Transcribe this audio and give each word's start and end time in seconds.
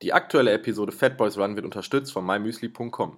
Die 0.00 0.12
aktuelle 0.12 0.52
Episode 0.52 0.92
Fatboys 0.92 1.36
Run 1.36 1.56
wird 1.56 1.64
unterstützt 1.64 2.12
von 2.12 2.24
mymüsli.com. 2.24 3.16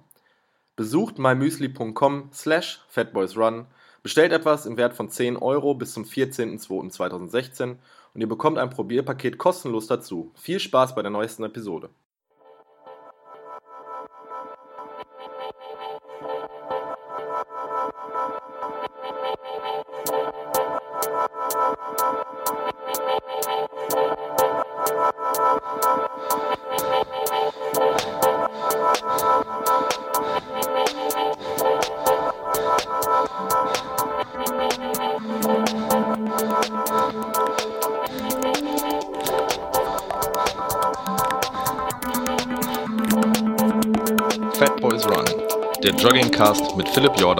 Besucht 0.77 1.19
mymüsli.com 1.19 2.31
slash 2.33 2.81
fatboysrun, 2.89 3.67
bestellt 4.03 4.33
etwas 4.33 4.64
im 4.64 4.79
Wert 4.79 4.95
von 4.95 5.11
10 5.11 5.37
Euro 5.37 5.74
bis 5.74 5.93
zum 5.93 6.04
14.02.2016 6.04 7.77
und 8.14 8.21
ihr 8.22 8.29
bekommt 8.29 8.56
ein 8.56 8.71
Probierpaket 8.71 9.37
kostenlos 9.37 9.88
dazu. 9.88 10.32
Viel 10.37 10.58
Spaß 10.58 10.95
bei 10.95 11.03
der 11.03 11.11
neuesten 11.11 11.45
Episode. 11.45 11.90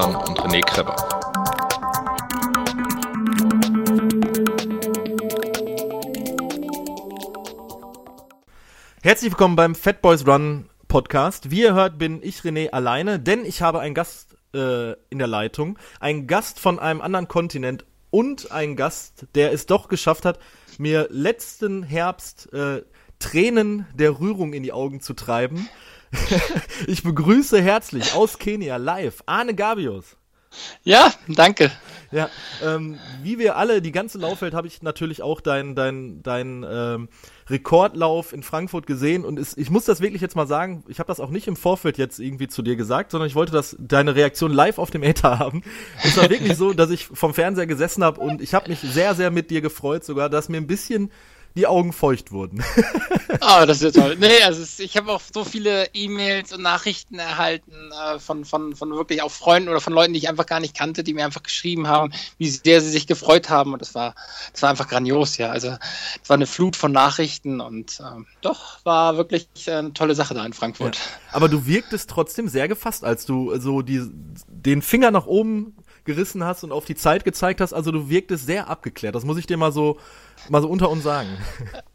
Jordan 0.01 0.17
und 0.17 0.41
René 0.41 0.63
Kreber. 0.63 0.97
Herzlich 9.03 9.33
willkommen 9.33 9.57
beim 9.57 9.75
Fat 9.75 10.01
Boys 10.01 10.27
Run 10.27 10.71
Podcast. 10.89 11.51
Wie 11.51 11.61
ihr 11.61 11.75
hört, 11.75 11.99
bin 11.99 12.23
ich 12.23 12.41
René 12.41 12.71
alleine, 12.71 13.21
denn 13.21 13.45
ich 13.45 13.61
habe 13.61 13.81
einen 13.81 13.95
Gast 13.95 14.37
äh, 14.55 14.93
in 15.11 15.19
der 15.19 15.27
Leitung. 15.27 15.79
Einen 15.99 16.27
Gast 16.27 16.61
von 16.61 16.79
einem 16.79 17.03
anderen 17.03 17.29
Kontinent 17.29 17.85
und 18.11 18.53
einen 18.53 18.77
Gast, 18.77 19.27
der 19.35 19.53
es 19.53 19.67
doch 19.67 19.89
geschafft 19.89 20.25
hat, 20.25 20.39
mir 20.79 21.09
letzten 21.11 21.83
Herbst 21.83 22.51
äh, 22.55 22.85
Tränen 23.19 23.87
der 23.93 24.19
Rührung 24.19 24.55
in 24.55 24.63
die 24.63 24.73
Augen 24.73 25.01
zu 25.01 25.13
treiben. 25.13 25.69
ich 26.87 27.03
begrüße 27.03 27.61
herzlich 27.61 28.15
aus 28.15 28.39
Kenia 28.39 28.77
live 28.77 29.23
Arne 29.27 29.55
Gabius. 29.55 30.17
Ja, 30.83 31.13
danke. 31.29 31.71
Ja, 32.11 32.29
ähm, 32.65 32.99
wie 33.23 33.39
wir 33.39 33.57
alle, 33.57 33.81
die 33.81 33.93
ganze 33.93 34.19
Laufwelt, 34.19 34.53
habe 34.53 34.67
ich 34.67 34.83
natürlich 34.83 35.23
auch 35.23 35.41
deinen 35.41 35.77
dein, 35.77 36.25
dein, 36.25 36.67
ähm, 36.69 37.09
Rekordlauf 37.49 38.33
in 38.33 38.43
Frankfurt 38.43 38.87
gesehen 38.87 39.25
und 39.25 39.39
es, 39.39 39.57
ich 39.57 39.71
muss 39.71 39.85
das 39.85 40.01
wirklich 40.01 40.23
jetzt 40.23 40.37
mal 40.37 40.47
sagen, 40.47 40.85
ich 40.89 40.99
habe 40.99 41.09
das 41.09 41.21
auch 41.21 41.31
nicht 41.31 41.47
im 41.47 41.57
Vorfeld 41.57 41.99
jetzt 41.99 42.19
irgendwie 42.19 42.49
zu 42.49 42.63
dir 42.63 42.77
gesagt, 42.77 43.11
sondern 43.11 43.29
ich 43.29 43.35
wollte 43.35 43.53
das 43.53 43.77
deine 43.79 44.15
Reaktion 44.15 44.53
live 44.53 44.79
auf 44.79 44.91
dem 44.91 45.03
Ether 45.03 45.39
haben. 45.39 45.63
Es 46.03 46.17
war 46.17 46.31
wirklich 46.31 46.57
so, 46.57 46.73
dass 46.73 46.91
ich 46.91 47.07
vom 47.07 47.35
Fernseher 47.35 47.67
gesessen 47.67 48.03
habe 48.03 48.21
und 48.21 48.41
ich 48.41 48.55
habe 48.55 48.71
mich 48.71 48.81
sehr, 48.81 49.15
sehr 49.15 49.31
mit 49.31 49.51
dir 49.51 49.61
gefreut, 49.61 50.05
sogar, 50.05 50.29
dass 50.29 50.49
mir 50.49 50.57
ein 50.57 50.67
bisschen 50.67 51.11
die 51.55 51.67
Augen 51.67 51.93
feucht 51.93 52.33
wurden. 52.33 52.63
Ah, 53.43 53.63
oh, 53.63 53.67
das 53.67 53.81
ist 53.81 53.97
ja 53.97 54.03
toll. 54.03 54.17
Nee, 54.21 54.43
also 54.45 54.63
ich 54.83 54.97
habe 54.97 55.11
auch 55.13 55.23
so 55.33 55.45
viele 55.45 55.89
E-Mails 55.95 56.53
und 56.53 56.63
Nachrichten 56.63 57.19
erhalten 57.19 57.73
äh, 57.93 58.19
von, 58.19 58.45
von, 58.45 58.75
von 58.77 58.91
wirklich 58.91 59.23
auch 59.23 59.31
Freunden 59.31 59.71
oder 59.71 59.81
von 59.81 59.95
Leuten, 59.95 60.13
die 60.13 60.19
ich 60.19 60.29
einfach 60.29 60.45
gar 60.45 60.61
nicht 60.61 60.77
kannte, 60.77 61.05
die 61.05 61.15
mir 61.15 61.25
einfach 61.25 61.43
geschrieben 61.43 61.87
haben, 61.87 62.13
wie 62.37 62.49
sehr 62.51 62.83
sie 62.83 62.91
sich 62.91 63.07
gefreut 63.07 63.49
haben. 63.49 63.73
Und 63.73 63.81
das 63.81 63.95
war, 63.95 64.15
das 64.53 64.61
war 64.63 64.71
einfach 64.71 64.89
grandios, 64.89 65.39
ja. 65.39 65.51
Also 65.51 65.69
es 66.23 66.29
war 66.29 66.35
eine 66.35 66.47
Flut 66.47 66.77
von 66.77 66.93
Nachrichten 66.93 67.61
und 67.61 68.01
äh, 68.01 68.25
doch, 68.43 68.85
war 68.85 69.17
wirklich 69.17 69.49
eine 69.67 69.95
tolle 69.95 70.15
Sache 70.15 70.35
da 70.35 70.45
in 70.45 70.53
Frankfurt. 70.53 70.97
Ja. 70.97 71.03
Aber 71.33 71.49
du 71.49 71.65
wirktest 71.67 72.11
trotzdem 72.11 72.49
sehr 72.49 72.69
gefasst, 72.69 73.05
als 73.05 73.25
du 73.25 73.57
so 73.59 73.81
die, 73.81 74.03
den 74.49 74.83
Finger 74.83 75.13
nach 75.13 75.27
oben 75.27 75.77
gerissen 76.05 76.45
hast 76.45 76.65
und 76.65 76.73
auf 76.73 76.85
die 76.85 76.95
Zeit 76.95 77.25
gezeigt 77.25 77.61
hast. 77.61 77.73
Also 77.73 77.93
du 77.93 78.09
wirktest 78.09 78.47
sehr 78.47 78.69
abgeklärt. 78.69 79.15
Das 79.15 79.25
muss 79.25 79.39
ich 79.39 79.47
dir 79.47 79.57
mal 79.57 79.73
so 79.73 79.99
mal 80.49 80.63
so 80.63 80.69
unter 80.69 80.91
uns 80.91 81.05
sagen. 81.05 81.29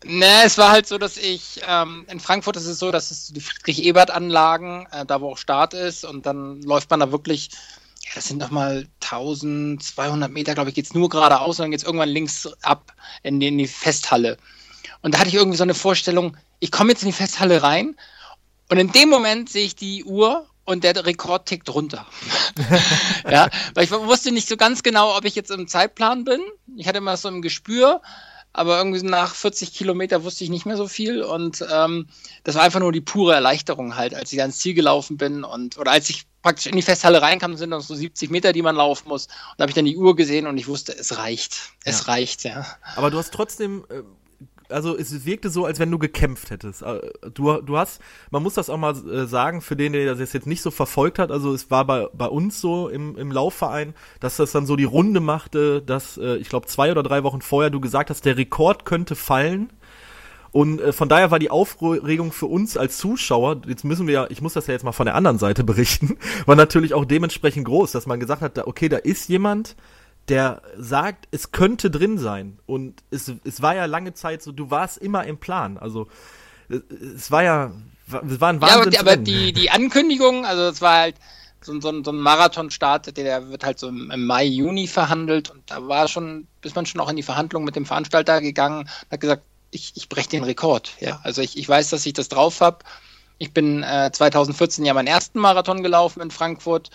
Ne, 0.08 0.44
es 0.46 0.60
war 0.60 0.70
halt 0.70 0.86
so, 0.86 1.00
dass 1.00 1.18
ich 1.18 1.62
ähm, 1.68 2.06
in 2.08 2.20
Frankfurt 2.20 2.58
ist 2.58 2.68
es 2.68 2.78
so, 2.78 2.92
dass 2.92 3.10
es 3.10 3.34
die 3.34 3.42
Friedrich-Ebert-Anlagen, 3.42 4.86
äh, 4.92 5.04
da 5.04 5.20
wo 5.20 5.32
auch 5.32 5.38
Start 5.40 5.74
ist, 5.74 6.06
und 6.06 6.28
dann 6.28 6.62
läuft 6.62 6.92
man 6.92 7.00
da 7.00 7.12
wirklich, 7.12 7.50
das 8.14 8.28
sind 8.28 8.38
nochmal 8.38 8.88
1200 9.02 10.32
Meter, 10.32 10.54
glaube 10.54 10.70
ich, 10.70 10.76
geht 10.76 10.86
es 10.86 10.94
nur 10.94 11.10
geradeaus 11.10 11.58
und 11.58 11.64
dann 11.64 11.72
geht 11.72 11.80
es 11.80 11.88
irgendwann 11.88 12.10
links 12.10 12.48
ab 12.62 12.94
in 13.24 13.40
die, 13.40 13.48
in 13.48 13.58
die 13.58 13.66
Festhalle. 13.66 14.38
Und 15.02 15.16
da 15.16 15.20
hatte 15.20 15.30
ich 15.30 15.36
irgendwie 15.36 15.58
so 15.58 15.64
eine 15.64 15.74
Vorstellung, 15.74 16.38
ich 16.60 16.72
komme 16.72 16.92
jetzt 16.92 17.02
in 17.02 17.10
die 17.10 17.14
Festhalle 17.14 17.64
rein 17.64 17.96
und 18.70 18.78
in 18.78 18.92
dem 18.92 19.10
Moment 19.10 19.50
sehe 19.50 19.66
ich 19.66 19.76
die 19.76 20.04
Uhr 20.04 20.48
und 20.66 20.84
der 20.84 21.06
Rekord 21.06 21.46
tickt 21.46 21.74
runter. 21.74 22.06
ja, 23.30 23.50
weil 23.74 23.86
ich 23.86 23.92
wusste 23.92 24.32
nicht 24.32 24.48
so 24.48 24.58
ganz 24.58 24.84
genau, 24.84 25.16
ob 25.16 25.26
ich 25.26 25.36
jetzt 25.36 25.52
im 25.52 25.68
Zeitplan 25.68 26.26
bin. 26.26 26.42
Ich 26.76 26.88
hatte 26.88 26.98
immer 26.98 27.16
so 27.18 27.28
ein 27.30 27.42
Gespür, 27.42 28.02
aber 28.52 28.78
irgendwie 28.78 29.04
nach 29.04 29.36
40 29.36 29.74
Kilometer 29.74 30.24
wusste 30.24 30.44
ich 30.44 30.50
nicht 30.50 30.66
mehr 30.66 30.78
so 30.78 30.88
viel 30.88 31.22
und 31.22 31.64
ähm, 31.72 32.08
das 32.44 32.56
war 32.56 32.64
einfach 32.64 32.80
nur 32.80 32.92
die 32.92 33.02
pure 33.02 33.34
Erleichterung 33.34 33.96
halt, 33.96 34.16
als 34.16 34.34
ich 34.34 34.42
ans 34.42 34.60
Ziel 34.60 34.74
gelaufen 34.74 35.18
bin 35.18 35.44
und 35.44 35.78
oder 35.78 35.92
als 35.92 36.10
ich 36.10 36.26
praktisch 36.42 36.68
in 36.68 36.76
die 36.76 36.82
Festhalle 36.82 37.22
reinkam, 37.22 37.58
sind 37.58 37.72
noch 37.72 37.82
so 37.82 37.96
70 37.96 38.30
Meter, 38.30 38.54
die 38.54 38.62
man 38.62 38.76
laufen 38.76 39.10
muss 39.10 39.28
und 39.28 39.56
da 39.58 39.64
habe 39.64 39.72
ich 39.72 39.76
dann 39.76 39.86
die 39.86 39.98
Uhr 39.98 40.16
gesehen 40.16 40.48
und 40.48 40.58
ich 40.58 40.68
wusste, 40.68 40.98
es 40.98 41.18
reicht, 41.18 41.74
es 41.84 42.06
ja. 42.06 42.14
reicht, 42.14 42.44
ja. 42.44 42.66
Aber 42.96 43.12
du 43.12 43.18
hast 43.18 43.34
trotzdem 43.34 43.86
äh 43.90 44.02
also 44.70 44.98
es 44.98 45.26
wirkte 45.26 45.50
so, 45.50 45.66
als 45.66 45.80
wenn 45.80 45.92
du 45.92 46.00
gekämpft 46.00 46.50
hättest. 46.50 46.82
Äh, 46.82 47.00
du, 47.34 47.62
du 47.62 47.78
hast, 47.78 48.02
man 48.32 48.44
muss 48.44 48.56
das 48.56 48.70
auch 48.70 48.78
mal 48.78 48.96
äh, 49.08 49.26
sagen, 49.26 49.62
für 49.62 49.76
den, 49.76 49.94
der 49.94 50.16
das 50.16 50.34
jetzt 50.34 50.48
nicht 50.48 50.62
so 50.62 50.72
verfolgt 50.72 51.20
hat, 51.20 51.32
also 51.32 51.54
es 51.54 51.72
war 51.72 51.86
bei, 51.86 52.08
bei 52.14 52.28
uns 52.28 52.62
so 52.62 52.90
im, 52.90 53.18
im 53.18 53.32
Laufverein, 53.32 53.94
dass 54.20 54.38
das 54.38 54.52
dann 54.52 54.66
so 54.66 54.76
die 54.76 54.84
Runde 54.84 55.20
machte, 55.20 55.82
dass 55.82 56.18
äh, 56.18 56.38
ich 56.38 56.50
glaube 56.50 56.68
zwei 56.68 56.92
oder 56.92 57.04
drei 57.04 57.24
Wochen 57.24 57.42
vorher 57.42 57.70
du 57.70 57.80
gesagt 57.80 58.10
hast, 58.10 58.26
der 58.26 58.38
Rekord 58.38 58.86
könnte 58.86 59.16
fallen. 59.16 59.72
Und 60.52 60.82
von 60.94 61.10
daher 61.10 61.32
war 61.32 61.40
die 61.40 61.52
Aufregung 61.52 62.32
für 62.32 62.46
uns 62.46 62.78
als 62.78 62.98
Zuschauer, 62.98 63.64
jetzt 63.68 63.84
müssen 63.84 64.08
wir 64.08 64.14
ja, 64.14 64.28
ich 64.30 64.42
muss 64.42 64.54
das 64.54 64.68
ja 64.68 64.74
jetzt 64.74 64.86
mal 64.86 64.94
von 64.94 65.06
der 65.06 65.16
anderen 65.16 65.38
Seite 65.38 65.66
berichten, 65.66 66.18
war 66.46 66.56
natürlich 66.56 66.94
auch 66.94 67.04
dementsprechend 67.04 67.66
groß, 67.66 67.92
dass 67.92 68.06
man 68.06 68.22
gesagt 68.22 68.42
hat, 68.42 68.58
okay, 68.66 68.88
da 68.88 68.96
ist 68.96 69.28
jemand, 69.28 69.76
der 70.30 70.62
sagt, 70.78 71.28
es 71.32 71.52
könnte 71.52 71.92
drin 71.92 72.18
sein. 72.18 72.60
Und 72.66 73.04
es, 73.12 73.32
es 73.44 73.62
war 73.62 73.76
ja 73.76 73.86
lange 73.86 74.14
Zeit 74.14 74.42
so, 74.42 74.52
du 74.52 74.72
warst 74.72 74.98
immer 74.98 75.26
im 75.26 75.38
Plan. 75.38 75.78
Also 75.78 76.08
es 76.70 77.30
war 77.32 77.44
ja, 77.44 77.72
es 78.08 78.42
war 78.42 78.50
ein 78.50 78.62
Wahnsinn. 78.62 78.92
Ja, 78.92 79.02
aber, 79.02 79.12
aber 79.12 79.22
die, 79.22 79.54
die 79.54 79.70
Ankündigung, 79.70 80.46
also 80.46 80.64
es 80.64 80.82
war 80.82 80.98
halt 80.98 81.16
so, 81.62 81.80
so, 81.80 82.04
so 82.04 82.12
ein 82.12 82.20
Marathonstart, 82.20 83.16
der 83.18 83.50
wird 83.50 83.64
halt 83.64 83.80
so 83.80 83.88
im, 83.88 84.12
im, 84.12 84.26
Mai, 84.26 84.46
Juni 84.46 84.88
verhandelt 84.88 85.50
und 85.50 85.70
da 85.70 85.88
war 85.88 86.08
schon, 86.08 86.48
ist 86.64 86.76
man 86.76 86.86
schon 86.86 87.02
auch 87.02 87.10
in 87.10 87.16
die 87.16 87.24
Verhandlung 87.24 87.64
mit 87.64 87.76
dem 87.76 87.86
Veranstalter 87.86 88.42
gegangen 88.42 88.90
hat 89.12 89.20
gesagt, 89.20 89.44
ich, 89.72 89.94
ich 89.96 90.10
breche 90.10 90.30
den 90.30 90.44
Rekord. 90.44 90.94
Ja, 91.00 91.20
also 91.24 91.42
ich, 91.42 91.58
ich 91.58 91.68
weiß, 91.68 91.90
dass 91.90 92.06
ich 92.06 92.14
das 92.14 92.30
drauf 92.30 92.62
habe. 92.62 92.80
Ich 93.38 93.52
bin 93.52 93.84
äh, 93.84 94.10
2014 94.12 94.86
ja 94.86 94.94
meinen 94.94 95.08
ersten 95.08 95.40
Marathon 95.40 95.84
gelaufen 95.84 96.22
in 96.22 96.32
Frankfurt 96.32 96.90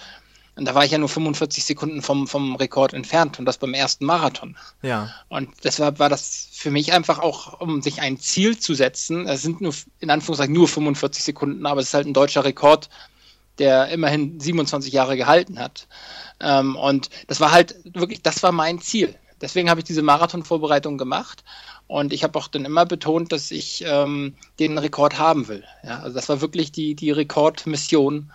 und 0.57 0.67
da 0.67 0.75
war 0.75 0.85
ich 0.85 0.91
ja 0.91 0.99
nur 0.99 1.09
45 1.09 1.65
Sekunden 1.65 2.03
vom, 2.03 2.27
vom 2.27 2.57
Rekord 2.57 2.93
entfernt 2.93 3.39
und 3.39 3.45
das 3.45 3.59
beim 3.59 3.75
ersten 3.75 4.05
Marathon. 4.05 4.57
Ja. 4.83 5.11
Und 5.29 5.49
deshalb 5.65 5.99
war 5.99 6.09
das 6.09 6.49
für 6.53 6.71
mich 6.71 6.93
einfach 6.93 7.19
auch, 7.19 7.61
um 7.61 7.83
sich 7.83 8.01
ein 8.01 8.19
Ziel 8.19 8.59
zu 8.59 8.75
setzen. 8.75 9.27
Es 9.27 9.43
sind 9.43 9.61
nur, 9.61 9.75
in 10.01 10.11
Anführungszeichen, 10.11 10.53
nur 10.53 10.69
45 10.69 11.25
Sekunden, 11.25 11.65
aber 11.67 11.81
es 11.81 11.89
ist 11.89 11.95
halt 11.95 12.07
ein 12.07 12.15
deutscher 12.15 12.45
Rekord, 12.45 12.91
der 13.59 13.89
immerhin 13.89 14.41
27 14.41 14.93
Jahre 14.93 15.17
gehalten 15.17 15.59
hat. 15.59 15.87
Ähm, 16.41 16.77
und 16.77 17.11
das 17.29 17.41
war 17.41 17.53
halt 17.53 17.77
wirklich, 17.85 18.23
das 18.23 18.43
war 18.43 18.53
mein 18.53 18.81
Ziel. 18.81 19.15
Deswegen 19.41 19.71
habe 19.71 19.81
ich 19.81 19.85
diese 19.85 20.03
Marathon-Vorbereitung 20.03 20.99
gemacht. 20.99 21.45
Und 21.87 22.13
ich 22.13 22.23
habe 22.23 22.39
auch 22.39 22.49
dann 22.49 22.65
immer 22.65 22.87
betont, 22.87 23.33
dass 23.33 23.51
ich 23.51 23.85
ähm, 23.87 24.35
den 24.59 24.79
Rekord 24.79 25.19
haben 25.19 25.49
will. 25.49 25.65
Ja, 25.83 26.01
also 26.01 26.15
das 26.15 26.29
war 26.29 26.41
wirklich 26.41 26.73
die, 26.73 26.95
die 26.95 27.11
Rekordmission. 27.11 28.31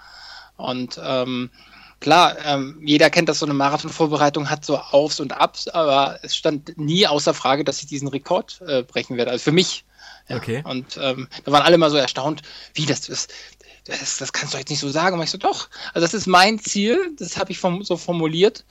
Und 0.57 0.99
ähm, 1.03 1.51
klar, 1.99 2.37
ähm, 2.45 2.81
jeder 2.83 3.09
kennt, 3.09 3.29
dass 3.29 3.39
so 3.39 3.45
eine 3.45 3.53
Marathonvorbereitung 3.53 4.49
hat 4.49 4.65
so 4.65 4.77
Aufs 4.77 5.19
und 5.19 5.33
Abs, 5.33 5.67
aber 5.67 6.19
es 6.21 6.35
stand 6.35 6.77
nie 6.77 7.07
außer 7.07 7.33
Frage, 7.33 7.63
dass 7.63 7.79
ich 7.79 7.87
diesen 7.87 8.07
Rekord 8.07 8.61
äh, 8.67 8.83
brechen 8.83 9.17
werde. 9.17 9.31
Also 9.31 9.43
für 9.43 9.51
mich. 9.51 9.85
Ja. 10.27 10.37
Okay. 10.37 10.63
Und 10.65 10.97
ähm, 11.01 11.27
da 11.43 11.51
waren 11.51 11.63
alle 11.63 11.77
mal 11.77 11.91
so 11.91 11.97
erstaunt, 11.97 12.41
wie 12.73 12.85
das 12.85 13.09
ist. 13.09 13.33
Das, 13.85 14.17
das 14.17 14.33
kannst 14.33 14.53
du 14.53 14.57
jetzt 14.57 14.69
nicht 14.69 14.79
so 14.79 14.89
sagen. 14.89 15.17
Und 15.17 15.23
ich 15.23 15.29
so, 15.29 15.37
doch. 15.37 15.69
Also 15.93 16.05
das 16.05 16.13
ist 16.13 16.25
mein 16.25 16.59
Ziel, 16.59 17.13
das 17.19 17.37
habe 17.37 17.51
ich 17.51 17.59
vom, 17.59 17.83
so 17.83 17.97
formuliert 17.97 18.65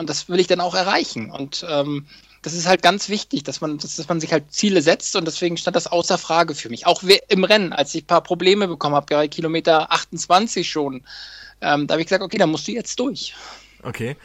und 0.00 0.10
das 0.10 0.28
will 0.28 0.40
ich 0.40 0.48
dann 0.48 0.60
auch 0.60 0.74
erreichen. 0.74 1.30
Und 1.30 1.64
ähm, 1.68 2.06
das 2.42 2.54
ist 2.54 2.66
halt 2.66 2.82
ganz 2.82 3.08
wichtig, 3.08 3.44
dass 3.44 3.60
man, 3.60 3.78
dass, 3.78 3.96
dass 3.96 4.08
man 4.08 4.20
sich 4.20 4.32
halt 4.32 4.52
Ziele 4.52 4.82
setzt 4.82 5.14
und 5.14 5.26
deswegen 5.26 5.56
stand 5.56 5.76
das 5.76 5.86
außer 5.86 6.18
Frage 6.18 6.54
für 6.54 6.70
mich. 6.70 6.86
Auch 6.86 7.02
im 7.28 7.44
Rennen, 7.44 7.72
als 7.72 7.94
ich 7.94 8.04
ein 8.04 8.06
paar 8.06 8.22
Probleme 8.22 8.66
bekommen 8.66 8.96
habe, 8.96 9.06
bei 9.08 9.28
Kilometer 9.28 9.92
28 9.92 10.68
schon, 10.68 11.02
ähm, 11.60 11.86
da 11.86 11.92
habe 11.92 12.00
ich 12.00 12.06
gesagt, 12.08 12.24
okay, 12.24 12.38
da 12.38 12.46
musst 12.46 12.66
du 12.66 12.72
jetzt 12.72 12.98
durch. 12.98 13.34
Okay. 13.82 14.16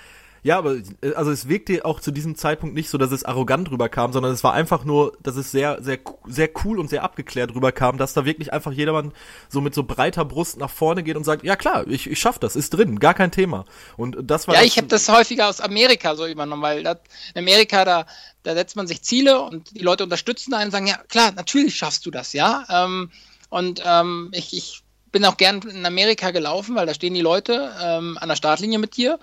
Ja, 0.45 0.59
aber 0.59 0.75
äh, 1.01 1.13
also 1.15 1.31
es 1.31 1.49
wirkte 1.49 1.85
auch 1.85 1.99
zu 1.99 2.11
diesem 2.11 2.35
Zeitpunkt 2.35 2.75
nicht 2.75 2.91
so, 2.91 2.99
dass 2.99 3.11
es 3.11 3.23
arrogant 3.23 3.71
rüberkam, 3.71 4.13
sondern 4.13 4.31
es 4.31 4.43
war 4.43 4.53
einfach 4.53 4.85
nur, 4.85 5.17
dass 5.23 5.37
es 5.37 5.49
sehr, 5.49 5.81
sehr, 5.81 5.97
sehr 6.27 6.51
cool 6.63 6.79
und 6.79 6.87
sehr 6.87 7.01
abgeklärt 7.01 7.55
rüberkam, 7.55 7.97
dass 7.97 8.13
da 8.13 8.25
wirklich 8.25 8.53
einfach 8.53 8.71
jedermann 8.71 9.11
so 9.49 9.59
mit 9.59 9.73
so 9.73 9.81
breiter 9.81 10.23
Brust 10.23 10.57
nach 10.57 10.69
vorne 10.69 11.01
geht 11.01 11.17
und 11.17 11.23
sagt, 11.23 11.43
ja 11.43 11.55
klar, 11.55 11.87
ich, 11.87 12.05
ich 12.05 12.19
schaff 12.19 12.37
das, 12.37 12.55
ist 12.55 12.69
drin, 12.69 12.99
gar 12.99 13.15
kein 13.15 13.31
Thema. 13.31 13.65
Und 13.97 14.17
das 14.21 14.47
war. 14.47 14.53
Ja, 14.53 14.61
ich 14.61 14.77
habe 14.77 14.85
das 14.85 15.09
häufiger 15.09 15.49
aus 15.49 15.61
Amerika 15.61 16.15
so 16.15 16.27
übernommen, 16.27 16.61
weil 16.61 16.83
das, 16.83 16.99
in 17.33 17.39
Amerika 17.39 17.83
da, 17.83 18.05
da 18.43 18.53
setzt 18.53 18.75
man 18.75 18.85
sich 18.85 19.01
Ziele 19.01 19.41
und 19.41 19.75
die 19.75 19.83
Leute 19.83 20.03
unterstützen 20.03 20.53
einen 20.53 20.65
und 20.65 20.71
sagen, 20.73 20.85
ja 20.85 20.97
klar, 21.09 21.31
natürlich 21.31 21.75
schaffst 21.75 22.05
du 22.05 22.11
das, 22.11 22.33
ja. 22.33 22.65
Ähm, 22.69 23.09
und 23.49 23.81
ähm, 23.83 24.29
ich, 24.31 24.55
ich 24.55 24.83
bin 25.11 25.25
auch 25.25 25.37
gern 25.37 25.63
in 25.63 25.87
Amerika 25.87 26.29
gelaufen, 26.29 26.75
weil 26.75 26.85
da 26.85 26.93
stehen 26.93 27.15
die 27.15 27.21
Leute 27.21 27.73
ähm, 27.81 28.19
an 28.21 28.29
der 28.29 28.35
Startlinie 28.35 28.77
mit 28.77 28.95
dir 28.95 29.17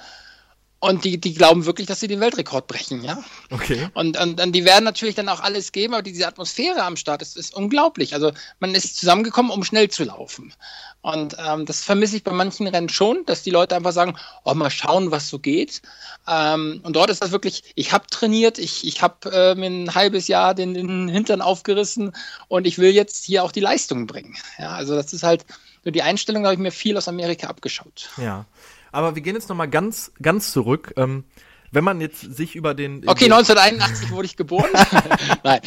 und 0.82 1.04
die, 1.04 1.16
die 1.16 1.32
glauben 1.32 1.64
wirklich, 1.64 1.86
dass 1.86 2.00
sie 2.00 2.08
den 2.08 2.18
Weltrekord 2.18 2.66
brechen, 2.66 3.04
ja. 3.04 3.22
Okay. 3.50 3.88
Und, 3.94 4.18
und, 4.18 4.40
und 4.40 4.50
die 4.50 4.64
werden 4.64 4.82
natürlich 4.82 5.14
dann 5.14 5.28
auch 5.28 5.38
alles 5.38 5.70
geben, 5.70 5.94
aber 5.94 6.02
diese 6.02 6.26
Atmosphäre 6.26 6.82
am 6.82 6.96
Start 6.96 7.22
ist, 7.22 7.36
ist 7.36 7.54
unglaublich. 7.54 8.14
Also 8.14 8.32
man 8.58 8.74
ist 8.74 8.96
zusammengekommen, 8.96 9.52
um 9.52 9.62
schnell 9.62 9.90
zu 9.90 10.02
laufen. 10.02 10.52
Und 11.00 11.36
ähm, 11.38 11.66
das 11.66 11.82
vermisse 11.84 12.16
ich 12.16 12.24
bei 12.24 12.32
manchen 12.32 12.66
Rennen 12.66 12.88
schon, 12.88 13.24
dass 13.26 13.44
die 13.44 13.50
Leute 13.50 13.76
einfach 13.76 13.92
sagen, 13.92 14.16
oh, 14.42 14.54
mal 14.54 14.70
schauen, 14.70 15.12
was 15.12 15.28
so 15.28 15.38
geht. 15.38 15.82
Ähm, 16.26 16.80
und 16.82 16.96
dort 16.96 17.10
ist 17.10 17.22
das 17.22 17.30
wirklich, 17.30 17.62
ich 17.76 17.92
habe 17.92 18.08
trainiert, 18.08 18.58
ich, 18.58 18.84
ich 18.84 19.02
habe 19.02 19.30
äh, 19.30 19.54
mir 19.54 19.70
ein 19.70 19.94
halbes 19.94 20.26
Jahr 20.26 20.52
den, 20.52 20.74
den 20.74 21.08
Hintern 21.08 21.42
aufgerissen 21.42 22.10
und 22.48 22.66
ich 22.66 22.78
will 22.78 22.90
jetzt 22.90 23.24
hier 23.24 23.44
auch 23.44 23.52
die 23.52 23.60
Leistung 23.60 24.08
bringen. 24.08 24.36
Ja, 24.58 24.72
also 24.72 24.96
das 24.96 25.12
ist 25.12 25.22
halt, 25.22 25.46
so 25.84 25.92
die 25.92 26.02
Einstellung 26.02 26.44
habe 26.44 26.54
ich 26.54 26.60
mir 26.60 26.72
viel 26.72 26.96
aus 26.96 27.06
Amerika 27.06 27.46
abgeschaut. 27.46 28.10
Ja. 28.16 28.46
Aber 28.92 29.14
wir 29.14 29.22
gehen 29.22 29.34
jetzt 29.34 29.48
nochmal 29.48 29.68
ganz, 29.68 30.12
ganz 30.20 30.52
zurück. 30.52 30.92
Ähm, 30.96 31.24
wenn 31.72 31.84
man 31.84 32.00
jetzt 32.00 32.20
sich 32.20 32.54
über 32.54 32.74
den. 32.74 32.98
Okay, 33.08 33.24
1981 33.24 34.10
wurde 34.10 34.26
ich 34.26 34.36
geboren. 34.36 34.68
Nein. 35.42 35.60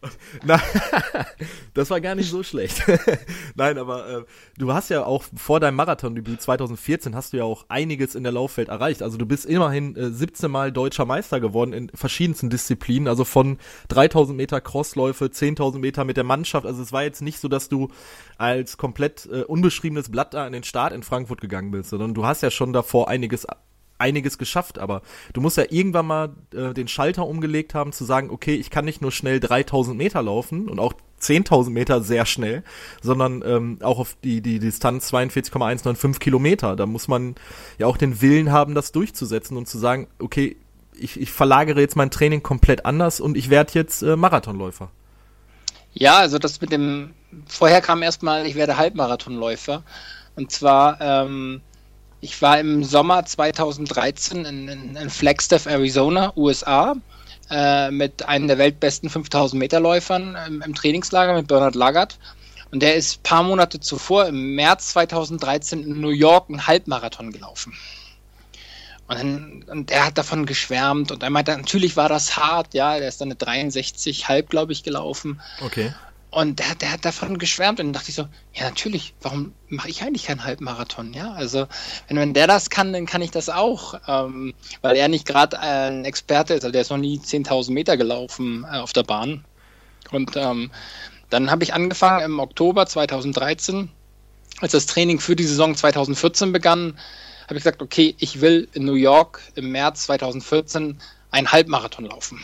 Na, 0.44 0.60
das 1.74 1.90
war 1.90 2.00
gar 2.00 2.14
nicht 2.14 2.30
so 2.30 2.42
schlecht. 2.42 2.82
Nein, 3.56 3.78
aber 3.78 4.08
äh, 4.08 4.24
du 4.58 4.72
hast 4.72 4.90
ja 4.90 5.04
auch 5.04 5.24
vor 5.34 5.60
deinem 5.60 5.76
Marathondebüt 5.76 6.40
2014 6.40 7.14
hast 7.14 7.32
du 7.32 7.38
ja 7.38 7.44
auch 7.44 7.64
einiges 7.68 8.14
in 8.14 8.22
der 8.22 8.32
Laufwelt 8.32 8.68
erreicht. 8.68 9.02
Also 9.02 9.16
du 9.16 9.26
bist 9.26 9.46
immerhin 9.46 9.96
äh, 9.96 10.10
17 10.10 10.50
Mal 10.50 10.72
deutscher 10.72 11.06
Meister 11.06 11.40
geworden 11.40 11.72
in 11.72 11.90
verschiedensten 11.94 12.50
Disziplinen. 12.50 13.08
Also 13.08 13.24
von 13.24 13.58
3000 13.88 14.36
Meter 14.36 14.60
Crossläufe, 14.60 15.26
10.000 15.26 15.78
Meter 15.78 16.04
mit 16.04 16.16
der 16.16 16.24
Mannschaft. 16.24 16.66
Also 16.66 16.82
es 16.82 16.92
war 16.92 17.02
jetzt 17.02 17.22
nicht 17.22 17.40
so, 17.40 17.48
dass 17.48 17.68
du 17.68 17.88
als 18.36 18.76
komplett 18.76 19.26
äh, 19.26 19.42
unbeschriebenes 19.42 20.10
Blatt 20.10 20.34
da 20.34 20.44
an 20.44 20.52
den 20.52 20.64
Start 20.64 20.92
in 20.92 21.02
Frankfurt 21.02 21.40
gegangen 21.40 21.70
bist, 21.70 21.90
sondern 21.90 22.14
du 22.14 22.26
hast 22.26 22.42
ja 22.42 22.50
schon 22.50 22.72
davor 22.72 23.08
einiges 23.08 23.46
einiges 23.98 24.38
geschafft, 24.38 24.78
aber 24.78 25.02
du 25.32 25.40
musst 25.40 25.56
ja 25.56 25.64
irgendwann 25.68 26.06
mal 26.06 26.28
äh, 26.54 26.72
den 26.72 26.88
Schalter 26.88 27.26
umgelegt 27.26 27.74
haben, 27.74 27.92
zu 27.92 28.04
sagen, 28.04 28.30
okay, 28.30 28.54
ich 28.54 28.70
kann 28.70 28.84
nicht 28.84 29.02
nur 29.02 29.12
schnell 29.12 29.40
3000 29.40 29.96
Meter 29.96 30.22
laufen 30.22 30.68
und 30.68 30.78
auch 30.78 30.94
10.000 31.20 31.70
Meter 31.70 32.00
sehr 32.00 32.26
schnell, 32.26 32.62
sondern 33.02 33.42
ähm, 33.44 33.78
auch 33.82 33.98
auf 33.98 34.16
die, 34.22 34.40
die 34.40 34.58
Distanz 34.60 35.08
42,195 35.08 36.20
Kilometer. 36.20 36.76
Da 36.76 36.86
muss 36.86 37.08
man 37.08 37.34
ja 37.78 37.86
auch 37.86 37.96
den 37.96 38.20
Willen 38.22 38.52
haben, 38.52 38.74
das 38.74 38.92
durchzusetzen 38.92 39.56
und 39.56 39.68
zu 39.68 39.78
sagen, 39.78 40.06
okay, 40.18 40.56
ich, 40.96 41.20
ich 41.20 41.30
verlagere 41.30 41.80
jetzt 41.80 41.96
mein 41.96 42.10
Training 42.10 42.42
komplett 42.42 42.84
anders 42.84 43.20
und 43.20 43.36
ich 43.36 43.50
werde 43.50 43.72
jetzt 43.74 44.02
äh, 44.02 44.16
Marathonläufer. 44.16 44.90
Ja, 45.92 46.18
also 46.18 46.38
das 46.38 46.60
mit 46.60 46.70
dem, 46.70 47.10
vorher 47.46 47.80
kam 47.80 48.02
erstmal, 48.02 48.46
ich 48.46 48.54
werde 48.54 48.76
Halbmarathonläufer. 48.76 49.82
Und 50.36 50.52
zwar, 50.52 51.00
ähm, 51.00 51.60
ich 52.20 52.40
war 52.42 52.58
im 52.58 52.84
Sommer 52.84 53.24
2013 53.24 54.44
in, 54.44 54.68
in, 54.68 54.96
in 54.96 55.10
Flagstaff, 55.10 55.66
Arizona, 55.66 56.32
USA, 56.36 56.96
äh, 57.50 57.90
mit 57.90 58.26
einem 58.26 58.48
der 58.48 58.58
weltbesten 58.58 59.08
5000 59.08 59.58
Meter 59.58 59.80
Läufern 59.80 60.36
im, 60.46 60.62
im, 60.62 60.74
Trainingslager 60.74 61.34
mit 61.34 61.46
Bernard 61.46 61.74
Laggard. 61.74 62.18
Und 62.70 62.80
der 62.82 62.96
ist 62.96 63.18
ein 63.18 63.22
paar 63.22 63.42
Monate 63.42 63.80
zuvor, 63.80 64.26
im 64.26 64.54
März 64.54 64.88
2013, 64.88 65.84
in 65.84 66.00
New 66.00 66.10
York 66.10 66.50
einen 66.50 66.66
Halbmarathon 66.66 67.32
gelaufen. 67.32 67.72
Und, 69.06 69.16
dann, 69.16 69.64
und 69.68 69.90
er 69.90 70.04
hat 70.04 70.18
davon 70.18 70.44
geschwärmt 70.44 71.10
und 71.10 71.22
er 71.22 71.30
meinte, 71.30 71.56
natürlich 71.56 71.96
war 71.96 72.10
das 72.10 72.36
hart, 72.36 72.74
ja, 72.74 72.98
der 72.98 73.08
ist 73.08 73.22
dann 73.22 73.28
eine 73.28 73.36
63 73.36 74.28
halb, 74.28 74.50
glaube 74.50 74.72
ich, 74.72 74.82
gelaufen. 74.82 75.40
Okay. 75.62 75.94
Und 76.30 76.58
der, 76.58 76.74
der 76.74 76.92
hat 76.92 77.04
davon 77.04 77.38
geschwärmt 77.38 77.80
und 77.80 77.92
dachte 77.94 78.10
ich 78.10 78.14
so, 78.14 78.28
ja 78.52 78.64
natürlich, 78.64 79.14
warum 79.22 79.54
mache 79.68 79.88
ich 79.88 80.02
eigentlich 80.02 80.26
keinen 80.26 80.44
Halbmarathon? 80.44 81.14
Ja, 81.14 81.32
also 81.32 81.66
wenn, 82.06 82.18
wenn 82.18 82.34
der 82.34 82.46
das 82.46 82.68
kann, 82.68 82.92
dann 82.92 83.06
kann 83.06 83.22
ich 83.22 83.30
das 83.30 83.48
auch, 83.48 83.94
ähm, 84.06 84.52
weil 84.82 84.96
er 84.96 85.08
nicht 85.08 85.26
gerade 85.26 85.58
ein 85.58 86.04
Experte 86.04 86.52
ist, 86.52 86.64
also 86.64 86.72
der 86.72 86.82
ist 86.82 86.90
noch 86.90 86.98
nie 86.98 87.18
10.000 87.18 87.72
Meter 87.72 87.96
gelaufen 87.96 88.66
äh, 88.70 88.76
auf 88.76 88.92
der 88.92 89.04
Bahn. 89.04 89.44
Und 90.10 90.36
ähm, 90.36 90.70
dann 91.30 91.50
habe 91.50 91.64
ich 91.64 91.72
angefangen 91.72 92.24
im 92.24 92.40
Oktober 92.40 92.86
2013, 92.86 93.90
als 94.60 94.72
das 94.72 94.86
Training 94.86 95.20
für 95.20 95.36
die 95.36 95.44
Saison 95.44 95.74
2014 95.74 96.52
begann, 96.52 96.98
habe 97.44 97.56
ich 97.56 97.64
gesagt, 97.64 97.80
okay, 97.80 98.14
ich 98.18 98.42
will 98.42 98.68
in 98.74 98.84
New 98.84 98.94
York 98.94 99.40
im 99.54 99.70
März 99.70 100.04
2014 100.04 101.00
einen 101.30 101.52
Halbmarathon 101.52 102.04
laufen. 102.04 102.42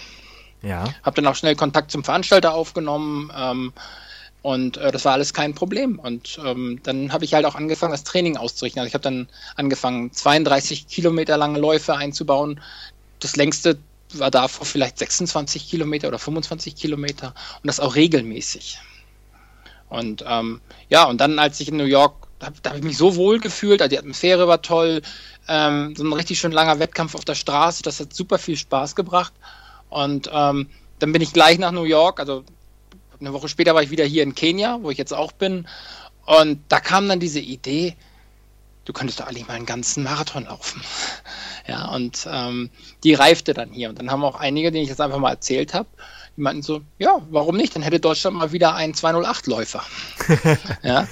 Ja. 0.65 0.85
Habe 1.03 1.17
dann 1.17 1.27
auch 1.27 1.37
schnell 1.37 1.55
Kontakt 1.55 1.91
zum 1.91 2.05
Veranstalter 2.05 2.55
aufgenommen 2.55 3.31
ähm, 3.37 3.73
und 4.43 4.77
äh, 4.77 4.93
das 4.93 5.05
war 5.05 5.13
alles 5.13 5.33
kein 5.33 5.55
Problem. 5.55 5.99
Und 5.99 6.39
ähm, 6.45 6.81
dann 6.83 7.13
habe 7.13 7.25
ich 7.25 7.35
halt 7.35 7.47
auch 7.47 7.55
angefangen, 7.55 7.93
das 7.93 8.05
Training 8.05 8.37
auszurichten. 8.37 8.81
Also 8.81 8.89
ich 8.89 8.95
habe 8.95 9.03
dann 9.03 9.29
angefangen, 9.57 10.13
32 10.13 10.87
Kilometer 10.87 11.37
lange 11.37 11.59
Läufe 11.59 11.97
einzubauen. 11.97 12.61
Das 13.21 13.37
längste 13.37 13.79
war 14.13 14.31
davor 14.31 14.67
vielleicht 14.67 14.99
26 14.99 15.69
Kilometer 15.69 16.09
oder 16.09 16.19
25 16.19 16.77
Kilometer 16.77 17.29
und 17.63 17.67
das 17.67 17.81
auch 17.81 17.95
regelmäßig. 17.95 18.79
Und 19.89 20.25
ähm, 20.27 20.61
ja, 20.89 21.05
und 21.05 21.21
dann, 21.21 21.39
als 21.39 21.61
ich 21.61 21.69
in 21.69 21.77
New 21.77 21.85
York, 21.85 22.27
da, 22.39 22.49
da 22.63 22.71
habe 22.71 22.79
ich 22.81 22.85
mich 22.85 22.97
so 22.97 23.17
wohl 23.17 23.39
gefühlt, 23.41 23.81
also 23.81 23.91
die 23.91 23.99
Atmosphäre 23.99 24.49
war 24.49 24.61
toll, 24.61 25.03
ähm, 25.49 25.95
so 25.97 26.05
ein 26.05 26.13
richtig 26.13 26.39
schön 26.39 26.53
langer 26.53 26.79
Wettkampf 26.79 27.15
auf 27.15 27.25
der 27.25 27.35
Straße, 27.35 27.83
das 27.83 28.01
hat 28.01 28.13
super 28.13 28.39
viel 28.39 28.57
Spaß 28.57 28.95
gebracht. 28.95 29.33
Und 29.95 30.29
ähm, 30.33 30.69
dann 30.99 31.13
bin 31.13 31.23
ich 31.23 31.33
gleich 31.33 31.59
nach 31.59 31.71
New 31.71 31.85
York, 31.85 32.19
also 32.19 32.43
eine 33.21 33.33
Woche 33.33 33.49
später 33.49 33.77
war 33.77 33.83
ich 33.83 33.91
wieder 33.91 34.05
hier 34.05 34.25
in 34.25 34.35
Kenia, 34.35 34.79
wo 34.83 34.91
ich 34.91 34.99
jetzt 34.99 35.15
auch 35.15 35.31
bin. 35.31 35.69
Und 36.27 36.61
da 36.69 36.81
kam 36.81 37.09
dann 37.09 37.21
diese 37.21 37.39
Idee, 37.39 37.95
du 38.87 38.93
könntest 38.93 39.21
doch 39.21 39.29
eigentlich 39.29 39.47
mal 39.47 39.55
einen 39.55 39.67
ganzen 39.67 40.03
Marathon 40.03 40.45
laufen. 40.45 40.83
Ja, 41.67 41.89
und 41.95 42.29
ähm, 42.31 42.69
die 43.05 43.15
reifte 43.15 43.55
dann 43.55 43.71
hier. 43.71 43.89
Und 43.89 43.99
dann 43.99 44.11
haben 44.11 44.23
auch 44.23 44.39
einige, 44.39 44.71
denen 44.71 44.83
ich 44.83 44.91
jetzt 44.91 45.01
einfach 45.01 45.17
mal 45.17 45.31
erzählt 45.31 45.73
habe, 45.73 45.89
die 46.37 46.43
meinten 46.43 46.61
so, 46.61 46.83
ja, 46.99 47.23
warum 47.31 47.57
nicht? 47.57 47.75
Dann 47.75 47.83
hätte 47.83 48.01
Deutschland 48.01 48.37
mal 48.37 48.53
wieder 48.53 48.75
einen 48.75 48.93
208-Läufer. 48.93 49.83
ja. 50.83 51.09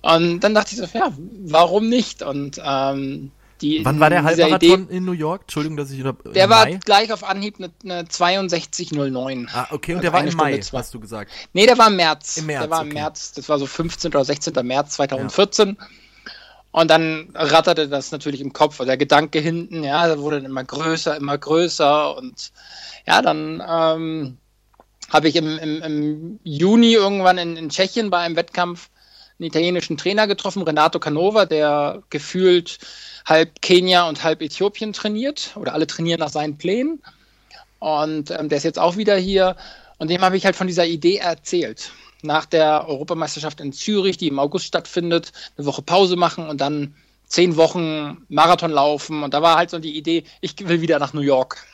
Und 0.00 0.40
dann 0.40 0.54
dachte 0.54 0.72
ich 0.72 0.78
so, 0.78 0.98
ja, 0.98 1.12
warum 1.44 1.90
nicht? 1.90 2.22
Und 2.22 2.58
ähm, 2.64 3.32
die, 3.62 3.84
Wann 3.84 4.00
war 4.00 4.10
der 4.10 4.24
Halbmarathon 4.24 4.88
in 4.88 5.04
New 5.04 5.12
York? 5.12 5.42
Entschuldigung, 5.42 5.76
dass 5.76 5.90
ich 5.90 5.98
wieder. 5.98 6.14
Der 6.34 6.50
war 6.50 6.66
Mai? 6.66 6.80
gleich 6.84 7.12
auf 7.12 7.24
Anhieb 7.24 7.56
eine, 7.58 7.70
eine 7.84 8.08
62,09. 8.08 9.48
Ah, 9.52 9.68
okay, 9.70 9.92
und 9.92 9.98
also 9.98 10.02
der 10.02 10.12
war 10.12 10.24
im 10.24 10.36
Mai, 10.36 10.58
zwei. 10.58 10.78
hast 10.78 10.92
du 10.92 11.00
gesagt. 11.00 11.30
Nee, 11.52 11.66
der 11.66 11.78
war 11.78 11.88
im 11.88 11.96
März. 11.96 12.38
Im 12.38 12.46
März. 12.46 12.60
Der 12.62 12.70
war 12.70 12.80
okay. 12.80 12.88
im 12.88 12.94
März, 12.94 13.32
das 13.32 13.48
war 13.48 13.58
so 13.58 13.66
15. 13.66 14.10
oder 14.10 14.24
16. 14.24 14.66
März 14.66 14.94
2014. 14.94 15.76
Ja. 15.78 15.86
Und 16.72 16.90
dann 16.90 17.28
ratterte 17.34 17.88
das 17.88 18.10
natürlich 18.12 18.40
im 18.40 18.54
Kopf, 18.54 18.78
der 18.78 18.96
Gedanke 18.96 19.38
hinten, 19.38 19.84
ja, 19.84 20.06
der 20.06 20.18
wurde 20.18 20.36
dann 20.36 20.46
immer 20.46 20.64
größer, 20.64 21.16
immer 21.16 21.36
größer. 21.36 22.16
Und 22.16 22.50
ja, 23.06 23.20
dann 23.20 23.62
ähm, 23.68 24.38
habe 25.10 25.28
ich 25.28 25.36
im, 25.36 25.58
im, 25.58 25.82
im, 25.82 26.40
Juni 26.42 26.94
irgendwann 26.94 27.36
in, 27.36 27.56
in 27.58 27.68
Tschechien 27.68 28.08
bei 28.08 28.18
einem 28.18 28.36
Wettkampf 28.36 28.88
einen 29.42 29.48
italienischen 29.48 29.96
Trainer 29.96 30.26
getroffen, 30.26 30.62
Renato 30.62 31.00
Canova, 31.00 31.46
der 31.46 32.02
gefühlt 32.10 32.78
halb 33.26 33.60
Kenia 33.60 34.08
und 34.08 34.22
halb 34.22 34.40
Äthiopien 34.40 34.92
trainiert 34.92 35.52
oder 35.56 35.74
alle 35.74 35.86
trainieren 35.86 36.20
nach 36.20 36.30
seinen 36.30 36.56
Plänen. 36.56 37.02
Und 37.80 38.30
ähm, 38.30 38.48
der 38.48 38.58
ist 38.58 38.64
jetzt 38.64 38.78
auch 38.78 38.96
wieder 38.96 39.16
hier. 39.16 39.56
Und 39.98 40.08
dem 40.08 40.22
habe 40.22 40.36
ich 40.36 40.44
halt 40.44 40.56
von 40.56 40.68
dieser 40.68 40.86
Idee 40.86 41.16
erzählt. 41.16 41.90
Nach 42.22 42.46
der 42.46 42.88
Europameisterschaft 42.88 43.60
in 43.60 43.72
Zürich, 43.72 44.16
die 44.16 44.28
im 44.28 44.38
August 44.38 44.66
stattfindet, 44.66 45.32
eine 45.56 45.66
Woche 45.66 45.82
Pause 45.82 46.14
machen 46.14 46.48
und 46.48 46.60
dann 46.60 46.94
zehn 47.26 47.56
Wochen 47.56 48.24
Marathon 48.28 48.70
laufen. 48.70 49.24
Und 49.24 49.34
da 49.34 49.42
war 49.42 49.56
halt 49.56 49.70
so 49.70 49.80
die 49.80 49.96
Idee, 49.96 50.22
ich 50.40 50.54
will 50.68 50.80
wieder 50.80 51.00
nach 51.00 51.14
New 51.14 51.20
York. 51.20 51.64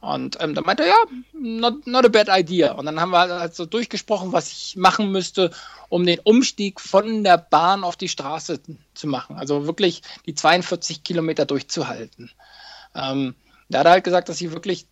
Und 0.00 0.38
ähm, 0.40 0.54
dann 0.54 0.64
meinte 0.64 0.84
er, 0.84 0.88
ja, 0.88 0.96
not, 1.32 1.86
not 1.86 2.06
a 2.06 2.08
bad 2.08 2.28
idea. 2.30 2.72
Und 2.72 2.86
dann 2.86 3.00
haben 3.00 3.10
wir 3.10 3.18
halt 3.18 3.54
so 3.54 3.66
durchgesprochen, 3.66 4.32
was 4.32 4.50
ich 4.50 4.76
machen 4.76 5.12
müsste, 5.12 5.50
um 5.90 6.06
den 6.06 6.20
Umstieg 6.20 6.80
von 6.80 7.22
der 7.22 7.36
Bahn 7.36 7.84
auf 7.84 7.96
die 7.96 8.08
Straße 8.08 8.60
zu 8.94 9.06
machen. 9.06 9.36
Also 9.36 9.66
wirklich 9.66 10.02
die 10.24 10.34
42 10.34 11.02
Kilometer 11.02 11.44
durchzuhalten. 11.44 12.30
Ähm, 12.94 13.34
da 13.68 13.80
hat 13.80 13.86
er 13.86 13.92
halt 13.92 14.04
gesagt, 14.04 14.28
dass 14.30 14.40
ich 14.40 14.52
wirklich 14.52 14.86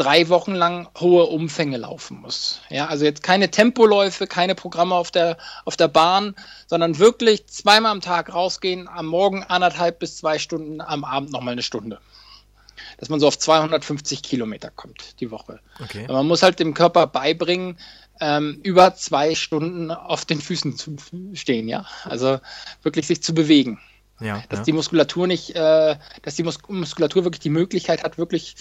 drei 0.00 0.30
Wochen 0.30 0.54
lang 0.54 0.88
hohe 0.98 1.26
Umfänge 1.26 1.76
laufen 1.76 2.22
muss. 2.22 2.60
Ja, 2.70 2.86
also 2.86 3.04
jetzt 3.04 3.22
keine 3.22 3.50
Tempoläufe, 3.50 4.26
keine 4.26 4.54
Programme 4.54 4.94
auf 4.94 5.10
der, 5.10 5.36
auf 5.66 5.76
der 5.76 5.88
Bahn, 5.88 6.34
sondern 6.66 6.98
wirklich 6.98 7.46
zweimal 7.48 7.92
am 7.92 8.00
Tag 8.00 8.32
rausgehen, 8.32 8.88
am 8.88 9.06
Morgen 9.06 9.44
anderthalb 9.44 9.98
bis 9.98 10.16
zwei 10.16 10.38
Stunden, 10.38 10.80
am 10.80 11.04
Abend 11.04 11.32
nochmal 11.32 11.52
eine 11.52 11.62
Stunde. 11.62 12.00
Dass 13.00 13.08
man 13.08 13.18
so 13.18 13.26
auf 13.26 13.38
250 13.38 14.22
Kilometer 14.22 14.70
kommt 14.70 15.20
die 15.20 15.30
Woche. 15.30 15.60
Okay. 15.82 16.06
Man 16.06 16.28
muss 16.28 16.42
halt 16.42 16.60
dem 16.60 16.74
Körper 16.74 17.06
beibringen, 17.06 17.78
ähm, 18.20 18.60
über 18.62 18.94
zwei 18.94 19.34
Stunden 19.34 19.90
auf 19.90 20.26
den 20.26 20.40
Füßen 20.40 20.76
zu 20.76 20.96
stehen, 21.32 21.66
ja. 21.66 21.86
Also 22.04 22.38
wirklich 22.82 23.06
sich 23.06 23.22
zu 23.22 23.34
bewegen. 23.34 23.80
Ja, 24.20 24.42
dass 24.50 24.60
ja. 24.60 24.64
die 24.66 24.72
Muskulatur 24.74 25.26
nicht, 25.26 25.56
äh, 25.56 25.96
dass 26.22 26.34
die 26.34 26.42
Mus 26.42 26.58
Muskulatur 26.68 27.24
wirklich 27.24 27.40
die 27.40 27.48
Möglichkeit 27.48 28.04
hat, 28.04 28.18
wirklich 28.18 28.56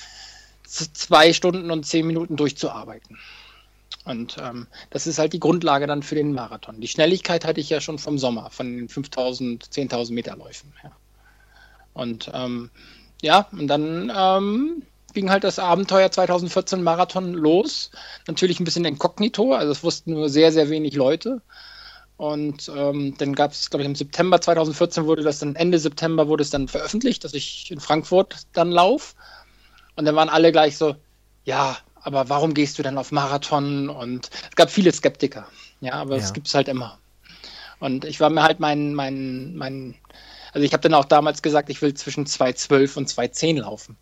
zwei 0.63 1.33
Stunden 1.33 1.69
und 1.69 1.85
zehn 1.85 2.07
Minuten 2.07 2.37
durchzuarbeiten. 2.37 3.17
Und 4.05 4.37
ähm, 4.41 4.67
das 4.89 5.07
ist 5.07 5.19
halt 5.19 5.33
die 5.33 5.39
Grundlage 5.39 5.85
dann 5.85 6.03
für 6.03 6.15
den 6.15 6.33
Marathon. 6.33 6.79
Die 6.79 6.87
Schnelligkeit 6.87 7.43
hatte 7.43 7.59
ich 7.59 7.69
ja 7.69 7.81
schon 7.81 7.99
vom 7.99 8.17
Sommer, 8.17 8.49
von 8.49 8.77
den 8.77 8.87
5000, 8.87 9.65
10.000 9.65 10.13
Meter 10.13 10.37
Läufen. 10.37 10.73
Ja. 10.83 10.91
Und 11.93 12.31
ähm, 12.33 12.71
ja, 13.21 13.47
und 13.51 13.67
dann 13.67 14.11
ähm, 14.15 14.83
ging 15.13 15.29
halt 15.29 15.43
das 15.43 15.59
Abenteuer 15.59 16.11
2014 16.11 16.81
Marathon 16.81 17.33
los. 17.33 17.91
Natürlich 18.27 18.59
ein 18.59 18.63
bisschen 18.65 18.85
inkognito, 18.85 19.53
also 19.53 19.71
es 19.71 19.83
wussten 19.83 20.13
nur 20.13 20.29
sehr, 20.29 20.51
sehr 20.51 20.69
wenig 20.69 20.95
Leute. 20.95 21.41
Und 22.17 22.69
ähm, 22.75 23.15
dann 23.17 23.33
gab 23.33 23.51
es, 23.51 23.69
glaube 23.69 23.83
ich, 23.83 23.87
im 23.87 23.95
September 23.95 24.41
2014 24.41 25.05
wurde 25.05 25.23
das 25.23 25.39
dann, 25.39 25.55
Ende 25.55 25.79
September 25.79 26.27
wurde 26.27 26.43
es 26.43 26.49
dann 26.49 26.67
veröffentlicht, 26.67 27.23
dass 27.23 27.33
ich 27.33 27.71
in 27.71 27.79
Frankfurt 27.79 28.35
dann 28.53 28.71
laufe. 28.71 29.15
Und 29.95 30.05
dann 30.05 30.15
waren 30.15 30.29
alle 30.29 30.51
gleich 30.51 30.77
so, 30.77 30.95
ja, 31.45 31.77
aber 32.01 32.27
warum 32.29 32.53
gehst 32.53 32.77
du 32.77 32.83
dann 32.83 32.97
auf 32.97 33.11
Marathon? 33.11 33.89
Und 33.89 34.29
es 34.49 34.55
gab 34.55 34.69
viele 34.69 34.91
Skeptiker, 34.91 35.47
ja, 35.79 35.93
aber 35.93 36.17
es 36.17 36.33
gibt 36.33 36.47
es 36.47 36.53
halt 36.53 36.67
immer. 36.67 36.99
Und 37.79 38.03
ich 38.03 38.19
war 38.19 38.29
mir 38.29 38.43
halt 38.43 38.59
mein, 38.59 38.93
mein, 38.93 39.55
mein, 39.55 39.95
also 40.53 40.65
ich 40.65 40.73
habe 40.73 40.81
dann 40.81 40.93
auch 40.93 41.05
damals 41.05 41.41
gesagt, 41.41 41.69
ich 41.69 41.81
will 41.81 41.93
zwischen 41.93 42.25
2,12 42.25 42.97
und 42.97 43.09
2,10 43.09 43.61
laufen. 43.61 43.97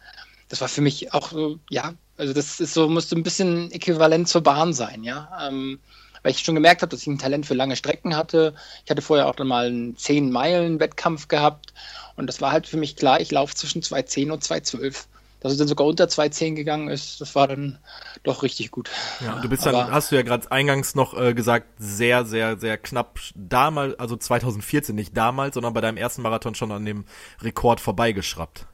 Das 0.50 0.62
war 0.62 0.68
für 0.68 0.82
mich 0.82 1.14
auch 1.14 1.32
so, 1.32 1.60
ja, 1.70 1.94
also 2.18 2.34
das 2.34 2.60
ist 2.60 2.74
so, 2.74 2.88
musste 2.88 3.16
ein 3.16 3.24
bisschen 3.24 3.72
äquivalent 3.72 4.28
zur 4.28 4.42
Bahn 4.42 4.74
sein, 4.74 5.04
ja. 5.04 5.30
Ähm, 5.48 5.80
weil 6.24 6.32
ich 6.32 6.40
schon 6.40 6.56
gemerkt 6.56 6.82
habe, 6.82 6.90
dass 6.90 7.02
ich 7.02 7.08
ein 7.08 7.20
Talent 7.20 7.46
für 7.46 7.54
lange 7.54 7.76
Strecken 7.76 8.16
hatte. 8.16 8.56
Ich 8.84 8.92
hatte 8.92 9.02
vorher 9.02 9.28
auch 9.28 9.36
dann 9.36 9.48
mal 9.48 9.68
einen 9.68 9.96
10-Meilen-Wettkampf 9.96 11.28
gehabt 11.28 11.74
und 12.16 12.28
das 12.28 12.42
war 12.42 12.52
halt 12.52 12.68
für 12.68 12.78
mich 12.78 12.96
klar, 12.96 13.22
ich 13.22 13.32
laufe 13.32 13.56
zwischen 13.56 13.82
2,10 13.82 14.32
und 14.32 14.44
2,12 14.44 15.06
dass 15.40 15.52
es 15.52 15.58
dann 15.58 15.68
sogar 15.68 15.86
unter 15.86 16.06
2,10 16.06 16.56
gegangen 16.56 16.90
ist, 16.90 17.22
das 17.22 17.36
war 17.36 17.48
dann 17.48 17.78
doch 18.24 18.44
richtig 18.44 18.72
gut. 18.72 18.90
Ja, 19.24 19.40
du 19.40 19.48
bist 19.50 19.66
dann, 19.66 19.76
Aber, 19.76 19.92
hast 19.92 20.12
du 20.12 20.16
ja 20.16 20.24
gerade 20.24 20.52
eingangs 20.52 20.96
noch 20.96 21.18
äh, 21.18 21.34
gesagt, 21.34 21.68
sehr, 21.78 22.26
sehr, 22.26 22.58
sehr 22.58 22.78
knapp 22.78 23.20
damals, 23.36 24.00
also 24.00 24.16
2014, 24.16 24.96
nicht 24.96 25.16
damals, 25.16 25.54
sondern 25.54 25.74
bei 25.74 25.82
deinem 25.82 25.98
ersten 25.98 26.24
Marathon 26.24 26.56
schon 26.56 26.72
an 26.72 26.86
dem 26.86 27.06
Rekord 27.42 27.80
vorbeigeschraubt. 27.80 28.66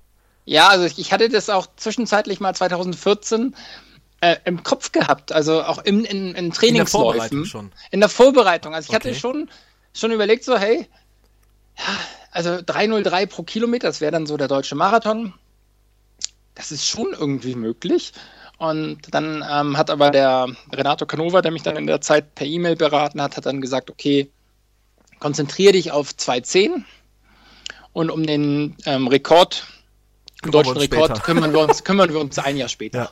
Ja, 0.46 0.70
also 0.70 0.86
ich, 0.86 1.00
ich 1.00 1.12
hatte 1.12 1.29
das 1.29 1.50
auch 1.50 1.67
zwischenzeitlich 1.75 2.39
mal 2.39 2.53
2014 2.53 3.55
äh, 4.22 4.38
im 4.46 4.63
Kopf 4.63 4.91
gehabt, 4.93 5.34
also 5.34 5.63
auch 5.63 5.79
im, 5.79 6.05
in, 6.05 6.34
in 6.34 6.51
Trainingsläufen. 6.51 6.70
In 6.70 6.75
der 6.75 6.88
Vorbereitung 6.88 7.46
schon. 7.46 7.72
In 7.91 8.00
der 8.00 8.10
Vorbereitung. 8.10 8.74
Also 8.74 8.86
ich 8.86 8.96
okay. 8.96 9.10
hatte 9.10 9.20
schon, 9.20 9.50
schon 9.93 10.12
überlegt, 10.12 10.46
so, 10.46 10.58
hey, 10.58 10.88
ja, 11.77 11.84
also 12.32 12.60
303 12.65 13.25
pro 13.25 13.43
Kilometer, 13.43 13.88
das 13.88 14.00
wäre 14.00 14.12
dann 14.12 14.25
so 14.25 14.38
der 14.38 14.48
deutsche 14.48 14.75
Marathon 14.75 15.34
das 16.56 16.72
ist 16.72 16.88
schon 16.88 17.14
irgendwie 17.14 17.56
möglich. 17.56 18.14
Und 18.58 19.14
dann 19.14 19.44
ähm, 19.50 19.78
hat 19.78 19.90
aber 19.90 20.12
der 20.12 20.48
Renato 20.72 21.06
Canova, 21.06 21.42
der 21.42 21.52
mich 21.52 21.64
dann 21.64 21.76
in 21.76 21.88
der 21.88 22.02
Zeit 22.02 22.36
per 22.36 22.48
E-Mail 22.48 22.76
beraten 22.76 23.22
hat, 23.22 23.36
hat 23.36 23.46
dann 23.46 23.62
gesagt, 23.62 23.90
okay, 23.90 24.30
konzentriere 25.20 25.74
dich 25.74 25.92
auf 25.92 26.12
2.10 26.12 26.84
und 27.94 28.10
um 28.10 28.26
den 28.26 28.76
ähm, 28.86 29.08
Rekord, 29.08 29.66
den 30.44 30.52
deutschen 30.52 30.78
Rekord, 30.78 31.24
kümmern 31.24 31.54
wir, 31.54 31.62
uns, 31.62 31.84
kümmern 31.86 32.10
wir 32.10 32.20
uns 32.20 32.38
ein 32.40 32.58
Jahr 32.58 32.70
später. 32.70 33.00
Ja. 33.00 33.12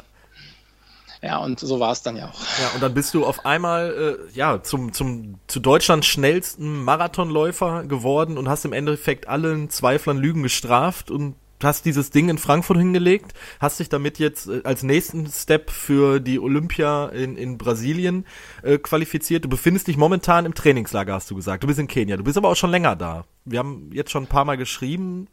Ja, 1.24 1.38
und 1.38 1.60
so 1.60 1.80
war 1.80 1.92
es 1.92 2.02
dann 2.02 2.18
ja 2.18 2.30
auch. 2.30 2.42
Ja, 2.60 2.70
und 2.74 2.82
dann 2.82 2.96
bist 2.96 3.14
du 3.14 3.26
auf 3.28 3.46
einmal 3.46 4.18
äh, 4.34 4.36
ja 4.36 4.64
zum 4.64 4.92
zum 4.92 5.38
zu 5.46 5.60
Deutschlands 5.60 6.08
schnellsten 6.08 6.84
Marathonläufer 6.84 7.84
geworden 7.84 8.40
und 8.40 8.50
hast 8.50 8.66
im 8.66 8.74
Endeffekt 8.74 9.28
allen 9.28 9.70
Zweiflern 9.70 10.18
Lügen 10.18 10.42
gestraft 10.42 11.12
und 11.12 11.36
hast 11.64 11.86
dieses 11.86 12.10
Ding 12.10 12.30
in 12.30 12.38
Frankfurt 12.38 12.78
hingelegt, 12.78 13.34
hast 13.60 13.80
dich 13.80 13.90
damit 13.90 14.20
jetzt 14.20 14.48
äh, 14.48 14.62
als 14.64 14.84
nächsten 14.84 15.28
Step 15.28 15.70
für 15.70 16.20
die 16.20 16.40
Olympia 16.40 17.08
in, 17.10 17.38
in 17.38 17.58
Brasilien 17.58 18.26
äh, 18.64 18.78
qualifiziert. 18.78 19.46
Du 19.46 19.50
befindest 19.50 19.88
dich 19.88 19.98
momentan 19.98 20.46
im 20.46 20.54
Trainingslager, 20.54 21.14
hast 21.14 21.30
du 21.32 21.36
gesagt. 21.36 21.64
Du 21.64 21.68
bist 21.68 21.80
in 21.80 21.88
Kenia. 21.88 22.18
Du 22.18 22.24
bist 22.24 22.38
aber 22.38 22.50
auch 22.50 22.56
schon 22.56 22.72
länger 22.72 22.96
da. 22.96 23.26
Wir 23.46 23.60
haben 23.60 23.90
jetzt 23.94 24.12
schon 24.12 24.24
ein 24.24 24.28
paar 24.28 24.46
Mal 24.46 24.58
geschrieben. 24.58 25.28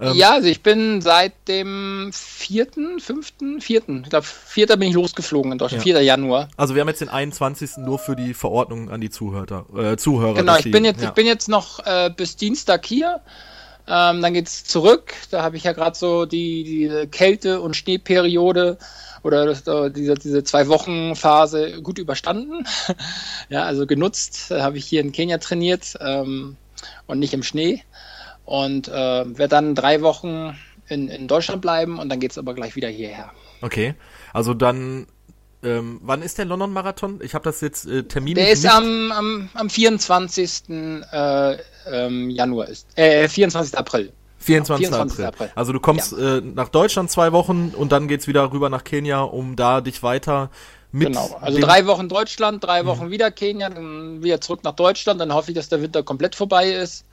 Ähm, 0.00 0.14
ja, 0.14 0.32
also 0.32 0.46
ich 0.46 0.62
bin 0.62 1.00
seit 1.00 1.32
dem 1.48 2.10
vierten, 2.12 3.00
fünften, 3.00 3.60
vierten, 3.60 4.02
ich 4.04 4.10
glaube, 4.10 4.26
vierter 4.26 4.76
bin 4.76 4.88
ich 4.88 4.94
losgeflogen 4.94 5.50
in 5.50 5.58
Deutschland, 5.58 5.84
ja. 5.84 5.96
4. 5.96 6.02
Januar. 6.02 6.48
Also 6.56 6.74
wir 6.74 6.82
haben 6.82 6.88
jetzt 6.88 7.00
den 7.00 7.08
21. 7.08 7.78
nur 7.78 7.98
für 7.98 8.14
die 8.14 8.32
Verordnung 8.32 8.90
an 8.90 9.00
die 9.00 9.10
Zuhörer. 9.10 9.66
Äh, 9.76 9.96
Zuhörer 9.96 10.34
genau, 10.34 10.56
ich 10.56 10.70
bin 10.70 10.84
jetzt, 10.84 11.02
ja. 11.02 11.08
ich 11.08 11.14
bin 11.14 11.26
jetzt 11.26 11.48
noch 11.48 11.84
äh, 11.84 12.10
bis 12.16 12.36
Dienstag 12.36 12.86
hier. 12.86 13.22
Ähm, 13.88 14.20
dann 14.20 14.34
geht 14.34 14.48
es 14.48 14.64
zurück. 14.64 15.14
Da 15.30 15.42
habe 15.42 15.56
ich 15.56 15.64
ja 15.64 15.72
gerade 15.72 15.96
so 15.96 16.26
die, 16.26 16.64
die 16.64 17.06
Kälte- 17.06 17.60
und 17.60 17.74
Schneeperiode 17.74 18.78
oder 19.22 19.46
das, 19.46 19.66
äh, 19.66 19.90
diese, 19.90 20.14
diese 20.14 20.44
zwei 20.44 20.68
Wochen 20.68 21.16
Phase 21.16 21.80
gut 21.82 21.98
überstanden. 21.98 22.66
ja, 23.48 23.64
also 23.64 23.86
genutzt. 23.86 24.50
Da 24.50 24.62
habe 24.62 24.76
ich 24.78 24.84
hier 24.84 25.00
in 25.00 25.12
Kenia 25.12 25.38
trainiert 25.38 25.96
ähm, 26.00 26.56
und 27.06 27.18
nicht 27.18 27.32
im 27.32 27.42
Schnee. 27.42 27.82
Und 28.44 28.88
äh, 28.88 28.92
werde 28.92 29.48
dann 29.48 29.74
drei 29.74 30.02
Wochen 30.02 30.56
in, 30.88 31.08
in 31.08 31.26
Deutschland 31.26 31.62
bleiben 31.62 31.98
und 31.98 32.08
dann 32.08 32.20
geht 32.20 32.32
es 32.32 32.38
aber 32.38 32.54
gleich 32.54 32.76
wieder 32.76 32.88
hierher. 32.88 33.30
Okay, 33.60 33.94
also 34.32 34.54
dann 34.54 35.06
ähm, 35.62 36.00
wann 36.02 36.22
ist 36.22 36.38
der 36.38 36.44
London-Marathon? 36.44 37.20
Ich 37.22 37.34
habe 37.34 37.44
das 37.44 37.60
jetzt 37.60 37.84
äh, 37.86 38.04
Termin. 38.04 38.36
Der 38.36 38.50
ist 38.50 38.64
am, 38.64 39.10
am, 39.10 39.48
am 39.54 39.68
24. 39.68 40.70
Äh, 40.70 41.56
ähm, 41.90 42.30
Januar 42.30 42.68
ist. 42.68 42.86
Äh, 42.96 43.28
24. 43.28 43.76
April. 43.78 44.12
24. 44.38 44.86
24. 44.86 45.26
April. 45.26 45.50
Also 45.54 45.72
du 45.72 45.80
kommst 45.80 46.12
ja. 46.12 46.38
äh, 46.38 46.40
nach 46.40 46.68
Deutschland 46.68 47.10
zwei 47.10 47.32
Wochen 47.32 47.72
und 47.76 47.92
dann 47.92 48.08
geht's 48.08 48.26
wieder 48.26 48.52
rüber 48.52 48.70
nach 48.70 48.84
Kenia, 48.84 49.22
um 49.22 49.56
da 49.56 49.80
dich 49.80 50.02
weiter 50.02 50.50
mit. 50.92 51.08
Genau. 51.08 51.36
Also 51.40 51.58
drei 51.58 51.86
Wochen 51.86 52.08
Deutschland, 52.08 52.62
drei 52.64 52.86
Wochen 52.86 53.06
mhm. 53.06 53.10
wieder 53.10 53.30
Kenia, 53.30 53.68
dann 53.68 54.22
wieder 54.22 54.40
zurück 54.40 54.60
nach 54.64 54.74
Deutschland. 54.74 55.20
Dann 55.20 55.32
hoffe 55.32 55.50
ich, 55.50 55.56
dass 55.56 55.68
der 55.68 55.82
Winter 55.82 56.02
komplett 56.02 56.34
vorbei 56.34 56.70
ist. 56.70 57.04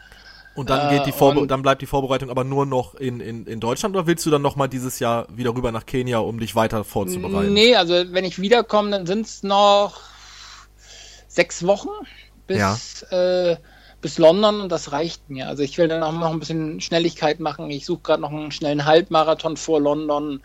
Und 0.55 0.69
dann 0.69 0.89
geht 0.89 1.05
die 1.05 1.09
äh, 1.09 1.13
Vorbe 1.13 1.45
dann 1.47 1.61
bleibt 1.61 1.81
die 1.81 1.85
Vorbereitung 1.85 2.29
aber 2.29 2.45
nur 2.45 2.65
noch 2.65 2.95
in, 2.95 3.19
in, 3.19 3.45
in 3.45 3.59
Deutschland 3.59 3.93
oder 3.93 4.07
willst 4.07 4.25
du 4.25 4.29
dann 4.29 4.41
nochmal 4.41 4.69
dieses 4.69 4.99
Jahr 4.99 5.27
wieder 5.29 5.53
rüber 5.53 5.73
nach 5.73 5.85
Kenia, 5.85 6.19
um 6.19 6.39
dich 6.39 6.55
weiter 6.55 6.85
vorzubereiten? 6.85 7.51
Nee, 7.51 7.75
also 7.75 7.93
wenn 8.11 8.23
ich 8.23 8.39
wiederkomme, 8.39 8.91
dann 8.91 9.05
sind 9.05 9.25
es 9.25 9.43
noch 9.43 9.99
sechs 11.27 11.65
Wochen 11.65 11.89
bis, 12.47 13.05
ja. 13.11 13.49
äh, 13.51 13.57
bis 14.05 14.19
London 14.19 14.61
und 14.61 14.71
das 14.71 14.91
reicht 14.91 15.31
mir. 15.31 15.47
Also 15.47 15.63
ich 15.63 15.79
will 15.79 15.87
dann 15.87 16.03
auch 16.03 16.11
noch 16.11 16.29
ein 16.29 16.37
bisschen 16.37 16.79
Schnelligkeit 16.79 17.39
machen. 17.39 17.71
Ich 17.71 17.87
suche 17.87 18.01
gerade 18.03 18.21
noch 18.21 18.29
einen 18.29 18.51
schnellen 18.51 18.85
Halbmarathon 18.85 19.57
vor 19.57 19.81
London. 19.81 20.43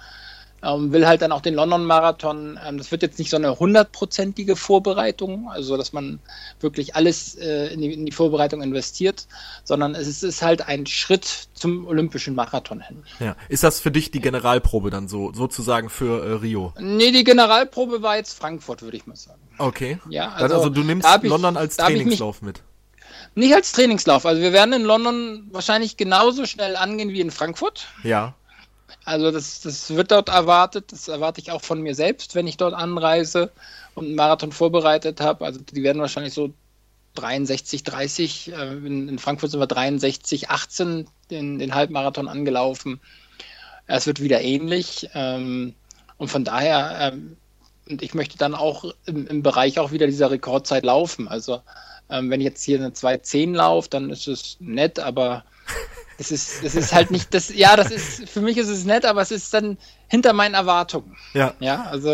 Ähm, 0.62 0.92
will 0.92 1.06
halt 1.06 1.20
dann 1.20 1.30
auch 1.30 1.42
den 1.42 1.52
London-Marathon. 1.54 2.58
Ähm, 2.66 2.78
das 2.78 2.90
wird 2.90 3.02
jetzt 3.02 3.18
nicht 3.18 3.28
so 3.28 3.36
eine 3.36 3.58
hundertprozentige 3.58 4.56
Vorbereitung, 4.56 5.50
also 5.50 5.76
dass 5.76 5.92
man 5.92 6.20
wirklich 6.60 6.96
alles 6.96 7.34
äh, 7.34 7.66
in, 7.74 7.82
die, 7.82 7.92
in, 7.92 8.06
die, 8.06 8.12
Vorbereitung 8.12 8.62
investiert, 8.62 9.26
sondern 9.62 9.94
es 9.94 10.06
ist, 10.06 10.22
ist, 10.22 10.40
halt 10.40 10.66
ein 10.66 10.86
Schritt 10.86 11.48
zum 11.52 11.86
olympischen 11.86 12.34
Marathon 12.34 12.80
hin. 12.80 13.02
Ja, 13.20 13.36
ist 13.50 13.62
das 13.62 13.80
für 13.80 13.90
dich 13.90 14.10
die 14.10 14.20
Generalprobe 14.20 14.88
dann 14.88 15.06
so 15.06 15.34
sozusagen 15.34 15.90
für 15.90 16.24
äh, 16.24 16.32
Rio? 16.36 16.72
Nee, 16.78 17.10
die 17.10 17.24
Generalprobe 17.24 18.00
war 18.00 18.16
jetzt 18.16 18.38
Frankfurt, 18.38 18.80
würde 18.80 18.96
ich 18.96 19.06
mal 19.06 19.16
sagen. 19.16 19.40
Okay. 19.58 19.98
Ja, 20.08 20.32
also, 20.32 20.56
also 20.56 20.68
du 20.70 20.82
nimmst 20.82 21.06
London 21.24 21.58
als 21.58 21.76
Trainingslauf 21.76 22.40
mit. 22.40 22.62
Nicht 23.34 23.54
als 23.54 23.72
Trainingslauf. 23.72 24.26
Also 24.26 24.42
wir 24.42 24.52
werden 24.52 24.72
in 24.72 24.82
London 24.82 25.49
wahrscheinlich 25.52 25.96
genauso 25.96 26.46
schnell 26.46 26.76
angehen 26.76 27.10
wie 27.10 27.20
in 27.20 27.30
Frankfurt. 27.30 27.87
Ja. 28.02 28.34
Also 29.04 29.30
das, 29.30 29.60
das 29.60 29.90
wird 29.90 30.10
dort 30.10 30.28
erwartet, 30.28 30.92
das 30.92 31.08
erwarte 31.08 31.40
ich 31.40 31.50
auch 31.50 31.62
von 31.62 31.80
mir 31.80 31.94
selbst, 31.94 32.34
wenn 32.34 32.46
ich 32.46 32.56
dort 32.56 32.75
anreise 32.75 33.50
und 33.94 34.06
einen 34.06 34.14
Marathon 34.14 34.52
vorbereitet 34.52 35.20
habe. 35.20 35.44
Also 35.44 35.60
die 35.60 35.82
werden 35.82 36.00
wahrscheinlich 36.00 36.34
so 36.34 36.52
63, 37.14 37.82
30, 37.82 38.52
äh, 38.52 38.72
in, 38.75 39.08
in, 39.08 39.18
Frankfurt 39.18 39.50
sind 39.50 39.60
wir 39.60 39.66
63, 39.66 40.50
18 40.50 41.08
den, 41.30 41.58
den 41.58 41.75
Halbmarathon 41.75 42.28
angelaufen. 42.28 43.00
Es 43.87 44.06
wird 44.06 44.20
wieder 44.20 44.40
ähnlich. 44.42 45.08
Ähm, 45.14 45.75
und 46.18 46.28
von 46.28 46.44
daher, 46.44 47.12
ähm, 47.12 47.37
und 47.88 48.02
ich 48.02 48.14
möchte 48.14 48.38
dann 48.38 48.54
auch 48.54 48.84
im, 49.06 49.26
im, 49.26 49.42
Bereich 49.42 49.78
auch 49.78 49.90
wieder 49.90 50.06
dieser 50.06 50.30
Rekordzeit 50.30 50.84
laufen. 50.84 51.26
Also 51.26 51.62
ähm, 52.10 52.30
wenn 52.30 52.40
ich 52.40 52.46
jetzt 52.46 52.62
hier 52.62 52.78
eine 52.78 52.90
2.10 52.90 53.54
laufe, 53.54 53.88
dann 53.88 54.10
ist 54.10 54.28
es 54.28 54.56
nett, 54.60 54.98
aber 54.98 55.44
Das 56.20 56.30
ist, 56.30 56.62
das 56.62 56.74
ist 56.74 56.92
halt 56.92 57.10
nicht 57.10 57.32
das, 57.32 57.48
ja, 57.48 57.76
das 57.76 57.90
ist, 57.90 58.28
für 58.28 58.42
mich 58.42 58.58
ist 58.58 58.68
es 58.68 58.84
nett, 58.84 59.06
aber 59.06 59.22
es 59.22 59.30
ist 59.30 59.54
dann 59.54 59.78
hinter 60.06 60.34
meinen 60.34 60.52
Erwartungen. 60.52 61.16
Ja. 61.32 61.54
Ja, 61.60 61.84
also 61.84 62.10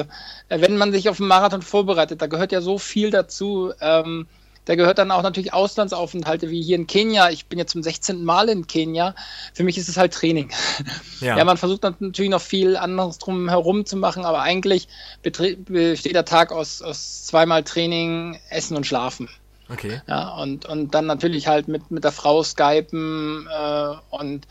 äh, 0.49 0.61
wenn 0.61 0.77
man 0.77 0.93
sich 0.93 1.09
auf 1.09 1.19
einen 1.19 1.27
Marathon 1.27 1.61
vorbereitet, 1.61 2.23
da 2.23 2.29
gehört 2.29 2.53
ja 2.53 2.61
so 2.61 2.79
viel 2.79 3.11
dazu. 3.11 3.73
Ähm, 3.81 4.29
da 4.65 4.77
gehört 4.77 4.99
dann 4.99 5.11
auch 5.11 5.23
natürlich 5.23 5.53
Auslandsaufenthalte 5.53 6.51
wie 6.51 6.63
hier 6.63 6.77
in 6.77 6.87
Kenia. 6.87 7.31
Ich 7.31 7.47
bin 7.47 7.59
jetzt 7.59 7.73
zum 7.73 7.83
16. 7.83 8.25
Mal 8.25 8.49
in 8.49 8.69
Kenia. 8.69 9.17
Für 9.55 9.65
mich 9.65 9.77
ist 9.77 9.89
es 9.89 9.97
halt 9.97 10.15
Training. 10.15 10.51
Ja. 11.21 11.39
Ja, 11.39 11.45
man 11.45 11.57
versucht 11.57 11.83
natürlich 11.83 12.31
noch 12.31 12.43
viel 12.43 12.77
anderes 12.77 13.17
drum 13.17 13.49
herum 13.49 13.87
zu 13.87 13.97
machen, 13.97 14.27
aber 14.27 14.43
eigentlich 14.43 14.87
besteht 15.23 16.15
der 16.15 16.27
Tag 16.27 16.53
aus, 16.53 16.83
aus 16.83 17.25
zweimal 17.25 17.65
Training, 17.65 18.39
Essen 18.51 18.77
und 18.77 18.87
Schlafen. 18.87 19.31
Okay. 19.69 20.01
Ja, 20.07 20.35
und, 20.37 20.67
und 20.67 20.95
dann 20.95 21.07
natürlich 21.07 21.47
halt 21.49 21.67
mit, 21.69 21.91
mit 21.91 22.05
der 22.05 22.13
Frau 22.13 22.43
skypen 22.43 23.47
äh, 23.49 23.95
und 24.11 24.47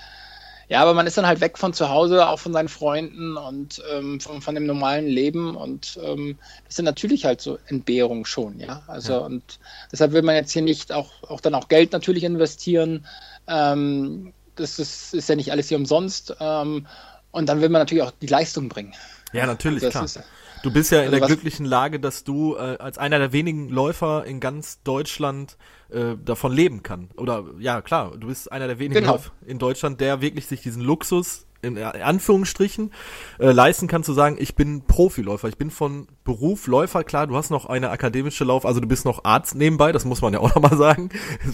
ja, 0.67 0.81
aber 0.81 0.95
man 0.95 1.05
ist 1.05 1.15
dann 1.17 1.27
halt 1.27 1.41
weg 1.41 1.59
von 1.59 1.73
zu 1.73 1.89
Hause, 1.89 2.27
auch 2.27 2.39
von 2.39 2.51
seinen 2.51 2.69
Freunden 2.69 3.37
und 3.37 3.83
ähm, 3.93 4.19
von, 4.19 4.41
von 4.41 4.55
dem 4.55 4.65
normalen 4.65 5.05
Leben 5.05 5.55
und 5.55 5.99
ähm, 6.03 6.39
das 6.65 6.75
sind 6.77 6.85
natürlich 6.85 7.23
halt 7.23 7.39
so 7.39 7.59
Entbehrungen 7.67 8.25
schon, 8.25 8.59
ja. 8.59 8.81
Also 8.87 9.13
Ja. 9.13 9.19
und 9.19 9.59
deshalb 9.91 10.11
will 10.13 10.23
man 10.23 10.33
jetzt 10.35 10.51
hier 10.51 10.63
nicht 10.63 10.91
auch, 10.91 11.11
auch 11.29 11.39
dann 11.39 11.53
auch 11.53 11.67
Geld 11.67 11.91
natürlich 11.91 12.23
investieren. 12.23 13.05
Ähm, 13.47 14.33
das 14.55 14.79
ist, 14.79 15.13
ist 15.13 15.29
ja 15.29 15.35
nicht 15.35 15.51
alles 15.51 15.67
hier 15.69 15.77
umsonst. 15.77 16.35
Ähm, 16.39 16.87
und 17.31 17.47
dann 17.49 17.61
will 17.61 17.69
man 17.69 17.81
natürlich 17.81 18.03
auch 18.03 18.13
die 18.21 18.27
Leistung 18.27 18.69
bringen. 18.69 18.93
Ja, 19.33 19.45
natürlich, 19.45 19.81
Das 19.83 19.91
klar. 19.91 20.05
ist- 20.05 20.19
Du 20.65 20.71
bist 20.71 20.91
ja 20.91 21.01
in 21.01 21.13
Also 21.13 21.19
der 21.19 21.27
glücklichen 21.27 21.63
Lage, 21.67 21.99
dass 21.99 22.23
du 22.23 22.55
äh, 22.55 22.77
als 22.79 22.97
einer 22.97 23.19
der 23.19 23.31
wenigen 23.31 23.69
Läufer 23.69 24.25
in 24.25 24.39
ganz 24.39 24.81
Deutschland 24.81 25.57
äh, 25.89 26.15
davon 26.25 26.51
leben 26.51 26.81
kann. 26.81 27.09
Oder 27.17 27.45
ja, 27.59 27.83
klar, 27.83 28.17
du 28.17 28.27
bist 28.27 28.51
einer 28.51 28.65
der 28.65 28.79
wenigen 28.79 29.01
Genau. 29.01 29.13
Läufer 29.13 29.31
in 29.45 29.59
Deutschland, 29.59 30.01
der 30.01 30.21
wirklich 30.21 30.47
sich 30.47 30.61
diesen 30.63 30.81
Luxus 30.81 31.44
in 31.65 31.77
Anführungsstrichen 31.77 32.93
äh, 33.39 33.51
leisten 33.51 33.87
kann 33.87 34.03
zu 34.03 34.13
sagen, 34.13 34.37
ich 34.39 34.55
bin 34.55 34.85
Profiläufer, 34.85 35.47
ich 35.47 35.57
bin 35.57 35.71
von 35.71 36.07
Beruf 36.23 36.67
Läufer, 36.67 37.03
klar, 37.03 37.27
du 37.27 37.35
hast 37.35 37.49
noch 37.49 37.65
eine 37.65 37.89
akademische 37.89 38.43
Lauf, 38.43 38.65
also 38.65 38.79
du 38.79 38.87
bist 38.87 39.05
noch 39.05 39.25
Arzt 39.25 39.55
nebenbei, 39.55 39.91
das 39.91 40.05
muss 40.05 40.21
man 40.21 40.33
ja 40.33 40.39
auch 40.39 40.55
nochmal 40.55 40.77
sagen. 40.77 41.09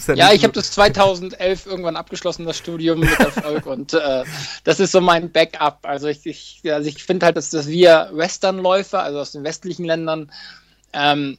Ja, 0.07 0.27
nicht 0.27 0.37
ich 0.37 0.43
habe 0.43 0.53
das 0.53 0.71
2011 0.71 1.65
irgendwann 1.65 1.95
abgeschlossen, 1.95 2.45
das 2.45 2.57
Studium 2.57 2.99
mit 2.99 3.19
Erfolg 3.19 3.65
und 3.65 3.93
äh, 3.93 4.23
das 4.63 4.79
ist 4.79 4.91
so 4.91 5.01
mein 5.01 5.31
Backup. 5.31 5.79
Also 5.83 6.07
ich, 6.07 6.25
ich, 6.25 6.61
also 6.65 6.87
ich 6.87 7.03
finde 7.03 7.25
halt, 7.25 7.37
dass, 7.37 7.49
dass 7.49 7.67
wir 7.67 8.09
Westernläufer, 8.13 9.01
also 9.01 9.19
aus 9.19 9.31
den 9.31 9.43
westlichen 9.43 9.85
Ländern, 9.85 10.31
ähm, 10.93 11.37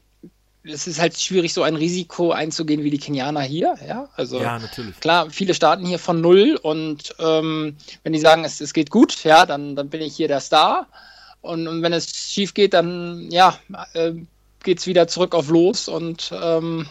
es 0.65 0.87
ist 0.87 1.01
halt 1.01 1.19
schwierig, 1.19 1.53
so 1.53 1.63
ein 1.63 1.77
Risiko 1.77 2.31
einzugehen 2.31 2.85
wie 2.85 2.91
die 2.91 2.99
Kenianer 2.99 3.43
hier. 3.43 3.75
Ja, 3.87 4.09
also 4.17 4.41
Ja, 4.41 4.59
natürlich. 4.59 4.99
klar, 5.01 5.31
viele 5.31 5.55
starten 5.55 5.85
hier 5.85 5.99
von 5.99 6.21
null 6.21 6.59
und 6.63 7.15
ähm, 7.19 7.77
wenn 8.05 8.13
die 8.13 8.19
sagen, 8.21 8.45
es, 8.45 8.61
es 8.61 8.73
geht 8.73 8.91
gut, 8.91 9.25
ja, 9.25 9.47
dann, 9.47 9.75
dann 9.75 9.89
bin 9.89 10.01
ich 10.01 10.15
hier 10.17 10.29
der 10.29 10.41
Star. 10.41 10.87
Und, 11.41 11.67
und 11.67 11.83
wenn 11.83 11.93
es 11.93 12.09
schief 12.15 12.55
geht, 12.55 12.75
dann 12.75 13.29
ja, 13.31 13.59
äh, 13.95 14.13
geht 14.63 14.79
es 14.79 14.87
wieder 14.87 15.09
zurück 15.09 15.35
auf 15.35 15.49
los 15.49 15.89
und 15.89 16.33
ähm, 16.33 16.87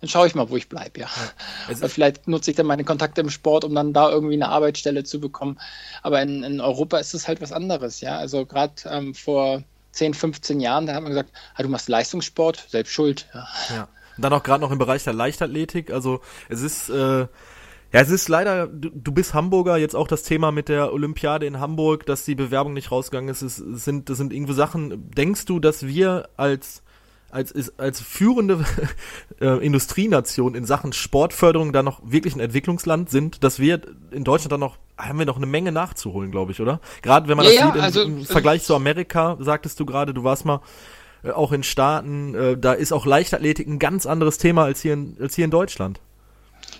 dann 0.00 0.08
schaue 0.08 0.26
ich 0.26 0.34
mal, 0.34 0.48
wo 0.48 0.56
ich 0.56 0.70
bleibe, 0.70 1.00
ja. 1.00 1.08
Oder 1.68 1.84
ist, 1.84 1.92
vielleicht 1.92 2.26
nutze 2.26 2.50
ich 2.50 2.56
dann 2.56 2.66
meine 2.66 2.84
Kontakte 2.84 3.20
im 3.20 3.28
Sport, 3.28 3.64
um 3.64 3.74
dann 3.74 3.92
da 3.92 4.10
irgendwie 4.10 4.34
eine 4.34 4.48
Arbeitsstelle 4.48 5.04
zu 5.04 5.20
bekommen. 5.20 5.58
Aber 6.02 6.22
in, 6.22 6.42
in 6.42 6.60
Europa 6.62 6.96
ist 6.96 7.12
es 7.12 7.28
halt 7.28 7.42
was 7.42 7.52
anderes, 7.52 8.00
ja. 8.00 8.16
Also 8.16 8.46
gerade 8.46 8.72
ähm, 8.86 9.14
vor 9.14 9.62
10, 9.92 10.14
15 10.14 10.60
Jahren, 10.60 10.86
da 10.86 10.94
hat 10.94 11.02
man 11.02 11.10
gesagt, 11.10 11.32
ah, 11.54 11.62
du 11.62 11.68
machst 11.68 11.88
Leistungssport, 11.88 12.64
selbst 12.68 12.92
schuld. 12.92 13.28
Ja. 13.34 13.48
Ja. 13.74 13.88
Und 14.16 14.24
dann 14.24 14.32
auch 14.32 14.42
gerade 14.42 14.60
noch 14.60 14.70
im 14.70 14.78
Bereich 14.78 15.04
der 15.04 15.12
Leichtathletik. 15.12 15.90
Also 15.90 16.20
es 16.48 16.62
ist, 16.62 16.90
äh, 16.90 17.20
ja, 17.20 17.28
es 17.92 18.10
ist 18.10 18.28
leider, 18.28 18.66
du, 18.66 18.90
du 18.90 19.12
bist 19.12 19.34
Hamburger, 19.34 19.76
jetzt 19.76 19.96
auch 19.96 20.08
das 20.08 20.22
Thema 20.22 20.52
mit 20.52 20.68
der 20.68 20.92
Olympiade 20.92 21.46
in 21.46 21.58
Hamburg, 21.58 22.06
dass 22.06 22.24
die 22.24 22.34
Bewerbung 22.34 22.72
nicht 22.72 22.90
rausgegangen 22.90 23.30
ist. 23.30 23.42
Es 23.42 23.56
sind, 23.56 24.08
das 24.08 24.18
sind 24.18 24.32
irgendwo 24.32 24.52
Sachen. 24.52 25.10
Denkst 25.10 25.46
du, 25.46 25.58
dass 25.58 25.86
wir 25.86 26.28
als 26.36 26.82
als, 27.30 27.78
als 27.78 28.00
führende 28.00 28.64
äh, 29.40 29.64
Industrienation 29.64 30.54
in 30.54 30.64
Sachen 30.64 30.92
Sportförderung 30.92 31.72
da 31.72 31.82
noch 31.82 32.00
wirklich 32.04 32.34
ein 32.34 32.40
Entwicklungsland 32.40 33.10
sind, 33.10 33.42
dass 33.44 33.58
wir 33.58 33.80
in 34.10 34.24
Deutschland 34.24 34.52
dann 34.52 34.60
noch, 34.60 34.78
haben 34.98 35.18
wir 35.18 35.26
noch 35.26 35.36
eine 35.36 35.46
Menge 35.46 35.72
nachzuholen, 35.72 36.30
glaube 36.30 36.52
ich, 36.52 36.60
oder? 36.60 36.80
Gerade 37.02 37.28
wenn 37.28 37.36
man 37.36 37.46
Ja, 37.46 37.52
das 37.52 37.64
sieht 37.66 37.74
im, 37.74 37.80
also- 37.80 38.02
im 38.02 38.24
Vergleich 38.26 38.62
zu 38.62 38.74
Amerika, 38.74 39.36
sagtest 39.40 39.78
du 39.80 39.86
gerade, 39.86 40.14
du 40.14 40.24
warst 40.24 40.44
mal 40.44 40.60
äh, 41.22 41.30
auch 41.30 41.52
in 41.52 41.62
Staaten, 41.62 42.34
äh, 42.34 42.56
da 42.58 42.72
ist 42.72 42.92
auch 42.92 43.06
Leichtathletik 43.06 43.66
ein 43.68 43.78
ganz 43.78 44.06
anderes 44.06 44.38
Thema 44.38 44.64
als 44.64 44.80
hier 44.82 44.94
in, 44.94 45.16
als 45.20 45.34
hier 45.34 45.44
in 45.44 45.50
Deutschland. 45.50 46.00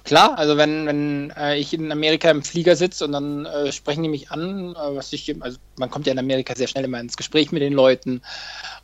Klar, 0.05 0.39
also 0.39 0.57
wenn, 0.57 0.87
wenn 0.87 1.31
äh, 1.37 1.59
ich 1.59 1.75
in 1.75 1.93
Amerika 1.93 2.31
im 2.31 2.43
Flieger 2.43 2.77
sitze 2.77 3.05
und 3.05 3.13
dann 3.13 3.47
äh, 3.47 3.71
sprechen 3.73 4.03
die 4.03 4.09
mich 4.09 4.31
an, 4.31 4.75
äh, 4.75 4.97
was 4.97 5.13
ich, 5.13 5.35
also 5.41 5.59
man 5.77 5.91
kommt 5.91 6.07
ja 6.07 6.13
in 6.13 6.19
Amerika 6.19 6.55
sehr 6.55 6.69
schnell 6.69 6.85
immer 6.85 7.01
ins 7.01 7.17
Gespräch 7.17 7.53
mit 7.53 7.63
den 7.63 7.73
Leuten. 7.73 8.23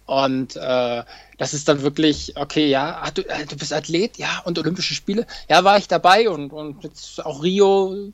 Und 0.05 0.57
äh, 0.57 1.03
das 1.39 1.55
ist 1.55 1.69
dann 1.69 1.83
wirklich, 1.83 2.37
okay, 2.37 2.67
ja, 2.67 3.01
ach, 3.03 3.11
du, 3.11 3.23
äh, 3.23 3.47
du 3.47 3.57
bist 3.57 3.73
Athlet, 3.73 4.19
ja, 4.19 4.43
und 4.45 4.59
Olympische 4.59 4.95
Spiele, 4.95 5.27
ja, 5.49 5.65
war 5.65 5.79
ich 5.79 5.89
dabei 5.89 6.29
und, 6.29 6.53
und 6.53 6.85
jetzt 6.85 7.25
auch 7.25 7.43
Rio 7.43 8.13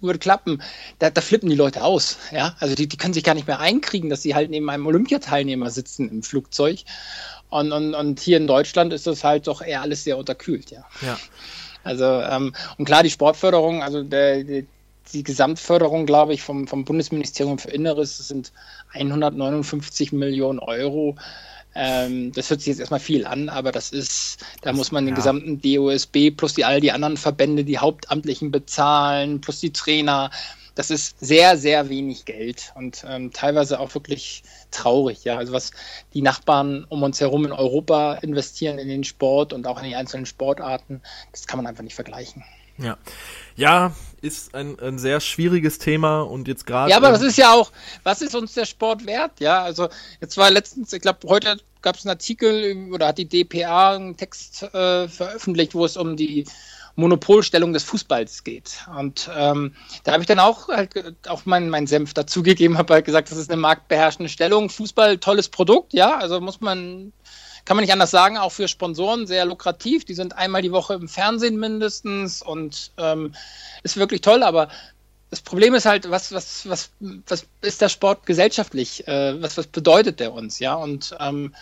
würde 0.00 0.18
klappen, 0.18 0.62
da, 0.98 1.10
da 1.10 1.20
flippen 1.20 1.48
die 1.48 1.56
Leute 1.56 1.82
aus, 1.82 2.18
ja, 2.30 2.54
also 2.60 2.74
die, 2.74 2.86
die 2.86 2.96
können 2.96 3.14
sich 3.14 3.24
gar 3.24 3.34
nicht 3.34 3.46
mehr 3.46 3.60
einkriegen, 3.60 4.10
dass 4.10 4.22
sie 4.22 4.34
halt 4.34 4.50
neben 4.50 4.68
einem 4.68 4.86
Olympiateilnehmer 4.86 5.70
sitzen 5.70 6.08
im 6.08 6.22
Flugzeug. 6.22 6.80
Und, 7.50 7.72
und, 7.72 7.94
und 7.94 8.20
hier 8.20 8.36
in 8.36 8.46
Deutschland 8.46 8.92
ist 8.92 9.06
das 9.06 9.22
halt 9.22 9.46
doch 9.46 9.62
eher 9.62 9.82
alles 9.82 10.04
sehr 10.04 10.18
unterkühlt, 10.18 10.70
ja. 10.70 10.84
Ja. 11.02 11.18
Also, 11.84 12.04
ähm, 12.04 12.54
und 12.78 12.84
klar, 12.86 13.02
die 13.02 13.10
Sportförderung, 13.10 13.82
also 13.82 14.02
der, 14.02 14.42
die, 14.42 14.66
die 15.12 15.22
Gesamtförderung, 15.22 16.06
glaube 16.06 16.34
ich, 16.34 16.42
vom, 16.42 16.66
vom 16.66 16.84
Bundesministerium 16.84 17.58
für 17.58 17.70
Inneres 17.70 18.16
das 18.16 18.28
sind 18.28 18.52
159 18.92 20.12
Millionen 20.12 20.58
Euro. 20.58 21.16
Ähm, 21.76 22.32
das 22.32 22.50
hört 22.50 22.60
sich 22.60 22.68
jetzt 22.68 22.80
erstmal 22.80 23.00
viel 23.00 23.26
an, 23.26 23.48
aber 23.48 23.72
das 23.72 23.90
ist, 23.90 24.44
da 24.62 24.72
muss 24.72 24.92
man 24.92 25.04
den 25.04 25.14
ja. 25.14 25.16
gesamten 25.16 25.60
DOSB 25.60 26.30
plus 26.30 26.54
die 26.54 26.64
all 26.64 26.80
die 26.80 26.92
anderen 26.92 27.16
Verbände, 27.16 27.64
die 27.64 27.78
Hauptamtlichen 27.78 28.50
bezahlen, 28.50 29.40
plus 29.40 29.60
die 29.60 29.72
Trainer. 29.72 30.30
Das 30.74 30.90
ist 30.90 31.16
sehr, 31.20 31.56
sehr 31.56 31.88
wenig 31.88 32.24
Geld 32.24 32.72
und 32.74 33.04
ähm, 33.08 33.32
teilweise 33.32 33.78
auch 33.78 33.94
wirklich 33.94 34.42
traurig. 34.70 35.24
Ja, 35.24 35.36
also 35.36 35.52
was 35.52 35.70
die 36.12 36.22
Nachbarn 36.22 36.84
um 36.88 37.02
uns 37.02 37.20
herum 37.20 37.44
in 37.44 37.52
Europa 37.52 38.14
investieren 38.14 38.78
in 38.78 38.88
den 38.88 39.04
Sport 39.04 39.52
und 39.52 39.66
auch 39.66 39.80
in 39.80 39.88
die 39.88 39.96
einzelnen 39.96 40.26
Sportarten, 40.26 41.00
das 41.32 41.46
kann 41.46 41.58
man 41.58 41.66
einfach 41.66 41.84
nicht 41.84 41.94
vergleichen. 41.94 42.44
Ja. 42.78 42.98
Ja, 43.56 43.94
ist 44.20 44.54
ein, 44.54 44.78
ein 44.80 44.98
sehr 44.98 45.20
schwieriges 45.20 45.78
Thema 45.78 46.22
und 46.22 46.48
jetzt 46.48 46.66
gerade. 46.66 46.90
Ja, 46.90 46.96
aber 46.96 47.10
das 47.10 47.22
ist 47.22 47.38
ja 47.38 47.52
auch, 47.52 47.70
was 48.02 48.20
ist 48.20 48.34
uns 48.34 48.54
der 48.54 48.64
Sport 48.64 49.06
wert? 49.06 49.38
Ja, 49.38 49.62
also 49.62 49.88
jetzt 50.20 50.36
war 50.36 50.50
letztens, 50.50 50.92
ich 50.92 51.02
glaube, 51.02 51.20
heute 51.28 51.58
gab 51.82 51.96
es 51.96 52.04
einen 52.04 52.10
Artikel 52.10 52.90
oder 52.92 53.08
hat 53.08 53.18
die 53.18 53.28
DPA 53.28 53.94
einen 53.94 54.16
Text 54.16 54.62
äh, 54.62 55.06
veröffentlicht, 55.06 55.74
wo 55.74 55.84
es 55.84 55.96
um 55.96 56.16
die 56.16 56.46
Monopolstellung 56.96 57.72
des 57.72 57.82
Fußballs 57.84 58.44
geht. 58.44 58.86
Und 58.96 59.28
ähm, 59.36 59.74
da 60.04 60.12
habe 60.12 60.22
ich 60.22 60.26
dann 60.28 60.38
auch 60.38 60.68
halt 60.68 61.16
auch 61.28 61.44
meinen 61.44 61.70
mein 61.70 61.86
Senf 61.86 62.14
dazugegeben, 62.14 62.78
habe 62.78 62.94
halt 62.94 63.04
gesagt, 63.04 63.30
das 63.30 63.38
ist 63.38 63.50
eine 63.50 63.60
marktbeherrschende 63.60 64.28
Stellung. 64.28 64.70
Fußball, 64.70 65.18
tolles 65.18 65.48
Produkt, 65.48 65.92
ja, 65.92 66.16
also 66.16 66.40
muss 66.40 66.60
man, 66.60 67.12
kann 67.64 67.76
man 67.76 67.82
nicht 67.82 67.92
anders 67.92 68.10
sagen, 68.10 68.38
auch 68.38 68.52
für 68.52 68.68
Sponsoren 68.68 69.26
sehr 69.26 69.44
lukrativ. 69.44 70.04
Die 70.04 70.14
sind 70.14 70.36
einmal 70.36 70.62
die 70.62 70.72
Woche 70.72 70.94
im 70.94 71.08
Fernsehen 71.08 71.58
mindestens 71.58 72.42
und 72.42 72.92
ähm, 72.96 73.34
ist 73.82 73.96
wirklich 73.96 74.20
toll, 74.20 74.42
aber 74.42 74.68
das 75.30 75.40
Problem 75.40 75.74
ist 75.74 75.84
halt, 75.84 76.08
was, 76.10 76.30
was, 76.30 76.68
was, 76.68 76.90
was 77.00 77.44
ist 77.60 77.80
der 77.80 77.88
Sport 77.88 78.24
gesellschaftlich? 78.24 79.08
Äh, 79.08 79.42
was, 79.42 79.56
was 79.56 79.66
bedeutet 79.66 80.20
der 80.20 80.32
uns? 80.32 80.60
Ja, 80.60 80.74
und 80.74 81.16
ähm, 81.18 81.52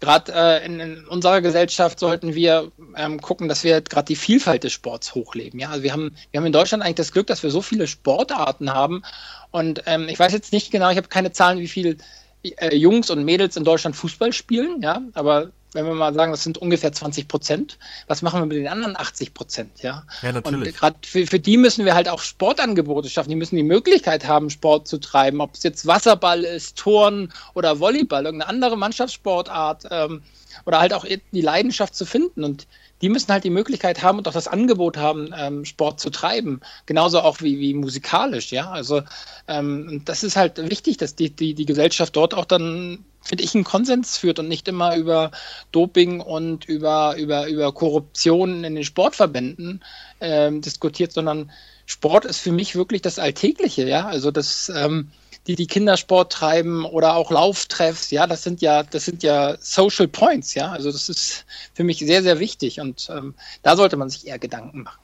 gerade 0.00 0.32
äh, 0.34 0.66
in, 0.66 0.80
in 0.80 1.06
unserer 1.06 1.40
Gesellschaft 1.40 1.98
sollten 1.98 2.34
wir 2.34 2.72
ähm, 2.96 3.20
gucken, 3.20 3.48
dass 3.48 3.64
wir 3.64 3.80
gerade 3.82 4.06
die 4.06 4.16
Vielfalt 4.16 4.64
des 4.64 4.72
Sports 4.72 5.14
hochleben. 5.14 5.60
Ja, 5.60 5.70
also 5.70 5.82
wir 5.82 5.92
haben, 5.92 6.14
wir 6.30 6.40
haben 6.40 6.46
in 6.46 6.52
Deutschland 6.52 6.82
eigentlich 6.82 6.96
das 6.96 7.12
Glück, 7.12 7.26
dass 7.26 7.42
wir 7.42 7.50
so 7.50 7.62
viele 7.62 7.86
Sportarten 7.86 8.72
haben. 8.72 9.02
Und 9.50 9.82
ähm, 9.86 10.08
ich 10.08 10.18
weiß 10.18 10.32
jetzt 10.32 10.52
nicht 10.52 10.70
genau, 10.70 10.90
ich 10.90 10.96
habe 10.96 11.08
keine 11.08 11.32
Zahlen, 11.32 11.58
wie 11.58 11.68
viele 11.68 11.96
äh, 12.42 12.74
Jungs 12.74 13.10
und 13.10 13.24
Mädels 13.24 13.56
in 13.56 13.64
Deutschland 13.64 13.94
Fußball 13.96 14.32
spielen, 14.32 14.80
ja, 14.82 15.02
aber 15.12 15.50
wenn 15.72 15.86
wir 15.86 15.94
mal 15.94 16.12
sagen, 16.14 16.32
das 16.32 16.42
sind 16.42 16.58
ungefähr 16.58 16.92
20 16.92 17.28
Prozent, 17.28 17.78
was 18.06 18.22
machen 18.22 18.40
wir 18.40 18.46
mit 18.46 18.56
den 18.56 18.68
anderen 18.68 18.96
80 18.96 19.34
Prozent, 19.34 19.82
ja? 19.82 20.04
Ja, 20.22 20.32
natürlich. 20.32 20.68
Und 20.68 20.76
gerade 20.76 20.96
für, 21.02 21.26
für 21.26 21.38
die 21.38 21.56
müssen 21.56 21.84
wir 21.84 21.94
halt 21.94 22.08
auch 22.08 22.20
Sportangebote 22.20 23.08
schaffen. 23.08 23.30
Die 23.30 23.36
müssen 23.36 23.56
die 23.56 23.62
Möglichkeit 23.62 24.26
haben, 24.26 24.50
Sport 24.50 24.88
zu 24.88 24.98
treiben. 24.98 25.40
Ob 25.40 25.54
es 25.54 25.62
jetzt 25.62 25.86
Wasserball 25.86 26.42
ist, 26.44 26.76
Turnen 26.76 27.32
oder 27.54 27.78
Volleyball, 27.78 28.24
irgendeine 28.24 28.48
andere 28.48 28.76
Mannschaftssportart 28.76 29.86
ähm, 29.90 30.22
oder 30.66 30.80
halt 30.80 30.92
auch 30.92 31.04
die 31.04 31.40
Leidenschaft 31.40 31.94
zu 31.94 32.04
finden. 32.04 32.44
Und 32.44 32.66
die 33.02 33.08
müssen 33.08 33.32
halt 33.32 33.44
die 33.44 33.50
Möglichkeit 33.50 34.02
haben 34.02 34.18
und 34.18 34.28
auch 34.28 34.32
das 34.32 34.48
Angebot 34.48 34.96
haben, 34.96 35.32
ähm, 35.36 35.64
Sport 35.64 36.00
zu 36.00 36.10
treiben. 36.10 36.60
Genauso 36.86 37.20
auch 37.20 37.40
wie, 37.40 37.58
wie 37.58 37.74
musikalisch, 37.74 38.52
ja. 38.52 38.70
Also 38.70 39.02
ähm, 39.48 40.02
das 40.04 40.22
ist 40.22 40.36
halt 40.36 40.58
wichtig, 40.70 40.98
dass 40.98 41.14
die, 41.14 41.30
die, 41.30 41.54
die 41.54 41.66
Gesellschaft 41.66 42.16
dort 42.16 42.34
auch 42.34 42.44
dann 42.44 43.04
finde 43.22 43.44
ich, 43.44 43.54
einen 43.54 43.64
Konsens 43.64 44.16
führt 44.16 44.38
und 44.38 44.48
nicht 44.48 44.66
immer 44.66 44.96
über 44.96 45.30
Doping 45.72 46.20
und 46.20 46.64
über, 46.64 47.16
über, 47.16 47.48
über 47.48 47.72
Korruption 47.72 48.64
in 48.64 48.74
den 48.74 48.84
Sportverbänden 48.84 49.84
ähm, 50.20 50.62
diskutiert, 50.62 51.12
sondern 51.12 51.50
Sport 51.86 52.24
ist 52.24 52.38
für 52.38 52.52
mich 52.52 52.76
wirklich 52.76 53.02
das 53.02 53.18
Alltägliche, 53.18 53.86
ja. 53.86 54.06
Also 54.06 54.30
das, 54.30 54.72
ähm, 54.74 55.10
die 55.46 55.54
die 55.56 55.66
Kindersport 55.66 56.32
treiben 56.32 56.84
oder 56.84 57.14
auch 57.14 57.30
Lauftreffs, 57.30 58.10
ja, 58.10 58.26
das 58.26 58.42
sind 58.42 58.60
ja, 58.60 58.82
das 58.82 59.04
sind 59.04 59.22
ja 59.22 59.56
Social 59.60 60.08
Points, 60.08 60.54
ja. 60.54 60.70
Also 60.70 60.92
das 60.92 61.08
ist 61.08 61.44
für 61.74 61.84
mich 61.84 61.98
sehr, 61.98 62.22
sehr 62.22 62.38
wichtig 62.38 62.80
und 62.80 63.08
ähm, 63.10 63.34
da 63.62 63.76
sollte 63.76 63.96
man 63.96 64.10
sich 64.10 64.26
eher 64.26 64.38
Gedanken 64.38 64.82
machen. 64.82 65.00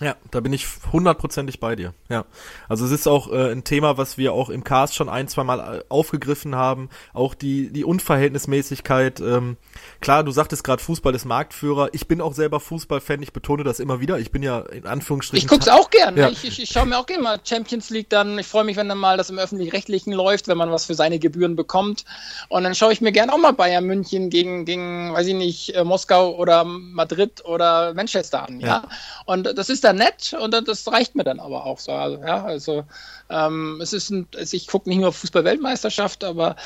Ja, 0.00 0.14
da 0.30 0.38
bin 0.40 0.52
ich 0.52 0.66
hundertprozentig 0.92 1.58
bei 1.58 1.74
dir. 1.74 1.92
Ja, 2.08 2.24
also 2.68 2.84
es 2.84 2.92
ist 2.92 3.08
auch 3.08 3.32
äh, 3.32 3.50
ein 3.50 3.64
Thema, 3.64 3.98
was 3.98 4.16
wir 4.16 4.32
auch 4.32 4.48
im 4.48 4.62
Cast 4.62 4.94
schon 4.94 5.08
ein, 5.08 5.26
zwei 5.26 5.42
Mal 5.42 5.78
äh, 5.78 5.84
aufgegriffen 5.88 6.54
haben. 6.54 6.88
Auch 7.12 7.34
die 7.34 7.72
die 7.72 7.84
Unverhältnismäßigkeit. 7.84 9.20
Ähm, 9.20 9.56
klar, 10.00 10.22
du 10.22 10.30
sagtest 10.30 10.62
gerade, 10.62 10.80
Fußball 10.82 11.14
ist 11.16 11.24
Marktführer. 11.24 11.88
Ich 11.92 12.06
bin 12.06 12.20
auch 12.20 12.32
selber 12.32 12.60
Fußballfan. 12.60 13.22
Ich 13.22 13.32
betone 13.32 13.64
das 13.64 13.80
immer 13.80 14.00
wieder. 14.00 14.20
Ich 14.20 14.30
bin 14.30 14.44
ja 14.44 14.60
in 14.60 14.86
Anführungsstrichen. 14.86 15.44
Ich 15.44 15.50
guck's 15.50 15.66
auch 15.68 15.90
gern. 15.90 16.16
Ja. 16.16 16.28
Ich, 16.28 16.44
ich, 16.44 16.62
ich 16.62 16.70
schaue 16.70 16.86
mir 16.86 16.96
auch 16.96 17.06
gerne 17.06 17.24
mal 17.24 17.40
Champions 17.42 17.90
League 17.90 18.08
dann. 18.08 18.38
Ich 18.38 18.46
freue 18.46 18.64
mich, 18.64 18.76
wenn 18.76 18.88
dann 18.88 18.98
mal 18.98 19.16
das 19.16 19.30
im 19.30 19.38
öffentlich-rechtlichen 19.38 20.12
läuft, 20.12 20.46
wenn 20.46 20.58
man 20.58 20.70
was 20.70 20.86
für 20.86 20.94
seine 20.94 21.18
Gebühren 21.18 21.56
bekommt. 21.56 22.04
Und 22.48 22.62
dann 22.62 22.76
schaue 22.76 22.92
ich 22.92 23.00
mir 23.00 23.10
gern 23.10 23.30
auch 23.30 23.38
mal 23.38 23.52
Bayern 23.52 23.84
München 23.84 24.30
gegen 24.30 24.64
gegen, 24.64 25.12
weiß 25.12 25.26
ich 25.26 25.34
nicht, 25.34 25.74
äh, 25.74 25.82
Moskau 25.82 26.36
oder 26.36 26.62
Madrid 26.62 27.44
oder 27.44 27.94
Manchester 27.94 28.46
an. 28.46 28.60
Ja. 28.60 28.66
ja. 28.68 28.88
Und 29.24 29.58
das 29.58 29.68
ist 29.68 29.87
da 29.88 29.92
nett 29.92 30.36
und 30.40 30.52
das 30.52 30.86
reicht 30.86 31.14
mir 31.14 31.24
dann 31.24 31.40
aber 31.40 31.64
auch 31.64 31.78
so. 31.78 31.92
Also, 31.92 32.18
ja, 32.18 32.44
also 32.44 32.84
ähm, 33.30 33.80
es 33.82 33.92
ist 33.92 34.10
ein, 34.10 34.28
also 34.36 34.56
ich 34.56 34.66
gucke 34.66 34.88
nicht 34.88 34.98
nur 34.98 35.12
Fußball-Weltmeisterschaft, 35.12 36.24
aber 36.24 36.56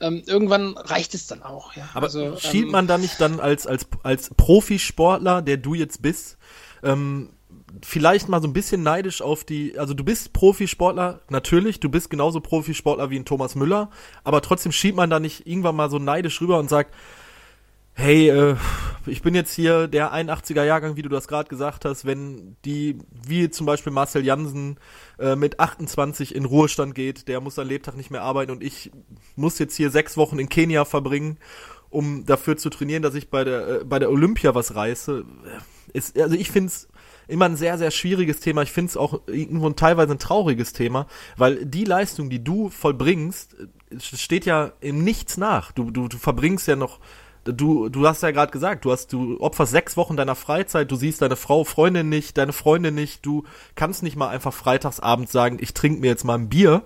ähm, 0.00 0.22
irgendwann 0.26 0.76
reicht 0.76 1.14
es 1.14 1.26
dann 1.26 1.42
auch. 1.42 1.74
Ja. 1.74 1.88
Aber 1.94 2.06
also, 2.06 2.36
schielt 2.36 2.66
ähm, 2.66 2.72
man 2.72 2.86
da 2.86 2.98
nicht 2.98 3.20
dann 3.20 3.40
als, 3.40 3.66
als, 3.66 3.86
als 4.02 4.30
Profisportler, 4.36 5.42
der 5.42 5.56
du 5.56 5.74
jetzt 5.74 6.02
bist, 6.02 6.36
ähm, 6.82 7.30
vielleicht 7.82 8.28
mal 8.28 8.40
so 8.40 8.48
ein 8.48 8.52
bisschen 8.52 8.82
neidisch 8.82 9.22
auf 9.22 9.44
die, 9.44 9.78
also 9.78 9.94
du 9.94 10.04
bist 10.04 10.32
Profisportler, 10.32 11.20
natürlich, 11.28 11.80
du 11.80 11.88
bist 11.88 12.10
genauso 12.10 12.40
Profisportler 12.40 13.10
wie 13.10 13.18
ein 13.18 13.24
Thomas 13.24 13.54
Müller, 13.54 13.90
aber 14.24 14.42
trotzdem 14.42 14.72
schiebt 14.72 14.96
man 14.96 15.10
da 15.10 15.20
nicht 15.20 15.46
irgendwann 15.46 15.76
mal 15.76 15.90
so 15.90 15.98
neidisch 15.98 16.40
rüber 16.40 16.58
und 16.58 16.68
sagt, 16.68 16.94
hey, 17.96 18.28
äh, 18.28 18.56
ich 19.06 19.22
bin 19.22 19.34
jetzt 19.34 19.54
hier 19.54 19.88
der 19.88 20.12
81er 20.12 20.64
Jahrgang, 20.64 20.96
wie 20.96 21.02
du 21.02 21.08
das 21.08 21.28
gerade 21.28 21.48
gesagt 21.48 21.84
hast, 21.86 22.04
wenn 22.04 22.56
die, 22.64 22.98
wie 23.26 23.48
zum 23.50 23.66
Beispiel 23.66 23.92
Marcel 23.92 24.24
Jansen 24.24 24.76
äh, 25.18 25.34
mit 25.34 25.58
28 25.58 26.34
in 26.34 26.44
Ruhestand 26.44 26.94
geht, 26.94 27.26
der 27.26 27.40
muss 27.40 27.54
seinen 27.54 27.68
Lebtag 27.68 27.96
nicht 27.96 28.10
mehr 28.10 28.22
arbeiten 28.22 28.52
und 28.52 28.62
ich 28.62 28.92
muss 29.34 29.58
jetzt 29.58 29.76
hier 29.76 29.90
sechs 29.90 30.16
Wochen 30.16 30.38
in 30.38 30.50
Kenia 30.50 30.84
verbringen, 30.84 31.38
um 31.88 32.26
dafür 32.26 32.58
zu 32.58 32.68
trainieren, 32.68 33.02
dass 33.02 33.14
ich 33.14 33.30
bei 33.30 33.44
der, 33.44 33.68
äh, 33.68 33.84
bei 33.84 33.98
der 33.98 34.10
Olympia 34.10 34.54
was 34.54 34.74
reiße. 34.74 35.24
Ist, 35.94 36.20
also 36.20 36.34
ich 36.34 36.50
find's 36.50 36.88
immer 37.28 37.46
ein 37.46 37.56
sehr, 37.56 37.78
sehr 37.78 37.90
schwieriges 37.90 38.40
Thema. 38.40 38.62
Ich 38.62 38.72
find's 38.72 38.98
auch 38.98 39.22
irgendwo 39.26 39.68
ein, 39.68 39.76
teilweise 39.76 40.12
ein 40.12 40.18
trauriges 40.18 40.74
Thema, 40.74 41.06
weil 41.38 41.64
die 41.64 41.84
Leistung, 41.84 42.28
die 42.28 42.44
du 42.44 42.68
vollbringst, 42.68 43.56
äh, 43.90 44.00
steht 44.00 44.44
ja 44.44 44.72
im 44.80 45.02
Nichts 45.02 45.38
nach. 45.38 45.72
Du, 45.72 45.90
du, 45.90 46.08
du 46.08 46.18
verbringst 46.18 46.68
ja 46.68 46.76
noch 46.76 47.00
du, 47.52 47.88
du 47.88 48.06
hast 48.06 48.22
ja 48.22 48.30
gerade 48.30 48.52
gesagt, 48.52 48.84
du 48.84 48.92
hast, 48.92 49.12
du 49.12 49.40
opferst 49.40 49.72
sechs 49.72 49.96
Wochen 49.96 50.16
deiner 50.16 50.34
Freizeit, 50.34 50.90
du 50.90 50.96
siehst 50.96 51.22
deine 51.22 51.36
Frau, 51.36 51.64
Freundin 51.64 52.08
nicht, 52.08 52.38
deine 52.38 52.52
Freundin 52.52 52.94
nicht, 52.94 53.24
du 53.24 53.44
kannst 53.74 54.02
nicht 54.02 54.16
mal 54.16 54.28
einfach 54.28 54.52
freitagsabends 54.52 55.32
sagen, 55.32 55.58
ich 55.60 55.74
trinke 55.74 56.00
mir 56.00 56.08
jetzt 56.08 56.24
mal 56.24 56.34
ein 56.34 56.48
Bier, 56.48 56.82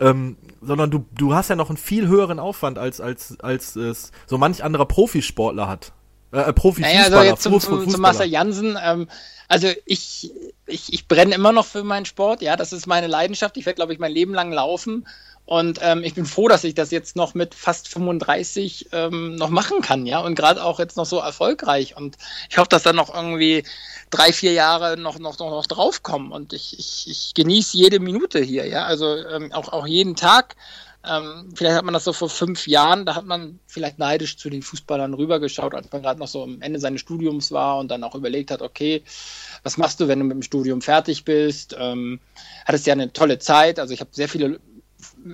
ähm, 0.00 0.36
sondern 0.60 0.90
du, 0.90 1.04
du 1.12 1.34
hast 1.34 1.50
ja 1.50 1.56
noch 1.56 1.68
einen 1.70 1.76
viel 1.76 2.08
höheren 2.08 2.38
Aufwand 2.38 2.78
als, 2.78 3.00
als, 3.00 3.38
als 3.40 3.76
es 3.76 4.12
so 4.26 4.38
manch 4.38 4.64
anderer 4.64 4.86
Profisportler 4.86 5.68
hat. 5.68 5.92
Äh, 6.32 6.40
äh 6.40 6.52
Profifußballer. 6.52 7.10
Naja, 7.10 7.18
also 7.18 7.30
jetzt 7.30 7.42
zum, 7.42 7.60
zum, 7.60 7.88
zum 7.88 8.00
Marcel 8.00 8.26
Jansen, 8.26 8.78
ähm, 8.82 9.08
also 9.48 9.68
ich, 9.84 10.32
ich, 10.66 10.92
ich 10.92 11.08
brenne 11.08 11.34
immer 11.34 11.52
noch 11.52 11.66
für 11.66 11.84
meinen 11.84 12.06
Sport, 12.06 12.42
ja, 12.42 12.56
das 12.56 12.72
ist 12.72 12.86
meine 12.86 13.06
Leidenschaft. 13.06 13.56
Ich 13.56 13.66
werde, 13.66 13.76
glaube 13.76 13.92
ich, 13.92 13.98
mein 13.98 14.12
Leben 14.12 14.32
lang 14.32 14.50
laufen. 14.50 15.06
Und 15.44 15.80
ähm, 15.82 16.04
ich 16.04 16.14
bin 16.14 16.24
froh, 16.24 16.48
dass 16.48 16.64
ich 16.64 16.74
das 16.74 16.90
jetzt 16.90 17.16
noch 17.16 17.34
mit 17.34 17.54
fast 17.54 17.88
35 17.88 18.88
ähm, 18.92 19.34
noch 19.34 19.50
machen 19.50 19.80
kann, 19.82 20.06
ja, 20.06 20.20
und 20.20 20.36
gerade 20.36 20.64
auch 20.64 20.78
jetzt 20.78 20.96
noch 20.96 21.04
so 21.04 21.18
erfolgreich. 21.18 21.96
Und 21.96 22.16
ich 22.48 22.58
hoffe, 22.58 22.68
dass 22.68 22.84
da 22.84 22.92
noch 22.92 23.12
irgendwie 23.12 23.64
drei, 24.10 24.32
vier 24.32 24.52
Jahre 24.52 24.96
noch, 24.96 25.18
noch, 25.18 25.38
noch, 25.38 25.50
noch 25.50 25.66
draufkommen. 25.66 26.30
Und 26.30 26.52
ich, 26.52 26.78
ich, 26.78 27.10
ich 27.10 27.34
genieße 27.34 27.76
jede 27.76 27.98
Minute 27.98 28.40
hier, 28.40 28.66
ja, 28.66 28.84
also 28.84 29.16
ähm, 29.16 29.52
auch, 29.52 29.72
auch 29.72 29.86
jeden 29.86 30.14
Tag. 30.14 30.54
Ähm, 31.04 31.52
vielleicht 31.56 31.74
hat 31.74 31.84
man 31.84 31.94
das 31.94 32.04
so 32.04 32.12
vor 32.12 32.28
fünf 32.28 32.68
Jahren, 32.68 33.04
da 33.04 33.16
hat 33.16 33.26
man 33.26 33.58
vielleicht 33.66 33.98
neidisch 33.98 34.36
zu 34.36 34.48
den 34.48 34.62
Fußballern 34.62 35.14
rübergeschaut, 35.14 35.74
als 35.74 35.90
man 35.90 36.02
gerade 36.02 36.20
noch 36.20 36.28
so 36.28 36.44
am 36.44 36.62
Ende 36.62 36.78
seines 36.78 37.00
Studiums 37.00 37.50
war 37.50 37.78
und 37.78 37.90
dann 37.90 38.04
auch 38.04 38.14
überlegt 38.14 38.52
hat, 38.52 38.62
okay, 38.62 39.02
was 39.64 39.76
machst 39.76 39.98
du, 39.98 40.06
wenn 40.06 40.20
du 40.20 40.24
mit 40.24 40.36
dem 40.36 40.42
Studium 40.42 40.80
fertig 40.80 41.24
bist? 41.24 41.74
Ähm, 41.76 42.20
hattest 42.64 42.86
ja 42.86 42.92
eine 42.92 43.12
tolle 43.12 43.40
Zeit, 43.40 43.80
also 43.80 43.92
ich 43.92 44.00
habe 44.00 44.10
sehr 44.12 44.28
viele 44.28 44.60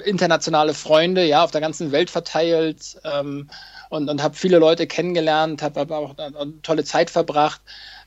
internationale 0.05 0.75
Freunde, 0.75 1.25
ja, 1.25 1.45
auf 1.45 1.51
der 1.51 1.61
ganzen 1.61 1.93
Welt 1.93 2.11
verteilt 2.11 3.01
ähm, 3.05 3.49
und, 3.91 4.09
und 4.09 4.23
habe 4.23 4.35
viele 4.35 4.59
Leute 4.59 4.87
kennengelernt, 4.87 5.63
habe 5.63 5.81
hab 5.81 5.91
auch 5.91 6.17
eine 6.19 6.61
tolle 6.63 6.85
Zeit 6.85 7.11
verbracht. 7.11 7.61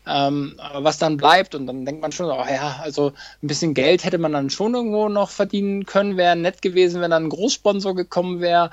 Ähm, 0.07 0.59
was 0.73 0.97
dann 0.97 1.17
bleibt, 1.17 1.53
und 1.53 1.67
dann 1.67 1.85
denkt 1.85 2.01
man 2.01 2.11
schon, 2.11 2.25
oh 2.25 2.45
ja, 2.49 2.79
also 2.81 3.13
ein 3.43 3.47
bisschen 3.47 3.75
Geld 3.75 4.03
hätte 4.03 4.17
man 4.17 4.33
dann 4.33 4.49
schon 4.49 4.73
irgendwo 4.73 5.09
noch 5.09 5.29
verdienen 5.29 5.85
können, 5.85 6.17
wäre 6.17 6.35
nett 6.35 6.63
gewesen, 6.63 7.01
wenn 7.01 7.11
dann 7.11 7.25
ein 7.25 7.29
Großsponsor 7.29 7.95
gekommen 7.95 8.41
wäre. 8.41 8.71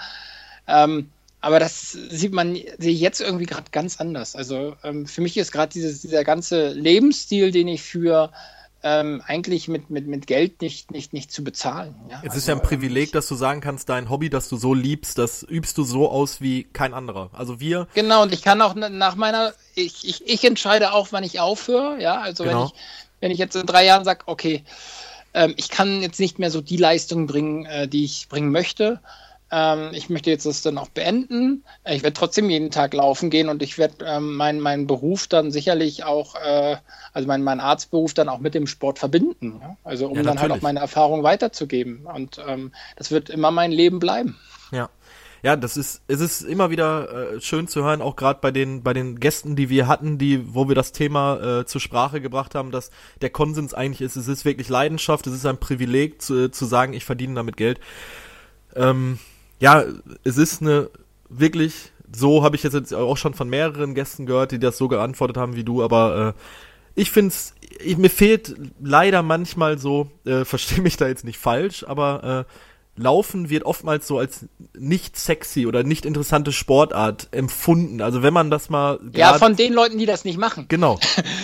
Ähm, 0.67 1.11
aber 1.41 1.61
das 1.61 1.93
sieht 1.93 2.33
man 2.33 2.57
jetzt 2.79 3.21
irgendwie 3.21 3.47
gerade 3.47 3.71
ganz 3.71 4.01
anders. 4.01 4.35
Also 4.35 4.75
ähm, 4.83 5.07
für 5.07 5.21
mich 5.21 5.37
ist 5.37 5.53
gerade 5.53 5.71
dieser 5.73 6.25
ganze 6.25 6.71
Lebensstil, 6.71 7.53
den 7.53 7.69
ich 7.69 7.83
für 7.83 8.33
ähm, 8.83 9.23
eigentlich 9.27 9.67
mit, 9.67 9.91
mit, 9.91 10.07
mit 10.07 10.27
Geld 10.27 10.61
nicht, 10.61 10.91
nicht, 10.91 11.13
nicht 11.13 11.33
zu 11.33 11.43
bezahlen. 11.43 11.97
Ja? 12.09 12.19
Es 12.19 12.29
ist 12.29 12.35
also, 12.35 12.49
ja 12.49 12.55
ein 12.55 12.61
also, 12.61 12.69
Privileg, 12.69 13.09
ähm, 13.09 13.13
dass 13.13 13.29
du 13.29 13.35
sagen 13.35 13.61
kannst, 13.61 13.89
dein 13.89 14.09
Hobby, 14.09 14.31
das 14.31 14.49
du 14.49 14.57
so 14.57 14.73
liebst, 14.73 15.19
das 15.19 15.43
übst 15.43 15.77
du 15.79 15.85
so 15.85 16.09
aus 16.09 16.41
wie 16.41 16.65
kein 16.65 16.95
anderer. 16.95 17.31
Also 17.33 17.59
wir. 17.61 17.89
Genau, 17.95 18.23
und 18.23 18.33
ich 18.33 18.43
kann 18.43 18.63
auch 18.63 18.75
nach 18.75 19.17
meiner, 19.17 19.53
ich, 19.75 20.07
ich, 20.07 20.27
ich 20.27 20.45
entscheide 20.45 20.93
auch, 20.93 21.09
wann 21.11 21.25
ich 21.25 21.41
aufhöre. 21.41 22.01
Ja, 22.01 22.21
also 22.21 22.45
genau. 22.45 22.61
wenn 22.61 22.67
ich, 22.67 22.73
wenn 23.21 23.31
ich 23.33 23.39
jetzt 23.39 23.57
in 23.57 23.67
drei 23.67 23.85
Jahren 23.85 24.05
sage, 24.05 24.21
okay, 24.27 24.63
ähm, 25.35 25.55
ich 25.57 25.71
kann 25.71 26.01
jetzt 26.01 26.21
nicht 26.21 26.39
mehr 26.39 26.51
so 26.51 26.61
die 26.61 26.77
Leistung 26.77 27.27
bringen, 27.27 27.67
äh, 27.67 27.89
die 27.89 28.05
ich 28.05 28.29
bringen 28.29 28.53
möchte, 28.53 29.01
ähm, 29.51 29.91
ich 29.93 30.11
möchte 30.11 30.31
jetzt 30.31 30.47
das 30.47 30.63
dann 30.63 30.79
auch 30.79 30.89
beenden. 30.89 31.65
Ich 31.87 32.03
werde 32.03 32.15
trotzdem 32.15 32.51
jeden 32.51 32.71
Tag 32.71 32.93
laufen 32.93 33.31
gehen 33.31 33.49
und 33.49 33.63
ich 33.63 33.79
werde 33.79 34.05
ähm, 34.05 34.35
meinen 34.37 34.61
mein 34.61 34.87
Beruf 34.87 35.27
dann 35.27 35.51
sicherlich 35.51 36.05
auch, 36.05 36.35
äh, 36.35 36.77
also 37.13 37.27
meinen 37.27 37.45
mein 37.45 37.61
Arztberuf 37.61 38.13
dann 38.13 38.29
auch 38.29 38.41
mit 38.41 38.55
dem 38.55 38.67
Sport 38.67 38.99
verbinden. 38.99 39.61
Ja? 39.63 39.77
Also 39.85 40.09
um 40.09 40.17
ja, 40.17 40.23
dann 40.23 40.41
halt 40.41 40.53
auch 40.53 40.61
meine 40.61 40.81
Erfahrung 40.81 41.23
weiterzugeben. 41.23 42.07
Und 42.07 42.41
ähm, 42.47 42.73
das 42.97 43.11
wird 43.11 43.31
immer 43.31 43.51
mein 43.51 43.73
Leben 43.73 43.99
bleiben. 43.99 44.37
Ja. 44.71 44.91
Ja, 45.41 45.55
das 45.55 45.77
ist, 45.77 46.03
es 46.09 46.21
ist 46.21 46.43
immer 46.43 46.71
wieder 46.71 47.35
äh, 47.35 47.41
schön 47.41 47.69
zu 47.69 47.85
hören, 47.85 48.03
auch 48.03 48.17
gerade 48.17 48.41
bei 48.43 48.51
den, 48.51 48.83
bei 48.83 48.93
den 48.93 49.21
Gästen, 49.21 49.55
die 49.55 49.69
wir 49.69 49.87
hatten, 49.87 50.19
die, 50.19 50.53
wo 50.53 50.67
wir 50.67 50.75
das 50.75 50.91
Thema 50.91 51.61
äh, 51.61 51.65
zur 51.65 51.81
Sprache 51.81 52.21
gebracht 52.21 52.57
haben, 52.57 52.73
dass 52.73 52.91
der 53.21 53.31
Konsens 53.31 53.73
eigentlich 53.73 54.01
ist, 54.01 54.17
es 54.17 54.27
ist 54.27 54.45
wirklich 54.45 54.69
Leidenschaft, 54.69 55.29
es 55.29 55.35
ist 55.35 55.47
ein 55.47 55.59
Privileg 55.59 56.21
zu, 56.21 56.51
zu 56.51 56.65
sagen, 56.65 56.93
ich 56.93 57.05
verdiene 57.05 57.35
damit 57.35 57.57
Geld. 57.57 57.79
Ähm, 58.75 59.21
ja, 59.61 59.85
es 60.25 60.39
ist 60.39 60.63
eine 60.63 60.91
wirklich, 61.29 61.93
so 62.15 62.43
habe 62.43 62.57
ich 62.57 62.63
jetzt 62.63 62.95
auch 62.95 63.17
schon 63.17 63.35
von 63.35 63.49
mehreren 63.49 63.95
Gästen 63.95 64.27
gehört, 64.27 64.53
die 64.53 64.59
das 64.59 64.79
so 64.79 64.89
geantwortet 64.89 65.37
haben 65.37 65.57
wie 65.57 65.65
du, 65.65 65.83
aber 65.83 66.35
äh, 66.35 67.01
ich 67.01 67.11
finde 67.11 67.29
es, 67.29 67.55
mir 67.97 68.11
fehlt 68.11 68.57
leider 68.81 69.23
manchmal 69.23 69.79
so, 69.79 70.11
äh, 70.25 70.45
verstehe 70.45 70.83
mich 70.83 70.97
da 70.97 71.09
jetzt 71.09 71.25
nicht 71.25 71.39
falsch, 71.39 71.85
aber 71.87 72.47
äh, 72.47 72.53
Laufen 72.99 73.49
wird 73.49 73.65
oftmals 73.65 74.07
so 74.07 74.19
als 74.19 74.47
nicht 74.77 75.17
sexy 75.17 75.67
oder 75.67 75.85
nicht 75.85 76.05
interessante 76.05 76.53
Sportart 76.53 77.29
empfunden. 77.31 78.03
Also 78.03 78.23
wenn 78.23 78.35
man 78.35 78.51
das 78.51 78.71
mal. 78.71 78.99
Ja, 79.13 79.35
von 79.35 79.55
den 79.55 79.73
Leuten, 79.73 79.99
die 79.99 80.07
das 80.07 80.25
nicht 80.25 80.39
machen. 80.39 80.67
Genau. 80.69 80.99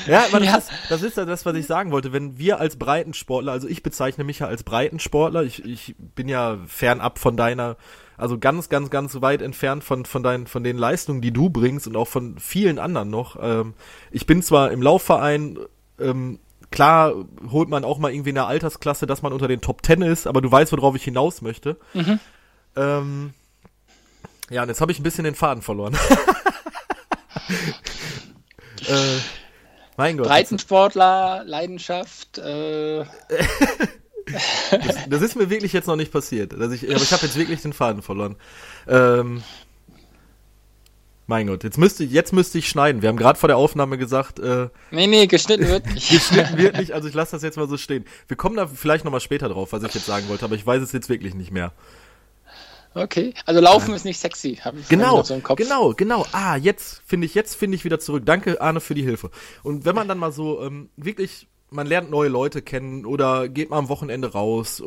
Ja, 0.06 0.24
ja. 0.32 0.38
Das, 0.40 0.64
ist, 0.64 0.70
das 0.88 1.02
ist 1.02 1.16
ja 1.16 1.24
das, 1.24 1.46
was 1.46 1.54
ich 1.56 1.66
sagen 1.66 1.92
wollte. 1.92 2.12
Wenn 2.12 2.38
wir 2.38 2.58
als 2.58 2.76
Breitensportler, 2.76 3.52
also 3.52 3.68
ich 3.68 3.82
bezeichne 3.82 4.24
mich 4.24 4.40
ja 4.40 4.48
als 4.48 4.64
Breitensportler, 4.64 5.44
ich, 5.44 5.64
ich 5.64 5.94
bin 5.96 6.28
ja 6.28 6.58
fernab 6.66 7.18
von 7.18 7.36
deiner 7.36 7.76
also 8.16 8.38
ganz, 8.38 8.68
ganz, 8.68 8.90
ganz 8.90 9.20
weit 9.20 9.42
entfernt 9.42 9.84
von, 9.84 10.04
von, 10.04 10.22
deinen, 10.22 10.46
von 10.46 10.64
den 10.64 10.78
Leistungen, 10.78 11.20
die 11.20 11.32
du 11.32 11.50
bringst 11.50 11.86
und 11.86 11.96
auch 11.96 12.08
von 12.08 12.38
vielen 12.38 12.78
anderen 12.78 13.10
noch. 13.10 13.36
Ähm, 13.40 13.74
ich 14.10 14.26
bin 14.26 14.42
zwar 14.42 14.70
im 14.70 14.82
Laufverein, 14.82 15.58
ähm, 15.98 16.38
klar 16.70 17.14
holt 17.50 17.68
man 17.68 17.84
auch 17.84 17.98
mal 17.98 18.12
irgendwie 18.12 18.30
in 18.30 18.36
der 18.36 18.46
Altersklasse, 18.46 19.06
dass 19.06 19.22
man 19.22 19.32
unter 19.32 19.48
den 19.48 19.60
Top 19.60 19.82
Ten 19.82 20.02
ist, 20.02 20.26
aber 20.26 20.40
du 20.40 20.50
weißt, 20.50 20.72
worauf 20.72 20.94
ich 20.96 21.04
hinaus 21.04 21.42
möchte. 21.42 21.76
Mhm. 21.92 22.18
Ähm, 22.76 23.34
ja, 24.50 24.62
und 24.62 24.68
jetzt 24.68 24.80
habe 24.80 24.92
ich 24.92 24.98
ein 25.00 25.04
bisschen 25.04 25.24
den 25.24 25.34
Faden 25.34 25.62
verloren. 25.62 25.94
äh, 28.86 29.18
mein 29.96 30.16
Gott. 30.16 30.26
Breitensportler, 30.26 31.44
Leidenschaft. 31.46 32.38
Äh. 32.38 33.04
das, 34.70 34.96
das, 35.08 35.22
ist 35.22 35.36
mir 35.36 35.50
wirklich 35.50 35.72
jetzt 35.72 35.86
noch 35.86 35.96
nicht 35.96 36.12
passiert. 36.12 36.54
Also 36.54 36.74
ich, 36.74 36.84
aber 36.84 37.02
ich 37.02 37.12
habe 37.12 37.26
jetzt 37.26 37.36
wirklich 37.36 37.62
den 37.62 37.72
Faden 37.72 38.02
verloren. 38.02 38.36
Ähm, 38.88 39.42
mein 41.26 41.46
Gott, 41.46 41.64
jetzt 41.64 41.78
müsste, 41.78 42.04
jetzt 42.04 42.32
müsste 42.32 42.58
ich 42.58 42.68
schneiden. 42.68 43.00
Wir 43.00 43.08
haben 43.08 43.16
gerade 43.16 43.38
vor 43.38 43.48
der 43.48 43.56
Aufnahme 43.56 43.96
gesagt. 43.96 44.38
Äh, 44.38 44.68
nee, 44.90 45.06
nee, 45.06 45.26
geschnitten 45.26 45.66
wird 45.66 45.86
nicht. 45.86 46.10
geschnitten 46.10 46.58
wird 46.58 46.76
nicht, 46.76 46.92
also 46.92 47.08
ich 47.08 47.14
lasse 47.14 47.32
das 47.32 47.42
jetzt 47.42 47.56
mal 47.56 47.68
so 47.68 47.78
stehen. 47.78 48.04
Wir 48.28 48.36
kommen 48.36 48.56
da 48.56 48.66
vielleicht 48.66 49.04
nochmal 49.04 49.20
später 49.20 49.48
drauf, 49.48 49.72
was 49.72 49.82
ich 49.82 49.94
jetzt 49.94 50.06
sagen 50.06 50.28
wollte, 50.28 50.44
aber 50.44 50.54
ich 50.54 50.66
weiß 50.66 50.82
es 50.82 50.92
jetzt 50.92 51.08
wirklich 51.08 51.34
nicht 51.34 51.50
mehr. 51.50 51.72
Okay, 52.94 53.34
also 53.44 53.60
Laufen 53.60 53.90
ja. 53.90 53.96
ist 53.96 54.04
nicht 54.04 54.20
sexy. 54.20 54.60
Hab 54.62 54.76
ich 54.76 54.88
genau, 54.88 55.22
so 55.22 55.34
im 55.34 55.42
Kopf. 55.42 55.58
genau, 55.58 55.94
genau. 55.94 56.26
Ah, 56.30 56.56
jetzt 56.56 57.02
finde 57.06 57.26
ich, 57.26 57.34
jetzt 57.34 57.56
finde 57.56 57.74
ich 57.76 57.84
wieder 57.84 57.98
zurück. 57.98 58.24
Danke, 58.24 58.60
Arne, 58.60 58.80
für 58.80 58.94
die 58.94 59.02
Hilfe. 59.02 59.30
Und 59.64 59.84
wenn 59.84 59.96
man 59.96 60.06
dann 60.06 60.18
mal 60.18 60.30
so 60.30 60.62
ähm, 60.62 60.90
wirklich, 60.96 61.48
man 61.74 61.86
lernt 61.86 62.10
neue 62.10 62.28
Leute 62.28 62.62
kennen 62.62 63.04
oder 63.04 63.48
geht 63.48 63.70
mal 63.70 63.78
am 63.78 63.88
Wochenende 63.88 64.32
raus 64.32 64.82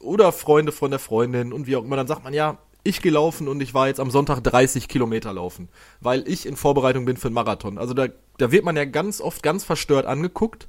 oder 0.00 0.32
Freunde 0.32 0.72
von 0.72 0.90
der 0.90 1.00
Freundin 1.00 1.52
und 1.52 1.66
wie 1.66 1.76
auch 1.76 1.84
immer, 1.84 1.96
dann 1.96 2.08
sagt 2.08 2.24
man 2.24 2.34
ja, 2.34 2.58
ich 2.82 3.00
gehe 3.00 3.12
laufen 3.12 3.48
und 3.48 3.62
ich 3.62 3.72
war 3.72 3.86
jetzt 3.86 4.00
am 4.00 4.10
Sonntag 4.10 4.40
30 4.40 4.88
Kilometer 4.88 5.32
laufen, 5.32 5.68
weil 6.00 6.28
ich 6.28 6.44
in 6.44 6.56
Vorbereitung 6.56 7.06
bin 7.06 7.16
für 7.16 7.28
einen 7.28 7.34
Marathon. 7.34 7.78
Also 7.78 7.94
da, 7.94 8.08
da 8.36 8.52
wird 8.52 8.64
man 8.64 8.76
ja 8.76 8.84
ganz 8.84 9.22
oft 9.22 9.42
ganz 9.42 9.64
verstört 9.64 10.04
angeguckt, 10.04 10.68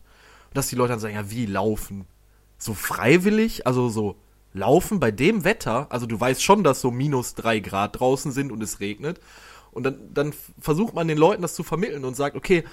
dass 0.54 0.70
die 0.70 0.76
Leute 0.76 0.92
dann 0.94 1.00
sagen, 1.00 1.16
ja, 1.16 1.30
wie 1.30 1.46
laufen? 1.46 2.06
So 2.58 2.74
freiwillig? 2.74 3.68
Also 3.68 3.90
so 3.90 4.16
laufen 4.54 5.02
bei 5.02 5.12
dem 5.12 5.44
Wetter? 5.44 5.88
Also 5.90 6.06
du 6.06 6.18
weißt 6.18 6.42
schon, 6.42 6.64
dass 6.64 6.80
so 6.80 6.90
minus 6.90 7.34
drei 7.34 7.60
Grad 7.60 8.00
draußen 8.00 8.32
sind 8.32 8.52
und 8.54 8.64
es 8.64 8.80
regnet. 8.80 9.20
Und 9.72 9.84
dann, 9.84 10.14
dann 10.14 10.34
versucht 10.62 10.94
man 10.94 11.10
den 11.10 11.18
Leuten 11.18 11.42
das 11.42 11.54
zu 11.54 11.64
vermitteln 11.64 12.06
und 12.06 12.16
sagt, 12.16 12.38
okay, 12.38 12.64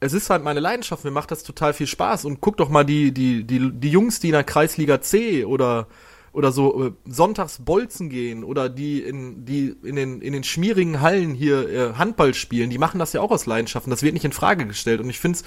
es 0.00 0.12
ist 0.12 0.30
halt 0.30 0.44
meine 0.44 0.60
Leidenschaft, 0.60 1.04
mir 1.04 1.10
macht 1.10 1.30
das 1.30 1.42
total 1.42 1.72
viel 1.72 1.86
Spaß 1.86 2.24
und 2.24 2.40
guck 2.40 2.56
doch 2.56 2.68
mal 2.68 2.84
die, 2.84 3.12
die, 3.12 3.44
die, 3.44 3.70
die 3.72 3.90
Jungs, 3.90 4.20
die 4.20 4.28
in 4.28 4.32
der 4.34 4.44
Kreisliga 4.44 5.00
C 5.00 5.44
oder 5.44 5.86
oder 6.34 6.50
so 6.50 6.86
äh, 6.86 6.92
sonntags 7.06 7.60
bolzen 7.64 8.08
gehen 8.08 8.42
oder 8.42 8.68
die 8.68 9.00
in 9.00 9.44
die 9.44 9.74
in 9.84 9.94
den 9.94 10.20
in 10.20 10.32
den 10.32 10.42
schmierigen 10.42 11.00
Hallen 11.00 11.32
hier 11.32 11.68
äh, 11.68 11.94
Handball 11.94 12.34
spielen, 12.34 12.70
die 12.70 12.78
machen 12.78 12.98
das 12.98 13.12
ja 13.12 13.20
auch 13.20 13.30
aus 13.30 13.46
Leidenschaften. 13.46 13.90
Das 13.90 14.02
wird 14.02 14.14
nicht 14.14 14.24
in 14.24 14.32
Frage 14.32 14.66
gestellt 14.66 15.00
und 15.00 15.08
ich 15.08 15.20
finde 15.20 15.38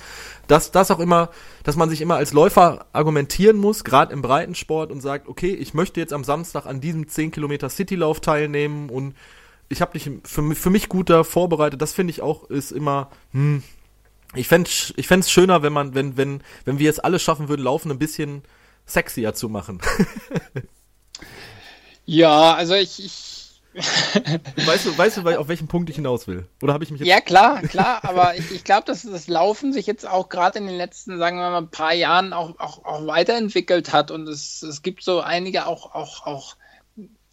dass 0.47 0.71
das 0.71 0.89
auch 0.89 0.99
immer, 0.99 1.29
dass 1.63 1.75
man 1.75 1.89
sich 1.89 1.99
immer 1.99 2.15
als 2.15 2.31
Läufer 2.31 2.85
argumentieren 2.93 3.57
muss, 3.57 3.83
gerade 3.83 4.13
im 4.13 4.21
Breitensport 4.21 4.89
und 4.89 5.01
sagt, 5.01 5.27
okay, 5.27 5.53
ich 5.53 5.73
möchte 5.73 5.99
jetzt 5.99 6.13
am 6.13 6.23
Samstag 6.23 6.65
an 6.65 6.79
diesem 6.79 7.09
10 7.09 7.31
Kilometer 7.31 7.69
Citylauf 7.69 8.21
teilnehmen 8.21 8.89
und 8.89 9.13
ich 9.67 9.81
habe 9.81 9.91
dich 9.91 10.09
für, 10.23 10.55
für 10.55 10.69
mich 10.69 10.87
gut 10.87 11.09
da 11.09 11.25
vorbereitet. 11.25 11.81
Das 11.81 11.91
finde 11.91 12.11
ich 12.11 12.21
auch 12.21 12.49
ist 12.49 12.71
immer 12.71 13.09
hm, 13.33 13.61
ich 14.35 14.47
fände 14.47 14.69
ich 14.95 15.07
fände 15.07 15.27
schöner, 15.27 15.63
wenn 15.63 15.73
man 15.73 15.95
wenn 15.95 16.17
wenn 16.17 16.41
wenn 16.65 16.79
wir 16.79 16.89
es 16.89 16.99
alle 16.99 17.19
schaffen 17.19 17.49
würden, 17.49 17.63
laufen 17.63 17.91
ein 17.91 17.99
bisschen 17.99 18.43
sexier 18.85 19.33
zu 19.33 19.49
machen. 19.49 19.81
Ja, 22.07 22.53
also 22.55 22.73
ich. 22.73 23.05
ich 23.05 23.43
weißt, 24.65 24.87
du, 24.87 24.97
weißt 24.97 25.17
du, 25.17 25.39
auf 25.39 25.49
welchen 25.49 25.67
Punkt 25.67 25.87
ich 25.91 25.97
hinaus 25.97 26.25
will? 26.25 26.47
Oder 26.63 26.73
habe 26.73 26.83
ich 26.83 26.89
mich 26.89 26.99
jetzt. 26.99 27.07
Ja, 27.07 27.21
klar, 27.21 27.61
klar, 27.61 27.99
aber 28.01 28.35
ich, 28.35 28.49
ich 28.49 28.63
glaube, 28.63 28.85
dass 28.87 29.03
das 29.03 29.27
Laufen 29.27 29.71
sich 29.71 29.85
jetzt 29.85 30.07
auch 30.07 30.29
gerade 30.29 30.57
in 30.57 30.65
den 30.65 30.77
letzten, 30.77 31.19
sagen 31.19 31.37
wir 31.37 31.51
mal, 31.51 31.59
ein 31.59 31.69
paar 31.69 31.93
Jahren 31.93 32.33
auch, 32.33 32.57
auch, 32.59 32.85
auch 32.85 33.05
weiterentwickelt 33.05 33.93
hat 33.93 34.09
und 34.09 34.27
es, 34.27 34.63
es 34.63 34.81
gibt 34.81 35.03
so 35.03 35.19
einige 35.19 35.67
auch, 35.67 35.93
auch, 35.93 36.25
auch 36.25 36.55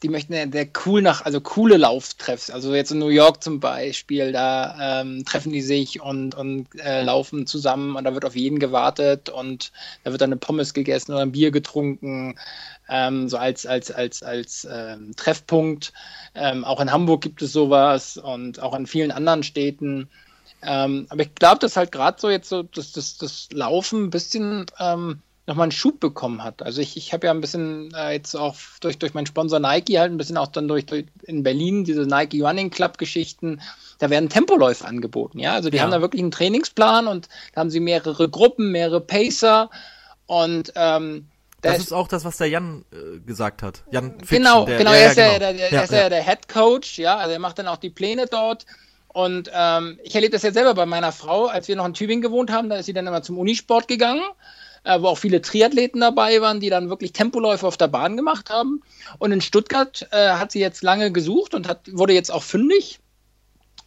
die 0.04 0.10
möchten 0.10 0.34
ja 0.34 0.44
der 0.44 0.68
cool 0.84 1.00
nach, 1.00 1.24
also 1.24 1.40
coole 1.40 1.78
Lauftreffs. 1.78 2.50
Also 2.50 2.74
jetzt 2.74 2.92
in 2.92 2.98
New 2.98 3.08
York 3.08 3.42
zum 3.42 3.58
Beispiel, 3.58 4.32
da 4.32 5.00
ähm, 5.00 5.24
treffen 5.24 5.50
die 5.50 5.62
sich 5.62 6.02
und, 6.02 6.34
und 6.34 6.68
äh, 6.78 7.02
laufen 7.02 7.46
zusammen 7.46 7.96
und 7.96 8.04
da 8.04 8.12
wird 8.12 8.26
auf 8.26 8.36
jeden 8.36 8.58
gewartet 8.58 9.30
und 9.30 9.72
da 10.04 10.10
wird 10.10 10.20
dann 10.20 10.28
eine 10.28 10.36
Pommes 10.36 10.74
gegessen 10.74 11.12
oder 11.12 11.22
ein 11.22 11.32
Bier 11.32 11.50
getrunken 11.50 12.36
ähm, 12.88 13.30
so 13.30 13.38
als, 13.38 13.64
als, 13.64 13.90
als, 13.90 14.22
als 14.22 14.68
ähm, 14.70 15.16
Treffpunkt. 15.16 15.94
Ähm, 16.34 16.66
auch 16.66 16.80
in 16.80 16.92
Hamburg 16.92 17.22
gibt 17.22 17.40
es 17.40 17.54
sowas 17.54 18.18
und 18.18 18.60
auch 18.60 18.74
in 18.74 18.86
vielen 18.86 19.10
anderen 19.10 19.42
Städten. 19.42 20.10
Ähm, 20.62 21.06
aber 21.08 21.22
ich 21.22 21.34
glaube, 21.34 21.60
dass 21.60 21.78
halt 21.78 21.92
gerade 21.92 22.20
so 22.20 22.28
jetzt 22.28 22.50
so 22.50 22.62
dass 22.62 22.92
das, 22.92 23.16
das 23.16 23.48
Laufen 23.52 24.04
ein 24.04 24.10
bisschen 24.10 24.66
ähm, 24.78 25.22
nochmal 25.46 25.64
einen 25.64 25.72
Schub 25.72 26.00
bekommen 26.00 26.42
hat. 26.42 26.62
Also 26.62 26.80
ich, 26.80 26.96
ich 26.96 27.12
habe 27.12 27.26
ja 27.26 27.33
ein 27.33 27.40
bisschen 27.40 27.92
äh, 27.94 28.12
jetzt 28.12 28.35
auch 28.35 28.57
durch, 28.80 28.98
durch 28.98 29.12
meinen 29.12 29.26
Sponsor 29.26 29.59
Nike 29.61 29.98
halt 29.98 30.11
ein 30.11 30.16
bisschen 30.16 30.38
auch 30.38 30.46
dann 30.46 30.68
durch, 30.68 30.87
durch 30.87 31.04
in 31.22 31.42
Berlin 31.42 31.85
diese 31.85 32.07
Nike 32.07 32.42
Running 32.42 32.70
Club 32.70 32.96
Geschichten, 32.96 33.61
da 33.98 34.09
werden 34.11 34.28
Tempoläufe 34.28 34.87
angeboten, 34.87 35.38
ja. 35.38 35.52
Also 35.52 35.70
die 35.70 35.76
ja. 35.76 35.83
haben 35.83 35.90
da 35.90 36.00
wirklich 36.00 36.22
einen 36.22 36.30
Trainingsplan 36.30 37.07
und 37.07 37.28
da 37.52 37.61
haben 37.61 37.70
sie 37.70 37.80
mehrere 37.80 38.28
Gruppen, 38.28 38.72
mehrere 38.72 39.00
Pacer 39.00 39.70
und 40.26 40.72
ähm, 40.76 41.26
das 41.61 41.78
ist 41.78 41.92
auch 41.92 42.09
das, 42.09 42.24
was 42.26 42.37
der 42.37 42.48
Jan 42.48 42.85
äh, 42.92 43.20
gesagt 43.20 43.62
hat. 43.62 43.85
Jan 43.90 44.18
Fiction, 44.18 44.42
Genau, 44.42 44.66
der, 44.66 44.78
genau, 44.78 44.92
ja, 44.92 44.96
er 44.98 45.11
ist 45.11 45.16
ja, 45.16 45.26
genau. 45.26 45.38
Der, 45.38 45.52
der, 45.54 45.72
ja, 45.72 45.80
ist 45.80 45.92
ja, 45.92 46.09
der 46.11 46.22
Head 46.22 46.48
Coach, 46.48 46.98
ja, 46.98 47.16
also 47.16 47.33
er 47.33 47.38
macht 47.38 47.59
dann 47.59 47.68
auch 47.68 47.78
die 47.78 47.90
Pläne 47.90 48.26
dort. 48.26 48.66
Und 49.09 49.50
ähm, 49.54 49.98
ich 50.02 50.14
erlebe 50.14 50.33
das 50.33 50.42
ja 50.42 50.52
selber 50.52 50.74
bei 50.74 50.87
meiner 50.87 51.12
Frau, 51.12 51.46
als 51.46 51.68
wir 51.68 51.76
noch 51.76 51.87
in 51.87 51.94
Tübingen 51.94 52.20
gewohnt 52.20 52.50
haben, 52.50 52.68
da 52.68 52.76
ist 52.76 52.87
sie 52.87 52.92
dann 52.92 53.07
immer 53.07 53.22
zum 53.22 53.38
Unisport 53.38 53.87
gegangen, 53.87 54.24
äh, 54.85 55.01
wo 55.01 55.09
auch 55.09 55.18
viele 55.18 55.42
Triathleten 55.42 56.01
dabei 56.01 56.40
waren, 56.40 56.61
die 56.61 56.70
dann 56.70 56.88
wirklich 56.88 57.12
Tempoläufe 57.12 57.66
auf 57.66 57.77
der 57.77 57.88
Bahn 57.88 58.16
gemacht 58.16 58.51
haben. 58.51 58.83
Und 59.18 59.33
in 59.33 59.40
Stuttgart 59.40 60.07
äh, 60.12 60.31
hat 60.31 60.53
sie 60.53 60.61
jetzt 60.61 60.83
lange 60.83 61.11
gesucht 61.11 61.55
und 61.55 61.68
hat, 61.68 61.81
wurde 61.92 62.12
jetzt 62.12 62.31
auch 62.31 62.42
fündig. 62.42 63.01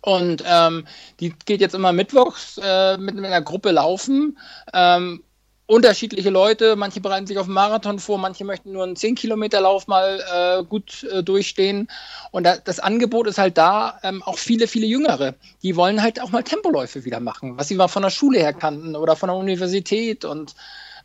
Und 0.01 0.43
ähm, 0.45 0.85
die 1.19 1.33
geht 1.45 1.61
jetzt 1.61 1.75
immer 1.75 1.91
mittwochs 1.91 2.59
äh, 2.63 2.97
mit, 2.97 3.17
einer 3.17 3.41
Gruppe 3.41 3.71
laufen. 3.71 4.37
Ähm, 4.73 5.23
unterschiedliche 5.65 6.29
Leute. 6.29 6.75
Manche 6.75 7.01
bereiten 7.01 7.27
sich 7.27 7.37
auf 7.37 7.45
einen 7.45 7.53
Marathon 7.53 7.99
vor, 7.99 8.17
manche 8.17 8.45
möchten 8.45 8.71
nur 8.71 8.83
einen 8.83 8.95
10-Kilometer-Lauf 8.95 9.87
mal 9.87 10.21
äh, 10.33 10.63
gut 10.63 11.03
äh, 11.03 11.23
durchstehen. 11.23 11.89
Und 12.31 12.45
da, 12.45 12.57
das 12.57 12.79
Angebot 12.79 13.27
ist 13.27 13.37
halt 13.37 13.57
da, 13.57 13.99
ähm, 14.03 14.23
auch 14.23 14.37
viele, 14.37 14.67
viele 14.67 14.87
Jüngere, 14.87 15.35
die 15.61 15.75
wollen 15.75 16.01
halt 16.01 16.21
auch 16.21 16.31
mal 16.31 16.43
Tempoläufe 16.43 17.03
wieder 17.03 17.19
machen, 17.19 17.57
was 17.57 17.67
sie 17.67 17.75
mal 17.75 17.89
von 17.89 18.03
der 18.03 18.09
Schule 18.09 18.39
her 18.39 18.53
kannten 18.53 18.95
oder 18.95 19.15
von 19.15 19.27
der 19.27 19.35
Universität. 19.35 20.23
Und 20.23 20.55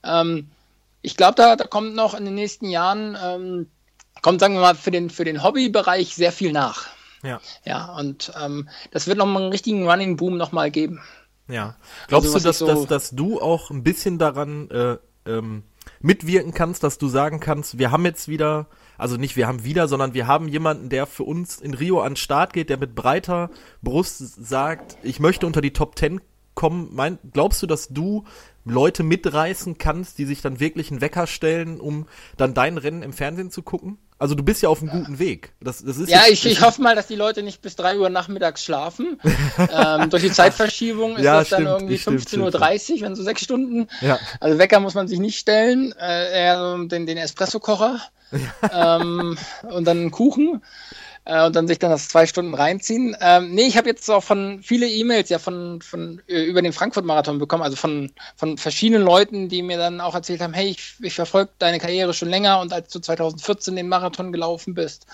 ähm, 0.05 0.49
ich 1.03 1.17
glaube, 1.17 1.35
da, 1.37 1.57
da 1.57 1.65
kommt 1.65 1.95
noch 1.95 2.15
in 2.15 2.25
den 2.25 2.35
nächsten 2.35 2.69
Jahren, 2.69 3.17
ähm, 3.23 3.67
kommt, 4.23 4.41
sagen 4.41 4.55
wir 4.55 4.61
mal, 4.61 4.75
für 4.75 4.91
den, 4.91 5.11
für 5.11 5.25
den 5.25 5.43
Hobbybereich 5.43 6.15
sehr 6.15 6.33
viel 6.33 6.53
nach. 6.53 6.87
Ja. 7.23 7.41
Ja, 7.65 7.97
und 7.97 8.33
ähm, 8.41 8.69
das 8.91 9.07
wird 9.07 9.19
nochmal 9.19 9.43
einen 9.43 9.53
richtigen 9.53 9.89
Running 9.89 10.17
Boom 10.17 10.37
nochmal 10.37 10.71
geben. 10.71 11.01
Ja. 11.49 11.77
Glaubst 12.09 12.35
also, 12.35 12.39
du, 12.39 12.45
dass, 12.45 12.59
so 12.59 12.67
dass, 12.67 12.87
dass 12.87 13.11
du 13.11 13.41
auch 13.41 13.71
ein 13.71 13.83
bisschen 13.83 14.19
daran 14.19 14.71
äh, 14.71 14.97
ähm, 15.27 15.65
mitwirken 16.01 16.53
kannst, 16.53 16.83
dass 16.83 16.99
du 16.99 17.09
sagen 17.09 17.41
kannst, 17.41 17.79
wir 17.79 17.91
haben 17.91 18.05
jetzt 18.05 18.29
wieder, 18.29 18.67
also 18.99 19.17
nicht 19.17 19.37
wir 19.37 19.47
haben 19.47 19.65
wieder, 19.65 19.89
sondern 19.89 20.15
wir 20.15 20.27
haben 20.27 20.49
jemanden, 20.49 20.89
der 20.89 21.07
für 21.07 21.25
uns 21.25 21.61
in 21.61 21.75
Rio 21.75 22.01
an 22.01 22.13
den 22.13 22.17
Start 22.17 22.53
geht, 22.53 22.71
der 22.71 22.79
mit 22.79 22.95
breiter 22.95 23.51
Brust 23.83 24.19
sagt, 24.19 24.97
ich 25.03 25.21
möchte 25.21 25.47
unter 25.47 25.61
die 25.61 25.73
Top 25.73 25.97
Ten 25.97 26.21
kommen. 26.55 26.89
Mein, 26.93 27.19
glaubst 27.33 27.63
du, 27.63 27.67
dass 27.67 27.89
du 27.89 28.25
Leute 28.65 29.03
mitreißen 29.03 29.79
kannst, 29.79 30.19
die 30.19 30.25
sich 30.25 30.41
dann 30.41 30.61
wirklich 30.61 30.91
einen 30.91 31.01
Wecker 31.01 31.27
stellen, 31.27 31.81
um 31.81 32.07
dann 32.37 32.55
dein 32.55 32.79
Rennen 32.79 33.03
im 33.03 33.13
Fernsehen 33.13 33.51
zu 33.51 33.63
gucken? 33.63 33.99
Also 34.19 34.37
du 34.37 34.45
bist 34.45 34.63
ja 34.63 34.69
auf 34.69 34.81
einem 34.81 34.91
guten 34.91 35.19
Weg. 35.19 35.53
Das, 35.61 35.85
das 35.85 35.97
ist 35.97 36.09
ja, 36.09 36.21
jetzt, 36.29 36.45
ich, 36.45 36.47
ich 36.47 36.61
hoffe 36.61 36.81
mal, 36.81 36.95
dass 36.95 37.09
die 37.09 37.17
Leute 37.17 37.43
nicht 37.43 37.61
bis 37.61 37.75
3 37.75 37.99
Uhr 37.99 38.09
nachmittags 38.09 38.63
schlafen. 38.63 39.19
ähm, 39.59 40.11
durch 40.11 40.23
die 40.23 40.31
Zeitverschiebung 40.31 41.17
ist 41.17 41.25
ja, 41.25 41.41
das 41.41 41.49
stimmt, 41.49 41.67
dann 41.67 41.81
irgendwie 41.81 41.97
15.30 41.97 42.95
Uhr, 42.95 43.01
wenn 43.01 43.17
so 43.17 43.25
sechs 43.25 43.43
Stunden. 43.43 43.89
Ja. 44.01 44.21
Also 44.39 44.59
Wecker 44.59 44.79
muss 44.79 44.95
man 44.95 45.09
sich 45.09 45.19
nicht 45.19 45.41
stellen. 45.41 45.93
Äh, 46.01 46.45
eher 46.45 46.79
den, 46.85 47.07
den 47.07 47.19
Espresso-Kocher 47.19 48.01
ähm, 48.73 49.37
und 49.63 49.85
dann 49.87 49.99
einen 49.99 50.11
Kuchen 50.13 50.63
äh, 51.25 51.47
und 51.47 51.55
dann 51.55 51.69
sich 51.69 51.79
dann 51.79 51.91
das 51.91 52.09
zwei 52.09 52.27
Stunden 52.27 52.55
reinziehen. 52.55 53.17
Ähm, 53.21 53.55
nee, 53.55 53.67
ich 53.67 53.77
habe 53.77 53.89
jetzt 53.89 54.09
auch 54.11 54.23
von 54.23 54.61
viele 54.63 54.89
E-Mails 54.89 55.29
ja 55.29 55.39
von, 55.39 55.81
von 55.81 56.21
äh, 56.29 56.43
über 56.45 56.63
den 56.63 56.73
Frankfurt-Marathon 56.73 57.39
bekommen, 57.39 57.63
also 57.63 57.77
von, 57.77 58.11
von 58.37 58.59
verschiedenen 58.59 59.03
Leuten, 59.03 59.49
die 59.49 59.63
mir 59.63 59.79
dann 59.79 60.01
auch 60.01 60.15
erzählt 60.15 60.41
haben, 60.41 60.55
hey, 60.55 60.71
ich, 60.71 60.95
ich 61.01 61.15
verfolge 61.15 61.51
deine 61.59 61.79
Karriere 61.79 62.15
schon 62.15 62.29
länger 62.29 62.61
und 62.61 62.73
als 62.73 62.93
du 62.93 62.99
2014 63.01 63.77
den 63.77 63.89
Marathon 63.89 64.33
gelaufen 64.33 64.75
bist, 64.75 65.07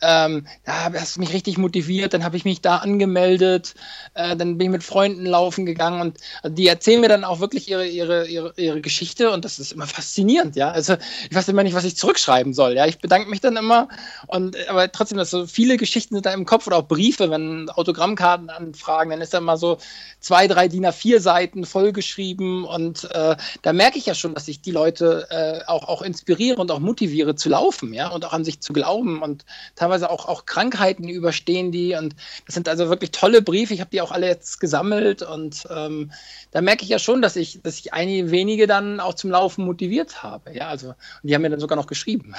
ähm, 0.00 0.46
da 0.64 0.92
hast 0.92 1.18
mich 1.18 1.32
richtig 1.32 1.58
motiviert, 1.58 2.14
dann 2.14 2.24
habe 2.24 2.36
ich 2.36 2.44
mich 2.44 2.60
da 2.60 2.76
angemeldet, 2.76 3.74
äh, 4.14 4.36
dann 4.36 4.58
bin 4.58 4.66
ich 4.66 4.70
mit 4.70 4.84
Freunden 4.84 5.26
laufen 5.26 5.66
gegangen 5.66 6.00
und 6.00 6.18
also 6.42 6.54
die 6.54 6.68
erzählen 6.68 7.00
mir 7.00 7.08
dann 7.08 7.24
auch 7.24 7.40
wirklich 7.40 7.68
ihre, 7.68 7.86
ihre, 7.86 8.26
ihre, 8.26 8.52
ihre 8.56 8.80
Geschichte 8.80 9.30
und 9.30 9.44
das 9.44 9.58
ist 9.58 9.72
immer 9.72 9.86
faszinierend, 9.86 10.56
ja. 10.56 10.70
Also 10.70 10.96
ich 11.28 11.34
weiß 11.34 11.48
immer 11.48 11.64
nicht, 11.64 11.74
was 11.74 11.84
ich 11.84 11.96
zurückschreiben 11.96 12.54
soll, 12.54 12.74
ja. 12.74 12.86
Ich 12.86 12.98
bedanke 12.98 13.28
mich 13.28 13.40
dann 13.40 13.56
immer 13.56 13.88
und 14.28 14.56
aber 14.68 14.90
trotzdem, 14.92 15.18
dass 15.18 15.30
so 15.30 15.46
viele 15.46 15.76
Geschichten 15.76 16.14
sind 16.14 16.26
da 16.26 16.32
im 16.32 16.46
Kopf 16.46 16.66
oder 16.66 16.76
auch 16.76 16.86
Briefe, 16.86 17.30
wenn 17.30 17.68
Autogrammkarten 17.70 18.50
anfragen, 18.50 19.10
dann 19.10 19.20
ist 19.20 19.34
da 19.34 19.40
mal 19.40 19.56
so 19.56 19.78
zwei, 20.20 20.46
drei 20.46 20.68
DIN 20.68 20.86
A4 20.86 21.20
Seiten 21.20 21.64
vollgeschrieben 21.64 22.64
und 22.64 23.04
äh, 23.12 23.36
da 23.62 23.72
merke 23.72 23.98
ich 23.98 24.06
ja 24.06 24.14
schon, 24.14 24.34
dass 24.34 24.46
ich 24.48 24.60
die 24.60 24.70
Leute 24.70 25.26
äh, 25.30 25.66
auch, 25.66 25.88
auch 25.88 26.02
inspiriere 26.02 26.60
und 26.60 26.70
auch 26.70 26.80
motiviere 26.80 27.34
zu 27.34 27.48
laufen, 27.48 27.92
ja, 27.94 28.08
und 28.08 28.24
auch 28.24 28.32
an 28.32 28.44
sich 28.44 28.60
zu 28.60 28.72
glauben 28.72 29.22
und 29.22 29.44
da 29.74 29.87
teilweise 29.88 30.10
auch, 30.10 30.26
auch 30.26 30.44
Krankheiten 30.44 31.08
überstehen 31.08 31.72
die 31.72 31.94
und 31.94 32.14
das 32.46 32.54
sind 32.54 32.68
also 32.68 32.88
wirklich 32.88 33.10
tolle 33.10 33.40
Briefe. 33.40 33.72
Ich 33.72 33.80
habe 33.80 33.90
die 33.90 34.02
auch 34.02 34.12
alle 34.12 34.26
jetzt 34.26 34.60
gesammelt 34.60 35.22
und 35.22 35.66
ähm, 35.70 36.12
da 36.50 36.60
merke 36.60 36.82
ich 36.82 36.90
ja 36.90 36.98
schon, 36.98 37.22
dass 37.22 37.36
ich, 37.36 37.60
dass 37.62 37.78
ich 37.78 37.94
einige 37.94 38.30
wenige 38.30 38.66
dann 38.66 39.00
auch 39.00 39.14
zum 39.14 39.30
Laufen 39.30 39.64
motiviert 39.64 40.22
habe. 40.22 40.52
Ja, 40.52 40.68
also 40.68 40.94
die 41.22 41.34
haben 41.34 41.42
mir 41.42 41.50
dann 41.50 41.60
sogar 41.60 41.76
noch 41.76 41.86
geschrieben. 41.86 42.34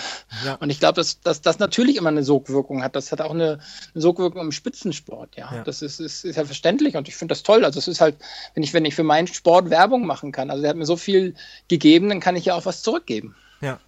Ja. 0.46 0.56
Und 0.56 0.70
ich 0.70 0.80
glaube, 0.80 0.96
dass, 0.96 1.22
dass 1.22 1.42
das 1.42 1.60
natürlich 1.60 1.98
immer 1.98 2.10
eine 2.10 2.24
Sogwirkung 2.24 2.84
hat. 2.84 2.96
Das 2.96 3.12
hat 3.12 3.22
auch 3.22 3.32
eine, 3.34 3.60
eine 3.94 4.02
Sogwirkung 4.02 4.42
im 4.42 4.52
Spitzensport. 4.52 5.36
Ja, 5.36 5.54
ja. 5.54 5.64
das 5.64 5.82
ist, 5.82 6.00
ist, 6.00 6.24
ist 6.26 6.36
ja 6.36 6.46
verständlich 6.46 6.96
und 6.96 7.08
ich 7.08 7.16
finde 7.16 7.32
das 7.32 7.44
toll. 7.44 7.66
Also 7.66 7.80
es 7.80 7.88
ist 7.88 8.02
halt, 8.02 8.16
wenn 8.54 8.64
ich, 8.64 8.74
wenn 8.74 8.86
ich 8.86 8.96
für 8.96 9.04
meinen 9.04 9.28
Sport 9.28 9.70
Werbung 9.70 10.06
machen 10.06 10.32
kann, 10.32 10.52
also 10.52 10.62
der 10.62 10.70
hat 10.70 10.78
mir 10.78 10.86
so 10.86 10.98
viel 10.98 11.34
gegeben, 11.68 12.10
dann 12.10 12.20
kann 12.20 12.36
ich 12.36 12.46
ja 12.46 12.54
auch 12.54 12.66
was 12.66 12.84
zurückgeben. 12.84 13.36
Ja. 13.62 13.80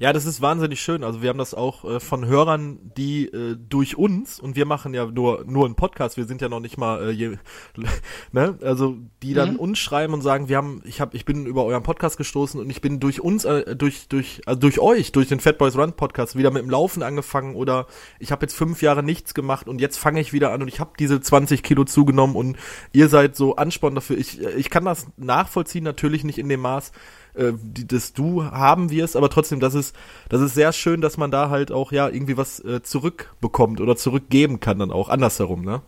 Ja, 0.00 0.14
das 0.14 0.24
ist 0.24 0.40
wahnsinnig 0.40 0.80
schön. 0.80 1.04
Also 1.04 1.20
wir 1.20 1.28
haben 1.28 1.38
das 1.38 1.52
auch 1.52 1.84
äh, 1.84 2.00
von 2.00 2.24
Hörern, 2.24 2.78
die 2.96 3.26
äh, 3.26 3.54
durch 3.58 3.98
uns 3.98 4.40
und 4.40 4.56
wir 4.56 4.64
machen 4.64 4.94
ja 4.94 5.04
nur 5.04 5.44
nur 5.44 5.66
einen 5.66 5.74
Podcast. 5.74 6.16
Wir 6.16 6.24
sind 6.24 6.40
ja 6.40 6.48
noch 6.48 6.60
nicht 6.60 6.78
mal 6.78 7.10
äh, 7.10 7.10
je, 7.10 7.36
ne, 8.32 8.58
also 8.62 8.96
die 9.22 9.34
dann 9.34 9.52
mhm. 9.52 9.58
uns 9.58 9.78
schreiben 9.78 10.14
und 10.14 10.22
sagen, 10.22 10.48
wir 10.48 10.56
haben, 10.56 10.80
ich 10.86 11.02
habe, 11.02 11.14
ich 11.14 11.26
bin 11.26 11.44
über 11.44 11.66
euren 11.66 11.82
Podcast 11.82 12.16
gestoßen 12.16 12.58
und 12.58 12.70
ich 12.70 12.80
bin 12.80 12.98
durch 12.98 13.20
uns, 13.20 13.44
äh, 13.44 13.76
durch 13.76 14.08
durch 14.08 14.40
also 14.46 14.58
durch 14.58 14.78
euch, 14.78 15.12
durch 15.12 15.28
den 15.28 15.38
Fat 15.38 15.58
Boys 15.58 15.76
Run 15.76 15.92
Podcast 15.92 16.34
wieder 16.34 16.50
mit 16.50 16.62
dem 16.62 16.70
Laufen 16.70 17.02
angefangen 17.02 17.54
oder 17.54 17.86
ich 18.18 18.32
habe 18.32 18.44
jetzt 18.44 18.54
fünf 18.54 18.80
Jahre 18.80 19.02
nichts 19.02 19.34
gemacht 19.34 19.68
und 19.68 19.82
jetzt 19.82 19.98
fange 19.98 20.22
ich 20.22 20.32
wieder 20.32 20.50
an 20.52 20.62
und 20.62 20.68
ich 20.68 20.80
habe 20.80 20.92
diese 20.98 21.20
20 21.20 21.62
Kilo 21.62 21.84
zugenommen 21.84 22.36
und 22.36 22.56
ihr 22.92 23.10
seid 23.10 23.36
so 23.36 23.56
Ansporn 23.56 23.96
dafür. 23.96 24.16
Ich 24.16 24.40
ich 24.40 24.70
kann 24.70 24.86
das 24.86 25.08
nachvollziehen, 25.18 25.84
natürlich 25.84 26.24
nicht 26.24 26.38
in 26.38 26.48
dem 26.48 26.60
Maß 26.60 26.90
äh, 27.34 27.52
die, 27.54 27.86
das 27.86 28.12
du 28.12 28.44
haben 28.44 28.90
wirst, 28.90 29.16
aber 29.16 29.30
trotzdem, 29.30 29.60
das 29.60 29.74
ist, 29.74 29.94
das 30.28 30.40
ist 30.40 30.54
sehr 30.54 30.72
schön, 30.72 31.00
dass 31.00 31.16
man 31.16 31.30
da 31.30 31.50
halt 31.50 31.72
auch 31.72 31.92
ja 31.92 32.08
irgendwie 32.08 32.36
was 32.36 32.60
äh, 32.60 32.82
zurückbekommt 32.82 33.80
oder 33.80 33.96
zurückgeben 33.96 34.60
kann 34.60 34.78
dann 34.78 34.90
auch 34.90 35.08
andersherum, 35.08 35.64
ne? 35.64 35.82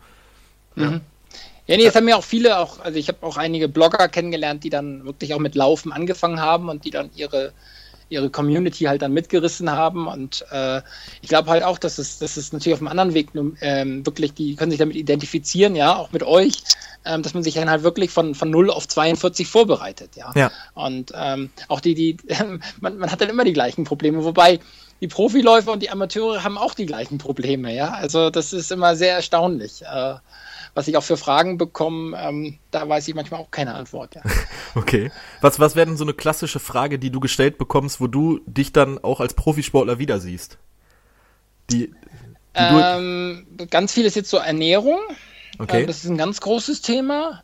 Mhm. 0.75 0.83
Ja. 0.83 1.01
Ja, 1.65 1.77
nee, 1.77 1.85
es 1.85 1.95
haben 1.95 2.09
ja 2.09 2.17
auch 2.17 2.23
viele, 2.23 2.59
auch, 2.59 2.81
also 2.81 2.99
ich 2.99 3.07
habe 3.07 3.25
auch 3.25 3.37
einige 3.37 3.69
Blogger 3.69 4.09
kennengelernt, 4.09 4.65
die 4.65 4.69
dann 4.69 5.05
wirklich 5.05 5.33
auch 5.33 5.39
mit 5.39 5.55
Laufen 5.55 5.93
angefangen 5.93 6.41
haben 6.41 6.67
und 6.67 6.83
die 6.83 6.89
dann 6.89 7.09
ihre 7.15 7.53
ihre 8.13 8.29
Community 8.29 8.85
halt 8.85 9.01
dann 9.01 9.13
mitgerissen 9.13 9.69
haben. 9.71 10.07
Und 10.07 10.45
äh, 10.51 10.81
ich 11.21 11.29
glaube 11.29 11.49
halt 11.49 11.63
auch, 11.63 11.77
dass 11.77 11.97
es, 11.97 12.19
dass 12.19 12.37
es 12.37 12.53
natürlich 12.53 12.75
auf 12.75 12.81
einem 12.81 12.87
anderen 12.87 13.13
Weg 13.13 13.29
ähm, 13.61 14.05
wirklich, 14.05 14.33
die 14.33 14.55
können 14.55 14.71
sich 14.71 14.79
damit 14.79 14.95
identifizieren, 14.95 15.75
ja, 15.75 15.95
auch 15.95 16.11
mit 16.11 16.23
euch, 16.23 16.63
ähm, 17.05 17.23
dass 17.23 17.33
man 17.33 17.43
sich 17.43 17.55
dann 17.55 17.69
halt 17.69 17.83
wirklich 17.83 18.11
von, 18.11 18.35
von 18.35 18.49
0 18.49 18.69
auf 18.69 18.87
42 18.87 19.47
vorbereitet, 19.47 20.11
ja. 20.15 20.31
ja. 20.35 20.51
Und 20.73 21.11
ähm, 21.15 21.49
auch 21.67 21.81
die, 21.81 21.95
die, 21.95 22.17
man, 22.79 22.97
man 22.97 23.11
hat 23.11 23.21
dann 23.21 23.29
immer 23.29 23.43
die 23.43 23.53
gleichen 23.53 23.83
Probleme, 23.83 24.23
wobei 24.23 24.59
die 25.01 25.07
Profiläufer 25.07 25.71
und 25.73 25.83
die 25.83 25.89
Amateure 25.89 26.43
haben 26.43 26.57
auch 26.57 26.73
die 26.73 26.85
gleichen 26.85 27.17
Probleme, 27.17 27.75
ja. 27.75 27.91
Also 27.91 28.29
das 28.29 28.53
ist 28.53 28.71
immer 28.71 28.95
sehr 28.95 29.15
erstaunlich. 29.15 29.81
Äh, 29.81 30.15
was 30.73 30.87
ich 30.87 30.97
auch 30.97 31.03
für 31.03 31.17
Fragen 31.17 31.57
bekomme, 31.57 32.17
ähm, 32.19 32.57
da 32.71 32.87
weiß 32.87 33.07
ich 33.07 33.15
manchmal 33.15 33.39
auch 33.39 33.51
keine 33.51 33.75
Antwort. 33.75 34.15
Ja. 34.15 34.21
Okay. 34.75 35.11
Was, 35.39 35.59
was 35.59 35.75
wäre 35.75 35.85
denn 35.85 35.97
so 35.97 36.03
eine 36.03 36.15
klassische 36.15 36.59
Frage, 36.59 36.97
die 36.97 37.11
du 37.11 37.19
gestellt 37.19 37.59
bekommst, 37.59 38.01
wo 38.01 38.07
du 38.07 38.39
dich 38.47 38.73
dann 38.73 38.97
auch 38.97 39.19
als 39.19 39.35
Profisportler 39.35 39.99
wieder 39.99 40.19
siehst? 40.19 40.57
Die, 41.69 41.89
die 41.89 41.93
ähm, 42.55 43.45
ganz 43.69 43.93
viel 43.93 44.03
ist 44.05 44.15
jetzt 44.15 44.31
so 44.31 44.37
Ernährung. 44.37 44.97
Okay. 45.59 45.81
Ähm, 45.81 45.87
das 45.87 46.03
ist 46.03 46.09
ein 46.09 46.17
ganz 46.17 46.41
großes 46.41 46.81
Thema. 46.81 47.43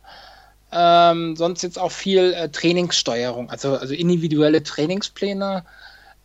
Ähm, 0.72 1.36
sonst 1.36 1.62
jetzt 1.62 1.78
auch 1.78 1.92
viel 1.92 2.32
äh, 2.32 2.48
Trainingssteuerung, 2.48 3.48
also, 3.48 3.76
also 3.76 3.94
individuelle 3.94 4.64
Trainingspläne. 4.64 5.64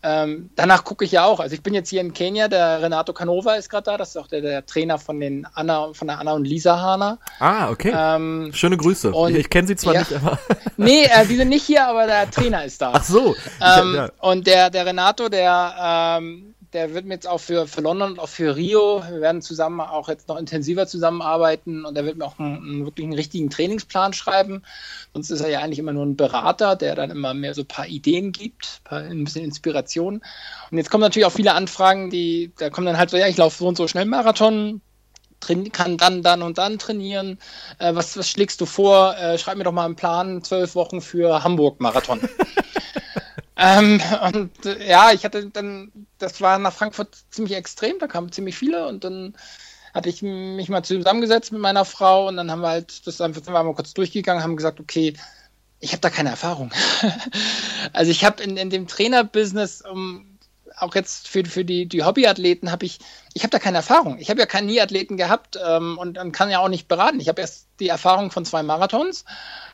Ähm, 0.07 0.51
danach 0.55 0.83
gucke 0.83 1.03
ich 1.03 1.11
ja 1.11 1.25
auch. 1.25 1.39
Also 1.39 1.55
ich 1.55 1.63
bin 1.63 1.73
jetzt 1.73 1.89
hier 1.89 1.99
in 1.99 2.13
Kenia, 2.13 2.47
der 2.47 2.79
Renato 2.79 3.11
Canova 3.11 3.55
ist 3.55 3.69
gerade 3.69 3.85
da, 3.85 3.97
das 3.97 4.09
ist 4.09 4.17
auch 4.17 4.27
der, 4.27 4.41
der, 4.41 4.63
Trainer 4.63 4.99
von 4.99 5.19
den 5.19 5.47
Anna, 5.55 5.93
von 5.93 6.07
der 6.07 6.19
Anna 6.19 6.33
und 6.33 6.45
Lisa 6.45 6.79
Hahner. 6.79 7.17
Ah, 7.39 7.71
okay. 7.71 7.91
Ähm, 7.95 8.51
Schöne 8.53 8.77
Grüße. 8.77 9.11
Ich, 9.29 9.35
ich 9.35 9.49
kenne 9.49 9.67
sie 9.67 9.75
zwar 9.75 9.95
ja, 9.95 9.99
nicht, 10.01 10.13
aber. 10.13 10.37
nee, 10.77 11.05
äh, 11.05 11.25
die 11.25 11.35
sind 11.35 11.49
nicht 11.49 11.63
hier, 11.63 11.87
aber 11.87 12.05
der 12.05 12.29
Trainer 12.29 12.63
ist 12.65 12.83
da. 12.83 12.91
Ach 12.93 13.03
so. 13.03 13.35
Ähm, 13.59 13.95
ja. 13.95 14.09
Und 14.19 14.45
der, 14.45 14.69
der 14.69 14.85
Renato, 14.85 15.27
der 15.27 16.19
ähm, 16.19 16.54
der 16.75 16.93
wird 16.93 17.05
mir 17.05 17.13
jetzt 17.13 17.27
auch 17.27 17.39
für, 17.39 17.67
für 17.67 17.79
London 17.79 18.11
und 18.11 18.19
auch 18.19 18.27
für 18.27 18.55
Rio, 18.55 19.01
wir 19.09 19.21
werden 19.21 19.41
zusammen 19.41 19.79
auch 19.79 20.09
jetzt 20.09 20.27
noch 20.27 20.37
intensiver 20.37 20.85
zusammenarbeiten 20.85 21.85
und 21.85 21.97
er 21.97 22.05
wird 22.05 22.17
mir 22.17 22.25
auch 22.25 22.37
einen, 22.37 22.57
einen 22.57 22.85
wirklich 22.85 23.05
einen 23.05 23.15
richtigen 23.15 23.49
Trainingsplan 23.49 24.11
schreiben. 24.11 24.61
Sonst 25.13 25.31
ist 25.31 25.39
er 25.39 25.49
ja 25.49 25.59
eigentlich 25.59 25.79
immer 25.79 25.93
nur 25.93 26.05
ein 26.05 26.17
Berater, 26.17 26.75
der 26.75 26.95
dann 26.95 27.11
immer 27.11 27.33
mehr 27.33 27.53
so 27.53 27.61
ein 27.61 27.67
paar 27.67 27.87
Ideen 27.87 28.33
gibt, 28.33 28.81
ein, 28.89 29.23
bisschen 29.23 29.45
Inspiration. 29.45 30.21
Und 30.69 30.77
jetzt 30.77 30.91
kommen 30.91 31.01
natürlich 31.01 31.25
auch 31.25 31.31
viele 31.31 31.53
Anfragen, 31.53 32.09
die, 32.09 32.51
da 32.57 32.69
kommen 32.69 32.87
dann 32.87 32.97
halt 32.97 33.09
so, 33.09 33.15
ja, 33.15 33.27
ich 33.27 33.37
laufe 33.37 33.57
so 33.57 33.67
und 33.67 33.77
so 33.77 33.87
schnell 33.87 34.05
Marathon, 34.05 34.81
kann 35.71 35.97
dann, 35.97 36.23
dann 36.23 36.41
und 36.41 36.57
dann 36.57 36.77
trainieren. 36.77 37.39
Äh, 37.79 37.95
was, 37.95 38.17
was 38.17 38.29
schlägst 38.29 38.59
du 38.59 38.65
vor? 38.65 39.15
Äh, 39.17 39.37
schreib 39.37 39.57
mir 39.57 39.63
doch 39.63 39.71
mal 39.71 39.85
einen 39.85 39.95
Plan, 39.95 40.43
zwölf 40.43 40.75
Wochen 40.75 40.99
für 40.99 41.41
Hamburg-Marathon. 41.41 42.19
Ähm, 43.57 44.01
und 44.33 44.65
äh, 44.65 44.89
ja, 44.89 45.11
ich 45.11 45.23
hatte 45.23 45.49
dann, 45.49 45.91
das 46.17 46.41
war 46.41 46.59
nach 46.59 46.73
Frankfurt 46.73 47.17
ziemlich 47.29 47.55
extrem, 47.55 47.99
da 47.99 48.07
kamen 48.07 48.31
ziemlich 48.31 48.57
viele 48.57 48.87
und 48.87 49.03
dann 49.03 49.35
hatte 49.93 50.09
ich 50.09 50.21
mich 50.21 50.67
mal 50.67 50.83
zusammengesetzt 50.83 51.53
mit 51.53 51.61
meiner 51.61 51.85
Frau 51.85 52.27
und 52.27 52.35
dann 52.35 52.51
haben 52.51 52.61
wir 52.61 52.67
halt, 52.67 53.07
das 53.07 53.21
einfach, 53.21 53.41
sind 53.41 53.53
wir 53.53 53.63
mal 53.63 53.73
kurz 53.73 53.93
durchgegangen, 53.93 54.43
haben 54.43 54.57
gesagt, 54.57 54.81
okay, 54.81 55.13
ich 55.79 55.91
habe 55.91 56.01
da 56.01 56.09
keine 56.09 56.29
Erfahrung. 56.31 56.71
also 57.93 58.11
ich 58.11 58.25
habe 58.25 58.43
in, 58.43 58.57
in 58.57 58.69
dem 58.69 58.87
Trainerbusiness, 58.87 59.81
um, 59.81 60.34
auch 60.77 60.95
jetzt 60.95 61.27
für, 61.27 61.45
für 61.45 61.65
die, 61.65 61.87
die 61.87 62.03
Hobbyathleten, 62.03 62.71
habe 62.71 62.85
ich, 62.85 62.99
ich 63.33 63.43
habe 63.43 63.51
da 63.51 63.59
keine 63.59 63.77
Erfahrung. 63.77 64.17
Ich 64.19 64.29
habe 64.29 64.39
ja 64.39 64.45
keinen 64.45 64.67
Nie-Athleten 64.67 65.17
gehabt 65.17 65.57
ähm, 65.65 65.97
und 65.97 66.15
dann 66.15 66.31
kann 66.31 66.49
ja 66.49 66.59
auch 66.59 66.69
nicht 66.69 66.87
beraten. 66.87 67.19
Ich 67.19 67.27
habe 67.27 67.41
erst 67.41 67.67
die 67.79 67.89
Erfahrung 67.89 68.31
von 68.31 68.45
zwei 68.45 68.63
Marathons 68.63 69.25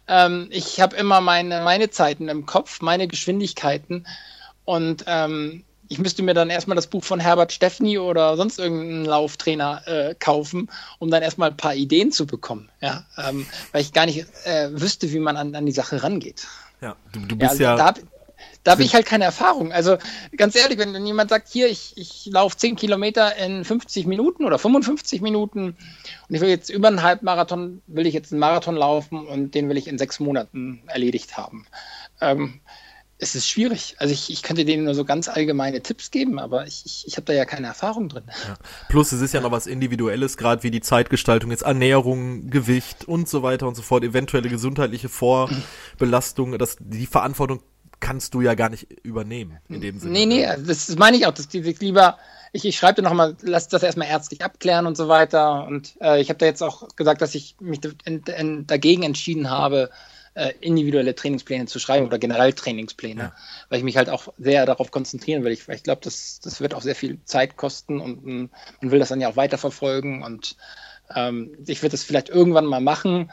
ähm, 0.08 0.48
ich 0.52 0.82
habe 0.82 0.96
immer 0.96 1.22
meine, 1.22 1.62
meine 1.62 1.90
Zeiten 1.90 2.28
im 2.28 2.46
Kopf, 2.46 2.82
meine 2.82 3.08
Geschwindigkeiten. 3.08 4.08
Und 4.66 5.06
ähm, 5.08 5.64
ich 5.88 6.00
müsste 6.00 6.24
mir 6.24 6.34
dann 6.34 6.50
erstmal 6.50 6.76
das 6.76 6.88
Buch 6.88 7.04
von 7.04 7.20
Herbert 7.20 7.52
Steffni 7.52 7.98
oder 7.98 8.38
sonst 8.38 8.60
irgendeinen 8.60 9.06
Lauftrainer 9.06 9.82
äh, 9.88 10.16
kaufen, 10.16 10.70
um 11.00 11.12
dann 11.12 11.24
erstmal 11.24 11.52
ein 11.52 11.58
paar 11.58 11.76
Ideen 11.76 12.12
zu 12.12 12.26
bekommen. 12.26 12.70
Ja, 12.82 13.06
ähm, 13.18 13.46
weil 13.72 13.82
ich 13.82 13.94
gar 13.94 14.06
nicht 14.06 14.26
äh, 14.46 14.70
wüsste, 14.72 15.12
wie 15.12 15.20
man 15.20 15.38
an, 15.38 15.56
an 15.56 15.66
die 15.66 15.72
Sache 15.72 16.02
rangeht. 16.04 16.48
Ja, 16.82 16.96
du, 17.12 17.20
du 17.20 17.36
bist 17.36 17.60
ja. 17.60 17.78
Ja 17.78 17.92
da, 17.92 18.02
da 18.64 18.72
habe 18.72 18.84
ich 18.84 18.94
halt 18.94 19.06
keine 19.06 19.26
Erfahrung. 19.26 19.72
Also 19.72 19.98
ganz 20.38 20.56
ehrlich, 20.56 20.78
wenn 20.78 20.94
dann 20.94 21.06
jemand 21.06 21.30
sagt, 21.30 21.48
hier, 21.48 21.68
ich, 21.68 21.94
ich 21.96 22.28
laufe 22.32 22.58
10 22.58 22.76
Kilometer 22.76 23.36
in 23.38 23.66
50 23.66 24.06
Minuten 24.06 24.46
oder 24.46 24.60
55 24.60 25.22
Minuten 25.22 25.76
und 26.30 26.36
ich 26.36 26.42
will 26.42 26.50
jetzt 26.50 26.70
über 26.70 26.88
einen 26.88 27.02
Halbmarathon, 27.02 27.82
will 27.88 28.06
ich 28.06 28.14
jetzt 28.14 28.32
einen 28.32 28.40
Marathon 28.40 28.76
laufen 28.76 29.26
und 29.26 29.56
den 29.56 29.70
will 29.70 29.78
ich 29.78 29.88
in 29.88 29.98
sechs 29.98 30.20
Monaten 30.20 30.84
erledigt 30.88 31.38
haben. 31.38 31.66
Ähm, 32.20 32.62
es 33.22 33.36
ist 33.36 33.48
schwierig. 33.48 33.96
Also 34.00 34.14
ich, 34.14 34.32
ich 34.32 34.42
könnte 34.42 34.66
denen 34.66 34.84
nur 34.84 34.96
so 34.96 35.06
ganz 35.06 35.28
allgemeine 35.30 35.82
Tipps 35.82 36.10
geben, 36.10 36.40
aber 36.40 36.66
ich, 36.66 36.84
ich, 36.86 37.04
ich 37.06 37.18
habe 37.18 37.26
da 37.26 37.34
ja 37.34 37.46
keine 37.46 37.68
Erfahrung 37.68 38.10
drin. 38.10 38.24
Ja. 38.48 38.56
Plus 38.90 39.12
es 39.12 39.22
ist 39.22 39.32
ja 39.34 39.42
noch 39.42 39.52
was 39.52 39.68
Individuelles, 39.68 40.38
gerade 40.38 40.64
wie 40.64 40.72
die 40.72 40.82
Zeitgestaltung 40.82 41.52
jetzt, 41.52 41.62
Ernährung, 41.62 42.50
Gewicht 42.50 43.08
und 43.08 43.30
so 43.30 43.44
weiter 43.44 43.68
und 43.68 43.76
so 43.76 43.84
fort, 43.84 44.04
eventuelle 44.04 44.50
gesundheitliche 44.50 45.08
Vorbelastung, 45.08 46.58
das, 46.58 46.78
die 46.80 47.06
Verantwortung 47.06 47.62
kannst 48.02 48.34
du 48.34 48.42
ja 48.42 48.56
gar 48.56 48.70
nicht 48.70 48.92
übernehmen 49.04 49.60
in 49.70 49.80
dem 49.80 50.00
Sinne. 50.00 50.12
Nee, 50.12 50.26
nee, 50.26 50.48
das 50.66 50.94
meine 50.98 51.16
ich 51.16 51.26
auch, 51.26 51.34
dass 51.34 51.48
die 51.48 51.62
lieber, 51.62 52.18
ich, 52.52 52.66
ich 52.66 52.76
schreibe 52.76 53.02
dir 53.02 53.08
nochmal, 53.08 53.38
lass 53.42 53.70
das 53.70 53.84
erstmal 53.84 54.10
ärztlich 54.10 54.44
abklären 54.44 54.88
und 54.88 54.98
so 54.98 55.08
weiter. 55.08 55.66
Und 55.66 55.96
äh, 56.02 56.20
ich 56.20 56.28
habe 56.30 56.40
da 56.40 56.46
jetzt 56.46 56.62
auch 56.62 56.90
gesagt, 56.98 57.22
dass 57.22 57.36
ich 57.36 57.56
mich 57.62 57.80
in, 58.04 58.24
in, 58.24 58.68
dagegen 58.68 59.04
entschieden 59.04 59.50
habe, 59.50 59.90
äh, 60.34 60.54
individuelle 60.62 61.16
Trainingspläne 61.16 61.66
zu 61.68 61.80
schreiben 61.80 62.06
oder 62.06 62.18
generell 62.18 62.54
Trainingspläne, 62.54 63.22
ja. 63.22 63.34
weil 63.70 63.78
ich 63.78 63.84
mich 63.84 63.98
halt 63.98 64.10
auch 64.10 64.34
sehr 64.38 64.66
darauf 64.66 64.92
konzentrieren 64.92 65.44
will. 65.44 65.52
Ich, 65.52 65.68
ich 65.68 65.84
glaube, 65.84 66.02
das, 66.04 66.40
das 66.42 66.60
wird 66.60 66.74
auch 66.74 66.82
sehr 66.82 66.96
viel 66.96 67.24
Zeit 67.26 67.56
kosten 67.56 68.00
und 68.00 68.26
man 68.26 68.50
will 68.82 69.00
das 69.00 69.10
dann 69.10 69.22
ja 69.22 69.30
auch 69.30 69.36
weiterverfolgen 69.36 70.24
und 70.24 70.56
ähm, 71.16 71.58
ich 71.68 71.82
würde 71.82 71.92
das 71.92 72.04
vielleicht 72.04 72.30
irgendwann 72.30 72.66
mal 72.66 72.82
machen, 72.82 73.32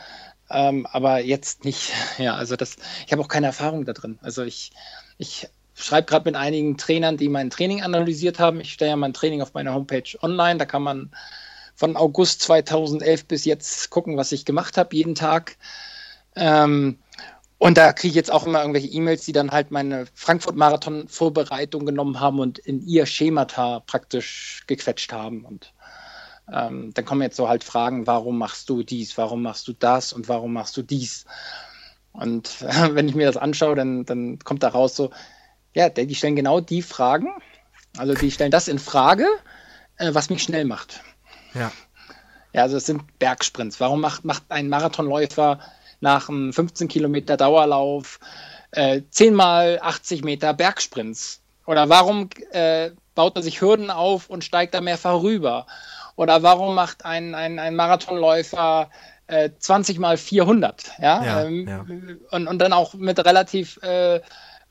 ähm, 0.51 0.87
aber 0.91 1.21
jetzt 1.21 1.65
nicht. 1.65 1.93
Ja, 2.19 2.35
also 2.35 2.57
das, 2.57 2.77
ich 3.07 3.13
habe 3.13 3.23
auch 3.23 3.29
keine 3.29 3.47
Erfahrung 3.47 3.85
da 3.85 3.93
drin. 3.93 4.19
Also 4.23 4.43
ich, 4.43 4.73
ich 5.19 5.49
schreibe 5.75 6.07
gerade 6.07 6.25
mit 6.25 6.35
einigen 6.35 6.77
Trainern, 6.77 7.17
die 7.17 7.29
mein 7.29 7.51
Training 7.51 7.83
analysiert 7.83 8.39
haben. 8.39 8.61
Ich 8.61 8.73
stelle 8.73 8.91
ja 8.91 8.97
mein 8.97 9.13
Training 9.13 9.43
auf 9.43 9.55
meiner 9.55 9.75
Homepage 9.75 10.19
online. 10.21 10.59
Da 10.59 10.65
kann 10.65 10.83
man 10.83 11.11
von 11.77 11.97
August 11.97 12.43
2011 12.43 13.27
bis 13.27 13.45
jetzt 13.45 13.91
gucken, 13.91 14.17
was 14.17 14.33
ich 14.33 14.45
gemacht 14.45 14.77
habe, 14.77 14.97
jeden 14.97 15.15
Tag. 15.15 15.57
Ähm, 16.35 16.99
und 17.59 17.77
da 17.77 17.93
kriege 17.93 18.11
ich 18.11 18.17
jetzt 18.17 18.33
auch 18.33 18.47
immer 18.47 18.61
irgendwelche 18.61 18.89
E-Mails, 18.89 19.25
die 19.25 19.33
dann 19.33 19.51
halt 19.51 19.73
meine 19.73 20.07
Frankfurt-Marathon-Vorbereitung 20.15 21.87
genommen 21.87 22.21
haben 22.21 22.39
und 22.39 22.59
in 22.59 22.81
ihr 22.81 23.05
Schemata 23.05 23.81
praktisch 23.81 24.63
gequetscht 24.69 25.13
haben. 25.13 25.45
Und 25.45 25.73
ähm, 26.53 26.93
dann 26.95 27.05
kommen 27.05 27.23
jetzt 27.23 27.37
so 27.37 27.49
halt 27.49 27.65
Fragen, 27.65 28.07
warum 28.07 28.39
machst 28.39 28.69
du 28.69 28.83
dies, 28.83 29.17
warum 29.19 29.43
machst 29.43 29.69
du 29.69 29.73
das 29.73 30.13
und 30.13 30.29
warum 30.29 30.53
machst 30.53 30.77
du 30.77 30.83
dies? 30.83 31.25
Und 32.13 32.63
äh, 32.63 32.89
wenn 32.95 33.09
ich 33.09 33.15
mir 33.15 33.27
das 33.27 33.37
anschaue, 33.37 33.75
dann, 33.75 34.05
dann 34.05 34.39
kommt 34.41 34.63
da 34.63 34.69
raus 34.69 34.97
so, 34.97 35.11
ja, 35.75 35.89
die 35.89 36.15
stellen 36.15 36.37
genau 36.37 36.61
die 36.61 36.83
Fragen, 36.83 37.29
also 37.97 38.15
die 38.15 38.31
stellen 38.31 38.51
das 38.51 38.69
in 38.69 38.79
Frage, 38.79 39.27
äh, 39.97 40.15
was 40.15 40.31
mich 40.31 40.43
schnell 40.43 40.65
macht. 40.65 41.03
Ja. 41.55 41.71
Ja, 42.55 42.63
also 42.63 42.79
es 42.79 42.87
sind 42.87 43.19
Bergsprints. 43.19 43.79
Warum 43.79 44.01
macht, 44.01 44.25
macht 44.25 44.45
ein 44.49 44.69
Marathonläufer 44.69 45.61
nach 46.01 46.29
einem 46.29 46.53
15 46.53 46.89
Kilometer 46.89 47.37
Dauerlauf 47.37 48.19
äh, 48.71 49.03
10 49.11 49.35
mal 49.35 49.79
80 49.83 50.25
Meter 50.25 50.55
Bergsprints? 50.55 51.43
Oder 51.67 51.91
warum 51.91 52.31
äh, 52.53 52.91
baut 53.15 53.37
er 53.37 53.43
sich 53.43 53.61
Hürden 53.61 53.91
auf 53.91 54.31
und 54.31 54.45
steigt 54.45 54.73
da 54.73 54.81
mehrfach 54.81 55.23
rüber? 55.23 55.67
Oder 56.19 56.43
warum 56.43 56.75
macht 56.75 57.05
ein, 57.05 57.37
ein, 57.37 57.61
ein 57.61 57.77
Marathonläufer 57.77 58.91
äh, 59.29 59.51
20 59.57 60.01
mal 60.01 60.17
400? 60.17 60.91
Ja, 60.99 61.25
Ja, 61.25 61.45
ähm, 61.45 61.69
ja. 61.69 61.87
Und, 62.33 62.49
und 62.49 62.59
dann 62.59 62.73
auch 62.73 62.95
mit 62.95 63.25
relativ 63.25 63.81
äh, 63.83 64.21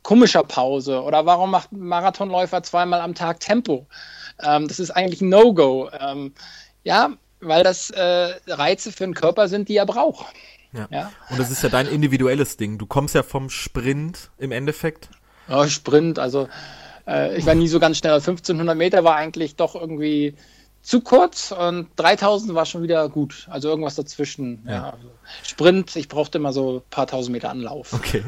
komischer 0.03 0.43
Pause. 0.43 1.01
Oder 1.01 1.25
warum 1.25 1.51
macht 1.51 1.71
ein 1.71 1.79
Marathonläufer 1.79 2.63
zweimal 2.63 2.99
am 2.99 3.15
Tag 3.15 3.39
Tempo? 3.39 3.87
Ähm, 4.43 4.67
das 4.67 4.81
ist 4.81 4.91
eigentlich 4.91 5.21
ein 5.21 5.29
No-Go. 5.29 5.89
Ähm, 5.97 6.33
ja, 6.83 7.11
weil 7.39 7.63
das 7.63 7.91
äh, 7.91 8.33
Reize 8.47 8.91
für 8.91 9.05
den 9.05 9.13
Körper 9.13 9.47
sind, 9.47 9.69
die 9.69 9.77
er 9.77 9.85
braucht. 9.85 10.25
Ja. 10.73 10.89
Ja. 10.91 11.11
Und 11.29 11.39
das 11.39 11.49
ist 11.49 11.63
ja 11.63 11.69
dein 11.69 11.87
individuelles 11.87 12.57
Ding. 12.57 12.77
Du 12.77 12.87
kommst 12.87 13.15
ja 13.15 13.23
vom 13.23 13.49
Sprint 13.49 14.31
im 14.37 14.51
Endeffekt. 14.51 15.07
Ja, 15.47 15.65
Sprint, 15.69 16.19
also 16.19 16.49
äh, 17.07 17.37
ich 17.37 17.45
war 17.45 17.55
nie 17.55 17.69
so 17.69 17.79
ganz 17.79 17.99
schnell. 17.99 18.15
1500 18.15 18.75
Meter 18.75 19.05
war 19.05 19.15
eigentlich 19.15 19.55
doch 19.55 19.75
irgendwie 19.75 20.35
zu 20.81 21.01
kurz 21.01 21.51
und 21.51 21.87
3000 21.97 22.53
war 22.55 22.65
schon 22.65 22.81
wieder 22.83 23.09
gut. 23.09 23.47
Also 23.49 23.67
irgendwas 23.69 23.95
dazwischen. 23.95 24.63
Ja. 24.65 24.71
Ja. 24.73 24.83
also 24.91 25.07
Sprint, 25.43 25.95
ich 25.95 26.07
brauchte 26.07 26.37
immer 26.37 26.53
so 26.53 26.77
ein 26.77 26.81
paar 26.89 27.07
tausend 27.07 27.33
Meter 27.33 27.49
Anlauf. 27.49 27.93
Okay. 27.93 28.23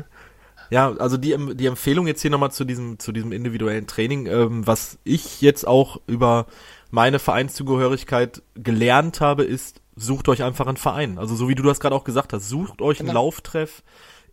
Ja, 0.72 0.91
also 0.97 1.18
die, 1.18 1.32
Em- 1.34 1.58
die 1.58 1.66
Empfehlung 1.66 2.06
jetzt 2.06 2.22
hier 2.22 2.30
nochmal 2.32 2.52
zu 2.52 2.64
diesem, 2.66 3.00
zu 3.00 3.12
diesem 3.12 3.32
individuellen 3.32 3.88
Training, 3.88 4.28
ähm, 4.28 4.68
was 4.68 5.00
ich 5.04 5.41
jetzt 5.41 5.66
auch 5.68 6.00
über 6.06 6.45
meine 6.91 7.18
Vereinszugehörigkeit 7.20 8.41
gelernt 8.56 9.22
habe, 9.22 9.43
ist, 9.43 9.82
sucht 9.95 10.30
euch 10.30 10.43
einfach 10.43 10.68
einen 10.68 10.78
Verein. 10.78 11.18
Also 11.18 11.36
so 11.36 11.50
wie 11.50 11.56
du 11.56 11.64
das 11.64 11.80
gerade 11.80 11.95
auch 11.95 12.04
gesagt 12.04 12.34
hast, 12.34 12.47
sucht 12.50 12.82
euch 12.82 13.00
einen 13.00 13.10
Genau. 13.10 13.26
Lauftreff, 13.26 13.84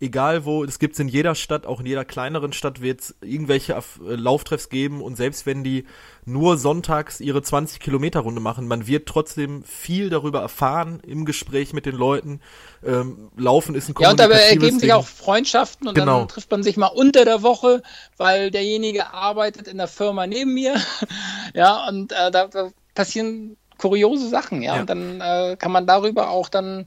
egal 0.01 0.45
wo, 0.45 0.65
es 0.65 0.79
gibt's 0.79 0.99
in 0.99 1.09
jeder 1.09 1.35
Stadt, 1.35 1.67
auch 1.67 1.81
in 1.81 1.87
jeder 1.87 2.05
kleineren 2.05 2.53
Stadt 2.53 2.81
wird 2.81 3.01
es 3.01 3.15
irgendwelche 3.21 3.75
äh, 3.75 3.81
Lauftreffs 4.15 4.69
geben 4.69 5.03
und 5.03 5.17
selbst 5.17 5.47
wenn 5.47 5.65
die 5.65 5.85
nur 6.25 6.59
sonntags 6.59 7.21
ihre 7.21 7.43
20 7.43 7.81
Kilometer 7.81 8.21
Runde 8.21 8.41
machen, 8.41 8.67
man 8.67 8.87
wird 8.87 9.09
trotzdem 9.09 9.63
viel 9.65 10.11
darüber 10.11 10.41
erfahren 10.41 11.01
im 11.07 11.25
Gespräch 11.25 11.73
mit 11.73 11.87
den 11.87 11.95
Leuten. 11.95 12.41
Ähm, 12.85 13.31
Laufen 13.37 13.75
ist 13.75 13.89
ein 13.89 13.95
Ja, 13.99 14.11
und 14.11 14.21
dabei 14.21 14.41
ergeben 14.41 14.81
sich 14.81 14.93
auch 14.93 15.07
Freundschaften 15.07 15.89
und 15.89 15.95
Genau. 15.95 16.21
dann 16.21 16.29
trifft 16.29 16.51
man 16.51 16.63
sich 16.63 16.77
mal 16.77 16.87
unter 16.89 17.25
der 17.25 17.43
Woche, 17.43 17.83
weil 18.17 18.51
derjenige 18.51 19.13
arbeitet 19.13 19.69
in 19.69 19.79
der 19.79 19.89
Firma 19.89 20.27
neben 20.27 20.55
mir. 20.55 20.75
ja, 21.55 21.87
und 21.89 22.13
äh, 22.13 22.31
da, 22.31 22.49
da 22.49 22.71
passieren 22.95 23.57
kuriose 23.79 24.29
Sachen, 24.29 24.63
ja. 24.63 24.75
Ja. 24.75 24.81
Und 24.81 24.91
dann 24.91 25.21
äh, 25.21 25.57
kann 25.59 25.73
man 25.73 25.87
darüber 25.87 26.31
auch 26.31 26.49
dann 26.49 26.87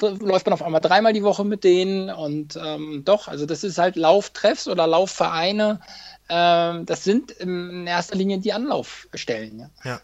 läuft 0.00 0.46
man 0.46 0.52
auf 0.52 0.62
einmal 0.62 0.80
dreimal 0.80 1.12
die 1.12 1.22
Woche 1.22 1.44
mit 1.44 1.64
denen 1.64 2.10
und 2.10 2.58
ähm, 2.62 3.02
doch, 3.04 3.28
also 3.28 3.46
das 3.46 3.64
ist 3.64 3.78
halt 3.78 3.96
Lauftreffs 3.96 4.68
oder 4.68 4.86
Laufvereine. 4.86 5.80
Ähm, 6.28 6.86
das 6.86 7.04
sind 7.04 7.30
in 7.32 7.86
erster 7.86 8.16
Linie 8.16 8.38
die 8.38 8.52
Anlaufstellen. 8.52 9.58
Ja. 9.58 9.90
Ja. 9.90 10.00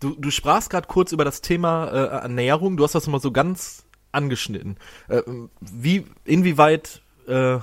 Du, 0.00 0.14
du 0.16 0.30
sprachst 0.30 0.70
gerade 0.70 0.88
kurz 0.88 1.12
über 1.12 1.24
das 1.24 1.42
Thema 1.42 1.88
äh, 1.88 2.06
Ernährung. 2.22 2.76
Du 2.76 2.84
hast 2.84 2.94
das 2.94 3.06
mal 3.06 3.20
so 3.20 3.32
ganz 3.32 3.84
angeschnitten. 4.12 4.76
Äh, 5.08 5.22
wie, 5.60 6.06
inwieweit, 6.24 7.02
äh, 7.28 7.58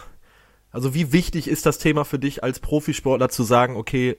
also 0.72 0.94
wie 0.94 1.12
wichtig 1.12 1.48
ist 1.48 1.66
das 1.66 1.80
Thema 1.80 2.06
für 2.06 2.20
dich 2.20 2.44
als 2.44 2.60
Profisportler 2.60 3.30
zu 3.30 3.44
sagen, 3.44 3.76
okay, 3.76 4.18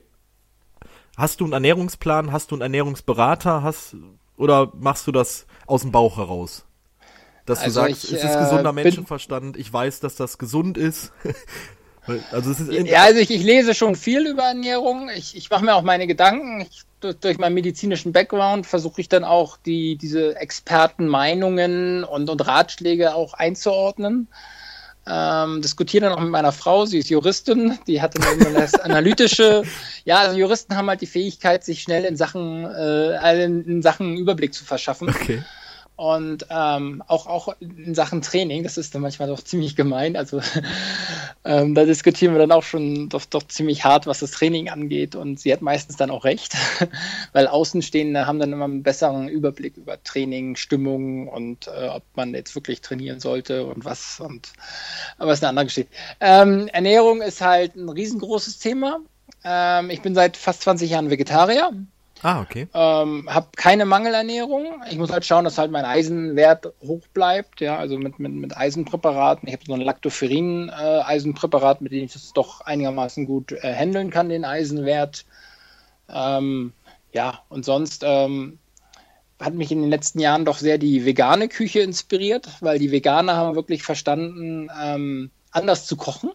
hast 1.17 1.39
du 1.39 1.45
einen 1.45 1.53
Ernährungsplan, 1.53 2.31
hast 2.31 2.51
du 2.51 2.55
einen 2.55 2.61
Ernährungsberater, 2.61 3.63
hast 3.63 3.95
oder 4.37 4.71
machst 4.75 5.07
du 5.07 5.11
das 5.11 5.47
aus 5.65 5.81
dem 5.81 5.91
Bauch 5.91 6.17
heraus? 6.17 6.65
Dass 7.49 7.59
Also 7.61 7.81
du 7.81 7.87
sagst, 7.87 8.03
ich, 8.05 8.13
es 8.13 8.23
ist 8.23 8.35
äh, 8.35 8.39
gesunder 8.39 8.73
bin- 8.73 8.83
Menschenverstand, 8.83 9.57
ich 9.57 9.73
weiß, 9.73 9.99
dass 10.01 10.15
das 10.15 10.37
gesund 10.37 10.77
ist. 10.77 11.11
also 12.31 12.51
es 12.51 12.59
ist 12.59 12.71
Ja, 12.71 13.03
also 13.03 13.19
ich, 13.19 13.31
ich 13.31 13.41
lese 13.41 13.73
schon 13.73 13.95
viel 13.95 14.27
über 14.27 14.43
Ernährung. 14.43 15.09
Ich, 15.15 15.35
ich 15.35 15.49
mache 15.49 15.65
mir 15.65 15.73
auch 15.73 15.81
meine 15.81 16.05
Gedanken. 16.05 16.61
Ich, 16.61 16.83
durch, 16.99 17.15
durch 17.15 17.37
meinen 17.39 17.55
medizinischen 17.55 18.13
Background 18.13 18.67
versuche 18.67 19.01
ich 19.01 19.09
dann 19.09 19.23
auch 19.23 19.57
die, 19.57 19.95
diese 19.95 20.35
Expertenmeinungen 20.35 22.03
und, 22.03 22.29
und 22.29 22.45
Ratschläge 22.47 23.15
auch 23.15 23.33
einzuordnen. 23.33 24.27
Ähm, 25.07 25.63
diskutiere 25.63 26.05
dann 26.05 26.13
auch 26.13 26.21
mit 26.21 26.29
meiner 26.29 26.51
Frau, 26.51 26.85
sie 26.85 26.99
ist 26.99 27.09
Juristin, 27.09 27.79
die 27.87 27.99
hat 27.99 28.15
dann 28.15 28.39
immer 28.39 28.59
das 28.59 28.75
analytische, 28.79 29.63
ja, 30.05 30.19
also 30.19 30.37
Juristen 30.37 30.75
haben 30.75 30.87
halt 30.87 31.01
die 31.01 31.07
Fähigkeit, 31.07 31.63
sich 31.63 31.81
schnell 31.81 32.05
in 32.05 32.15
Sachen, 32.15 32.65
äh, 32.65 33.43
in 33.45 33.81
Sachen 33.81 34.17
Überblick 34.17 34.53
zu 34.53 34.63
verschaffen. 34.65 35.09
okay. 35.09 35.41
Und 35.99 36.45
ähm, 36.49 37.03
auch, 37.07 37.27
auch 37.27 37.53
in 37.59 37.93
Sachen 37.93 38.21
Training, 38.21 38.63
das 38.63 38.77
ist 38.77 38.95
dann 38.95 39.01
manchmal 39.01 39.27
doch 39.27 39.43
ziemlich 39.43 39.75
gemein. 39.75 40.15
Also 40.15 40.39
ähm, 41.43 41.75
da 41.75 41.83
diskutieren 41.83 42.33
wir 42.33 42.39
dann 42.39 42.53
auch 42.53 42.63
schon 42.63 43.09
doch, 43.09 43.25
doch 43.25 43.43
ziemlich 43.43 43.83
hart, 43.83 44.07
was 44.07 44.19
das 44.19 44.31
Training 44.31 44.69
angeht. 44.69 45.17
Und 45.17 45.41
sie 45.41 45.51
hat 45.51 45.61
meistens 45.61 45.97
dann 45.97 46.09
auch 46.09 46.23
recht, 46.23 46.55
weil 47.33 47.47
Außenstehende 47.47 48.25
haben 48.25 48.39
dann 48.39 48.53
immer 48.53 48.63
einen 48.63 48.81
besseren 48.81 49.27
Überblick 49.27 49.75
über 49.75 50.01
Training, 50.01 50.55
Stimmung 50.55 51.27
und 51.27 51.67
äh, 51.67 51.89
ob 51.89 52.03
man 52.15 52.33
jetzt 52.33 52.55
wirklich 52.55 52.79
trainieren 52.79 53.19
sollte 53.19 53.65
und 53.65 53.83
was. 53.83 54.21
Und 54.21 54.53
aber 55.17 55.33
ist 55.33 55.43
eine 55.43 55.49
andere 55.49 55.65
Geschichte. 55.65 55.91
Ähm, 56.21 56.69
Ernährung 56.69 57.21
ist 57.21 57.41
halt 57.41 57.75
ein 57.75 57.89
riesengroßes 57.89 58.59
Thema. 58.59 59.01
Ähm, 59.43 59.89
ich 59.89 60.01
bin 60.01 60.15
seit 60.15 60.37
fast 60.37 60.61
20 60.61 60.91
Jahren 60.91 61.09
Vegetarier. 61.09 61.73
Ah, 62.21 62.41
okay. 62.41 62.67
Ähm, 62.73 63.29
habe 63.29 63.47
keine 63.55 63.85
Mangelernährung. 63.85 64.81
Ich 64.89 64.97
muss 64.97 65.11
halt 65.11 65.25
schauen, 65.25 65.45
dass 65.45 65.57
halt 65.57 65.71
mein 65.71 65.85
Eisenwert 65.85 66.73
hoch 66.81 67.07
bleibt. 67.13 67.61
Ja, 67.61 67.77
also 67.77 67.97
mit, 67.97 68.19
mit, 68.19 68.33
mit 68.33 68.57
Eisenpräparaten. 68.57 69.47
Ich 69.47 69.53
habe 69.53 69.63
so 69.65 69.73
ein 69.73 69.81
Lactoferrin-Eisenpräparat, 69.81 71.81
mit 71.81 71.93
dem 71.93 72.05
ich 72.05 72.13
das 72.13 72.33
doch 72.33 72.61
einigermaßen 72.61 73.25
gut 73.25 73.53
äh, 73.53 73.73
handeln 73.73 74.09
kann, 74.09 74.29
den 74.29 74.43
Eisenwert. 74.43 75.25
Ähm, 76.09 76.73
ja, 77.13 77.41
und 77.49 77.63
sonst 77.63 78.03
ähm, 78.05 78.59
hat 79.39 79.53
mich 79.53 79.71
in 79.71 79.81
den 79.81 79.89
letzten 79.89 80.19
Jahren 80.19 80.45
doch 80.45 80.57
sehr 80.57 80.77
die 80.77 81.05
vegane 81.05 81.47
Küche 81.47 81.79
inspiriert, 81.79 82.49
weil 82.59 82.79
die 82.79 82.91
Veganer 82.91 83.37
haben 83.37 83.55
wirklich 83.55 83.83
verstanden, 83.83 84.69
ähm, 84.81 85.31
anders 85.51 85.85
zu 85.85 85.95
kochen. 85.95 86.31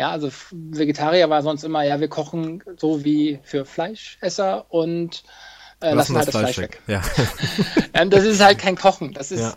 Ja, 0.00 0.12
also 0.12 0.30
Vegetarier 0.50 1.28
war 1.28 1.42
sonst 1.42 1.62
immer, 1.62 1.82
ja, 1.82 2.00
wir 2.00 2.08
kochen 2.08 2.62
so 2.78 3.04
wie 3.04 3.38
für 3.42 3.66
Fleischesser 3.66 4.64
und 4.70 5.24
äh, 5.82 5.92
lassen 5.92 6.16
halt 6.16 6.28
das 6.28 6.38
Fleisch 6.38 6.56
weg. 6.56 6.80
Ja. 6.86 7.02
Ja, 7.94 8.00
und 8.02 8.10
das 8.10 8.24
ist 8.24 8.42
halt 8.42 8.56
kein 8.56 8.76
Kochen. 8.76 9.12
Das 9.12 9.30
ist 9.30 9.40
Ja. 9.40 9.52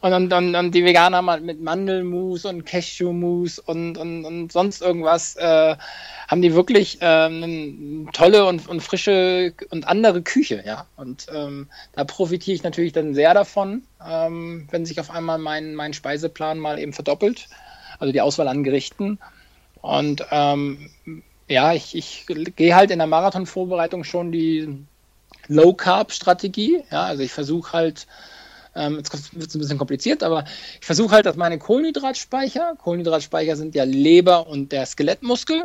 und, 0.00 0.12
und, 0.12 0.32
und, 0.32 0.56
und 0.56 0.72
die 0.72 0.84
Veganer 0.84 1.22
mit 1.38 1.60
Mandelmus 1.60 2.44
und 2.44 2.66
Cashewmus 2.66 3.60
und, 3.60 3.96
und, 3.96 4.24
und 4.24 4.50
sonst 4.50 4.82
irgendwas 4.82 5.36
äh, 5.36 5.76
haben 6.26 6.42
die 6.42 6.54
wirklich 6.54 6.98
ähm, 7.00 7.44
eine 7.44 8.12
tolle 8.12 8.46
und, 8.46 8.66
und 8.66 8.80
frische 8.80 9.54
und 9.70 9.86
andere 9.86 10.22
Küche, 10.22 10.64
ja. 10.66 10.86
Und 10.96 11.28
ähm, 11.32 11.68
da 11.92 12.02
profitiere 12.02 12.56
ich 12.56 12.64
natürlich 12.64 12.94
dann 12.94 13.14
sehr 13.14 13.32
davon, 13.32 13.84
ähm, 14.04 14.66
wenn 14.72 14.86
sich 14.86 14.98
auf 14.98 15.12
einmal 15.12 15.38
mein, 15.38 15.76
mein 15.76 15.92
Speiseplan 15.92 16.58
mal 16.58 16.80
eben 16.80 16.92
verdoppelt. 16.92 17.46
Also 18.00 18.12
die 18.12 18.20
Auswahl 18.20 18.48
an 18.48 18.64
Gerichten. 18.64 19.20
Und 19.84 20.24
ähm, 20.30 20.90
ja, 21.46 21.74
ich, 21.74 21.94
ich 21.94 22.24
gehe 22.56 22.74
halt 22.74 22.90
in 22.90 23.00
der 23.00 23.06
Marathonvorbereitung 23.06 24.02
schon 24.02 24.32
die 24.32 24.82
Low-Carb-Strategie. 25.48 26.82
Ja, 26.90 27.02
also 27.02 27.22
ich 27.22 27.32
versuche 27.34 27.74
halt, 27.74 28.06
ähm, 28.74 28.96
jetzt 28.96 29.12
wird 29.34 29.46
es 29.46 29.54
ein 29.54 29.58
bisschen 29.58 29.76
kompliziert, 29.76 30.22
aber 30.22 30.46
ich 30.80 30.86
versuche 30.86 31.14
halt, 31.14 31.26
dass 31.26 31.36
meine 31.36 31.58
Kohlenhydratspeicher, 31.58 32.76
Kohlenhydratspeicher 32.78 33.56
sind 33.56 33.74
ja 33.74 33.84
Leber 33.84 34.46
und 34.46 34.72
der 34.72 34.86
Skelettmuskel, 34.86 35.64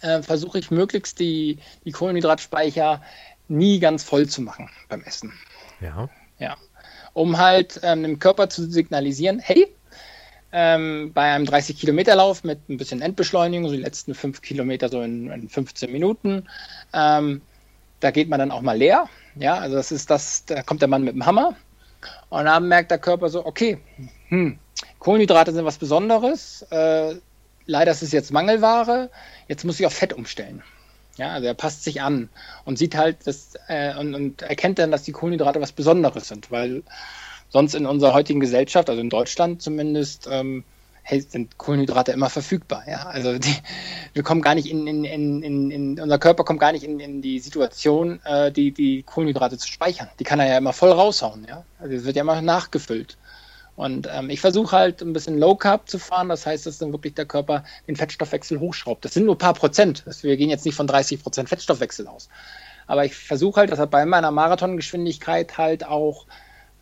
äh, 0.00 0.20
versuche 0.20 0.58
ich 0.58 0.72
möglichst 0.72 1.20
die, 1.20 1.58
die 1.84 1.92
Kohlenhydratspeicher 1.92 3.00
nie 3.46 3.78
ganz 3.78 4.02
voll 4.02 4.26
zu 4.26 4.42
machen 4.42 4.68
beim 4.88 5.04
Essen. 5.04 5.32
ja. 5.80 6.08
Ja. 6.40 6.56
Um 7.12 7.38
halt 7.38 7.78
ähm, 7.84 8.02
dem 8.02 8.18
Körper 8.18 8.48
zu 8.48 8.68
signalisieren, 8.68 9.38
hey, 9.38 9.68
ähm, 10.56 11.12
bei 11.12 11.32
einem 11.32 11.46
30-Kilometer-Lauf 11.46 12.44
mit 12.44 12.68
ein 12.68 12.76
bisschen 12.76 13.02
Endbeschleunigung, 13.02 13.68
so 13.68 13.74
die 13.74 13.82
letzten 13.82 14.14
5 14.14 14.40
Kilometer 14.40 14.88
so 14.88 15.02
in, 15.02 15.28
in 15.28 15.48
15 15.48 15.90
Minuten, 15.90 16.48
ähm, 16.92 17.42
da 17.98 18.12
geht 18.12 18.28
man 18.28 18.38
dann 18.38 18.52
auch 18.52 18.62
mal 18.62 18.78
leer. 18.78 19.08
Ja, 19.34 19.54
also 19.56 19.74
das 19.74 19.90
ist 19.90 20.10
das, 20.10 20.44
da 20.44 20.62
kommt 20.62 20.80
der 20.80 20.88
Mann 20.88 21.02
mit 21.02 21.14
dem 21.14 21.26
Hammer 21.26 21.56
und 22.28 22.44
dann 22.44 22.68
merkt 22.68 22.92
der 22.92 22.98
Körper 22.98 23.28
so, 23.30 23.44
okay, 23.44 23.78
hm, 24.28 24.60
Kohlenhydrate 25.00 25.52
sind 25.52 25.64
was 25.64 25.78
Besonderes, 25.78 26.64
äh, 26.70 27.16
leider 27.66 27.90
ist 27.90 28.02
es 28.02 28.12
jetzt 28.12 28.32
Mangelware, 28.32 29.10
jetzt 29.48 29.64
muss 29.64 29.80
ich 29.80 29.86
auf 29.86 29.94
Fett 29.94 30.12
umstellen. 30.12 30.62
Ja, 31.16 31.32
also 31.32 31.48
er 31.48 31.54
passt 31.54 31.82
sich 31.82 32.00
an 32.00 32.28
und 32.64 32.78
sieht 32.78 32.96
halt 32.96 33.18
das 33.24 33.54
äh, 33.66 33.96
und, 33.96 34.14
und 34.14 34.42
erkennt 34.42 34.78
dann, 34.78 34.92
dass 34.92 35.02
die 35.02 35.12
Kohlenhydrate 35.12 35.60
was 35.60 35.72
Besonderes 35.72 36.28
sind, 36.28 36.50
weil 36.52 36.84
sonst 37.54 37.76
in 37.76 37.86
unserer 37.86 38.14
heutigen 38.14 38.40
Gesellschaft, 38.40 38.90
also 38.90 39.00
in 39.00 39.10
Deutschland 39.10 39.62
zumindest, 39.62 40.28
ähm, 40.28 40.64
sind 41.08 41.56
Kohlenhydrate 41.56 42.10
immer 42.10 42.28
verfügbar. 42.28 42.82
Ja? 42.88 43.06
Also 43.06 43.38
die, 43.38 43.54
wir 44.12 44.24
kommen 44.24 44.42
gar 44.42 44.56
nicht 44.56 44.68
in, 44.68 44.88
in, 44.88 45.04
in, 45.04 45.70
in, 45.70 46.00
unser 46.00 46.18
Körper 46.18 46.42
kommt 46.42 46.58
gar 46.58 46.72
nicht 46.72 46.82
in, 46.82 46.98
in 46.98 47.22
die 47.22 47.38
Situation, 47.38 48.20
äh, 48.24 48.50
die, 48.50 48.72
die 48.72 49.04
Kohlenhydrate 49.04 49.56
zu 49.56 49.68
speichern. 49.68 50.08
Die 50.18 50.24
kann 50.24 50.40
er 50.40 50.48
ja 50.48 50.58
immer 50.58 50.72
voll 50.72 50.90
raushauen. 50.90 51.46
Ja? 51.48 51.64
Also 51.78 51.94
es 51.94 52.04
wird 52.04 52.16
ja 52.16 52.22
immer 52.22 52.42
nachgefüllt. 52.42 53.18
Und 53.76 54.08
ähm, 54.12 54.30
ich 54.30 54.40
versuche 54.40 54.76
halt 54.76 55.00
ein 55.00 55.12
bisschen 55.12 55.38
Low 55.38 55.54
Carb 55.54 55.88
zu 55.88 56.00
fahren. 56.00 56.30
Das 56.30 56.46
heißt, 56.46 56.66
dass 56.66 56.78
dann 56.78 56.90
wirklich 56.90 57.14
der 57.14 57.26
Körper 57.26 57.62
den 57.86 57.94
Fettstoffwechsel 57.94 58.58
hochschraubt. 58.58 59.04
Das 59.04 59.14
sind 59.14 59.26
nur 59.26 59.36
ein 59.36 59.38
paar 59.38 59.54
Prozent. 59.54 60.02
Wir 60.22 60.36
gehen 60.36 60.50
jetzt 60.50 60.64
nicht 60.64 60.74
von 60.74 60.88
30 60.88 61.22
Prozent 61.22 61.48
Fettstoffwechsel 61.48 62.08
aus. 62.08 62.28
Aber 62.88 63.04
ich 63.04 63.14
versuche 63.14 63.60
halt, 63.60 63.70
dass 63.70 63.78
er 63.78 63.86
bei 63.86 64.04
meiner 64.06 64.32
Marathongeschwindigkeit 64.32 65.56
halt 65.56 65.86
auch 65.86 66.26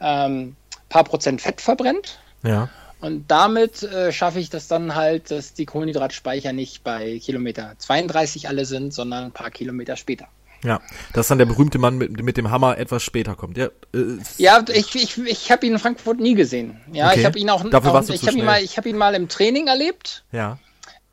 ähm, 0.00 0.56
paar 0.93 1.05
Prozent 1.05 1.40
Fett 1.40 1.61
verbrennt. 1.61 2.18
Ja. 2.45 2.68
Und 3.01 3.28
damit 3.28 3.82
äh, 3.82 4.12
schaffe 4.12 4.38
ich 4.38 4.49
das 4.51 4.68
dann 4.68 4.95
halt, 4.95 5.32
dass 5.32 5.55
die 5.55 5.66
Kohlenhydratspeicher 5.66 6.53
nicht 6.53 6.84
bei 6.84 7.18
Kilometer 7.18 7.74
32 7.78 8.49
alle 8.49 8.64
sind, 8.64 8.95
sondern 8.95 9.24
ein 9.24 9.32
paar 9.32 9.51
Kilometer 9.51 9.97
später. 9.97 10.28
Ja, 10.64 10.80
dass 11.12 11.26
dann 11.26 11.38
der 11.38 11.47
berühmte 11.47 11.78
Mann 11.78 11.99
mit, 11.99 12.22
mit 12.22 12.36
dem 12.36 12.53
Hammer 12.53 12.78
etwas 12.78 13.03
später 13.03 13.34
kommt. 13.34 13.57
Ja, 13.57 13.66
äh, 13.93 14.18
ja 14.38 14.64
ich, 14.72 14.95
ich, 14.95 15.18
ich 15.18 15.51
habe 15.51 15.66
ihn 15.66 15.72
in 15.72 15.78
Frankfurt 15.80 16.20
nie 16.20 16.34
gesehen. 16.34 16.80
Ja, 16.93 17.09
okay. 17.09 17.20
ich 17.20 17.26
habe 17.26 17.38
ihn 17.38 17.51
auch, 17.51 17.68
Dafür 17.68 17.90
auch 17.90 17.95
warst 17.95 18.11
du 18.11 18.12
ich 18.12 18.24
habe 18.24 18.38
ihn 18.38 18.45
mal, 18.45 18.62
ich 18.62 18.76
habe 18.76 18.88
ihn 18.88 18.97
mal 18.97 19.14
im 19.16 19.28
Training 19.28 19.66
erlebt. 19.66 20.22
Ja. 20.30 20.59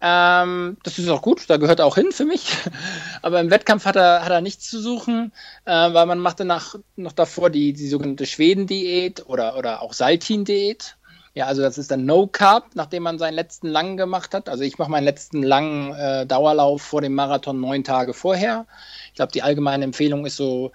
Ähm, 0.01 0.77
das 0.83 0.97
ist 0.97 1.09
auch 1.09 1.21
gut, 1.21 1.49
da 1.49 1.57
gehört 1.57 1.79
er 1.79 1.85
auch 1.85 1.95
hin 1.95 2.11
für 2.11 2.25
mich. 2.25 2.55
Aber 3.21 3.39
im 3.41 3.51
Wettkampf 3.51 3.85
hat 3.85 3.95
er, 3.95 4.23
hat 4.23 4.31
er 4.31 4.41
nichts 4.41 4.69
zu 4.69 4.79
suchen, 4.79 5.33
äh, 5.65 5.71
weil 5.71 6.05
man 6.05 6.19
machte 6.19 6.45
nach, 6.45 6.75
noch 6.95 7.11
davor 7.11 7.49
die, 7.49 7.73
die 7.73 7.87
sogenannte 7.87 8.25
Schweden-Diät 8.25 9.25
oder, 9.27 9.57
oder 9.57 9.81
auch 9.81 9.93
Saltin-Diät. 9.93 10.95
Ja, 11.35 11.45
also 11.45 11.61
das 11.61 11.77
ist 11.77 11.91
dann 11.91 12.05
No 12.05 12.27
Carb, 12.27 12.71
nachdem 12.75 13.03
man 13.03 13.19
seinen 13.19 13.35
letzten 13.35 13.67
langen 13.67 13.97
gemacht 13.97 14.33
hat. 14.33 14.49
Also 14.49 14.63
ich 14.63 14.77
mache 14.77 14.89
meinen 14.89 15.03
letzten 15.03 15.43
langen 15.43 15.93
äh, 15.93 16.25
Dauerlauf 16.25 16.81
vor 16.81 17.01
dem 17.01 17.13
Marathon 17.13 17.59
neun 17.59 17.83
Tage 17.83 18.13
vorher. 18.13 18.65
Ich 19.07 19.15
glaube, 19.15 19.31
die 19.31 19.43
allgemeine 19.43 19.83
Empfehlung 19.83 20.25
ist 20.25 20.37
so 20.37 20.71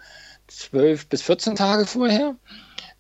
zwölf 0.47 1.07
bis 1.09 1.23
14 1.23 1.57
Tage 1.57 1.87
vorher. 1.87 2.37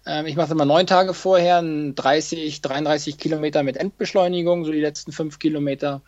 Ähm, 0.06 0.26
ich 0.26 0.36
mache 0.36 0.52
immer 0.52 0.64
neun 0.64 0.86
Tage 0.86 1.14
vorher, 1.14 1.62
30, 1.62 2.60
33 2.60 3.18
Kilometer 3.18 3.62
mit 3.62 3.76
Endbeschleunigung, 3.76 4.64
so 4.64 4.72
die 4.72 4.80
letzten 4.80 5.12
fünf 5.12 5.38
Kilometer. 5.38 6.02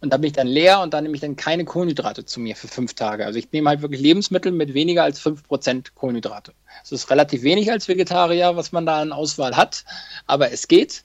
Und 0.00 0.12
da 0.12 0.18
bin 0.18 0.28
ich 0.28 0.34
dann 0.34 0.46
leer 0.46 0.80
und 0.80 0.92
dann 0.92 1.04
nehme 1.04 1.14
ich 1.14 1.22
dann 1.22 1.36
keine 1.36 1.64
Kohlenhydrate 1.64 2.24
zu 2.24 2.38
mir 2.38 2.54
für 2.54 2.68
fünf 2.68 2.94
Tage. 2.94 3.24
Also 3.24 3.38
ich 3.38 3.50
nehme 3.52 3.70
halt 3.70 3.80
wirklich 3.82 4.00
Lebensmittel 4.00 4.52
mit 4.52 4.74
weniger 4.74 5.04
als 5.04 5.18
fünf 5.20 5.42
Prozent 5.44 5.94
Kohlenhydrate. 5.94 6.52
Das 6.82 6.92
ist 6.92 7.10
relativ 7.10 7.42
wenig 7.42 7.70
als 7.70 7.88
Vegetarier, 7.88 8.56
was 8.56 8.72
man 8.72 8.84
da 8.84 9.00
an 9.00 9.12
Auswahl 9.12 9.56
hat, 9.56 9.84
aber 10.26 10.52
es 10.52 10.68
geht. 10.68 11.04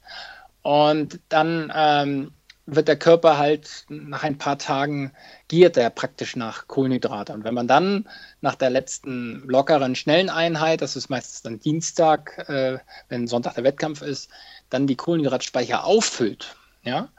Und 0.62 1.20
dann 1.30 1.72
ähm, 1.74 2.32
wird 2.66 2.88
der 2.88 2.98
Körper 2.98 3.38
halt 3.38 3.86
nach 3.90 4.24
ein 4.24 4.38
paar 4.38 4.58
Tagen 4.58 5.12
giert 5.48 5.78
er 5.78 5.90
praktisch 5.90 6.36
nach 6.36 6.68
Kohlenhydrate. 6.68 7.34
Und 7.34 7.44
wenn 7.44 7.54
man 7.54 7.68
dann 7.68 8.08
nach 8.42 8.56
der 8.56 8.70
letzten 8.70 9.44
lockeren, 9.48 9.96
schnellen 9.96 10.30
Einheit, 10.30 10.82
das 10.82 10.96
ist 10.96 11.10
meistens 11.10 11.42
dann 11.42 11.60
Dienstag, 11.60 12.38
äh, 12.50 12.80
wenn 13.10 13.28
Sonntag 13.28 13.56
der 13.56 13.64
Wettkampf 13.64 14.02
ist, 14.02 14.30
dann 14.70 14.88
die 14.88 14.96
Kohlenhydratspeicher 14.96 15.84
auffüllt, 15.84 16.56
ja, 16.84 17.10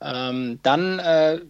ähm, 0.00 0.60
dann 0.62 0.98
äh, 0.98 1.40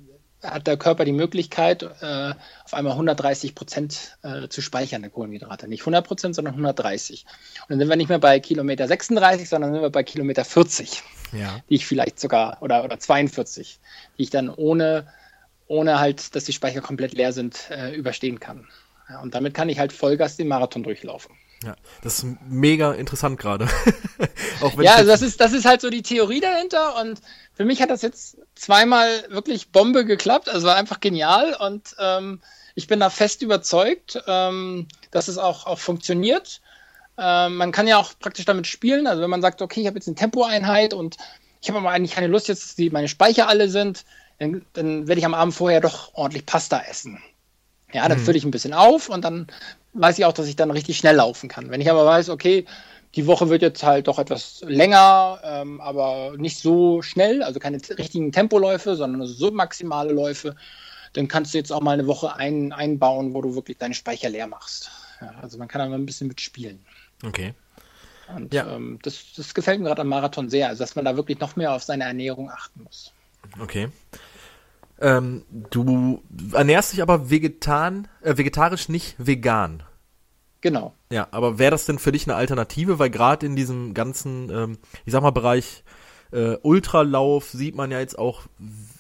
hat 0.43 0.66
der 0.66 0.76
Körper 0.76 1.05
die 1.05 1.12
Möglichkeit, 1.12 1.82
äh, 1.82 2.34
auf 2.64 2.74
einmal 2.74 2.93
130 2.93 3.55
Prozent 3.55 4.18
äh, 4.22 4.49
zu 4.49 4.62
speichern 4.62 5.03
der 5.03 5.11
Kohlenhydrate. 5.11 5.66
Nicht 5.68 5.82
100 5.82 6.07
Prozent, 6.07 6.34
sondern 6.34 6.55
130. 6.55 7.24
Und 7.62 7.70
dann 7.70 7.78
sind 7.78 7.89
wir 7.89 7.97
nicht 7.97 8.09
mehr 8.09 8.18
bei 8.18 8.39
Kilometer 8.39 8.86
36, 8.86 9.49
sondern 9.49 9.72
sind 9.72 9.82
wir 9.82 9.91
bei 9.91 10.05
Kilometer 10.05 10.45
40, 10.45 11.03
ja. 11.32 11.61
die 11.68 11.74
ich 11.74 11.86
vielleicht 11.86 12.20
sogar, 12.20 12.62
oder, 12.62 12.84
oder 12.84 12.99
42, 12.99 13.80
die 14.16 14.22
ich 14.22 14.30
dann 14.30 14.49
ohne, 14.49 15.09
ohne 15.66 15.99
halt, 15.99 16.36
dass 16.36 16.45
die 16.45 16.53
Speicher 16.53 16.80
komplett 16.80 17.14
leer 17.14 17.32
sind, 17.32 17.70
äh, 17.70 17.93
überstehen 17.95 18.39
kann. 18.39 18.68
Ja, 19.09 19.20
und 19.20 19.34
damit 19.34 19.55
kann 19.55 19.68
ich 19.68 19.78
halt 19.78 19.93
Vollgas 19.93 20.36
den 20.36 20.49
Marathon 20.49 20.82
durchlaufen. 20.82 21.34
Ja, 21.64 21.74
das 22.02 22.18
ist 22.20 22.26
mega 22.48 22.92
interessant 22.92 23.38
gerade. 23.38 23.68
ja, 24.80 24.94
also 24.94 25.11
das 25.11 25.22
ist, 25.22 25.40
das 25.40 25.52
ist 25.52 25.64
halt 25.64 25.80
so 25.80 25.90
die 25.90 26.02
Theorie 26.02 26.40
dahinter 26.40 27.00
und 27.00 27.20
für 27.54 27.64
mich 27.64 27.82
hat 27.82 27.90
das 27.90 28.02
jetzt 28.02 28.38
zweimal 28.54 29.09
wirklich 29.28 29.72
Bombe 29.72 30.04
geklappt, 30.04 30.48
also 30.48 30.68
war 30.68 30.76
einfach 30.76 31.00
genial 31.00 31.54
und 31.54 31.96
ähm, 31.98 32.40
ich 32.76 32.86
bin 32.86 33.00
da 33.00 33.11
fest 33.11 33.42
überzeugt, 33.42 34.22
ähm, 34.28 34.86
dass 35.11 35.26
es 35.26 35.36
auch, 35.36 35.66
auch 35.66 35.80
funktioniert. 35.80 36.61
Ähm, 37.18 37.56
man 37.56 37.72
kann 37.72 37.88
ja 37.88 37.96
auch 37.96 38.12
praktisch 38.20 38.44
damit 38.44 38.68
spielen, 38.68 39.09
also 39.09 39.20
wenn 39.20 39.30
man 39.30 39.42
sagt, 39.42 39.61
okay, 39.61 39.80
ich 39.80 39.88
habe 39.88 39.96
jetzt 39.96 40.06
eine 40.06 40.14
Tempoeinheit 40.14 40.94
und 40.94 41.16
ich 41.61 41.68
habe 41.68 41.80
aber 41.80 41.90
eigentlich 41.90 42.14
keine 42.14 42.28
Lust 42.28 42.46
jetzt, 42.46 42.62
dass 42.62 42.74
die, 42.76 42.90
meine 42.90 43.09
Speicher 43.09 43.48
alle 43.48 43.68
sind, 43.68 44.04
dann, 44.38 44.64
dann 44.74 45.09
werde 45.09 45.18
ich 45.18 45.26
am 45.26 45.34
Abend 45.34 45.54
vorher 45.54 45.80
doch 45.80 46.14
ordentlich 46.14 46.46
Pasta 46.46 46.80
essen. 46.88 47.20
Ja, 47.93 48.09
dann 48.09 48.18
mhm. 48.18 48.22
fülle 48.24 48.39
ich 48.39 48.45
ein 48.45 48.51
bisschen 48.51 48.74
auf 48.74 49.09
und 49.09 49.24
dann 49.24 49.47
weiß 49.95 50.18
ich 50.18 50.24
auch, 50.24 50.32
dass 50.32 50.47
ich 50.47 50.57
dann 50.57 50.70
richtig 50.70 50.99
schnell 50.99 51.16
laufen 51.16 51.49
kann. 51.49 51.70
Wenn 51.70 51.80
ich 51.80 51.91
aber 51.91 52.05
weiß, 52.05 52.28
okay, 52.28 52.66
die 53.14 53.26
Woche 53.26 53.49
wird 53.49 53.62
jetzt 53.62 53.82
halt 53.82 54.07
doch 54.07 54.18
etwas 54.18 54.62
länger, 54.66 55.41
ähm, 55.43 55.80
aber 55.80 56.34
nicht 56.36 56.59
so 56.59 57.01
schnell, 57.03 57.43
also 57.43 57.59
keine 57.59 57.78
richtigen 57.97 58.32
Tempoläufe, 58.32 58.97
sondern 58.97 59.26
so 59.26 59.51
maximale 59.51 60.12
Läufe, 60.12 60.55
dann 61.14 61.26
kannst 61.26 61.55
du 61.55 61.59
jetzt 61.59 61.72
auch 61.72 61.80
mal 61.80 61.93
eine 61.93 62.07
Woche 62.07 62.36
ein, 62.36 62.72
einbauen, 62.72 63.32
wo 63.32 63.41
du 63.41 63.55
wirklich 63.55 63.78
deine 63.78 63.95
Speicher 63.95 64.28
leer 64.28 64.47
machst. 64.47 64.91
Ja, 65.20 65.34
also 65.41 65.57
man 65.57 65.68
kann 65.68 65.80
da 65.80 65.89
mal 65.89 65.97
ein 65.97 66.07
bisschen 66.07 66.28
mitspielen. 66.28 66.84
Okay. 67.24 67.55
Und 68.36 68.53
ja. 68.53 68.70
ähm, 68.74 68.99
das, 69.03 69.32
das 69.36 69.55
gefällt 69.55 69.80
mir 69.80 69.86
gerade 69.86 70.03
am 70.03 70.09
Marathon 70.09 70.51
sehr, 70.51 70.68
also 70.68 70.84
dass 70.84 70.95
man 70.95 71.07
da 71.07 71.16
wirklich 71.16 71.41
noch 71.41 71.57
mehr 71.57 71.72
auf 71.72 71.82
seine 71.82 72.05
Ernährung 72.05 72.51
achten 72.51 72.82
muss. 72.82 73.12
Okay. 73.59 73.89
Ähm, 75.01 75.44
du 75.51 76.22
ernährst 76.53 76.92
dich 76.92 77.03
aber 77.03 77.30
vegetan, 77.30 78.09
äh, 78.20 78.36
vegetarisch, 78.36 78.88
nicht 78.88 79.14
vegan. 79.18 79.84
Genau. 80.61 80.94
Ja, 81.11 81.28
aber 81.30 81.59
wäre 81.59 81.70
das 81.70 81.86
denn 81.86 81.99
für 81.99 82.12
dich 82.12 82.26
eine 82.26 82.36
Alternative? 82.36 82.99
Weil 82.99 83.11
gerade 83.11 83.46
in 83.46 83.55
diesem 83.55 83.94
ganzen, 83.94 84.51
ähm, 84.51 84.78
ich 85.05 85.12
sag 85.12 85.22
mal, 85.22 85.30
Bereich 85.30 85.84
äh, 86.32 86.57
Ultralauf 86.62 87.51
sieht 87.51 87.74
man 87.74 87.90
ja 87.90 88.01
jetzt 88.01 88.18
auch 88.18 88.42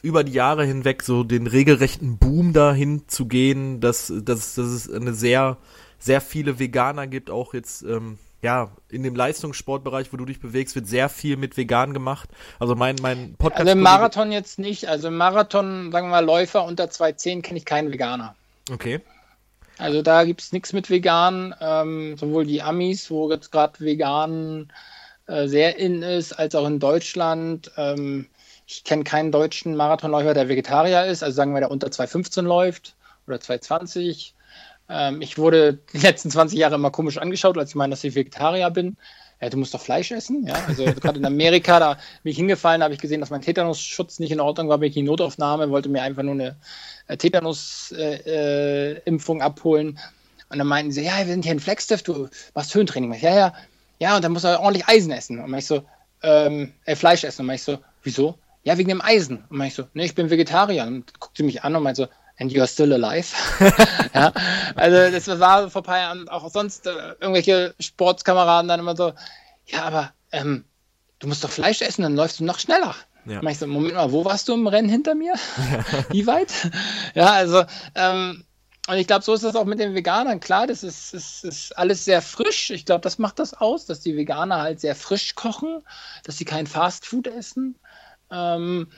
über 0.02 0.24
die 0.24 0.32
Jahre 0.32 0.64
hinweg 0.64 1.02
so 1.02 1.24
den 1.24 1.46
regelrechten 1.46 2.18
Boom 2.18 2.52
dahin 2.52 3.08
zu 3.08 3.26
gehen, 3.26 3.80
dass, 3.80 4.12
dass, 4.22 4.54
dass 4.54 4.66
es 4.66 4.90
eine 4.90 5.12
sehr, 5.12 5.58
sehr 5.98 6.20
viele 6.20 6.58
Veganer 6.58 7.06
gibt, 7.06 7.30
auch 7.30 7.54
jetzt 7.54 7.82
ähm, 7.82 8.18
ja, 8.40 8.70
in 8.88 9.02
dem 9.02 9.16
Leistungssportbereich, 9.16 10.12
wo 10.12 10.16
du 10.16 10.24
dich 10.24 10.40
bewegst, 10.40 10.76
wird 10.76 10.86
sehr 10.86 11.08
viel 11.08 11.36
mit 11.36 11.56
vegan 11.56 11.92
gemacht. 11.92 12.28
Also 12.58 12.74
mein, 12.76 12.96
mein 13.02 13.34
Podcast. 13.34 13.60
Also 13.60 13.72
im 13.72 13.80
Marathon 13.80 14.30
jetzt 14.30 14.58
nicht. 14.58 14.88
Also 14.88 15.08
im 15.08 15.16
Marathon, 15.16 15.90
sagen 15.90 16.06
wir 16.06 16.12
mal, 16.12 16.24
Läufer 16.24 16.64
unter 16.64 16.84
2,10 16.84 17.42
kenne 17.42 17.58
ich 17.58 17.64
keinen 17.64 17.90
Veganer. 17.90 18.36
Okay. 18.70 19.00
Also 19.78 20.02
da 20.02 20.24
gibt 20.24 20.40
es 20.40 20.52
nichts 20.52 20.72
mit 20.72 20.88
vegan. 20.88 21.54
Ähm, 21.60 22.16
sowohl 22.16 22.46
die 22.46 22.62
Amis, 22.62 23.10
wo 23.10 23.30
jetzt 23.30 23.50
gerade 23.50 23.80
vegan 23.80 24.72
äh, 25.26 25.48
sehr 25.48 25.76
in 25.76 26.02
ist, 26.02 26.32
als 26.32 26.54
auch 26.54 26.66
in 26.66 26.78
Deutschland. 26.78 27.72
Ähm, 27.76 28.28
ich 28.66 28.84
kenne 28.84 29.02
keinen 29.02 29.32
deutschen 29.32 29.74
Marathonläufer, 29.74 30.34
der 30.34 30.48
Vegetarier 30.48 31.06
ist. 31.06 31.24
Also 31.24 31.34
sagen 31.34 31.54
wir, 31.54 31.60
der 31.60 31.70
unter 31.70 31.88
2,15 31.88 32.42
läuft 32.42 32.94
oder 33.26 33.38
2,20. 33.38 34.32
Ähm, 34.88 35.20
ich 35.20 35.36
wurde 35.38 35.78
die 35.92 35.98
letzten 35.98 36.30
20 36.30 36.58
Jahre 36.58 36.76
immer 36.76 36.90
komisch 36.90 37.18
angeschaut, 37.18 37.58
als 37.58 37.68
ich 37.70 37.76
meine, 37.76 37.90
dass 37.90 38.04
ich 38.04 38.14
Vegetarier 38.14 38.70
bin. 38.70 38.96
Ja, 39.40 39.50
du 39.50 39.56
musst 39.56 39.72
doch 39.72 39.80
Fleisch 39.80 40.10
essen, 40.10 40.44
ja. 40.46 40.54
Also 40.66 40.84
gerade 41.00 41.18
in 41.18 41.24
Amerika, 41.24 41.78
da 41.78 41.96
bin 42.22 42.32
ich 42.32 42.36
hingefallen, 42.36 42.82
habe 42.82 42.92
ich 42.94 43.00
gesehen, 43.00 43.20
dass 43.20 43.30
mein 43.30 43.42
Tetanusschutz 43.42 44.18
nicht 44.18 44.32
in 44.32 44.40
Ordnung 44.40 44.68
war, 44.68 44.78
bin 44.78 44.90
ich 44.90 44.96
in 44.96 45.04
die 45.04 45.10
Notaufnahme, 45.10 45.70
wollte 45.70 45.88
mir 45.88 46.02
einfach 46.02 46.24
nur 46.24 46.34
eine 46.34 46.56
äh, 47.06 47.16
Tetanus-Impfung 47.16 49.40
äh, 49.40 49.42
abholen. 49.42 49.98
Und 50.50 50.58
dann 50.58 50.66
meinten 50.66 50.90
sie, 50.92 51.04
ja, 51.04 51.18
wir 51.18 51.26
sind 51.26 51.44
hier 51.44 51.52
in 51.52 51.60
Flagstaff, 51.60 52.02
du 52.02 52.28
machst 52.54 52.74
Höhentraining. 52.74 53.12
Ich, 53.12 53.22
ja, 53.22 53.34
ja, 53.34 53.54
ja, 53.98 54.16
und 54.16 54.24
dann 54.24 54.32
musst 54.32 54.44
du 54.44 54.58
ordentlich 54.58 54.88
Eisen 54.88 55.12
essen. 55.12 55.38
Und 55.40 55.54
ich 55.54 55.66
so, 55.66 55.82
ähm, 56.22 56.72
äh, 56.84 56.96
Fleisch 56.96 57.24
essen. 57.24 57.48
Und 57.48 57.54
ich 57.54 57.62
so, 57.62 57.78
wieso? 58.02 58.38
Ja, 58.64 58.76
wegen 58.78 58.88
dem 58.88 59.02
Eisen. 59.02 59.44
Und 59.50 59.60
ich 59.62 59.74
so, 59.74 59.84
nee, 59.94 60.06
ich 60.06 60.14
bin 60.14 60.30
Vegetarier. 60.30 60.84
Und 60.84 61.18
guckt 61.20 61.36
sie 61.36 61.42
mich 61.42 61.62
an 61.62 61.76
und 61.76 61.82
meinte 61.82 62.02
so, 62.02 62.08
and 62.38 62.52
you 62.52 62.60
are 62.60 62.68
still 62.68 62.92
alive. 62.92 63.34
ja, 64.14 64.32
also 64.74 65.10
das 65.10 65.40
war 65.40 65.70
vor 65.70 65.82
ein 65.82 65.84
paar 65.84 65.98
Jahren 65.98 66.28
auch 66.28 66.50
sonst 66.50 66.86
äh, 66.86 66.90
irgendwelche 67.20 67.74
Sportskameraden 67.80 68.68
dann 68.68 68.80
immer 68.80 68.96
so, 68.96 69.12
ja, 69.66 69.82
aber 69.84 70.12
ähm, 70.32 70.64
du 71.18 71.28
musst 71.28 71.44
doch 71.44 71.50
Fleisch 71.50 71.82
essen, 71.82 72.02
dann 72.02 72.16
läufst 72.16 72.40
du 72.40 72.44
noch 72.44 72.58
schneller. 72.58 72.94
Ja. 73.26 73.42
ich 73.42 73.58
so, 73.58 73.66
Moment 73.66 73.94
mal, 73.94 74.12
wo 74.12 74.24
warst 74.24 74.48
du 74.48 74.54
im 74.54 74.66
Rennen 74.66 74.88
hinter 74.88 75.14
mir? 75.14 75.34
Wie 76.10 76.26
weit? 76.26 76.50
Ja, 77.14 77.32
also, 77.32 77.64
ähm, 77.94 78.44
und 78.88 78.96
ich 78.96 79.06
glaube, 79.06 79.22
so 79.22 79.34
ist 79.34 79.44
das 79.44 79.54
auch 79.54 79.66
mit 79.66 79.80
den 79.80 79.94
Veganern. 79.94 80.40
Klar, 80.40 80.66
das 80.66 80.82
ist, 80.82 81.12
ist, 81.12 81.44
ist 81.44 81.76
alles 81.76 82.06
sehr 82.06 82.22
frisch. 82.22 82.70
Ich 82.70 82.86
glaube, 82.86 83.02
das 83.02 83.18
macht 83.18 83.38
das 83.38 83.52
aus, 83.52 83.84
dass 83.84 84.00
die 84.00 84.16
Veganer 84.16 84.62
halt 84.62 84.80
sehr 84.80 84.94
frisch 84.94 85.34
kochen, 85.34 85.82
dass 86.24 86.38
sie 86.38 86.46
kein 86.46 86.66
Fastfood 86.66 87.26
essen. 87.26 87.76
Ähm, 88.30 88.88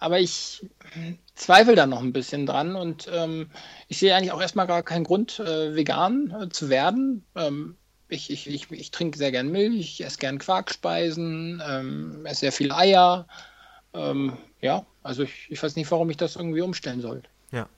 aber 0.00 0.20
ich 0.20 0.66
zweifle 1.34 1.74
da 1.74 1.86
noch 1.86 2.02
ein 2.02 2.12
bisschen 2.12 2.46
dran 2.46 2.76
und 2.76 3.08
ähm, 3.12 3.50
ich 3.88 3.98
sehe 3.98 4.14
eigentlich 4.14 4.32
auch 4.32 4.40
erstmal 4.40 4.66
gar 4.66 4.82
keinen 4.82 5.04
Grund, 5.04 5.38
äh, 5.40 5.74
vegan 5.74 6.30
äh, 6.30 6.48
zu 6.48 6.68
werden. 6.68 7.24
Ähm, 7.34 7.76
ich, 8.08 8.30
ich, 8.30 8.48
ich, 8.48 8.70
ich, 8.70 8.90
trinke 8.90 9.18
sehr 9.18 9.32
gern 9.32 9.50
Milch, 9.50 10.00
ich 10.00 10.04
esse 10.04 10.18
gern 10.18 10.38
Quarkspeisen, 10.38 11.62
ähm, 11.66 12.26
esse 12.26 12.40
sehr 12.40 12.52
viele 12.52 12.74
Eier. 12.74 13.26
ähm, 13.92 14.36
ja, 14.60 14.86
also 15.02 15.22
ich, 15.22 15.46
ich 15.50 15.62
weiß 15.62 15.76
nicht, 15.76 15.90
warum 15.90 16.10
ich 16.10 16.16
das 16.16 16.36
irgendwie 16.36 16.62
umstellen 16.62 17.00
soll. 17.00 17.22
Ja. 17.52 17.68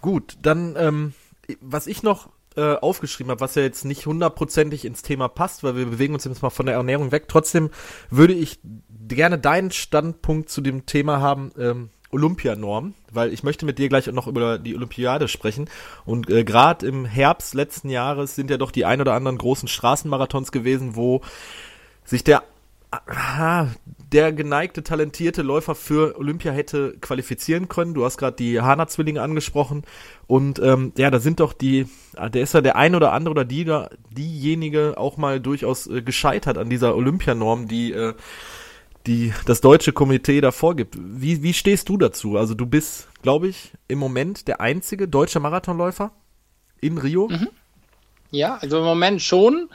Gut, 0.00 0.36
dann, 0.42 0.74
ähm, 0.76 1.14
was 1.60 1.86
ich 1.86 2.02
noch 2.02 2.30
äh, 2.56 2.74
aufgeschrieben 2.74 3.30
habe, 3.30 3.40
was 3.40 3.54
ja 3.54 3.62
jetzt 3.62 3.84
nicht 3.84 4.06
hundertprozentig 4.06 4.84
ins 4.84 5.02
Thema 5.02 5.28
passt, 5.28 5.64
weil 5.64 5.76
wir 5.76 5.86
bewegen 5.86 6.14
uns 6.14 6.24
jetzt 6.24 6.42
mal 6.42 6.50
von 6.50 6.66
der 6.66 6.76
Ernährung 6.76 7.12
weg. 7.12 7.28
Trotzdem 7.28 7.70
würde 8.10 8.34
ich 8.34 8.60
gerne 9.08 9.38
deinen 9.38 9.70
Standpunkt 9.70 10.48
zu 10.48 10.60
dem 10.60 10.86
Thema 10.86 11.20
haben, 11.20 11.52
ähm, 11.58 11.90
Olympianorm, 12.12 12.94
weil 13.10 13.32
ich 13.32 13.42
möchte 13.42 13.64
mit 13.64 13.78
dir 13.78 13.88
gleich 13.88 14.06
noch 14.06 14.26
über 14.26 14.58
die 14.58 14.76
Olympiade 14.76 15.28
sprechen. 15.28 15.68
Und 16.04 16.28
äh, 16.30 16.44
gerade 16.44 16.86
im 16.86 17.04
Herbst 17.04 17.54
letzten 17.54 17.88
Jahres 17.88 18.34
sind 18.34 18.50
ja 18.50 18.58
doch 18.58 18.70
die 18.70 18.84
ein 18.84 19.00
oder 19.00 19.14
anderen 19.14 19.38
großen 19.38 19.68
Straßenmarathons 19.68 20.52
gewesen, 20.52 20.94
wo 20.94 21.22
sich 22.04 22.22
der 22.22 22.42
ah, 22.92 23.68
der 24.12 24.32
geneigte, 24.32 24.82
talentierte 24.82 25.42
Läufer 25.42 25.74
für 25.74 26.18
Olympia 26.18 26.52
hätte 26.52 26.96
qualifizieren 27.00 27.68
können. 27.68 27.94
Du 27.94 28.04
hast 28.04 28.18
gerade 28.18 28.36
die 28.36 28.60
Hana-Zwillinge 28.60 29.22
angesprochen. 29.22 29.82
Und 30.26 30.58
ähm, 30.58 30.92
ja, 30.96 31.10
da 31.10 31.18
sind 31.18 31.40
doch 31.40 31.52
die, 31.52 31.86
ah, 32.16 32.28
der 32.28 32.42
ist 32.42 32.54
ja 32.54 32.60
der 32.60 32.76
ein 32.76 32.94
oder 32.94 33.12
andere 33.12 33.32
oder 33.32 33.44
die, 33.44 33.64
diejenige 34.10 34.94
auch 34.98 35.16
mal 35.16 35.40
durchaus 35.40 35.86
äh, 35.86 36.02
gescheitert 36.02 36.58
an 36.58 36.70
dieser 36.70 36.94
Olympianorm, 36.94 37.68
die 37.68 37.92
äh, 37.92 38.14
die 39.06 39.32
das 39.46 39.60
deutsche 39.60 39.92
Komitee 39.92 40.40
da 40.40 40.52
vorgibt. 40.52 40.96
Wie, 40.98 41.42
wie 41.42 41.54
stehst 41.54 41.88
du 41.88 41.96
dazu? 41.96 42.36
Also 42.36 42.54
du 42.54 42.66
bist, 42.66 43.08
glaube 43.22 43.48
ich, 43.48 43.72
im 43.88 43.98
Moment 43.98 44.46
der 44.48 44.60
einzige 44.60 45.08
deutsche 45.08 45.40
Marathonläufer 45.40 46.12
in 46.80 46.98
Rio. 46.98 47.28
Mhm. 47.28 47.48
Ja, 48.30 48.56
also 48.56 48.78
im 48.78 48.84
Moment 48.84 49.20
schon. 49.20 49.68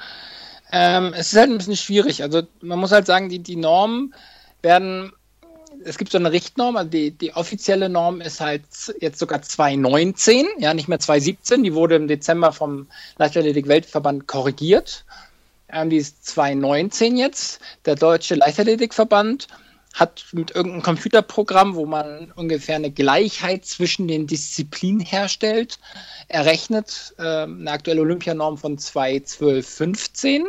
Ähm, 0.72 1.14
es 1.16 1.32
ist 1.32 1.40
halt 1.40 1.50
ein 1.50 1.58
bisschen 1.58 1.78
schwierig. 1.78 2.24
Also 2.24 2.44
man 2.62 2.80
muss 2.80 2.92
halt 2.92 3.06
sagen, 3.06 3.30
die, 3.30 3.40
die 3.40 3.56
Normen 3.56 4.14
werden, 4.62 5.14
es 5.84 5.98
gibt 5.98 6.12
so 6.12 6.18
eine 6.18 6.32
Richtnorm, 6.32 6.76
also 6.76 6.90
die, 6.90 7.12
die 7.12 7.34
offizielle 7.34 7.90
Norm 7.90 8.20
ist 8.22 8.42
halt 8.42 8.64
jetzt 9.00 9.20
sogar 9.20 9.42
2019, 9.42 10.46
ja, 10.58 10.74
nicht 10.74 10.88
mehr 10.88 11.00
2017. 11.00 11.64
Die 11.64 11.74
wurde 11.74 11.96
im 11.96 12.08
Dezember 12.08 12.52
vom 12.52 12.88
Leichtathletik-Weltverband 13.18 14.28
korrigiert. 14.28 15.06
Ähm, 15.70 15.90
die 15.90 15.98
ist 15.98 16.26
2019 16.26 17.18
jetzt. 17.18 17.60
Der 17.86 17.96
Deutsche 17.96 18.36
Leichtathletikverband 18.36 19.48
hat 19.94 20.26
mit 20.32 20.52
irgendeinem 20.52 20.84
Computerprogramm, 20.84 21.76
wo 21.76 21.86
man 21.86 22.32
ungefähr 22.36 22.76
eine 22.76 22.92
Gleichheit 22.92 23.66
zwischen 23.66 24.08
den 24.08 24.28
Disziplinen 24.28 25.00
herstellt, 25.00 25.80
errechnet 26.28 27.16
äh, 27.18 27.44
eine 27.44 27.72
aktuelle 27.72 28.02
Olympianorm 28.02 28.58
von 28.58 28.78
2.12.15. 28.78 30.44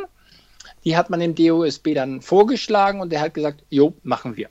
Die 0.84 0.96
hat 0.96 1.10
man 1.10 1.20
dem 1.20 1.34
DOSB 1.34 1.94
dann 1.94 2.20
vorgeschlagen 2.20 3.00
und 3.00 3.10
der 3.10 3.20
hat 3.20 3.34
gesagt, 3.34 3.64
jo, 3.70 3.94
machen 4.02 4.36
wir. 4.36 4.48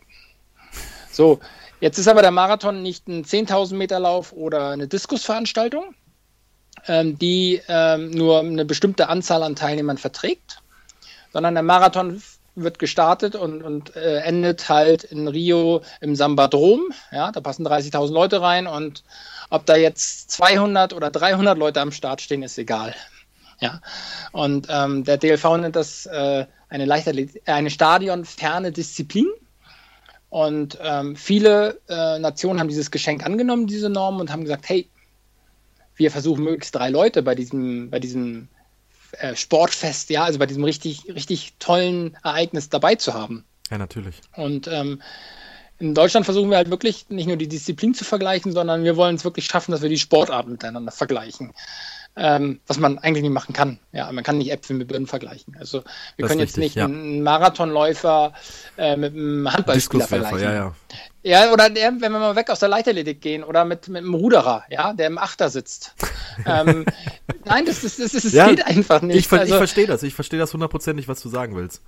So, 1.11 1.39
jetzt 1.79 1.97
ist 1.97 2.07
aber 2.07 2.21
der 2.21 2.31
Marathon 2.31 2.81
nicht 2.81 3.07
ein 3.07 3.23
10.000 3.23 3.75
Meter 3.75 3.99
Lauf 3.99 4.33
oder 4.33 4.71
eine 4.71 4.87
Diskusveranstaltung, 4.87 5.95
ähm, 6.87 7.17
die 7.17 7.61
ähm, 7.67 8.11
nur 8.11 8.39
eine 8.39 8.65
bestimmte 8.65 9.09
Anzahl 9.09 9.43
an 9.43 9.55
Teilnehmern 9.55 9.97
verträgt, 9.97 10.61
sondern 11.33 11.53
der 11.53 11.63
Marathon 11.63 12.21
wird 12.57 12.79
gestartet 12.79 13.35
und, 13.35 13.63
und 13.63 13.95
äh, 13.95 14.19
endet 14.19 14.67
halt 14.67 15.03
in 15.03 15.27
Rio 15.27 15.81
im 16.01 16.15
Sambadrom. 16.15 16.91
Ja, 17.11 17.31
da 17.31 17.39
passen 17.39 17.65
30.000 17.65 18.11
Leute 18.11 18.41
rein 18.41 18.67
und 18.67 19.03
ob 19.49 19.65
da 19.65 19.75
jetzt 19.75 20.31
200 20.31 20.93
oder 20.93 21.11
300 21.11 21.57
Leute 21.57 21.81
am 21.81 21.91
Start 21.91 22.21
stehen, 22.21 22.43
ist 22.43 22.57
egal. 22.57 22.95
Ja, 23.59 23.81
und 24.31 24.67
ähm, 24.69 25.03
der 25.03 25.17
DLV 25.17 25.57
nennt 25.57 25.75
das 25.75 26.05
äh, 26.05 26.45
eine, 26.69 26.85
Leichtathletik, 26.85 27.41
äh, 27.45 27.51
eine 27.51 27.69
stadionferne 27.69 28.71
Disziplin. 28.71 29.27
Und 30.29 30.77
ähm, 30.81 31.15
viele 31.15 31.79
äh, 31.87 32.19
Nationen 32.19 32.59
haben 32.59 32.67
dieses 32.67 32.91
Geschenk 32.91 33.25
angenommen, 33.25 33.65
diese 33.65 33.89
Norm, 33.89 34.19
und 34.19 34.31
haben 34.31 34.43
gesagt, 34.43 34.67
hey, 34.67 34.89
wir 35.95 36.11
versuchen 36.11 36.43
möglichst 36.43 36.75
drei 36.75 36.89
Leute 36.89 37.23
bei 37.23 37.33
diesem, 37.33 37.89
bei 37.89 37.99
diesem 37.99 38.49
äh, 39.19 39.35
Sportfest, 39.35 40.09
ja, 40.09 40.23
also 40.23 40.39
bei 40.39 40.45
diesem 40.45 40.63
richtig, 40.63 41.03
richtig 41.13 41.53
tollen 41.59 42.17
Ereignis 42.23 42.69
dabei 42.69 42.95
zu 42.95 43.13
haben. 43.13 43.45
Ja, 43.69 43.77
natürlich. 43.77 44.15
Und 44.35 44.67
ähm, 44.67 45.01
in 45.79 45.93
Deutschland 45.93 46.25
versuchen 46.25 46.49
wir 46.49 46.57
halt 46.57 46.69
wirklich 46.69 47.07
nicht 47.09 47.27
nur 47.27 47.37
die 47.37 47.47
Disziplin 47.47 47.93
zu 47.93 48.03
vergleichen, 48.03 48.51
sondern 48.51 48.83
wir 48.83 48.97
wollen 48.97 49.15
es 49.15 49.23
wirklich 49.23 49.45
schaffen, 49.45 49.71
dass 49.71 49.81
wir 49.81 49.89
die 49.89 49.99
Sportarten 49.99 50.51
miteinander 50.51 50.91
vergleichen 50.91 51.53
ähm, 52.17 52.59
was 52.65 52.79
man 52.79 52.97
eigentlich 52.97 53.21
nicht 53.21 53.31
machen 53.31 53.53
kann. 53.53 53.79
Ja, 53.91 54.11
man 54.11 54.23
kann 54.23 54.39
nicht 54.39 54.51
Äpfel 54.51 54.75
mit 54.75 54.87
Birnen 54.87 55.07
vergleichen. 55.07 55.55
Also 55.59 55.83
wir 56.15 56.23
das 56.23 56.29
können 56.29 56.39
jetzt 56.39 56.57
richtig, 56.57 56.63
nicht 56.63 56.75
ja. 56.75 56.85
einen 56.85 57.21
Marathonläufer 57.21 58.33
äh, 58.77 58.97
mit 58.97 59.13
einem 59.13 59.51
Handballspieler 59.51 60.07
vergleichen. 60.07 60.39
Ja, 60.39 60.53
ja. 60.53 60.75
Ja, 61.27 61.51
oder 61.51 61.69
der, 61.69 61.91
wenn 61.99 62.11
wir 62.11 62.19
mal 62.19 62.35
weg 62.35 62.49
aus 62.49 62.59
der 62.59 62.69
Leichtathletik 62.69 63.21
gehen 63.21 63.43
oder 63.43 63.65
mit, 63.65 63.87
mit 63.89 64.03
einem 64.03 64.13
Ruderer, 64.13 64.63
ja, 64.69 64.93
der 64.93 65.07
im 65.07 65.17
Achter 65.17 65.49
sitzt. 65.49 65.93
ähm, 66.45 66.85
nein, 67.45 67.65
das, 67.65 67.81
das, 67.81 67.97
das, 67.97 68.11
das 68.13 68.31
ja, 68.31 68.47
geht 68.47 68.65
einfach 68.65 69.01
nicht. 69.01 69.17
Ich, 69.17 69.31
also, 69.31 69.53
ich 69.53 69.57
verstehe 69.57 69.87
das, 69.87 70.03
ich 70.03 70.13
verstehe 70.13 70.39
das 70.39 70.53
hundertprozentig, 70.53 71.07
was 71.07 71.21
du 71.21 71.29
sagen 71.29 71.55
willst. 71.55 71.81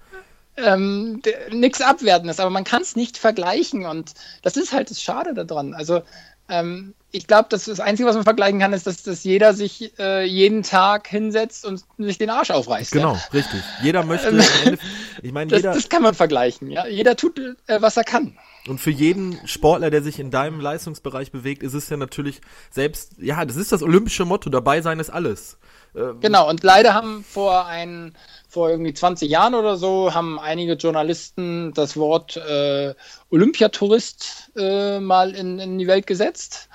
Ähm, 0.57 1.21
nichts 1.51 1.79
Abwertendes, 1.79 2.39
aber 2.41 2.49
man 2.49 2.65
kann 2.65 2.81
es 2.81 2.97
nicht 2.97 3.17
vergleichen 3.17 3.85
und 3.85 4.13
das 4.41 4.57
ist 4.57 4.73
halt 4.73 4.89
das 4.89 5.01
Schade 5.01 5.33
daran. 5.33 5.73
Also 5.73 6.01
ähm, 6.49 6.93
ich 7.11 7.25
glaube, 7.25 7.47
das, 7.49 7.65
das 7.65 7.79
Einzige, 7.79 8.07
was 8.07 8.15
man 8.15 8.25
vergleichen 8.25 8.59
kann, 8.59 8.73
ist, 8.73 8.85
dass, 8.85 9.03
dass 9.03 9.23
jeder 9.23 9.53
sich 9.53 9.97
äh, 9.99 10.25
jeden 10.25 10.63
Tag 10.63 11.07
hinsetzt 11.07 11.65
und 11.65 11.83
sich 11.97 12.17
den 12.17 12.29
Arsch 12.29 12.51
aufreißt. 12.51 12.91
Genau, 12.91 13.13
ja? 13.13 13.21
richtig. 13.33 13.61
Jeder 13.81 14.03
möchte, 14.03 14.27
ähm, 14.27 14.77
ich 15.21 15.31
meine, 15.31 15.55
jeder. 15.55 15.73
Das, 15.73 15.89
kann 15.89 16.03
man 16.03 16.13
vergleichen, 16.13 16.69
ja. 16.69 16.85
Jeder 16.87 17.15
tut, 17.15 17.39
äh, 17.39 17.81
was 17.81 17.97
er 17.97 18.03
kann. 18.03 18.37
Und 18.68 18.80
für 18.80 18.91
jeden 18.91 19.39
Sportler, 19.47 19.89
der 19.89 20.03
sich 20.03 20.20
in 20.20 20.32
deinem 20.32 20.60
Leistungsbereich 20.60 21.32
bewegt, 21.32 21.64
ist 21.64 21.74
es 21.74 21.89
ja 21.89 21.97
natürlich 21.97 22.41
selbst, 22.70 23.14
ja, 23.18 23.43
das 23.45 23.55
ist 23.55 23.72
das 23.72 23.82
olympische 23.82 24.26
Motto, 24.26 24.49
dabei 24.49 24.82
sein 24.82 24.99
ist 24.99 25.10
alles. 25.10 25.57
Ähm, 25.95 26.20
genau, 26.20 26.49
und 26.49 26.64
leider 26.64 26.93
haben 26.93 27.24
vor 27.24 27.66
ein, 27.66 28.16
vor 28.47 28.70
irgendwie 28.70 28.93
20 28.93 29.30
Jahren 29.30 29.55
oder 29.55 29.78
so, 29.78 30.14
haben 30.14 30.39
einige 30.39 30.74
Journalisten 30.74 31.74
das 31.74 31.97
Wort 31.97 32.38
äh, 32.38 32.93
Olympiatourist 33.30 34.51
äh, 34.55 34.99
mal 34.99 35.34
in, 35.36 35.60
in 35.60 35.78
die 35.78 35.88
Welt 35.88 36.05
gesetzt. 36.05 36.70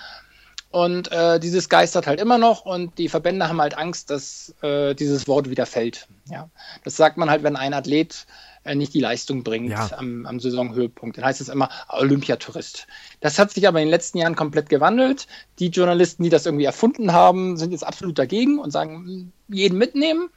Und 0.71 1.13
äh, 1.13 1.39
dieses 1.39 1.69
geistert 1.69 2.09
halt 2.09 2.19
immer 2.19 2.37
noch 2.37 2.65
und 2.65 2.99
die 2.99 3.09
Verbände 3.09 3.49
haben 3.49 3.61
halt 3.61 3.79
Angst, 3.79 4.11
dass 4.11 4.53
äh, 4.61 4.95
dieses 4.95 5.29
Wort 5.29 5.49
wieder 5.49 5.67
fällt. 5.67 6.09
Ja. 6.29 6.51
Das 6.83 6.97
sagt 6.97 7.17
man 7.17 7.31
halt, 7.31 7.45
wenn 7.45 7.55
ein 7.55 7.73
Athlet 7.73 8.27
nicht 8.75 8.95
die 8.95 9.01
Leistung 9.01 9.43
bringt 9.43 9.71
ja. 9.71 9.91
am, 9.97 10.25
am, 10.27 10.41
Saisonhöhepunkt. 10.41 11.19
Dann 11.19 11.25
heißt 11.25 11.41
es 11.41 11.49
immer 11.49 11.69
Olympiatourist. 11.89 12.87
Das 13.21 13.39
hat 13.39 13.51
sich 13.51 13.69
aber 13.69 13.81
in 13.81 13.87
den 13.87 13.91
letzten 13.91 14.19
Jahren 14.19 14.37
komplett 14.37 14.69
gewandelt. 14.69 15.27
Die 15.59 15.69
Journalisten, 15.69 16.23
die 16.23 16.31
das 16.31 16.47
irgendwie 16.47 16.65
erfunden 16.65 17.13
haben, 17.13 17.57
sind 17.59 17.73
jetzt 17.73 17.87
absolut 17.87 18.19
dagegen 18.19 18.59
und 18.59 18.71
sagen, 18.71 19.05
hm, 19.05 19.33
jeden 19.49 19.77
mitnehmen. 19.77 20.31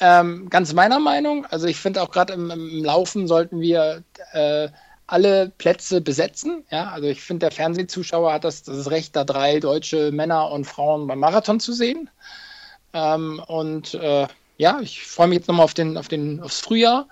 Ähm, 0.00 0.48
ganz 0.48 0.72
meiner 0.72 1.00
Meinung. 1.00 1.44
Also 1.46 1.66
ich 1.66 1.76
finde 1.76 2.02
auch 2.02 2.10
gerade 2.10 2.34
im, 2.34 2.50
im, 2.50 2.84
Laufen 2.84 3.26
sollten 3.26 3.60
wir 3.60 4.04
äh, 4.32 4.68
alle 5.06 5.50
Plätze 5.58 6.00
besetzen. 6.00 6.64
Ja, 6.70 6.90
also 6.90 7.08
ich 7.08 7.22
finde, 7.22 7.46
der 7.46 7.50
Fernsehzuschauer 7.50 8.32
hat 8.32 8.44
das, 8.44 8.62
das 8.62 8.90
Recht, 8.90 9.16
da 9.16 9.24
drei 9.24 9.60
deutsche 9.60 10.12
Männer 10.12 10.50
und 10.50 10.66
Frauen 10.66 11.06
beim 11.06 11.18
Marathon 11.18 11.60
zu 11.60 11.72
sehen. 11.72 12.10
Ähm, 12.92 13.42
und 13.46 13.94
äh, 13.94 14.26
ja, 14.58 14.80
ich 14.80 15.06
freue 15.06 15.28
mich 15.28 15.38
jetzt 15.38 15.48
nochmal 15.48 15.64
auf 15.64 15.74
den, 15.74 15.96
auf 15.96 16.08
den, 16.08 16.40
aufs 16.40 16.60
Frühjahr. 16.60 17.08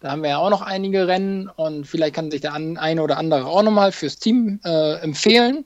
Da 0.00 0.12
haben 0.12 0.22
wir 0.22 0.30
ja 0.30 0.38
auch 0.38 0.50
noch 0.50 0.62
einige 0.62 1.08
Rennen 1.08 1.48
und 1.48 1.86
vielleicht 1.86 2.14
kann 2.14 2.30
sich 2.30 2.40
der 2.40 2.54
eine 2.54 3.02
oder 3.02 3.18
andere 3.18 3.46
auch 3.46 3.62
nochmal 3.62 3.90
fürs 3.90 4.18
Team 4.18 4.60
äh, 4.64 4.94
empfehlen. 5.00 5.64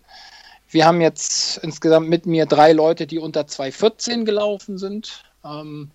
Wir 0.70 0.87
haben 0.87 1.03
jetzt 1.03 1.59
insgesamt 1.59 2.09
mit 2.09 2.24
mir 2.24 2.47
drei 2.47 2.72
Leute, 2.72 3.07
die 3.07 3.18
unter 3.18 3.43
2,14 3.43 4.24
gelaufen 4.24 4.78
sind. 4.78 5.24
Ähm, 5.45 5.91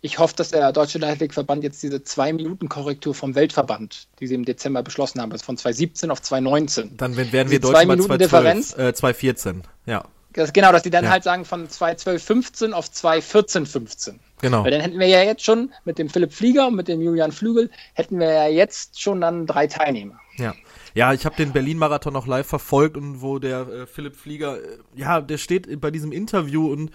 ich 0.00 0.18
hoffe, 0.18 0.34
dass 0.36 0.50
der 0.50 0.72
Deutsche 0.72 0.98
Leichtathletikverband 0.98 1.62
jetzt 1.62 1.82
diese 1.82 2.02
Zwei-Minuten-Korrektur 2.02 3.14
vom 3.14 3.34
Weltverband, 3.34 4.06
die 4.20 4.26
sie 4.28 4.34
im 4.34 4.44
Dezember 4.44 4.82
beschlossen 4.82 5.20
haben, 5.20 5.32
ist 5.32 5.44
von 5.44 5.58
2017 5.58 6.10
auf 6.10 6.22
2019. 6.22 6.96
Dann 6.96 7.16
werden 7.16 7.50
wir 7.50 7.60
Deutsche 7.60 7.86
bei 7.86 7.96
2, 7.96 8.84
äh, 8.88 8.94
214, 8.94 9.62
ja. 9.86 10.04
Das, 10.32 10.52
genau, 10.52 10.72
dass 10.72 10.84
die 10.84 10.90
dann 10.90 11.04
ja. 11.04 11.10
halt 11.10 11.24
sagen 11.24 11.44
von 11.44 11.68
2.12.15 11.68 12.72
auf 12.72 12.86
2.14.15. 12.86 14.14
Genau. 14.40 14.64
Weil 14.64 14.70
dann 14.70 14.80
hätten 14.80 14.98
wir 14.98 15.06
ja 15.06 15.22
jetzt 15.22 15.44
schon 15.44 15.72
mit 15.84 15.98
dem 15.98 16.08
Philipp 16.08 16.32
Flieger 16.32 16.68
und 16.68 16.76
mit 16.76 16.88
dem 16.88 17.00
Julian 17.00 17.32
Flügel, 17.32 17.70
hätten 17.94 18.18
wir 18.18 18.32
ja 18.32 18.48
jetzt 18.48 19.00
schon 19.00 19.20
dann 19.20 19.46
drei 19.46 19.66
Teilnehmer. 19.66 20.18
Ja. 20.36 20.54
Ja, 20.94 21.12
ich 21.12 21.26
habe 21.26 21.36
den 21.36 21.52
Berlin-Marathon 21.52 22.16
auch 22.16 22.26
live 22.26 22.46
verfolgt 22.46 22.96
und 22.96 23.20
wo 23.20 23.38
der 23.38 23.68
äh, 23.68 23.86
Philipp 23.86 24.16
Flieger, 24.16 24.56
äh, 24.56 24.78
ja, 24.96 25.20
der 25.20 25.38
steht 25.38 25.80
bei 25.80 25.90
diesem 25.90 26.12
Interview 26.12 26.72
und 26.72 26.90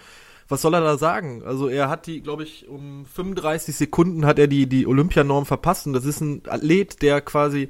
was 0.50 0.62
soll 0.62 0.74
er 0.74 0.82
da 0.82 0.98
sagen? 0.98 1.44
Also 1.46 1.70
er 1.70 1.90
hat 1.90 2.06
die, 2.06 2.22
glaube 2.22 2.44
ich, 2.44 2.68
um 2.68 3.06
35 3.06 3.76
Sekunden 3.76 4.26
hat 4.26 4.40
er 4.40 4.48
die, 4.48 4.68
die 4.68 4.88
Olympianorm 4.88 5.46
verpasst 5.46 5.88
und 5.88 5.94
das 5.94 6.06
ist 6.06 6.22
ein 6.22 6.42
Athlet, 6.48 7.02
der 7.02 7.22
quasi, 7.22 7.70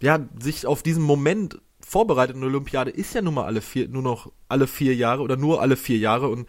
ja, 0.00 0.20
sich 0.38 0.66
auf 0.66 0.82
diesen 0.82 1.02
Moment 1.02 1.60
vorbereitet. 1.80 2.36
Eine 2.36 2.46
Olympiade 2.46 2.90
ist 2.90 3.14
ja 3.14 3.22
nun 3.22 3.34
mal 3.34 3.44
alle 3.44 3.60
vier, 3.60 3.88
nur 3.88 4.02
noch 4.02 4.30
alle 4.48 4.66
vier 4.66 4.94
Jahre 4.94 5.22
oder 5.22 5.36
nur 5.36 5.60
alle 5.60 5.76
vier 5.76 5.98
Jahre 5.98 6.28
und 6.28 6.46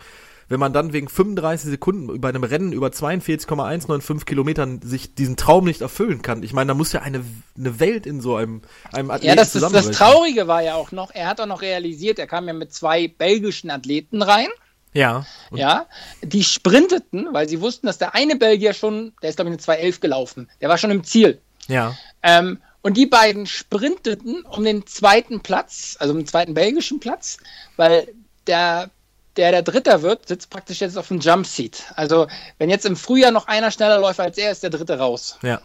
wenn 0.47 0.59
man 0.59 0.73
dann 0.73 0.93
wegen 0.93 1.09
35 1.09 1.69
Sekunden 1.69 2.21
bei 2.21 2.29
einem 2.29 2.43
Rennen 2.43 2.71
über 2.71 2.91
42,195 2.91 4.25
Kilometern 4.25 4.81
sich 4.81 5.15
diesen 5.15 5.35
Traum 5.37 5.65
nicht 5.65 5.81
erfüllen 5.81 6.21
kann. 6.21 6.43
Ich 6.43 6.53
meine, 6.53 6.69
da 6.69 6.73
muss 6.73 6.93
ja 6.93 7.01
eine, 7.01 7.23
eine 7.57 7.79
Welt 7.79 8.05
in 8.05 8.21
so 8.21 8.35
einem, 8.35 8.61
einem 8.91 9.11
Athleten 9.11 9.27
Ja, 9.27 9.35
das, 9.35 9.55
ist, 9.55 9.63
das 9.63 9.91
Traurige 9.91 10.47
war 10.47 10.61
ja 10.61 10.75
auch 10.75 10.91
noch, 10.91 11.11
er 11.13 11.27
hat 11.27 11.41
auch 11.41 11.47
noch 11.47 11.61
realisiert, 11.61 12.19
er 12.19 12.27
kam 12.27 12.47
ja 12.47 12.53
mit 12.53 12.73
zwei 12.73 13.07
belgischen 13.07 13.69
Athleten 13.69 14.21
rein. 14.21 14.47
Ja. 14.93 15.25
Ja, 15.51 15.87
die 16.21 16.43
sprinteten, 16.43 17.27
weil 17.33 17.49
sie 17.49 17.59
wussten, 17.59 17.85
dass 17.85 17.97
der 17.97 18.15
eine 18.15 18.37
Belgier 18.37 18.73
schon, 18.73 19.11
der 19.21 19.29
ist 19.29 19.35
glaube 19.35 19.51
ich 19.51 19.67
eine 19.67 19.79
2.11 19.79 19.99
gelaufen, 19.99 20.49
der 20.61 20.69
war 20.69 20.77
schon 20.77 20.91
im 20.91 21.03
Ziel. 21.03 21.41
Ja. 21.67 21.97
Ähm, 22.23 22.59
und 22.81 22.97
die 22.97 23.07
beiden 23.07 23.47
sprinteten 23.47 24.43
um 24.43 24.63
den 24.63 24.85
zweiten 24.85 25.41
Platz, 25.41 25.97
also 25.99 26.13
um 26.13 26.19
den 26.19 26.27
zweiten 26.27 26.53
belgischen 26.53 26.99
Platz, 26.99 27.37
weil 27.77 28.07
der, 28.47 28.91
der 29.37 29.51
der 29.51 29.61
Dritter 29.61 30.01
wird, 30.01 30.27
sitzt 30.27 30.49
praktisch 30.49 30.81
jetzt 30.81 30.97
auf 30.97 31.07
dem 31.09 31.19
Jumpseat. 31.19 31.83
Also 31.95 32.27
wenn 32.57 32.69
jetzt 32.69 32.85
im 32.85 32.95
Frühjahr 32.95 33.31
noch 33.31 33.47
einer 33.47 33.71
schneller 33.71 33.99
läuft 33.99 34.19
als 34.19 34.37
er, 34.37 34.51
ist 34.51 34.63
der 34.63 34.69
Dritte 34.69 34.97
raus. 34.97 35.37
Ja. 35.41 35.61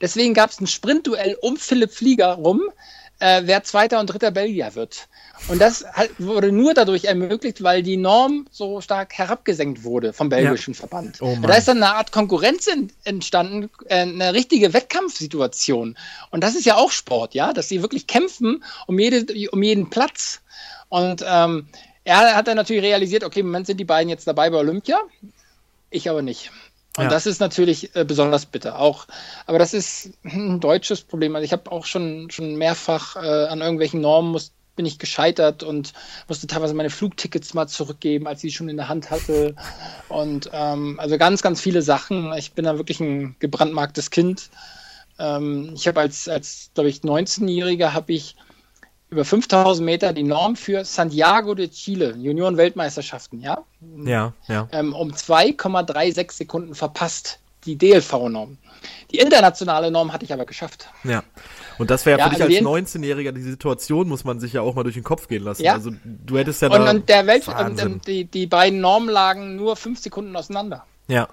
Deswegen 0.00 0.34
gab 0.34 0.50
es 0.50 0.60
ein 0.60 0.66
Sprintduell 0.66 1.36
um 1.40 1.56
Philipp 1.56 1.92
Flieger 1.92 2.34
rum, 2.34 2.62
äh, 3.20 3.42
wer 3.44 3.64
Zweiter 3.64 4.00
und 4.00 4.06
Dritter 4.08 4.30
Belgier 4.30 4.74
wird. 4.74 5.08
Und 5.46 5.60
das 5.60 5.84
halt 5.92 6.10
wurde 6.18 6.50
nur 6.50 6.74
dadurch 6.74 7.04
ermöglicht, 7.04 7.62
weil 7.62 7.82
die 7.82 7.96
Norm 7.96 8.46
so 8.50 8.80
stark 8.80 9.14
herabgesenkt 9.14 9.84
wurde 9.84 10.12
vom 10.12 10.28
belgischen 10.28 10.74
ja. 10.74 10.80
Verband. 10.80 11.22
Oh 11.22 11.36
da 11.40 11.54
ist 11.54 11.68
dann 11.68 11.82
eine 11.82 11.94
Art 11.94 12.10
Konkurrenz 12.12 12.68
entstanden, 13.04 13.70
äh, 13.86 14.00
eine 14.00 14.34
richtige 14.34 14.72
Wettkampfsituation. 14.72 15.96
Und 16.30 16.44
das 16.44 16.54
ist 16.54 16.66
ja 16.66 16.76
auch 16.76 16.90
Sport, 16.90 17.34
ja, 17.34 17.52
dass 17.52 17.68
sie 17.68 17.82
wirklich 17.82 18.06
kämpfen 18.06 18.64
um, 18.86 18.98
jede, 18.98 19.50
um 19.50 19.62
jeden 19.62 19.90
Platz. 19.90 20.40
Und 20.88 21.24
ähm, 21.26 21.68
er 22.16 22.36
hat 22.36 22.48
dann 22.48 22.56
natürlich 22.56 22.82
realisiert, 22.82 23.24
okay, 23.24 23.40
im 23.40 23.46
Moment 23.46 23.66
sind 23.66 23.78
die 23.78 23.84
beiden 23.84 24.08
jetzt 24.08 24.26
dabei 24.26 24.50
bei 24.50 24.56
Olympia, 24.56 24.98
ich 25.90 26.08
aber 26.08 26.22
nicht. 26.22 26.50
Und 26.96 27.04
ja. 27.04 27.10
das 27.10 27.26
ist 27.26 27.38
natürlich 27.38 27.94
äh, 27.94 28.04
besonders 28.04 28.46
bitter. 28.46 28.80
Auch, 28.80 29.06
aber 29.46 29.58
das 29.58 29.74
ist 29.74 30.10
ein 30.24 30.58
deutsches 30.58 31.02
Problem. 31.02 31.36
Also 31.36 31.44
ich 31.44 31.52
habe 31.52 31.70
auch 31.70 31.84
schon, 31.84 32.30
schon 32.30 32.56
mehrfach 32.56 33.16
äh, 33.16 33.46
an 33.46 33.60
irgendwelchen 33.60 34.00
Normen 34.00 34.32
muss, 34.32 34.52
bin 34.74 34.86
ich 34.86 34.98
gescheitert 34.98 35.62
und 35.62 35.92
musste 36.28 36.46
teilweise 36.46 36.74
meine 36.74 36.90
Flugtickets 36.90 37.52
mal 37.52 37.66
zurückgeben, 37.66 38.26
als 38.26 38.42
ich 38.42 38.52
sie 38.52 38.56
schon 38.56 38.68
in 38.68 38.76
der 38.76 38.88
Hand 38.88 39.10
hatte. 39.10 39.54
Und 40.08 40.50
ähm, 40.52 40.98
also 40.98 41.18
ganz, 41.18 41.42
ganz 41.42 41.60
viele 41.60 41.82
Sachen. 41.82 42.32
Ich 42.34 42.52
bin 42.52 42.64
da 42.64 42.78
wirklich 42.78 43.00
ein 43.00 43.36
gebrandmarktes 43.38 44.10
Kind. 44.10 44.50
Ähm, 45.18 45.72
ich 45.74 45.86
habe 45.88 46.00
als, 46.00 46.28
als 46.28 46.70
glaube 46.74 46.88
ich, 46.88 47.00
19-Jähriger 47.00 47.92
habe 47.92 48.12
ich 48.12 48.36
über 49.10 49.24
5000 49.24 49.84
Meter 49.84 50.12
die 50.12 50.22
Norm 50.22 50.56
für 50.56 50.84
Santiago 50.84 51.54
de 51.54 51.68
Chile, 51.68 52.14
Junioren-Weltmeisterschaften, 52.16 53.40
ja? 53.40 53.64
Ja, 54.04 54.34
ja. 54.48 54.68
Ähm, 54.72 54.94
um 54.94 55.12
2,36 55.12 56.32
Sekunden 56.32 56.74
verpasst, 56.74 57.38
die 57.64 57.76
DLV-Norm. 57.76 58.58
Die 59.10 59.18
internationale 59.18 59.90
Norm 59.90 60.12
hatte 60.12 60.24
ich 60.24 60.32
aber 60.32 60.44
geschafft. 60.44 60.88
Ja. 61.04 61.22
Und 61.78 61.90
das 61.90 62.06
wäre 62.06 62.18
ja, 62.18 62.24
für 62.24 62.34
dich 62.34 62.42
also 62.42 62.74
als 62.74 62.94
19-Jähriger, 62.94 63.32
die 63.32 63.42
Situation 63.42 64.08
muss 64.08 64.24
man 64.24 64.40
sich 64.40 64.52
ja 64.52 64.60
auch 64.60 64.74
mal 64.74 64.82
durch 64.82 64.94
den 64.94 65.04
Kopf 65.04 65.28
gehen 65.28 65.44
lassen. 65.44 65.62
Ja. 65.62 65.74
Also 65.74 65.90
du 66.04 66.38
hättest 66.38 66.60
ja 66.62 66.68
und, 66.68 66.84
da 66.84 66.90
und 66.90 67.08
der 67.08 67.26
Welt 67.26 67.48
und, 67.48 67.82
und 67.82 68.06
die, 68.06 68.24
die 68.24 68.46
beiden 68.46 68.80
Normen 68.80 69.08
lagen 69.08 69.56
nur 69.56 69.76
fünf 69.76 70.00
Sekunden 70.00 70.36
auseinander. 70.36 70.84
Ja. 71.06 71.28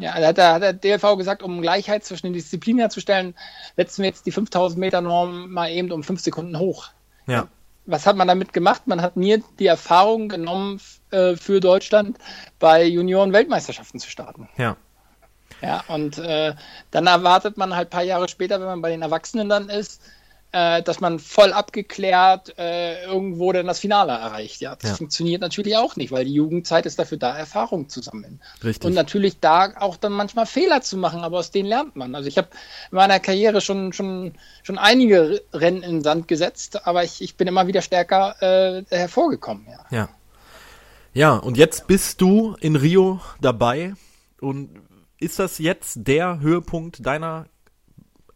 Ja, 0.00 0.18
da 0.20 0.28
hat 0.28 0.36
der, 0.38 0.52
hat 0.52 0.62
der 0.62 0.72
DLV 0.74 1.16
gesagt, 1.16 1.42
um 1.42 1.60
Gleichheit 1.60 2.04
zwischen 2.04 2.28
den 2.28 2.32
Disziplinen 2.32 2.78
herzustellen, 2.78 3.34
setzen 3.76 4.02
wir 4.02 4.08
jetzt 4.08 4.26
die 4.26 4.30
5000 4.30 4.78
Meter 4.78 5.00
Norm 5.00 5.50
mal 5.50 5.70
eben 5.70 5.90
um 5.90 6.04
fünf 6.04 6.20
Sekunden 6.20 6.58
hoch. 6.58 6.90
Ja. 7.28 7.46
Was 7.86 8.06
hat 8.06 8.16
man 8.16 8.28
damit 8.28 8.52
gemacht? 8.52 8.86
Man 8.86 9.00
hat 9.00 9.16
mir 9.16 9.42
die 9.58 9.66
Erfahrung 9.66 10.28
genommen, 10.28 10.80
äh, 11.10 11.36
für 11.36 11.60
Deutschland 11.60 12.18
bei 12.58 12.84
Junioren-Weltmeisterschaften 12.84 14.00
zu 14.00 14.10
starten. 14.10 14.48
Ja. 14.56 14.76
Ja, 15.62 15.82
und 15.88 16.18
äh, 16.18 16.54
dann 16.90 17.06
erwartet 17.06 17.56
man 17.56 17.74
halt 17.74 17.88
ein 17.88 17.90
paar 17.90 18.02
Jahre 18.02 18.28
später, 18.28 18.60
wenn 18.60 18.66
man 18.66 18.82
bei 18.82 18.90
den 18.90 19.02
Erwachsenen 19.02 19.48
dann 19.48 19.68
ist, 19.70 20.02
äh, 20.52 20.82
dass 20.82 21.00
man 21.00 21.18
voll 21.18 21.52
abgeklärt 21.52 22.58
äh, 22.58 23.04
irgendwo 23.04 23.52
dann 23.52 23.66
das 23.66 23.80
Finale 23.80 24.12
erreicht. 24.12 24.60
Ja, 24.60 24.76
das 24.76 24.90
ja. 24.90 24.96
funktioniert 24.96 25.42
natürlich 25.42 25.76
auch 25.76 25.96
nicht, 25.96 26.10
weil 26.10 26.24
die 26.24 26.32
Jugendzeit 26.32 26.86
ist 26.86 26.98
dafür 26.98 27.18
da, 27.18 27.36
Erfahrung 27.36 27.88
zu 27.88 28.00
sammeln. 28.00 28.40
Richtig. 28.64 28.86
Und 28.86 28.94
natürlich 28.94 29.40
da 29.40 29.74
auch 29.78 29.96
dann 29.96 30.12
manchmal 30.12 30.46
Fehler 30.46 30.80
zu 30.80 30.96
machen, 30.96 31.20
aber 31.20 31.38
aus 31.38 31.50
denen 31.50 31.68
lernt 31.68 31.96
man. 31.96 32.14
Also 32.14 32.28
ich 32.28 32.38
habe 32.38 32.48
in 32.90 32.96
meiner 32.96 33.20
Karriere 33.20 33.60
schon, 33.60 33.92
schon, 33.92 34.34
schon 34.62 34.78
einige 34.78 35.42
Rennen 35.52 35.82
in 35.82 35.96
den 35.96 36.02
Sand 36.02 36.28
gesetzt, 36.28 36.86
aber 36.86 37.04
ich, 37.04 37.20
ich 37.20 37.36
bin 37.36 37.46
immer 37.46 37.66
wieder 37.66 37.82
stärker 37.82 38.36
äh, 38.40 38.84
hervorgekommen. 38.88 39.66
Ja. 39.68 39.96
ja. 39.96 40.08
Ja, 41.14 41.36
und 41.36 41.56
jetzt 41.56 41.86
bist 41.88 42.20
du 42.20 42.56
in 42.60 42.76
Rio 42.76 43.20
dabei 43.40 43.94
und 44.40 44.70
ist 45.18 45.38
das 45.38 45.58
jetzt 45.58 46.06
der 46.06 46.40
Höhepunkt 46.40 47.04
deiner 47.04 47.46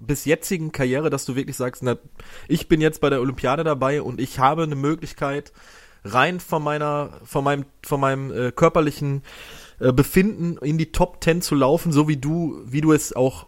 bis 0.07 0.25
jetzigen 0.25 0.73
Karriere, 0.73 1.11
dass 1.11 1.25
du 1.25 1.37
wirklich 1.37 1.57
sagst, 1.57 1.83
na, 1.83 1.97
ich 2.49 2.69
bin 2.69 2.81
jetzt 2.81 3.01
bei 3.01 3.11
der 3.11 3.21
Olympiade 3.21 3.65
dabei 3.65 4.03
und 4.03 4.21
ich 4.21 4.39
habe 4.39 4.65
eine 4.65 4.75
Möglichkeit, 4.75 5.53
rein 6.05 6.41
von 6.41 6.63
meiner, 6.63 7.21
von 7.25 7.45
meinem, 7.45 7.65
von 7.85 8.01
meinem 8.01 8.33
äh, 8.33 8.53
körperlichen 8.53 9.23
äh, 9.81 9.93
Befinden 9.93 10.57
in 10.59 10.79
die 10.79 10.93
Top 10.93 11.23
10 11.23 11.43
zu 11.43 11.55
laufen, 11.55 11.93
so 11.93 12.09
wie 12.09 12.17
du, 12.17 12.61
wie 12.65 12.81
du 12.81 12.93
es 12.93 13.15
auch 13.15 13.47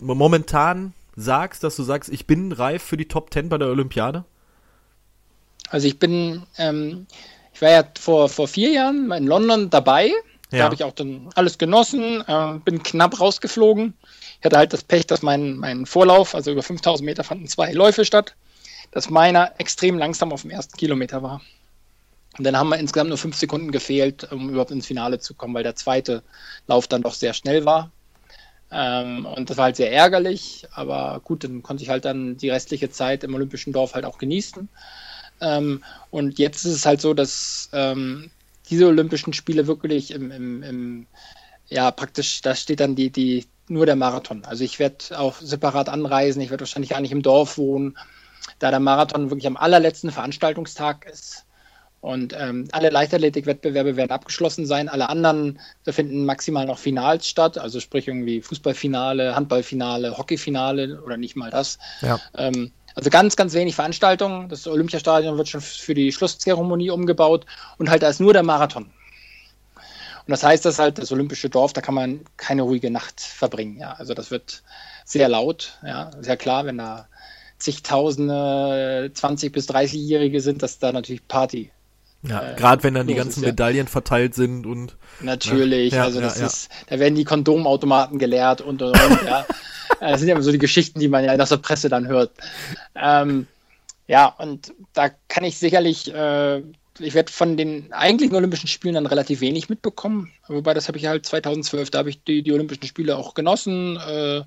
momentan 0.00 0.94
sagst, 1.16 1.62
dass 1.64 1.76
du 1.76 1.82
sagst, 1.82 2.10
ich 2.10 2.26
bin 2.26 2.52
reif 2.52 2.82
für 2.82 2.96
die 2.96 3.08
Top 3.08 3.32
10 3.32 3.48
bei 3.48 3.58
der 3.58 3.68
Olympiade? 3.68 4.24
Also 5.68 5.86
ich 5.86 5.98
bin, 5.98 6.42
ähm, 6.58 7.06
ich 7.52 7.62
war 7.62 7.70
ja 7.70 7.84
vor, 7.98 8.28
vor 8.28 8.48
vier 8.48 8.72
Jahren 8.72 9.10
in 9.12 9.26
London 9.26 9.70
dabei. 9.70 10.10
Da 10.50 10.56
ja. 10.56 10.64
habe 10.64 10.74
ich 10.74 10.82
auch 10.82 10.92
dann 10.92 11.28
alles 11.36 11.58
genossen, 11.58 12.24
äh, 12.26 12.58
bin 12.64 12.82
knapp 12.82 13.20
rausgeflogen. 13.20 13.94
Ich 14.40 14.44
hatte 14.46 14.56
halt 14.56 14.72
das 14.72 14.82
Pech, 14.82 15.06
dass 15.06 15.22
mein, 15.22 15.56
mein 15.56 15.86
Vorlauf, 15.86 16.34
also 16.34 16.50
über 16.50 16.62
5000 16.62 17.04
Meter 17.04 17.24
fanden 17.24 17.46
zwei 17.46 17.72
Läufe 17.72 18.04
statt, 18.04 18.34
dass 18.90 19.10
meiner 19.10 19.52
extrem 19.58 19.98
langsam 19.98 20.32
auf 20.32 20.42
dem 20.42 20.50
ersten 20.50 20.76
Kilometer 20.76 21.22
war. 21.22 21.42
Und 22.38 22.44
dann 22.44 22.56
haben 22.56 22.70
wir 22.70 22.78
insgesamt 22.78 23.08
nur 23.08 23.18
fünf 23.18 23.36
Sekunden 23.36 23.70
gefehlt, 23.70 24.32
um 24.32 24.48
überhaupt 24.48 24.70
ins 24.70 24.86
Finale 24.86 25.18
zu 25.18 25.34
kommen, 25.34 25.54
weil 25.54 25.62
der 25.62 25.76
zweite 25.76 26.22
Lauf 26.66 26.88
dann 26.88 27.02
doch 27.02 27.14
sehr 27.14 27.34
schnell 27.34 27.64
war. 27.64 27.90
Ähm, 28.72 29.26
und 29.26 29.50
das 29.50 29.56
war 29.56 29.64
halt 29.64 29.76
sehr 29.76 29.92
ärgerlich, 29.92 30.66
aber 30.72 31.20
gut, 31.24 31.44
dann 31.44 31.62
konnte 31.62 31.82
ich 31.82 31.90
halt 31.90 32.04
dann 32.04 32.36
die 32.36 32.50
restliche 32.50 32.90
Zeit 32.90 33.24
im 33.24 33.34
Olympischen 33.34 33.72
Dorf 33.72 33.94
halt 33.94 34.04
auch 34.04 34.18
genießen. 34.18 34.68
Ähm, 35.40 35.84
und 36.10 36.38
jetzt 36.38 36.64
ist 36.64 36.74
es 36.74 36.86
halt 36.86 37.00
so, 37.00 37.12
dass 37.12 37.68
ähm, 37.72 38.30
diese 38.70 38.86
Olympischen 38.86 39.32
Spiele 39.32 39.66
wirklich 39.66 40.12
im, 40.12 40.30
im, 40.30 40.62
im, 40.62 41.06
ja, 41.68 41.90
praktisch, 41.90 42.40
da 42.42 42.54
steht 42.54 42.80
dann 42.80 42.94
die, 42.94 43.10
die, 43.10 43.46
nur 43.70 43.86
der 43.86 43.96
Marathon. 43.96 44.44
Also 44.44 44.64
ich 44.64 44.78
werde 44.78 45.18
auch 45.18 45.36
separat 45.40 45.88
anreisen, 45.88 46.42
ich 46.42 46.50
werde 46.50 46.62
wahrscheinlich 46.62 46.90
gar 46.90 47.00
nicht 47.00 47.12
im 47.12 47.22
Dorf 47.22 47.58
wohnen, 47.58 47.96
da 48.58 48.70
der 48.70 48.80
Marathon 48.80 49.30
wirklich 49.30 49.46
am 49.46 49.56
allerletzten 49.56 50.10
Veranstaltungstag 50.10 51.06
ist. 51.10 51.44
Und 52.00 52.34
ähm, 52.38 52.66
alle 52.72 52.88
Leichtathletik-Wettbewerbe 52.88 53.94
werden 53.96 54.10
abgeschlossen 54.10 54.64
sein. 54.64 54.88
Alle 54.88 55.10
anderen, 55.10 55.60
da 55.84 55.92
finden 55.92 56.24
maximal 56.24 56.64
noch 56.64 56.78
Finals 56.78 57.28
statt, 57.28 57.58
also 57.58 57.78
sprich 57.78 58.08
irgendwie 58.08 58.40
Fußballfinale, 58.40 59.34
Handballfinale, 59.34 60.16
Hockeyfinale 60.16 61.02
oder 61.02 61.18
nicht 61.18 61.36
mal 61.36 61.50
das. 61.50 61.78
Ja. 62.00 62.18
Ähm, 62.38 62.72
also 62.94 63.10
ganz, 63.10 63.36
ganz 63.36 63.52
wenig 63.52 63.74
Veranstaltungen. 63.74 64.48
Das 64.48 64.66
Olympiastadion 64.66 65.36
wird 65.36 65.48
schon 65.48 65.60
für 65.60 65.94
die 65.94 66.10
Schlusszeremonie 66.10 66.90
umgebaut 66.90 67.44
und 67.76 67.90
halt 67.90 68.02
da 68.02 68.08
ist 68.08 68.20
nur 68.20 68.32
der 68.32 68.42
Marathon. 68.42 68.90
Und 70.30 70.34
das 70.34 70.44
heißt, 70.44 70.64
dass 70.64 70.78
halt 70.78 70.98
das 70.98 71.10
olympische 71.10 71.50
Dorf, 71.50 71.72
da 71.72 71.80
kann 71.80 71.96
man 71.96 72.20
keine 72.36 72.62
ruhige 72.62 72.88
Nacht 72.88 73.20
verbringen. 73.20 73.78
Ja, 73.80 73.94
also 73.94 74.14
das 74.14 74.30
wird 74.30 74.62
sehr 75.04 75.28
laut. 75.28 75.80
Ja, 75.84 76.12
sehr 76.20 76.36
klar, 76.36 76.66
wenn 76.66 76.78
da 76.78 77.08
zigtausende 77.58 79.10
20 79.12 79.52
bis 79.52 79.68
30-Jährige 79.68 80.40
sind, 80.40 80.62
dass 80.62 80.78
da 80.78 80.92
natürlich 80.92 81.26
Party. 81.26 81.72
Ja, 82.22 82.52
äh, 82.52 82.54
gerade 82.54 82.84
wenn 82.84 82.94
dann 82.94 83.08
die 83.08 83.16
ganzen 83.16 83.42
ist, 83.42 83.46
Medaillen 83.46 83.88
verteilt 83.88 84.36
sind 84.36 84.66
und 84.66 84.94
natürlich, 85.18 85.94
ja, 85.94 86.04
also 86.04 86.20
das 86.20 86.38
ja, 86.38 86.46
ist, 86.46 86.70
da 86.86 87.00
werden 87.00 87.16
die 87.16 87.24
Kondomautomaten 87.24 88.20
geleert 88.20 88.60
und 88.60 88.82
und 88.82 88.90
und. 88.90 89.22
ja, 89.24 89.44
das 90.00 90.20
sind 90.20 90.28
ja 90.28 90.36
immer 90.36 90.44
so 90.44 90.52
die 90.52 90.58
Geschichten, 90.58 91.00
die 91.00 91.08
man 91.08 91.24
ja 91.24 91.34
aus 91.34 91.48
der 91.48 91.56
Presse 91.56 91.88
dann 91.88 92.06
hört. 92.06 92.30
Ähm, 92.94 93.48
ja, 94.06 94.26
und 94.26 94.74
da 94.92 95.08
kann 95.26 95.42
ich 95.42 95.58
sicherlich 95.58 96.14
äh, 96.14 96.62
ich 97.00 97.14
werde 97.14 97.32
von 97.32 97.56
den 97.56 97.92
eigentlichen 97.92 98.34
Olympischen 98.36 98.68
Spielen 98.68 98.94
dann 98.94 99.06
relativ 99.06 99.40
wenig 99.40 99.68
mitbekommen. 99.68 100.32
Wobei, 100.48 100.74
das 100.74 100.88
habe 100.88 100.98
ich 100.98 101.06
halt 101.06 101.26
2012, 101.26 101.90
da 101.90 101.98
habe 101.98 102.10
ich 102.10 102.22
die, 102.24 102.42
die 102.42 102.52
Olympischen 102.52 102.86
Spiele 102.86 103.16
auch 103.16 103.34
genossen. 103.34 103.96
Äh, 103.96 104.42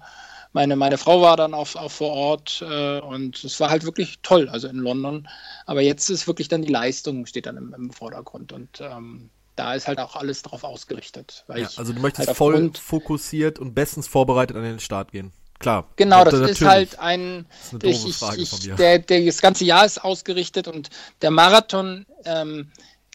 meine, 0.53 0.75
meine 0.75 0.97
Frau 0.97 1.21
war 1.21 1.35
dann 1.35 1.53
auch, 1.53 1.75
auch 1.75 1.91
vor 1.91 2.11
Ort 2.11 2.63
äh, 2.67 2.99
und 2.99 3.43
es 3.43 3.59
war 3.59 3.69
halt 3.69 3.83
wirklich 3.83 4.19
toll, 4.21 4.49
also 4.49 4.67
in 4.67 4.77
London. 4.77 5.27
Aber 5.65 5.81
jetzt 5.81 6.09
ist 6.09 6.27
wirklich 6.27 6.47
dann 6.47 6.61
die 6.61 6.71
Leistung, 6.71 7.25
steht 7.25 7.47
dann 7.47 7.57
im, 7.57 7.73
im 7.73 7.91
Vordergrund 7.91 8.53
und 8.53 8.79
ähm, 8.79 9.29
da 9.55 9.73
ist 9.73 9.87
halt 9.87 9.99
auch 9.99 10.15
alles 10.15 10.41
drauf 10.41 10.63
ausgerichtet. 10.63 11.45
Ja, 11.47 11.69
also 11.75 11.93
du 11.93 11.99
möchtest 11.99 12.27
halt 12.27 12.37
voll 12.37 12.71
fokussiert 12.73 13.59
und 13.59 13.73
bestens 13.73 14.07
vorbereitet 14.07 14.55
an 14.55 14.63
den 14.63 14.79
Start 14.79 15.11
gehen 15.11 15.31
klar. 15.64 15.88
Genau, 15.95 16.24
das 16.24 16.49
ist 16.49 16.61
halt 16.61 16.99
ein. 16.99 17.45
Das 17.72 18.05
ist 18.05 18.22
ich, 18.38 18.53
ich, 18.53 18.76
der, 18.76 18.99
der, 18.99 19.26
das 19.26 19.41
ganze 19.41 19.66
Jahr 19.66 19.86
ist 19.86 20.03
ausgerichtet 20.03 20.68
und 20.68 20.89
der 21.22 21.32
Marathon, 21.32 22.05
ähm, 22.26 22.72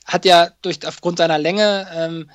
hat 0.09 0.25
ja 0.25 0.51
durch 0.63 0.85
aufgrund 0.87 1.19
seiner 1.19 1.39
Länge 1.39 1.87
ähm, 1.95 2.31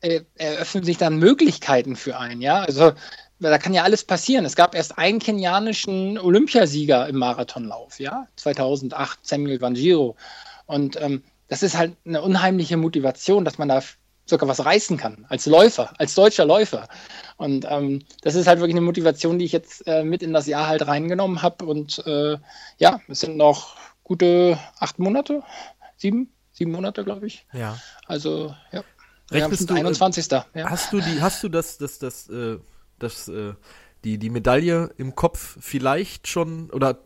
äh, 0.00 0.20
eröffnen 0.36 0.84
sich 0.84 0.96
dann 0.96 1.16
Möglichkeiten 1.16 1.96
für 1.96 2.16
einen, 2.18 2.40
ja. 2.40 2.60
Also 2.60 2.92
da 3.40 3.58
kann 3.58 3.74
ja 3.74 3.82
alles 3.82 4.04
passieren. 4.04 4.44
Es 4.44 4.56
gab 4.56 4.74
erst 4.74 4.98
einen 4.98 5.18
kenianischen 5.18 6.18
Olympiasieger 6.18 7.08
im 7.08 7.16
Marathonlauf, 7.16 8.00
ja, 8.00 8.26
2008, 8.36 9.18
Samuel 9.26 9.60
Vanjiro. 9.60 10.16
Und 10.66 11.00
ähm, 11.00 11.22
das 11.48 11.62
ist 11.62 11.76
halt 11.76 11.96
eine 12.06 12.22
unheimliche 12.22 12.76
Motivation, 12.76 13.44
dass 13.44 13.58
man 13.58 13.68
da 13.68 13.82
sogar 14.28 14.48
was 14.48 14.64
reißen 14.64 14.96
kann, 14.96 15.26
als 15.28 15.46
Läufer, 15.46 15.92
als 15.98 16.14
deutscher 16.14 16.44
Läufer. 16.44 16.88
Und 17.36 17.66
ähm, 17.68 18.04
das 18.22 18.34
ist 18.34 18.46
halt 18.46 18.60
wirklich 18.60 18.76
eine 18.76 18.84
Motivation, 18.84 19.38
die 19.38 19.44
ich 19.44 19.52
jetzt 19.52 19.86
äh, 19.86 20.04
mit 20.04 20.22
in 20.22 20.32
das 20.32 20.46
Jahr 20.46 20.66
halt 20.66 20.86
reingenommen 20.86 21.42
habe. 21.42 21.64
Und 21.64 22.04
äh, 22.06 22.38
ja, 22.78 23.00
es 23.08 23.20
sind 23.20 23.36
noch 23.36 23.76
gute 24.04 24.58
acht 24.78 24.98
Monate, 24.98 25.42
sieben, 25.96 26.32
sieben 26.52 26.72
Monate, 26.72 27.04
glaube 27.04 27.26
ich. 27.26 27.46
Ja. 27.52 27.78
Also, 28.06 28.54
ja. 28.72 28.82
Rechnest 29.30 29.68
du, 29.68 29.74
21. 29.74 30.32
Äh, 30.32 30.42
ja. 30.54 30.70
Hast 30.70 30.92
du 30.92 31.00
die, 31.00 31.20
hast 31.20 31.42
du 31.42 31.48
das, 31.48 31.78
das, 31.78 31.98
das, 31.98 32.28
äh, 32.28 32.58
das, 32.98 33.28
äh, 33.28 33.54
die, 34.04 34.18
die 34.18 34.30
Medaille 34.30 34.90
im 34.96 35.14
Kopf 35.14 35.58
vielleicht 35.60 36.28
schon 36.28 36.70
oder 36.70 36.98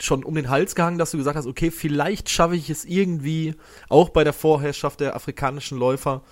schon 0.00 0.24
um 0.24 0.34
den 0.34 0.48
Hals 0.48 0.74
gehangen, 0.74 0.98
dass 0.98 1.10
du 1.10 1.16
gesagt 1.16 1.36
hast, 1.36 1.46
okay, 1.46 1.70
vielleicht 1.70 2.30
schaffe 2.30 2.54
ich 2.54 2.70
es 2.70 2.84
irgendwie 2.84 3.54
auch 3.88 4.10
bei 4.10 4.22
der 4.22 4.32
Vorherrschaft 4.32 5.00
der 5.00 5.16
afrikanischen 5.16 5.78
Läufer 5.78 6.22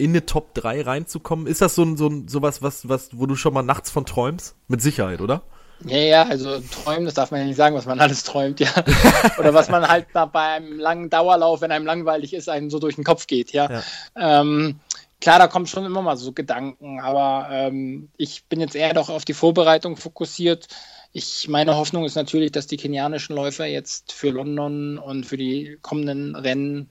in 0.00 0.10
eine 0.10 0.26
Top 0.26 0.54
3 0.54 0.82
reinzukommen. 0.82 1.46
Ist 1.46 1.60
das 1.60 1.74
so 1.74 1.82
ein, 1.82 1.96
so 1.96 2.08
ein 2.08 2.26
sowas, 2.26 2.62
was, 2.62 2.88
was, 2.88 3.10
wo 3.12 3.26
du 3.26 3.36
schon 3.36 3.52
mal 3.52 3.62
nachts 3.62 3.90
von 3.90 4.06
träumst? 4.06 4.56
Mit 4.66 4.80
Sicherheit, 4.80 5.20
oder? 5.20 5.42
Ja, 5.84 5.98
ja, 5.98 6.22
also 6.24 6.60
träumen, 6.60 7.04
das 7.04 7.14
darf 7.14 7.30
man 7.30 7.40
ja 7.40 7.46
nicht 7.46 7.56
sagen, 7.56 7.76
was 7.76 7.86
man 7.86 8.00
alles 8.00 8.22
träumt, 8.24 8.60
ja. 8.60 8.68
Oder 9.38 9.54
was 9.54 9.70
man 9.70 9.86
halt 9.88 10.06
bei 10.12 10.40
einem 10.40 10.78
langen 10.78 11.08
Dauerlauf, 11.10 11.60
wenn 11.60 11.72
einem 11.72 11.86
langweilig 11.86 12.34
ist, 12.34 12.48
einem 12.48 12.70
so 12.70 12.78
durch 12.78 12.96
den 12.96 13.04
Kopf 13.04 13.26
geht, 13.26 13.52
ja. 13.52 13.70
ja. 13.70 13.82
Ähm, 14.16 14.80
klar, 15.20 15.38
da 15.38 15.46
kommen 15.46 15.66
schon 15.66 15.86
immer 15.86 16.02
mal 16.02 16.16
so 16.16 16.32
Gedanken, 16.32 17.00
aber 17.00 17.48
ähm, 17.50 18.10
ich 18.18 18.44
bin 18.44 18.60
jetzt 18.60 18.76
eher 18.76 18.92
doch 18.92 19.08
auf 19.08 19.24
die 19.24 19.34
Vorbereitung 19.34 19.96
fokussiert. 19.96 20.68
Ich, 21.12 21.48
meine 21.48 21.76
Hoffnung 21.76 22.04
ist 22.04 22.14
natürlich, 22.14 22.52
dass 22.52 22.66
die 22.66 22.76
kenianischen 22.76 23.34
Läufer 23.34 23.64
jetzt 23.64 24.12
für 24.12 24.30
London 24.30 24.98
und 24.98 25.24
für 25.24 25.38
die 25.38 25.78
kommenden 25.80 26.36
Rennen 26.36 26.90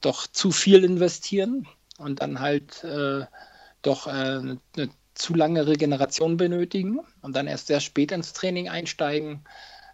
doch 0.00 0.28
zu 0.28 0.52
viel 0.52 0.84
investieren 0.84 1.66
und 1.98 2.22
dann 2.22 2.40
halt 2.40 2.82
äh, 2.84 3.26
doch 3.82 4.06
äh, 4.06 4.10
eine 4.10 4.58
zu 5.14 5.34
lange 5.34 5.66
Regeneration 5.66 6.36
benötigen 6.36 7.00
und 7.20 7.36
dann 7.36 7.46
erst 7.46 7.66
sehr 7.66 7.80
spät 7.80 8.12
ins 8.12 8.32
Training 8.32 8.68
einsteigen 8.68 9.44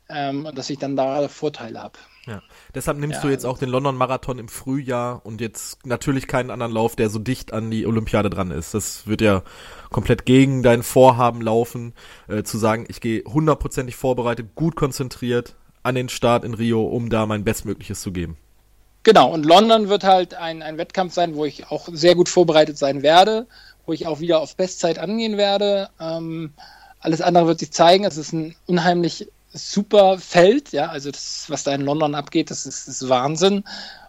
ähm, 0.09 0.46
und 0.46 0.57
dass 0.57 0.70
ich 0.70 0.78
dann 0.78 0.96
da 0.96 1.26
Vorteile 1.28 1.82
habe. 1.82 1.98
Ja. 2.26 2.42
Deshalb 2.74 2.98
nimmst 2.98 3.16
ja. 3.16 3.22
du 3.22 3.28
jetzt 3.28 3.44
auch 3.44 3.59
den 3.59 3.68
London 3.68 3.96
Marathon 3.96 4.38
im 4.38 4.48
Frühjahr 4.48 5.24
und 5.24 5.40
jetzt 5.40 5.84
natürlich 5.86 6.26
keinen 6.26 6.50
anderen 6.50 6.72
Lauf, 6.72 6.96
der 6.96 7.11
so 7.11 7.18
dicht 7.18 7.52
an 7.52 7.70
die 7.70 7.86
Olympiade 7.86 8.30
dran 8.30 8.50
ist. 8.50 8.74
Das 8.74 9.07
wird 9.07 9.20
ja 9.20 9.42
komplett 9.90 10.24
gegen 10.24 10.62
dein 10.62 10.82
Vorhaben 10.82 11.40
laufen, 11.40 11.94
äh, 12.28 12.42
zu 12.42 12.59
sagen, 12.59 12.86
ich 12.88 13.00
gehe 13.00 13.24
hundertprozentig 13.24 13.96
vorbereitet, 13.96 14.55
gut 14.55 14.76
konzentriert 14.76 15.57
an 15.82 15.94
den 15.94 16.09
Start 16.09 16.44
in 16.44 16.55
Rio, 16.55 16.82
um 16.84 17.11
da 17.11 17.26
mein 17.26 17.44
Bestmögliches 17.44 18.00
zu 18.00 18.12
geben. 18.12 18.38
Genau, 19.05 19.30
und 19.30 19.44
London 19.44 19.90
wird 19.90 20.02
halt 20.02 20.34
ein, 20.34 20.62
ein 20.62 20.78
Wettkampf 20.78 21.12
sein, 21.12 21.36
wo 21.36 21.44
ich 21.44 21.70
auch 21.70 21.88
sehr 21.92 22.14
gut 22.14 22.30
vorbereitet 22.30 22.78
sein 22.78 23.02
werde, 23.02 23.46
wo 23.84 23.92
ich 23.92 24.07
auch 24.07 24.20
wieder 24.20 24.40
auf 24.40 24.57
Bestzeit 24.57 24.98
angehen 24.98 25.36
werde. 25.36 25.90
Ähm, 26.00 26.55
alles 27.00 27.20
andere 27.20 27.46
wird 27.46 27.59
sich 27.59 27.70
zeigen. 27.70 28.05
Es 28.05 28.16
ist 28.16 28.32
ein 28.32 28.57
unheimlich 28.66 29.28
super 29.52 30.18
Feld, 30.18 30.72
ja, 30.72 30.88
also 30.88 31.11
das, 31.11 31.44
was 31.48 31.64
da 31.64 31.74
in 31.74 31.82
London 31.82 32.14
abgeht, 32.14 32.50
das 32.50 32.64
ist, 32.64 32.88
ist 32.88 33.09
Wahnsinn. 33.09 33.62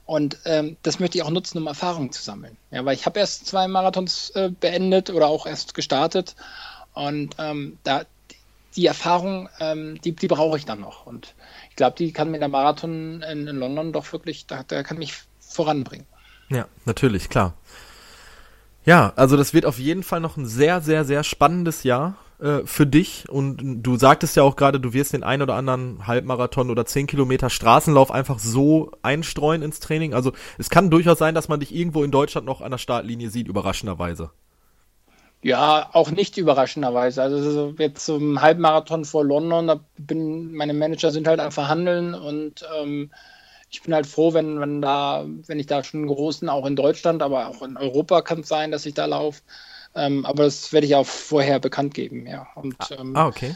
Und 0.05 0.37
ähm, 0.45 0.77
das 0.81 0.99
möchte 0.99 1.17
ich 1.17 1.23
auch 1.23 1.29
nutzen, 1.29 1.57
um 1.57 1.67
Erfahrungen 1.67 2.11
zu 2.11 2.23
sammeln. 2.23 2.55
Ja, 2.71 2.85
weil 2.85 2.95
ich 2.95 3.05
habe 3.05 3.19
erst 3.19 3.47
zwei 3.47 3.67
Marathons 3.67 4.29
äh, 4.31 4.49
beendet 4.49 5.09
oder 5.09 5.27
auch 5.27 5.45
erst 5.45 5.73
gestartet. 5.73 6.35
Und 6.93 7.35
ähm, 7.37 7.77
da 7.83 8.03
die 8.75 8.85
Erfahrung, 8.85 9.49
ähm, 9.59 9.99
die, 10.01 10.15
die 10.15 10.27
brauche 10.27 10.57
ich 10.57 10.65
dann 10.65 10.81
noch. 10.81 11.05
Und 11.05 11.35
ich 11.69 11.75
glaube, 11.75 11.95
die 11.97 12.11
kann 12.11 12.31
mir 12.31 12.39
der 12.39 12.49
Marathon 12.49 13.21
in, 13.21 13.47
in 13.47 13.57
London 13.57 13.93
doch 13.93 14.11
wirklich, 14.11 14.47
da, 14.47 14.63
der 14.63 14.83
kann 14.83 14.97
mich 14.97 15.13
voranbringen. 15.39 16.05
Ja, 16.49 16.67
natürlich, 16.85 17.29
klar. 17.29 17.53
Ja, 18.85 19.13
also 19.15 19.35
das 19.35 19.53
wird 19.53 19.65
auf 19.65 19.79
jeden 19.79 20.03
Fall 20.03 20.19
noch 20.19 20.37
ein 20.37 20.45
sehr, 20.45 20.81
sehr, 20.81 21.05
sehr 21.05 21.23
spannendes 21.23 21.83
Jahr 21.83 22.17
äh, 22.39 22.59
für 22.65 22.85
dich. 22.85 23.27
Und 23.29 23.81
du 23.81 23.97
sagtest 23.97 24.35
ja 24.35 24.43
auch 24.43 24.55
gerade, 24.55 24.79
du 24.79 24.93
wirst 24.93 25.13
den 25.13 25.23
ein 25.23 25.41
oder 25.41 25.55
anderen 25.55 26.05
Halbmarathon 26.05 26.69
oder 26.69 26.85
10 26.85 27.07
Kilometer 27.07 27.49
Straßenlauf 27.49 28.11
einfach 28.11 28.37
so 28.37 28.91
einstreuen 29.01 29.63
ins 29.63 29.79
Training. 29.79 30.13
Also 30.13 30.33
es 30.57 30.69
kann 30.69 30.91
durchaus 30.91 31.17
sein, 31.17 31.33
dass 31.33 31.47
man 31.47 31.59
dich 31.59 31.73
irgendwo 31.73 32.03
in 32.03 32.11
Deutschland 32.11 32.45
noch 32.45 32.61
an 32.61 32.71
der 32.71 32.77
Startlinie 32.77 33.29
sieht, 33.29 33.47
überraschenderweise. 33.47 34.31
Ja, 35.45 35.91
auch 35.93 36.09
nicht 36.09 36.37
überraschenderweise. 36.37 37.21
Also 37.21 37.75
jetzt 37.77 38.03
zum 38.03 38.41
Halbmarathon 38.41 39.05
vor 39.05 39.23
London, 39.23 39.67
da 39.67 39.79
bin 39.95 40.51
meine 40.55 40.73
Manager 40.73 41.11
sind 41.11 41.27
halt 41.27 41.39
am 41.39 41.51
Verhandeln 41.51 42.15
und 42.15 42.65
ähm, 42.81 43.11
ich 43.69 43.83
bin 43.83 43.93
halt 43.93 44.07
froh, 44.07 44.33
wenn, 44.33 44.59
wenn 44.59 44.81
da, 44.81 45.23
wenn 45.45 45.59
ich 45.59 45.67
da 45.67 45.83
schon 45.83 45.99
einen 45.99 46.07
großen, 46.07 46.49
auch 46.49 46.65
in 46.65 46.75
Deutschland, 46.75 47.21
aber 47.21 47.47
auch 47.47 47.61
in 47.61 47.77
Europa 47.77 48.23
kann 48.23 48.39
es 48.39 48.47
sein, 48.47 48.71
dass 48.71 48.87
ich 48.87 48.95
da 48.95 49.05
laufe. 49.05 49.43
Ähm, 49.93 50.25
aber 50.25 50.45
das 50.45 50.73
werde 50.73 50.87
ich 50.87 50.95
auch 50.95 51.05
vorher 51.05 51.59
bekannt 51.59 51.93
geben, 51.93 52.25
ja. 52.25 52.47
Und, 52.55 52.77
ah, 52.79 52.87
ähm, 52.97 53.15
ah, 53.15 53.27
okay. 53.27 53.55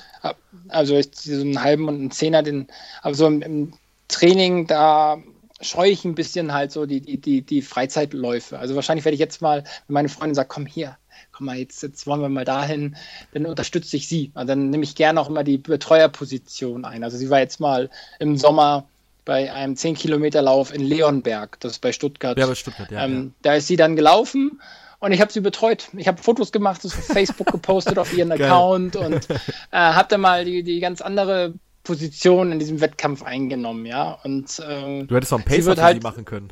Also 0.67 0.95
ich, 0.95 1.09
so 1.15 1.41
einen 1.41 1.63
halben 1.63 1.87
und 1.87 1.95
einen 1.95 2.11
Zehner, 2.11 2.43
den, 2.43 2.67
aber 3.01 3.15
so 3.15 3.25
im, 3.25 3.41
im 3.41 3.73
Training, 4.09 4.67
da 4.67 5.17
scheue 5.59 5.89
ich 5.89 6.05
ein 6.05 6.13
bisschen 6.13 6.53
halt 6.53 6.71
so 6.71 6.85
die, 6.85 7.01
die, 7.01 7.41
die 7.41 7.61
Freizeitläufe. 7.63 8.59
Also 8.59 8.75
wahrscheinlich 8.75 9.05
werde 9.05 9.15
ich 9.15 9.19
jetzt 9.19 9.41
mal, 9.41 9.63
wenn 9.87 9.93
meine 9.95 10.09
Freundin 10.09 10.35
sagt, 10.35 10.49
komm 10.49 10.67
hier, 10.67 10.95
komm 11.39 11.45
mal, 11.45 11.57
jetzt, 11.57 11.81
jetzt 11.81 12.05
wollen 12.05 12.21
wir 12.21 12.27
mal 12.27 12.43
dahin, 12.43 12.97
dann 13.33 13.45
unterstütze 13.45 13.95
ich 13.95 14.09
sie. 14.09 14.31
Und 14.35 14.47
dann 14.47 14.69
nehme 14.69 14.83
ich 14.83 14.93
gerne 14.93 15.19
auch 15.21 15.29
immer 15.29 15.45
die 15.45 15.57
Betreuerposition 15.57 16.83
ein. 16.83 17.03
Also 17.03 17.17
sie 17.17 17.29
war 17.29 17.39
jetzt 17.39 17.61
mal 17.61 17.89
im 18.19 18.37
Sommer 18.37 18.85
bei 19.23 19.53
einem 19.53 19.75
10-Kilometer-Lauf 19.75 20.73
in 20.73 20.81
Leonberg, 20.81 21.57
das 21.61 21.73
ist 21.73 21.79
bei 21.79 21.93
Stuttgart. 21.93 22.37
Ja, 22.37 22.45
bei 22.45 22.55
Stuttgart, 22.55 22.91
ja, 22.91 23.05
ähm, 23.05 23.23
ja. 23.23 23.31
Da 23.41 23.53
ist 23.55 23.67
sie 23.67 23.77
dann 23.77 23.95
gelaufen 23.95 24.59
und 24.99 25.13
ich 25.13 25.21
habe 25.21 25.31
sie 25.31 25.39
betreut. 25.39 25.87
Ich 25.95 26.09
habe 26.09 26.21
Fotos 26.21 26.51
gemacht, 26.51 26.83
das 26.83 26.97
auf 26.97 27.05
Facebook 27.05 27.51
gepostet 27.51 27.97
auf 27.99 28.11
ihren 28.13 28.31
Account 28.33 28.97
und 28.97 29.29
äh, 29.29 29.37
habe 29.71 30.09
dann 30.09 30.21
mal 30.21 30.43
die, 30.43 30.63
die 30.63 30.81
ganz 30.81 30.99
andere 30.99 31.53
Position 31.83 32.51
in 32.51 32.59
diesem 32.59 32.81
Wettkampf 32.81 33.23
eingenommen, 33.23 33.85
ja. 33.85 34.19
Und, 34.23 34.61
ähm, 34.67 35.07
du 35.07 35.15
hättest 35.15 35.31
auch 35.31 35.37
einen 35.37 35.45
Pacer 35.45 35.81
halt, 35.81 36.03
machen 36.03 36.25
können. 36.25 36.51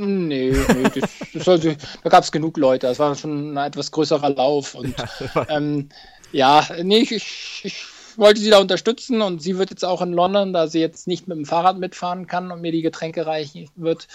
Nee, 0.00 0.52
nee 0.52 0.82
das, 0.94 1.10
das 1.34 1.44
sollte, 1.44 1.76
da 2.02 2.08
gab 2.08 2.24
es 2.24 2.32
genug 2.32 2.56
Leute. 2.56 2.86
Das 2.86 2.98
war 2.98 3.14
schon 3.14 3.52
ein 3.52 3.66
etwas 3.66 3.90
größerer 3.90 4.30
Lauf. 4.30 4.74
Und 4.74 4.94
ja, 5.34 5.46
ähm, 5.48 5.90
ja 6.32 6.66
nee, 6.82 7.00
ich, 7.00 7.60
ich 7.64 7.84
wollte 8.16 8.40
sie 8.40 8.50
da 8.50 8.60
unterstützen 8.60 9.20
und 9.20 9.42
sie 9.42 9.58
wird 9.58 9.70
jetzt 9.70 9.84
auch 9.84 10.00
in 10.00 10.12
London, 10.12 10.52
da 10.52 10.68
sie 10.68 10.80
jetzt 10.80 11.06
nicht 11.06 11.28
mit 11.28 11.36
dem 11.36 11.44
Fahrrad 11.44 11.78
mitfahren 11.78 12.26
kann 12.26 12.50
und 12.50 12.62
mir 12.62 12.72
die 12.72 12.82
Getränke 12.82 13.26
reichen 13.26 13.68
wird, 13.76 14.08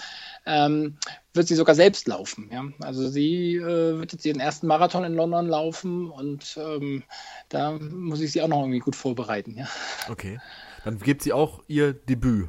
ähm, 0.44 0.96
wird 1.34 1.46
sie 1.46 1.54
sogar 1.54 1.76
selbst 1.76 2.08
laufen. 2.08 2.50
Ja? 2.52 2.64
Also 2.80 3.08
sie 3.08 3.56
äh, 3.56 3.98
wird 3.98 4.12
jetzt 4.12 4.26
ihren 4.26 4.40
ersten 4.40 4.66
Marathon 4.66 5.04
in 5.04 5.14
London 5.14 5.46
laufen 5.46 6.10
und 6.10 6.58
ähm, 6.60 7.04
da 7.48 7.72
muss 7.72 8.20
ich 8.20 8.32
sie 8.32 8.42
auch 8.42 8.48
noch 8.48 8.60
irgendwie 8.60 8.80
gut 8.80 8.96
vorbereiten. 8.96 9.56
Ja? 9.56 9.68
Okay, 10.08 10.40
dann 10.84 10.98
gibt 10.98 11.22
sie 11.22 11.32
auch 11.32 11.62
ihr 11.68 11.92
Debüt. 11.92 12.48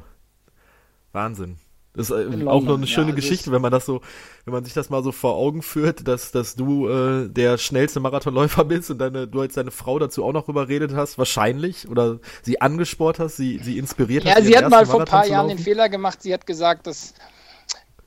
Wahnsinn. 1.12 1.58
Das 1.94 2.10
ist 2.10 2.16
äh, 2.16 2.46
auch 2.46 2.62
noch 2.62 2.76
eine 2.76 2.86
schöne 2.86 3.10
ja, 3.10 3.14
Geschichte, 3.14 3.50
wenn 3.50 3.62
man 3.62 3.72
das 3.72 3.86
so, 3.86 4.02
wenn 4.44 4.54
man 4.54 4.64
sich 4.64 4.74
das 4.74 4.90
mal 4.90 5.02
so 5.02 5.10
vor 5.10 5.34
Augen 5.34 5.62
führt, 5.62 6.06
dass, 6.06 6.30
dass 6.30 6.54
du 6.54 6.88
äh, 6.88 7.28
der 7.28 7.58
schnellste 7.58 8.00
Marathonläufer 8.00 8.64
bist 8.66 8.90
und 8.90 8.98
deine, 8.98 9.26
du 9.26 9.42
jetzt 9.42 9.56
deine 9.56 9.70
Frau 9.70 9.98
dazu 9.98 10.24
auch 10.24 10.32
noch 10.32 10.48
überredet 10.48 10.94
hast, 10.94 11.18
wahrscheinlich, 11.18 11.88
oder 11.88 12.20
sie 12.42 12.60
angesport 12.60 13.18
hast, 13.18 13.36
sie, 13.36 13.58
sie 13.62 13.78
inspiriert 13.78 14.24
ja, 14.24 14.32
hast. 14.32 14.38
Ja, 14.40 14.44
sie 14.44 14.56
hat 14.56 14.70
mal 14.70 14.86
vor 14.86 15.00
ein 15.00 15.06
paar 15.06 15.26
Jahren 15.26 15.48
den 15.48 15.58
Fehler 15.58 15.88
gemacht, 15.88 16.22
sie 16.22 16.32
hat 16.32 16.46
gesagt, 16.46 16.86
dass 16.86 17.14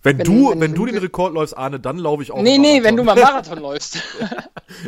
wenn, 0.03 0.17
wenn, 0.17 0.25
du, 0.25 0.49
wenn, 0.49 0.61
wenn 0.61 0.73
du 0.73 0.85
den 0.87 0.97
Rekord 0.97 1.33
läufst, 1.33 1.55
Arne, 1.55 1.79
dann 1.79 1.97
laufe 1.97 2.23
ich 2.23 2.31
auch. 2.31 2.41
Nee, 2.41 2.57
nee, 2.57 2.83
wenn 2.83 2.97
du 2.97 3.03
mal 3.03 3.15
Marathon 3.15 3.59
läufst. 3.61 4.01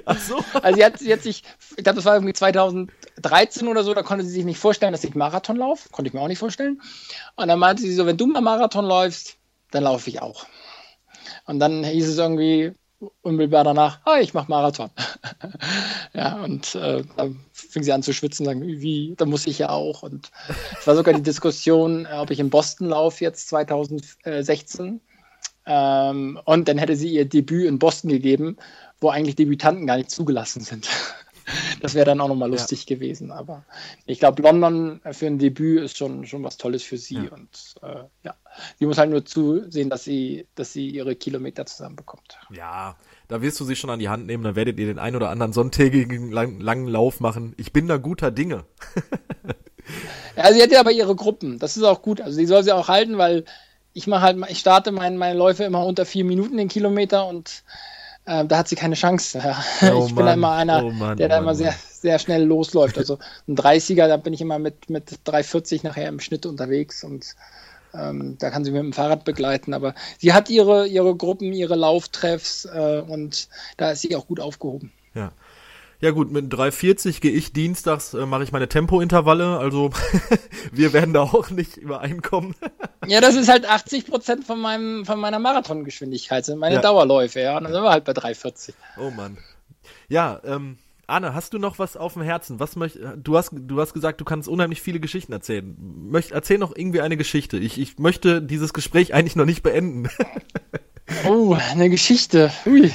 Ach 0.06 0.18
so. 0.18 0.44
Also 0.62 0.78
sie 0.78 0.84
hat, 1.14 1.22
sich, 1.22 1.44
ich 1.78 1.84
glaube, 1.84 1.98
das 1.98 2.06
war 2.06 2.16
irgendwie 2.16 2.34
2013 2.34 3.68
oder 3.68 3.84
so, 3.84 3.94
da 3.94 4.02
konnte 4.02 4.24
sie 4.24 4.32
sich 4.32 4.46
nicht 4.46 4.58
vorstellen, 4.58 4.92
dass 4.92 5.04
ich 5.04 5.14
Marathon 5.14 5.58
laufe. 5.58 5.90
Konnte 5.90 6.08
ich 6.08 6.14
mir 6.14 6.22
auch 6.22 6.28
nicht 6.28 6.40
vorstellen. 6.40 6.82
Und 7.36 7.48
dann 7.48 7.60
meinte 7.60 7.84
sie 7.84 7.94
so, 7.94 8.06
wenn 8.06 8.18
du 8.18 8.26
mal 8.26 8.42
Marathon 8.42 8.86
läufst, 8.86 9.38
dann 9.72 9.84
laufe 9.84 10.10
ich 10.10 10.22
auch. 10.22 10.46
Und 11.46 11.60
dann 11.60 11.84
hieß 11.84 12.08
es 12.08 12.18
irgendwie 12.18 12.74
unmittelbar 13.22 13.64
danach, 13.64 14.00
ah, 14.06 14.20
ich 14.20 14.34
mache 14.34 14.50
Marathon. 14.50 14.90
ja, 16.14 16.44
und 16.44 16.76
äh, 16.76 17.04
dann 17.16 17.40
fing 17.52 17.84
sie 17.84 17.92
an 17.92 18.04
zu 18.04 18.14
schwitzen, 18.14 18.46
sagen, 18.46 18.62
wie, 18.62 19.14
da 19.18 19.26
muss 19.26 19.48
ich 19.48 19.60
ja 19.60 19.70
auch. 19.70 20.04
Und 20.04 20.32
es 20.80 20.88
war 20.88 20.96
sogar 20.96 21.14
die 21.14 21.24
Diskussion, 21.24 22.06
ob 22.08 22.32
ich 22.32 22.40
in 22.40 22.50
Boston 22.50 22.90
laufe 22.90 23.24
jetzt 23.24 23.50
2016. 23.50 25.02
Ähm, 25.66 26.40
und 26.46 26.68
dann 26.68 26.78
hätte 26.78 26.96
sie 26.96 27.10
ihr 27.10 27.26
Debüt 27.26 27.68
in 27.68 27.80
Boston 27.80 28.10
gegeben, 28.10 28.58
wo 29.00 29.10
eigentlich 29.10 29.36
Debütanten 29.36 29.88
gar 29.88 29.98
nicht 29.98 30.12
zugelassen 30.12 30.62
sind. 30.62 30.90
Das 31.82 31.94
wäre 31.94 32.06
dann 32.06 32.22
auch 32.22 32.28
nochmal 32.28 32.50
lustig 32.50 32.86
ja. 32.88 32.96
gewesen. 32.96 33.32
Aber 33.32 33.64
ich 34.06 34.20
glaube, 34.20 34.42
London 34.42 35.02
für 35.12 35.28
ein 35.28 35.40
Debüt 35.40 35.84
ist 35.84 35.98
schon, 35.98 36.26
schon 36.26 36.44
was 36.44 36.58
Tolles 36.58 36.84
für 36.84 36.98
sie. 36.98 37.16
Ja. 37.16 37.32
Und 37.32 37.76
äh, 37.82 38.04
ja, 38.24 38.36
sie 38.80 38.86
muss 38.86 38.98
halt 38.98 39.10
nur 39.10 39.26
zusehen, 39.26 39.90
dass 39.90 40.04
sie, 40.04 40.48
dass 40.56 40.74
sie 40.74 40.90
ihre 40.90 41.16
Kilometer 41.16 41.66
zusammenbekommt. 41.66 42.38
Ja, 42.52 42.96
da 43.28 43.42
wirst 43.42 43.60
du 43.60 43.66
sie 43.66 43.76
schon 43.76 43.90
an 43.90 44.00
die 44.00 44.10
Hand 44.10 44.26
nehmen, 44.26 44.44
dann 44.44 44.56
werdet 44.56 44.80
ihr 44.80 44.86
den 44.86 45.00
ein 45.00 45.16
oder 45.16 45.30
anderen 45.30 45.54
sonntägigen 45.54 46.32
lang, 46.32 46.60
langen 46.60 46.88
Lauf 46.88 47.20
machen. 47.20 47.54
Ich 47.58 47.74
bin 47.74 47.88
da 47.88 47.98
guter 47.98 48.32
Dinge. 48.32 48.66
ja, 50.38 50.54
sie 50.54 50.62
hat 50.62 50.72
ja 50.72 50.80
aber 50.80 50.92
ihre 50.92 51.16
Gruppen. 51.16 51.60
Das 51.60 51.78
ist 51.78 51.84
auch 51.84 52.02
gut. 52.02 52.22
Also 52.22 52.36
sie 52.36 52.46
soll 52.46 52.64
sie 52.64 52.74
auch 52.74 52.88
halten, 52.88 53.18
weil 53.18 53.46
ich 53.94 54.08
mache 54.08 54.22
halt, 54.22 54.38
ich 54.50 54.60
starte 54.60 54.92
mein, 54.92 55.18
meine 55.18 55.38
Läufe 55.38 55.64
immer 55.64 55.86
unter 55.86 56.06
vier 56.06 56.26
Minuten 56.26 56.58
den 56.58 56.68
Kilometer 56.68 57.28
und 57.28 57.64
äh, 58.26 58.46
da 58.46 58.58
hat 58.58 58.68
sie 58.68 58.76
keine 58.76 58.96
Chance. 58.96 59.42
Oh 59.82 60.06
ich 60.08 60.16
bin 60.16 60.26
da 60.26 60.34
immer 60.34 60.54
einer, 60.54 60.84
oh 60.84 60.92
Mann, 60.92 61.18
der 61.18 61.30
da 61.30 61.38
immer 61.40 61.56
sehr, 61.56 61.74
sehr 61.74 62.20
schnell 62.20 62.44
losläuft. 62.44 62.98
Also 62.98 63.20
ein 63.48 63.56
30er, 63.56 64.08
da 64.08 64.18
bin 64.18 64.34
ich 64.34 64.42
immer 64.42 64.60
mit, 64.60 64.90
mit 64.90 65.10
3,40 65.26 65.82
nachher 65.84 66.08
im 66.08 66.20
Schnitt 66.20 66.46
unterwegs 66.46 67.04
und 67.04 67.36
ähm, 67.94 68.38
da 68.40 68.50
kann 68.50 68.64
sie 68.64 68.72
mit 68.72 68.82
dem 68.82 68.94
Fahrrad 68.94 69.24
begleiten. 69.26 69.74
Aber 69.74 69.94
sie 70.18 70.34
hat 70.34 70.50
ihre, 70.50 70.88
ihre 70.88 71.16
Gruppen, 71.16 71.54
ihre 71.54 71.76
Lauftreffs 71.76 72.66
äh, 72.66 73.04
und 73.06 73.50
da 73.78 73.92
ist 73.92 74.02
sie 74.02 74.16
auch 74.16 74.28
gut 74.28 74.40
aufgehoben. 74.40 74.92
Ja. 75.14 75.32
Ja 76.04 76.12
gut, 76.12 76.34
mit 76.34 76.54
3,40 76.54 77.22
gehe 77.22 77.32
ich 77.32 77.54
dienstags, 77.54 78.14
äh, 78.14 78.26
mache 78.26 78.44
ich 78.44 78.52
meine 78.52 78.68
Tempointervalle, 78.68 79.58
also 79.58 79.90
wir 80.74 80.92
werden 80.92 81.14
da 81.14 81.22
auch 81.22 81.50
nicht 81.50 81.78
übereinkommen. 81.78 82.56
ja, 83.08 83.22
das 83.22 83.36
ist 83.36 83.48
halt 83.48 83.66
80 83.66 84.08
Prozent 84.08 84.44
von, 84.44 84.60
meinem, 84.60 85.06
von 85.06 85.18
meiner 85.18 85.40
Marathongeschwindigkeit, 85.40 86.44
sind 86.44 86.60
meine 86.60 86.76
ja. 86.76 86.82
Dauerläufe, 86.82 87.40
ja, 87.40 87.56
und 87.56 87.64
dann 87.64 87.72
sind 87.72 87.84
wir 87.84 87.90
halt 87.90 88.04
bei 88.04 88.12
3,40. 88.12 88.74
Oh 89.00 89.12
Mann. 89.12 89.38
Ja, 90.10 90.42
ähm, 90.44 90.78
Anne, 91.08 91.34
hast 91.34 91.54
du 91.54 91.58
noch 91.58 91.80
was 91.80 91.96
auf 91.96 92.16
dem 92.16 92.22
Herzen? 92.24 92.60
Was 92.60 92.76
möcht, 92.76 93.00
du 93.16 93.38
hast, 93.38 93.52
du 93.54 93.80
hast 93.80 93.94
gesagt, 93.94 94.20
du 94.20 94.26
kannst 94.26 94.50
unheimlich 94.50 94.82
viele 94.82 95.00
Geschichten 95.00 95.32
erzählen. 95.32 95.74
Möcht, 96.10 96.32
erzähl 96.32 96.58
noch 96.58 96.76
irgendwie 96.76 97.00
eine 97.00 97.16
Geschichte. 97.16 97.58
Ich, 97.58 97.80
ich 97.80 97.98
möchte 97.98 98.42
dieses 98.42 98.74
Gespräch 98.74 99.14
eigentlich 99.14 99.38
noch 99.38 99.46
nicht 99.46 99.64
beenden. 99.64 100.10
Oh, 101.26 101.56
eine 101.72 101.90
Geschichte. 101.90 102.52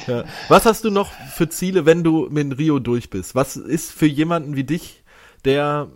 Ja. 0.07 0.25
Was 0.47 0.65
hast 0.65 0.83
du 0.83 0.91
noch 0.91 1.11
für 1.35 1.49
Ziele, 1.49 1.85
wenn 1.85 2.03
du 2.03 2.27
mit 2.29 2.57
Rio 2.57 2.79
durch 2.79 3.09
bist? 3.09 3.35
Was 3.35 3.55
ist 3.55 3.91
für 3.91 4.05
jemanden 4.05 4.55
wie 4.55 4.63
dich, 4.63 5.03
der 5.45 5.89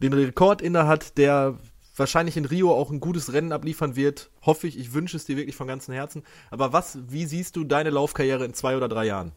den 0.00 0.12
Rekord 0.12 0.62
inne 0.62 0.86
hat, 0.86 1.18
der 1.18 1.58
wahrscheinlich 1.96 2.36
in 2.36 2.44
Rio 2.44 2.72
auch 2.72 2.90
ein 2.90 3.00
gutes 3.00 3.32
Rennen 3.32 3.52
abliefern 3.52 3.96
wird, 3.96 4.30
hoffe 4.42 4.66
ich, 4.66 4.78
ich 4.78 4.92
wünsche 4.94 5.16
es 5.16 5.24
dir 5.24 5.36
wirklich 5.36 5.56
von 5.56 5.66
ganzem 5.68 5.94
Herzen. 5.94 6.24
Aber 6.50 6.72
was, 6.72 6.98
wie 7.08 7.24
siehst 7.26 7.56
du 7.56 7.64
deine 7.64 7.90
Laufkarriere 7.90 8.44
in 8.44 8.54
zwei 8.54 8.76
oder 8.76 8.88
drei 8.88 9.06
Jahren? 9.06 9.32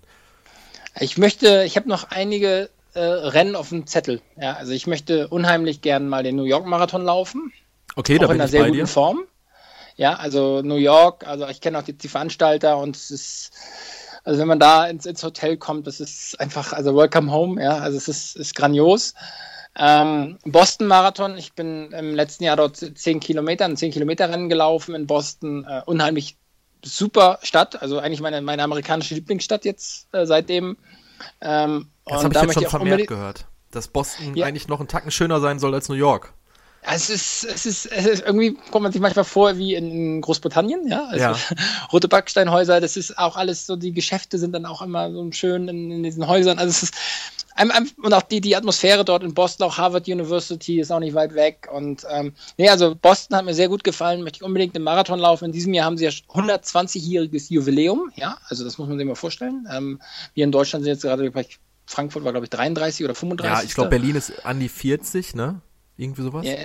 Ich 0.99 1.17
möchte, 1.17 1.63
ich 1.65 1.77
habe 1.77 1.87
noch 1.87 2.05
einige 2.09 2.69
äh, 2.93 2.99
Rennen 2.99 3.55
auf 3.55 3.69
dem 3.69 3.85
Zettel. 3.85 4.21
Ja, 4.41 4.53
also 4.53 4.71
ich 4.71 4.87
möchte 4.87 5.27
unheimlich 5.27 5.81
gern 5.81 6.09
mal 6.09 6.23
den 6.23 6.35
New 6.35 6.45
York 6.45 6.65
Marathon 6.65 7.03
laufen. 7.03 7.53
Okay, 7.95 8.17
da 8.17 8.27
bin 8.27 8.35
in 8.35 8.41
einer 8.41 8.45
ich 8.45 8.51
sehr 8.51 8.61
bei 8.61 8.67
guten 8.67 8.79
dir. 8.79 8.87
Form. 8.87 9.23
Ja, 9.97 10.13
also 10.13 10.61
New 10.61 10.75
York, 10.75 11.25
also 11.25 11.47
ich 11.47 11.59
kenne 11.59 11.79
auch 11.79 11.83
die, 11.83 11.93
die, 11.93 12.07
Veranstalter 12.07 12.77
und 12.77 12.95
es 12.95 13.09
ist, 13.09 13.51
also 14.23 14.39
wenn 14.39 14.47
man 14.47 14.59
da 14.59 14.85
ins, 14.85 15.07
ins, 15.07 15.23
Hotel 15.23 15.57
kommt, 15.57 15.87
das 15.87 15.99
ist 15.99 16.39
einfach, 16.39 16.71
also 16.71 16.95
Welcome 16.95 17.31
Home, 17.31 17.61
ja, 17.61 17.79
also 17.79 17.97
es 17.97 18.07
ist, 18.07 18.35
ist 18.35 18.55
grandios. 18.55 19.15
Ähm, 19.75 20.37
Boston 20.45 20.87
Marathon, 20.87 21.37
ich 21.37 21.53
bin 21.53 21.91
im 21.91 22.13
letzten 22.13 22.43
Jahr 22.43 22.55
dort 22.55 22.77
10 22.77 23.19
Kilometer, 23.19 23.65
ein 23.65 23.75
10 23.75 23.91
Kilometer 23.91 24.29
Rennen 24.29 24.49
gelaufen 24.49 24.93
in 24.93 25.07
Boston, 25.07 25.65
äh, 25.67 25.81
unheimlich 25.85 26.37
super 26.85 27.39
Stadt, 27.41 27.81
also 27.81 27.97
eigentlich 27.97 28.21
meine, 28.21 28.41
meine 28.41 28.63
amerikanische 28.63 29.15
Lieblingsstadt 29.15 29.65
jetzt 29.65 30.13
äh, 30.13 30.27
seitdem. 30.27 30.77
Ähm, 31.41 31.89
das 32.05 32.23
habe 32.23 32.33
ich 32.35 32.43
jetzt 32.43 32.53
schon 32.53 32.69
vermehrt 32.69 33.07
gehört, 33.07 33.47
dass 33.71 33.87
Boston 33.87 34.35
ja. 34.35 34.45
eigentlich 34.45 34.67
noch 34.67 34.79
einen 34.79 34.87
Tacken 34.87 35.09
schöner 35.09 35.39
sein 35.39 35.57
soll 35.57 35.73
als 35.73 35.89
New 35.89 35.95
York. 35.95 36.33
Es 36.89 37.09
ist, 37.09 37.43
es 37.43 37.65
ist, 37.65 37.85
es 37.87 38.05
ist 38.05 38.25
irgendwie 38.25 38.57
kommt 38.71 38.83
man 38.83 38.91
sich 38.91 39.01
manchmal 39.01 39.25
vor 39.25 39.57
wie 39.57 39.75
in 39.75 40.21
Großbritannien, 40.21 40.87
ja. 40.87 41.05
Also 41.05 41.25
ja. 41.25 41.37
rote 41.91 42.07
Backsteinhäuser, 42.07 42.79
das 42.79 42.97
ist 42.97 43.17
auch 43.17 43.35
alles 43.35 43.65
so, 43.65 43.75
die 43.75 43.93
Geschäfte 43.93 44.37
sind 44.37 44.53
dann 44.53 44.65
auch 44.65 44.81
immer 44.81 45.11
so 45.11 45.31
schön 45.31 45.67
in, 45.67 45.91
in 45.91 46.03
diesen 46.03 46.27
Häusern. 46.27 46.59
Also 46.59 46.69
es 46.69 46.83
ist 46.83 46.95
und 48.03 48.13
auch 48.13 48.21
die, 48.21 48.41
die 48.41 48.55
Atmosphäre 48.55 49.03
dort 49.03 49.23
in 49.23 49.33
Boston, 49.33 49.65
auch 49.65 49.77
Harvard 49.77 50.07
University 50.07 50.79
ist 50.79 50.91
auch 50.91 50.99
nicht 50.99 51.15
weit 51.15 51.33
weg. 51.33 51.67
Und 51.73 52.05
ähm, 52.09 52.33
nee, 52.57 52.69
also 52.69 52.95
Boston 52.95 53.35
hat 53.35 53.45
mir 53.45 53.53
sehr 53.53 53.67
gut 53.67 53.83
gefallen, 53.83 54.21
möchte 54.21 54.37
ich 54.37 54.43
unbedingt 54.43 54.75
einen 54.75 54.83
Marathon 54.83 55.19
laufen. 55.19 55.45
In 55.45 55.51
diesem 55.51 55.73
Jahr 55.73 55.85
haben 55.85 55.97
sie 55.97 56.05
ja 56.05 56.11
120-jähriges 56.11 57.51
Jubiläum, 57.51 58.11
ja, 58.15 58.37
also 58.47 58.63
das 58.63 58.77
muss 58.77 58.87
man 58.87 58.97
sich 58.97 59.07
mal 59.07 59.15
vorstellen. 59.15 59.67
Ähm, 59.71 59.99
wir 60.35 60.43
in 60.43 60.51
Deutschland 60.51 60.85
sind 60.85 60.93
jetzt 60.93 61.01
gerade, 61.01 61.31
Frankfurt 61.87 62.23
war, 62.23 62.31
glaube 62.31 62.45
ich, 62.45 62.49
33 62.49 63.05
oder 63.05 63.15
35. 63.15 63.57
Ja, 63.57 63.63
ich 63.63 63.73
glaube, 63.73 63.89
Berlin 63.89 64.15
ist 64.15 64.45
an 64.45 64.59
die 64.59 64.69
40, 64.69 65.35
ne? 65.35 65.61
Irgendwie 65.97 66.21
sowas? 66.21 66.45
Ja, 66.45 66.55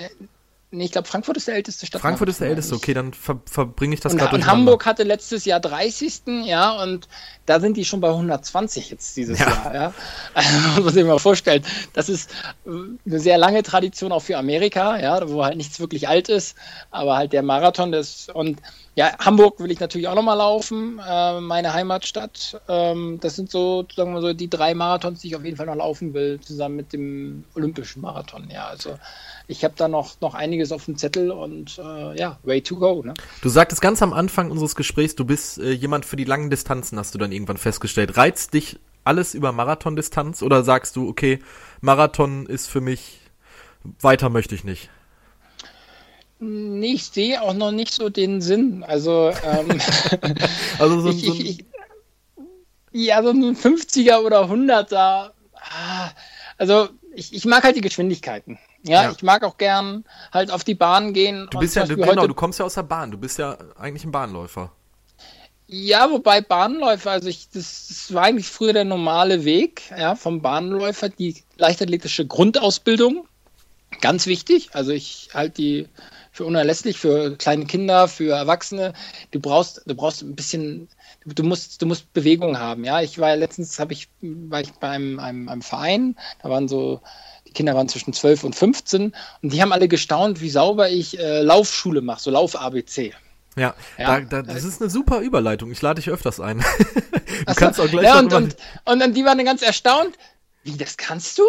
Nee, 0.75 0.87
ich 0.87 0.93
glaube, 0.93 1.07
Frankfurt 1.07 1.37
ist 1.37 1.49
der 1.49 1.55
älteste 1.57 1.85
Stadt. 1.85 2.01
Frankfurt 2.01 2.31
ist 2.31 2.41
der 2.41 2.49
älteste, 2.49 2.75
okay, 2.75 2.95
dann 2.95 3.13
ver 3.13 3.39
verbringe 3.45 3.93
ich 3.93 4.01
das 4.01 4.17
gerade 4.17 4.31
durch. 4.31 4.43
Und 4.43 4.51
Hamburg 4.51 4.87
hatte 4.87 5.03
letztes 5.03 5.45
Jahr 5.45 5.61
30. 5.61 6.23
Ja, 6.45 6.83
und 6.83 7.09
da 7.45 7.61
sind 7.61 7.77
die 7.77 7.85
schon 7.85 8.01
bei 8.01 8.09
120 8.09 8.89
jetzt 8.89 9.15
dieses 9.19 9.39
ja. 9.39 9.49
Jahr. 9.51 9.75
Ja, 9.75 9.95
also, 10.33 10.51
muss 10.77 10.85
man 10.85 10.95
sich 10.95 11.05
mal 11.05 11.19
vorstellen. 11.19 11.63
Das 11.93 12.09
ist 12.09 12.31
äh, 12.65 12.71
eine 13.05 13.21
sehr 13.21 13.37
lange 13.37 13.63
Tradition 13.63 14.13
auch 14.13 14.23
für 14.23 14.39
Amerika, 14.39 14.99
ja, 14.99 15.29
wo 15.29 15.45
halt 15.45 15.59
nichts 15.59 15.79
wirklich 15.79 16.09
alt 16.09 16.31
ist, 16.31 16.57
aber 16.91 17.19
halt 17.19 17.35
der 17.35 17.43
Marathon 17.43 17.93
das 17.93 18.31
und 18.33 18.63
ja, 18.95 19.19
Hamburg 19.19 19.59
will 19.59 19.71
ich 19.71 19.81
natürlich 19.81 20.07
auch 20.07 20.15
nochmal 20.15 20.37
laufen, 20.37 21.01
äh, 21.07 21.41
meine 21.41 21.73
Heimatstadt. 21.73 22.61
Ähm, 22.69 23.19
das 23.21 23.37
sind 23.37 23.51
so, 23.51 23.87
sagen 23.95 24.13
wir 24.13 24.21
so, 24.21 24.35
die 24.35 24.51
drei 24.51 24.75
Marathons, 24.75 25.21
die 25.21 25.29
ich 25.29 25.37
auf 25.37 25.45
jeden 25.45 25.57
Fall 25.57 25.67
noch 25.67 25.77
laufen 25.77 26.13
will, 26.13 26.39
zusammen 26.41 26.77
mit 26.77 26.93
dem 26.93 27.45
Olympischen 27.55 28.03
Marathon. 28.03 28.51
Ja, 28.51 28.67
also 28.67 28.99
ich 29.49 29.65
habe 29.65 29.73
da 29.79 29.89
noch, 29.89 30.21
noch 30.21 30.35
einiges 30.35 30.73
auf 30.73 30.85
dem 30.85 30.99
Zettel 30.99 31.31
und 31.31 31.79
äh, 31.79 32.19
ja, 32.19 32.39
way 32.43 32.61
to 32.61 32.77
go. 32.77 33.03
Ne? 33.03 33.15
Du 33.41 33.49
sagtest 33.49 33.81
ganz 33.81 34.03
am 34.03 34.13
Anfang 34.13 34.51
unseres 34.51 34.77
Gesprächs, 34.77 35.15
du 35.15 35.25
bist 35.25 35.59
äh, 35.59 35.71
jemand 35.73 36.05
für 36.05 36.17
die 36.17 36.25
langen 36.25 36.51
Distanzen, 36.51 36.99
hast 36.99 37.15
du 37.15 37.19
dann 37.19 37.33
irgendwann 37.33 37.57
festgestellt. 37.57 38.19
Reizt 38.19 38.53
dich 38.53 38.79
alles 39.05 39.33
über 39.35 39.53
Marathondistanz 39.53 40.43
oder 40.43 40.65
sagst 40.65 40.97
du, 40.97 41.09
okay, 41.09 41.39
Marathon 41.81 42.45
ist 42.45 42.69
für 42.69 42.83
mich, 42.83 43.21
weiter 44.01 44.29
möchte 44.29 44.55
ich 44.55 44.65
nicht? 44.65 44.91
Nee, 46.45 46.95
ich 46.95 47.05
sehe 47.05 47.41
auch 47.41 47.55
noch 47.55 47.71
nicht 47.71 47.95
so 47.95 48.09
den 48.09 48.41
Sinn. 48.41 48.83
Also, 48.83 49.31
ähm, 49.45 49.81
also 50.81 51.01
so, 51.01 51.11
ich, 51.11 51.25
so 51.25 51.33
ich, 51.35 51.61
ich, 51.61 51.65
ja, 52.91 53.23
so 53.23 53.31
ein 53.31 53.55
50er 53.57 54.19
oder 54.19 54.47
100er. 54.47 55.31
Ah, 55.55 56.11
also, 56.59 56.89
ich, 57.15 57.33
ich 57.33 57.45
mag 57.45 57.63
halt 57.63 57.77
die 57.77 57.81
Geschwindigkeiten. 57.81 58.59
Ja, 58.83 59.05
ja, 59.05 59.13
ich 59.13 59.23
mag 59.23 59.45
auch 59.45 59.57
gern 59.57 60.05
halt 60.33 60.51
auf 60.51 60.65
die 60.65 60.75
Bahn 60.75 61.13
gehen. 61.13 61.47
Du 61.53 61.61
bist 61.61 61.77
ja, 61.77 61.87
du, 61.87 61.95
genau, 61.95 62.27
du 62.27 62.35
kommst 62.35 62.59
ja 62.59 62.65
aus 62.65 62.75
der 62.75 62.83
Bahn. 62.83 63.13
Du 63.13 63.19
bist 63.19 63.39
ja 63.39 63.57
eigentlich 63.79 64.05
ein 64.05 64.11
Bahnläufer. 64.11 64.73
Ja, 65.69 66.11
wobei 66.11 66.41
Bahnläufer, 66.41 67.13
also 67.13 67.29
ich, 67.29 67.51
das, 67.51 67.87
das, 67.87 68.13
war 68.13 68.25
eigentlich 68.25 68.49
früher 68.49 68.73
der 68.73 68.85
normale 68.85 69.45
Weg, 69.45 69.83
ja, 69.97 70.17
vom 70.17 70.43
Bahnläufer, 70.43 71.09
die 71.09 71.37
leichtathletische 71.57 72.27
Grundausbildung. 72.27 73.29
Ganz 74.01 74.27
wichtig. 74.27 74.71
Also 74.73 74.91
ich 74.91 75.29
halte 75.33 75.55
die 75.55 75.89
für 76.33 76.47
unerlässlich 76.47 76.99
für 76.99 77.37
kleine 77.37 77.67
Kinder, 77.67 78.09
für 78.09 78.33
Erwachsene. 78.35 78.95
Du 79.31 79.39
brauchst, 79.39 79.83
du 79.87 79.95
brauchst 79.95 80.23
ein 80.23 80.35
bisschen, 80.35 80.89
du 81.27 81.43
musst, 81.43 81.81
du 81.83 81.87
musst 81.87 82.13
Bewegung 82.15 82.59
haben. 82.59 82.85
Ja, 82.85 83.03
ich 83.03 83.19
war 83.19 83.37
letztens, 83.37 83.79
habe 83.79 83.93
ich, 83.93 84.09
war 84.21 84.63
ich 84.63 84.73
bei 84.73 84.89
einem, 84.89 85.21
einem, 85.21 85.49
einem 85.49 85.63
Verein, 85.63 86.17
da 86.43 86.49
waren 86.49 86.69
so 86.69 87.01
die 87.47 87.53
Kinder 87.53 87.75
waren 87.75 87.89
zwischen 87.89 88.15
12 88.15 88.45
und 88.45 88.57
15 88.57 89.15
und 89.43 89.53
die 89.53 89.61
haben 89.61 89.73
alle 89.73 89.89
gestaunt, 89.89 90.41
wie 90.41 90.49
sauber 90.49 90.89
ich 90.89 91.19
äh, 91.19 91.43
Laufschule 91.43 92.01
mache, 92.01 92.23
so 92.23 92.31
Lauf-ABC. 92.31 93.13
Ja, 93.57 93.75
ja. 93.99 94.21
Da, 94.21 94.43
da, 94.43 94.43
das 94.43 94.65
ist 94.65 94.81
eine 94.81 94.89
super 94.89 95.21
Überleitung. 95.21 95.71
Ich 95.71 95.83
lade 95.83 96.01
dich 96.01 96.09
öfters 96.09 96.41
ein. 96.41 96.65
du 97.47 97.55
kannst 97.55 97.79
auch 97.79 97.89
gleich 97.89 98.07
ja, 98.07 98.19
und, 98.19 98.33
und, 98.33 98.57
und 98.87 98.99
dann 98.99 99.13
die 99.13 99.25
waren 99.27 99.37
dann 99.37 99.45
ganz 99.45 99.61
erstaunt. 99.61 100.17
Wie, 100.63 100.77
das 100.77 100.97
kannst 100.97 101.39
du? 101.39 101.43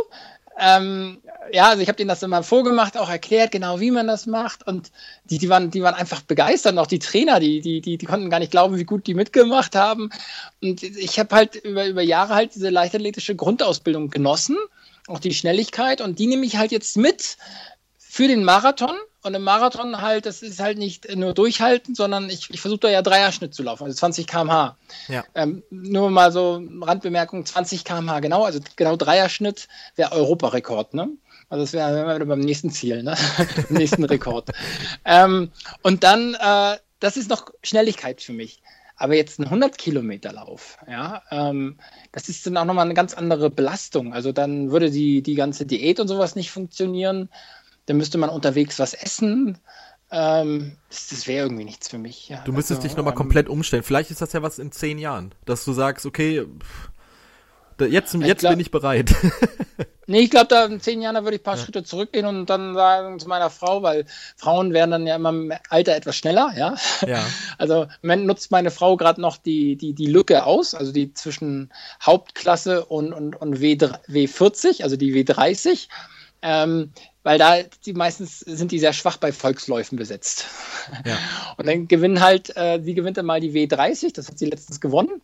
Ähm, 0.59 1.21
ja, 1.51 1.69
also 1.69 1.81
ich 1.81 1.87
habe 1.87 1.97
denen 1.97 2.09
das 2.09 2.23
immer 2.23 2.43
vorgemacht, 2.43 2.97
auch 2.97 3.09
erklärt, 3.09 3.51
genau 3.51 3.79
wie 3.79 3.91
man 3.91 4.07
das 4.07 4.25
macht. 4.25 4.65
Und 4.67 4.91
die, 5.25 5.37
die, 5.37 5.49
waren, 5.49 5.71
die 5.71 5.81
waren 5.81 5.95
einfach 5.95 6.21
begeistert. 6.21 6.73
Und 6.73 6.79
auch 6.79 6.87
die 6.87 6.99
Trainer, 6.99 7.39
die, 7.39 7.61
die, 7.61 7.81
die, 7.81 7.97
die 7.97 8.05
konnten 8.05 8.29
gar 8.29 8.39
nicht 8.39 8.51
glauben, 8.51 8.77
wie 8.77 8.83
gut 8.83 9.07
die 9.07 9.13
mitgemacht 9.13 9.75
haben. 9.75 10.09
Und 10.61 10.83
ich 10.83 11.19
habe 11.19 11.35
halt 11.35 11.55
über, 11.55 11.87
über 11.87 12.01
Jahre 12.01 12.35
halt 12.35 12.55
diese 12.55 12.69
leichtathletische 12.69 13.35
Grundausbildung 13.35 14.09
genossen, 14.09 14.57
auch 15.07 15.19
die 15.19 15.33
Schnelligkeit. 15.33 16.01
Und 16.01 16.19
die 16.19 16.27
nehme 16.27 16.45
ich 16.45 16.57
halt 16.57 16.71
jetzt 16.71 16.97
mit 16.97 17.37
für 18.13 18.27
den 18.27 18.43
Marathon. 18.43 18.95
Und 19.23 19.33
im 19.33 19.41
Marathon 19.41 19.99
halt, 20.01 20.27
das 20.27 20.43
ist 20.43 20.59
halt 20.59 20.77
nicht 20.77 21.15
nur 21.15 21.33
durchhalten, 21.33 21.95
sondern 21.95 22.29
ich, 22.29 22.47
ich 22.51 22.61
versuche 22.61 22.81
da 22.81 22.89
ja 22.89 23.01
Dreierschnitt 23.01 23.55
zu 23.55 23.63
laufen, 23.63 23.85
also 23.85 23.95
20 23.95 24.27
km/h. 24.27 24.77
Ja. 25.07 25.23
Ähm, 25.33 25.63
nur 25.71 26.11
mal 26.11 26.31
so 26.31 26.61
Randbemerkung, 26.81 27.43
20 27.43 27.85
km/h, 27.85 28.19
genau, 28.19 28.43
also 28.43 28.59
genau 28.75 28.97
Dreierschnitt 28.97 29.67
wäre 29.95 30.11
Europarekord, 30.11 30.93
ne? 30.93 31.09
Also 31.49 31.63
das 31.63 31.73
wäre 31.73 32.19
wär 32.19 32.25
beim 32.25 32.41
nächsten 32.41 32.69
Ziel, 32.69 33.01
ne? 33.01 33.15
Im 33.69 33.77
nächsten 33.77 34.03
Rekord. 34.03 34.51
ähm, 35.05 35.51
und 35.81 36.03
dann, 36.03 36.35
äh, 36.35 36.77
das 36.99 37.17
ist 37.17 37.29
noch 37.29 37.49
Schnelligkeit 37.63 38.21
für 38.21 38.33
mich. 38.33 38.61
Aber 38.95 39.15
jetzt 39.15 39.39
ein 39.39 39.45
100 39.45 39.77
Kilometer 39.77 40.33
Lauf, 40.33 40.77
ja, 40.87 41.23
ähm, 41.31 41.79
das 42.11 42.29
ist 42.29 42.45
dann 42.45 42.57
auch 42.57 42.65
nochmal 42.65 42.85
eine 42.85 42.93
ganz 42.93 43.15
andere 43.15 43.49
Belastung. 43.49 44.13
Also 44.13 44.31
dann 44.31 44.69
würde 44.71 44.91
die, 44.91 45.23
die 45.23 45.33
ganze 45.33 45.65
Diät 45.65 45.99
und 45.99 46.07
sowas 46.07 46.35
nicht 46.35 46.51
funktionieren. 46.51 47.29
Dann 47.85 47.97
müsste 47.97 48.17
man 48.17 48.29
unterwegs 48.29 48.79
was 48.79 48.93
essen. 48.93 49.59
Ähm, 50.11 50.77
das, 50.89 51.27
wäre 51.27 51.45
irgendwie 51.45 51.65
nichts 51.65 51.89
für 51.89 51.97
mich. 51.97 52.29
Ja. 52.29 52.43
Du 52.45 52.53
müsstest 52.53 52.79
also, 52.79 52.87
dich 52.87 52.95
nochmal 52.95 53.13
ähm, 53.13 53.17
komplett 53.17 53.49
umstellen. 53.49 53.83
Vielleicht 53.83 54.11
ist 54.11 54.21
das 54.21 54.31
ja 54.33 54.41
was 54.41 54.59
in 54.59 54.71
zehn 54.71 54.99
Jahren, 54.99 55.33
dass 55.45 55.65
du 55.65 55.73
sagst, 55.73 56.05
okay, 56.05 56.45
pff, 56.45 56.89
jetzt, 57.89 58.13
jetzt 58.13 58.39
glaub- 58.39 58.51
bin 58.51 58.59
ich 58.59 58.71
bereit. 58.71 59.15
Nee, 60.05 60.19
ich 60.19 60.29
glaube, 60.29 60.47
da 60.47 60.65
in 60.65 60.81
zehn 60.81 61.01
Jahren 61.01 61.15
würde 61.23 61.35
ich 61.35 61.41
ein 61.41 61.45
paar 61.45 61.57
Schritte 61.57 61.83
zurückgehen 61.83 62.25
und 62.25 62.49
dann 62.49 62.73
sagen 62.73 63.19
zu 63.19 63.29
meiner 63.29 63.49
Frau, 63.49 63.83
weil 63.83 64.05
Frauen 64.35 64.73
werden 64.73 64.91
dann 64.91 65.07
ja 65.07 65.15
immer 65.15 65.29
im 65.29 65.53
Alter 65.69 65.95
etwas 65.95 66.17
schneller, 66.17 66.51
ja. 66.57 66.75
Ja. 67.07 67.23
Also 67.57 67.87
Moment 68.01 68.25
nutzt 68.25 68.51
meine 68.51 68.71
Frau 68.71 68.97
gerade 68.97 69.21
noch 69.21 69.37
die, 69.37 69.77
die, 69.77 69.93
die 69.93 70.07
Lücke 70.07 70.45
aus, 70.45 70.73
also 70.73 70.91
die 70.91 71.13
zwischen 71.13 71.71
Hauptklasse 72.01 72.85
und, 72.85 73.13
und, 73.13 73.35
und 73.35 73.61
W, 73.61 73.75
W40, 73.75 74.83
also 74.83 74.97
die 74.97 75.13
W30. 75.13 75.87
Ähm, 76.41 76.91
weil 77.23 77.37
da 77.37 77.63
die 77.85 77.93
meistens 77.93 78.39
sind 78.39 78.71
die 78.71 78.79
sehr 78.79 78.93
schwach 78.93 79.17
bei 79.17 79.31
Volksläufen 79.31 79.97
besetzt. 79.97 80.45
Ja. 81.05 81.17
Und 81.57 81.67
dann 81.67 81.87
gewinnen 81.87 82.21
halt, 82.21 82.55
äh, 82.55 82.79
sie 82.81 82.93
gewinnt 82.93 83.17
dann 83.17 83.25
mal 83.25 83.39
die 83.39 83.53
W30, 83.53 84.13
das 84.13 84.27
hat 84.27 84.37
sie 84.37 84.45
letztens 84.45 84.79
gewonnen. 84.79 85.21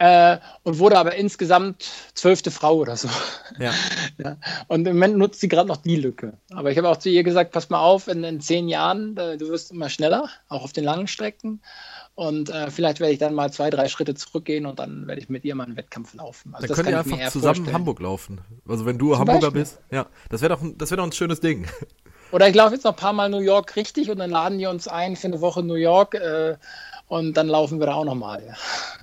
Äh, 0.00 0.38
und 0.62 0.78
wurde 0.78 0.96
aber 0.96 1.14
insgesamt 1.16 1.86
zwölfte 2.14 2.50
Frau 2.50 2.76
oder 2.76 2.96
so. 2.96 3.08
ja. 3.58 3.72
Ja. 4.16 4.36
Und 4.66 4.86
im 4.86 4.96
Moment 4.96 5.16
nutzt 5.16 5.40
sie 5.40 5.48
gerade 5.48 5.68
noch 5.68 5.78
die 5.78 5.96
Lücke. 5.96 6.34
Aber 6.50 6.70
ich 6.70 6.76
habe 6.76 6.88
auch 6.88 6.98
zu 6.98 7.08
ihr 7.08 7.22
gesagt, 7.22 7.52
pass 7.52 7.70
mal 7.70 7.80
auf, 7.80 8.06
in, 8.06 8.22
in 8.22 8.40
zehn 8.40 8.68
Jahren, 8.68 9.16
äh, 9.16 9.38
du 9.38 9.48
wirst 9.48 9.70
immer 9.70 9.88
schneller, 9.88 10.28
auch 10.48 10.62
auf 10.62 10.72
den 10.72 10.84
langen 10.84 11.06
Strecken. 11.06 11.60
Und 12.20 12.50
äh, 12.50 12.70
vielleicht 12.70 13.00
werde 13.00 13.14
ich 13.14 13.18
dann 13.18 13.32
mal 13.32 13.50
zwei, 13.50 13.70
drei 13.70 13.88
Schritte 13.88 14.14
zurückgehen 14.14 14.66
und 14.66 14.78
dann 14.78 15.06
werde 15.06 15.22
ich 15.22 15.30
mit 15.30 15.42
ihr 15.42 15.54
mal 15.54 15.64
einen 15.64 15.76
Wettkampf 15.78 16.12
laufen. 16.12 16.54
Also 16.54 16.66
Dann 16.66 16.76
könnt 16.76 16.88
ihr 16.90 16.98
einfach 16.98 17.30
zusammen 17.30 17.54
vorstellen. 17.54 17.72
Hamburg 17.72 18.00
laufen. 18.00 18.42
Also 18.68 18.84
wenn 18.84 18.98
du 18.98 19.16
Hamburger 19.18 19.40
Beispiel. 19.52 19.60
bist. 19.62 19.78
Ja, 19.90 20.04
das 20.28 20.42
wäre 20.42 20.52
doch, 20.54 20.60
ein- 20.60 20.76
das 20.76 20.90
wäre 20.90 20.98
doch 20.98 21.06
ein 21.06 21.12
schönes 21.12 21.40
Ding. 21.40 21.66
Oder 22.30 22.46
ich 22.50 22.54
laufe 22.54 22.74
jetzt 22.74 22.84
noch 22.84 22.92
ein 22.92 22.96
paar 22.98 23.14
Mal 23.14 23.30
New 23.30 23.38
York 23.40 23.74
richtig 23.74 24.10
und 24.10 24.18
dann 24.18 24.28
laden 24.28 24.58
die 24.58 24.66
uns 24.66 24.86
ein 24.86 25.16
für 25.16 25.28
eine 25.28 25.40
Woche 25.40 25.62
New 25.62 25.76
York 25.76 26.12
äh, 26.14 26.58
und 27.08 27.38
dann 27.38 27.48
laufen 27.48 27.80
wir 27.80 27.86
da 27.86 27.94
auch 27.94 28.04
nochmal. 28.04 28.42
Ja. 28.46 28.54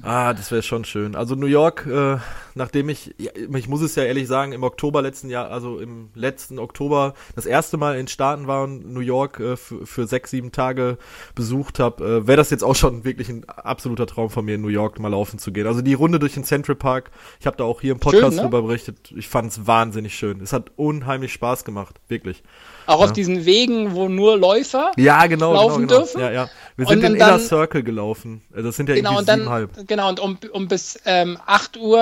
Ah, 0.07 0.33
das 0.35 0.51
wäre 0.51 0.61
schon 0.61 0.85
schön. 0.85 1.15
Also 1.15 1.33
New 1.33 1.47
York, 1.47 1.87
äh, 1.87 2.17
nachdem 2.57 2.89
ich, 2.89 3.15
ja, 3.17 3.31
ich 3.55 3.67
muss 3.69 3.81
es 3.81 3.95
ja 3.95 4.03
ehrlich 4.03 4.27
sagen, 4.27 4.51
im 4.51 4.63
Oktober 4.63 5.01
letzten 5.01 5.29
Jahr, 5.29 5.49
also 5.49 5.79
im 5.79 6.09
letzten 6.15 6.59
Oktober 6.59 7.13
das 7.35 7.45
erste 7.45 7.77
Mal 7.77 7.93
in 7.93 8.01
den 8.03 8.07
Staaten 8.07 8.47
war 8.47 8.63
und 8.63 8.91
New 8.91 8.99
York 8.99 9.39
äh, 9.39 9.55
für, 9.55 9.85
für 9.85 10.07
sechs, 10.07 10.31
sieben 10.31 10.51
Tage 10.51 10.97
besucht 11.35 11.79
habe, 11.79 12.03
äh, 12.03 12.27
wäre 12.27 12.37
das 12.37 12.49
jetzt 12.49 12.63
auch 12.63 12.75
schon 12.75 13.03
wirklich 13.05 13.29
ein 13.29 13.47
absoluter 13.47 14.07
Traum 14.07 14.29
von 14.29 14.43
mir, 14.43 14.55
in 14.55 14.61
New 14.61 14.67
York 14.67 14.99
mal 14.99 15.09
laufen 15.09 15.39
zu 15.39 15.51
gehen. 15.51 15.67
Also 15.67 15.81
die 15.81 15.93
Runde 15.93 16.19
durch 16.19 16.33
den 16.33 16.43
Central 16.43 16.75
Park, 16.75 17.11
ich 17.39 17.47
habe 17.47 17.55
da 17.57 17.63
auch 17.63 17.81
hier 17.81 17.93
im 17.93 17.99
Podcast 17.99 18.23
Schön, 18.23 18.35
ne? 18.35 18.41
drüber 18.41 18.63
berichtet, 18.63 19.13
ich 19.15 19.27
fand 19.29 19.51
es 19.51 19.67
wahnsinnig 19.67 20.15
schön. 20.15 20.41
Es 20.41 20.51
hat 20.51 20.71
unheimlich 20.75 21.31
Spaß 21.33 21.63
gemacht, 21.63 21.95
wirklich. 22.07 22.43
Auch 22.87 23.03
auf 23.03 23.13
diesen 23.13 23.45
Wegen, 23.45 23.93
wo 23.93 24.07
nur 24.07 24.37
Läufer. 24.37 24.91
Ja, 24.97 25.27
genau, 25.27 25.53
Laufen 25.53 25.87
genau, 25.87 25.87
genau. 25.87 25.99
dürfen? 25.99 26.21
Ja, 26.21 26.31
ja. 26.31 26.49
Wir 26.77 26.87
sind 26.87 27.03
in 27.03 27.15
Inner 27.15 27.39
Circle 27.39 27.83
gelaufen. 27.83 28.41
Äh, 28.55 28.63
Das 28.63 28.75
sind 28.75 28.87
ja 28.89 28.95
Genau, 28.95 29.19
irgendwie 29.19 29.31
siebenhalb. 29.31 29.87
genau, 29.87 30.09
und 30.09 30.19
um, 30.19 30.37
um 30.51 30.67
bis 30.67 30.99
ähm, 31.05 31.37
8 31.45 31.77
Uhr 31.77 31.99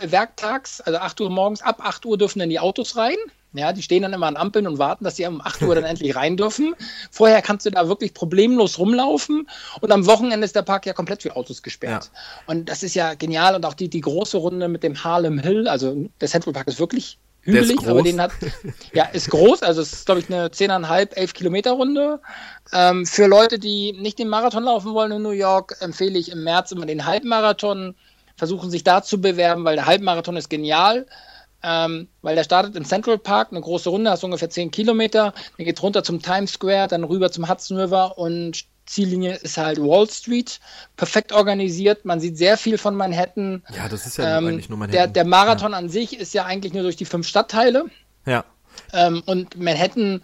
werktags, 0.00 0.80
also 0.80 0.98
8 0.98 1.20
Uhr 1.20 1.30
morgens, 1.30 1.62
ab 1.62 1.80
8 1.82 2.06
Uhr 2.06 2.18
dürfen 2.18 2.38
dann 2.38 2.50
die 2.50 2.60
Autos 2.60 2.96
rein. 2.96 3.16
Ja, 3.52 3.72
die 3.72 3.82
stehen 3.82 4.02
dann 4.02 4.12
immer 4.12 4.26
an 4.26 4.36
Ampeln 4.36 4.66
und 4.66 4.78
warten, 4.78 5.04
dass 5.04 5.16
sie 5.16 5.26
um 5.26 5.40
8 5.40 5.62
Uhr 5.62 5.74
dann 5.74 5.84
endlich 5.84 6.14
rein 6.14 6.36
dürfen. 6.36 6.74
Vorher 7.10 7.40
kannst 7.40 7.64
du 7.64 7.70
da 7.70 7.88
wirklich 7.88 8.12
problemlos 8.12 8.78
rumlaufen 8.78 9.48
und 9.80 9.92
am 9.92 10.06
Wochenende 10.06 10.44
ist 10.44 10.54
der 10.54 10.62
Park 10.62 10.84
ja 10.84 10.92
komplett 10.92 11.22
für 11.22 11.34
Autos 11.36 11.62
gesperrt. 11.62 12.10
Und 12.46 12.68
das 12.68 12.82
ist 12.82 12.94
ja 12.94 13.14
genial 13.14 13.54
und 13.54 13.64
auch 13.64 13.74
die, 13.74 13.88
die 13.88 14.02
große 14.02 14.36
Runde 14.36 14.68
mit 14.68 14.82
dem 14.82 15.02
Harlem 15.02 15.38
Hill, 15.38 15.68
also 15.68 16.08
der 16.20 16.28
Central 16.28 16.52
Park 16.52 16.68
ist 16.68 16.78
wirklich 16.78 17.18
ist 17.46 17.70
hügelig, 17.70 17.88
aber 17.88 18.02
den 18.02 18.20
hat, 18.20 18.32
ja, 18.92 19.04
ist 19.04 19.30
groß, 19.30 19.62
also 19.62 19.80
es 19.80 19.92
ist, 19.92 20.06
glaube 20.06 20.20
ich, 20.20 20.32
eine 20.32 20.48
10,5, 20.48 21.14
11 21.14 21.32
Kilometer 21.32 21.72
Runde. 21.72 22.20
Ähm, 22.72 23.06
für 23.06 23.26
Leute, 23.26 23.58
die 23.58 23.92
nicht 23.92 24.18
den 24.18 24.28
Marathon 24.28 24.64
laufen 24.64 24.94
wollen 24.94 25.12
in 25.12 25.22
New 25.22 25.30
York, 25.30 25.76
empfehle 25.80 26.18
ich 26.18 26.32
im 26.32 26.42
März 26.42 26.72
immer 26.72 26.86
den 26.86 27.06
Halbmarathon. 27.06 27.94
Versuchen 28.36 28.70
sich 28.70 28.84
da 28.84 29.02
zu 29.02 29.20
bewerben, 29.20 29.64
weil 29.64 29.76
der 29.76 29.86
Halbmarathon 29.86 30.36
ist 30.36 30.50
genial. 30.50 31.06
Ähm, 31.62 32.08
weil 32.22 32.36
der 32.36 32.44
startet 32.44 32.76
im 32.76 32.84
Central 32.84 33.18
Park, 33.18 33.48
eine 33.50 33.60
große 33.60 33.88
Runde, 33.88 34.10
hast 34.10 34.22
ungefähr 34.22 34.50
10 34.50 34.70
Kilometer. 34.70 35.32
Dann 35.56 35.66
geht 35.66 35.82
runter 35.82 36.04
zum 36.04 36.22
Times 36.22 36.52
Square, 36.52 36.86
dann 36.88 37.02
rüber 37.02 37.32
zum 37.32 37.48
Hudson 37.48 37.78
River 37.78 38.18
und 38.18 38.66
Ziellinie 38.86 39.34
ist 39.34 39.56
halt 39.58 39.78
Wall 39.78 40.08
Street. 40.08 40.60
Perfekt 40.96 41.32
organisiert. 41.32 42.04
Man 42.04 42.20
sieht 42.20 42.38
sehr 42.38 42.56
viel 42.56 42.78
von 42.78 42.94
Manhattan. 42.94 43.62
Ja, 43.74 43.88
das 43.88 44.06
ist 44.06 44.16
ja 44.18 44.38
Ähm, 44.38 44.46
eigentlich 44.46 44.68
nur 44.68 44.78
mein 44.78 44.90
der, 44.90 45.08
der 45.08 45.24
Marathon 45.24 45.74
an 45.74 45.88
sich 45.88 46.18
ist 46.18 46.32
ja 46.34 46.44
eigentlich 46.44 46.72
nur 46.72 46.82
durch 46.82 46.96
die 46.96 47.04
fünf 47.04 47.26
Stadtteile. 47.26 47.86
Ja. 48.26 48.44
Ähm, 48.92 49.22
und 49.26 49.58
Manhattan 49.58 50.22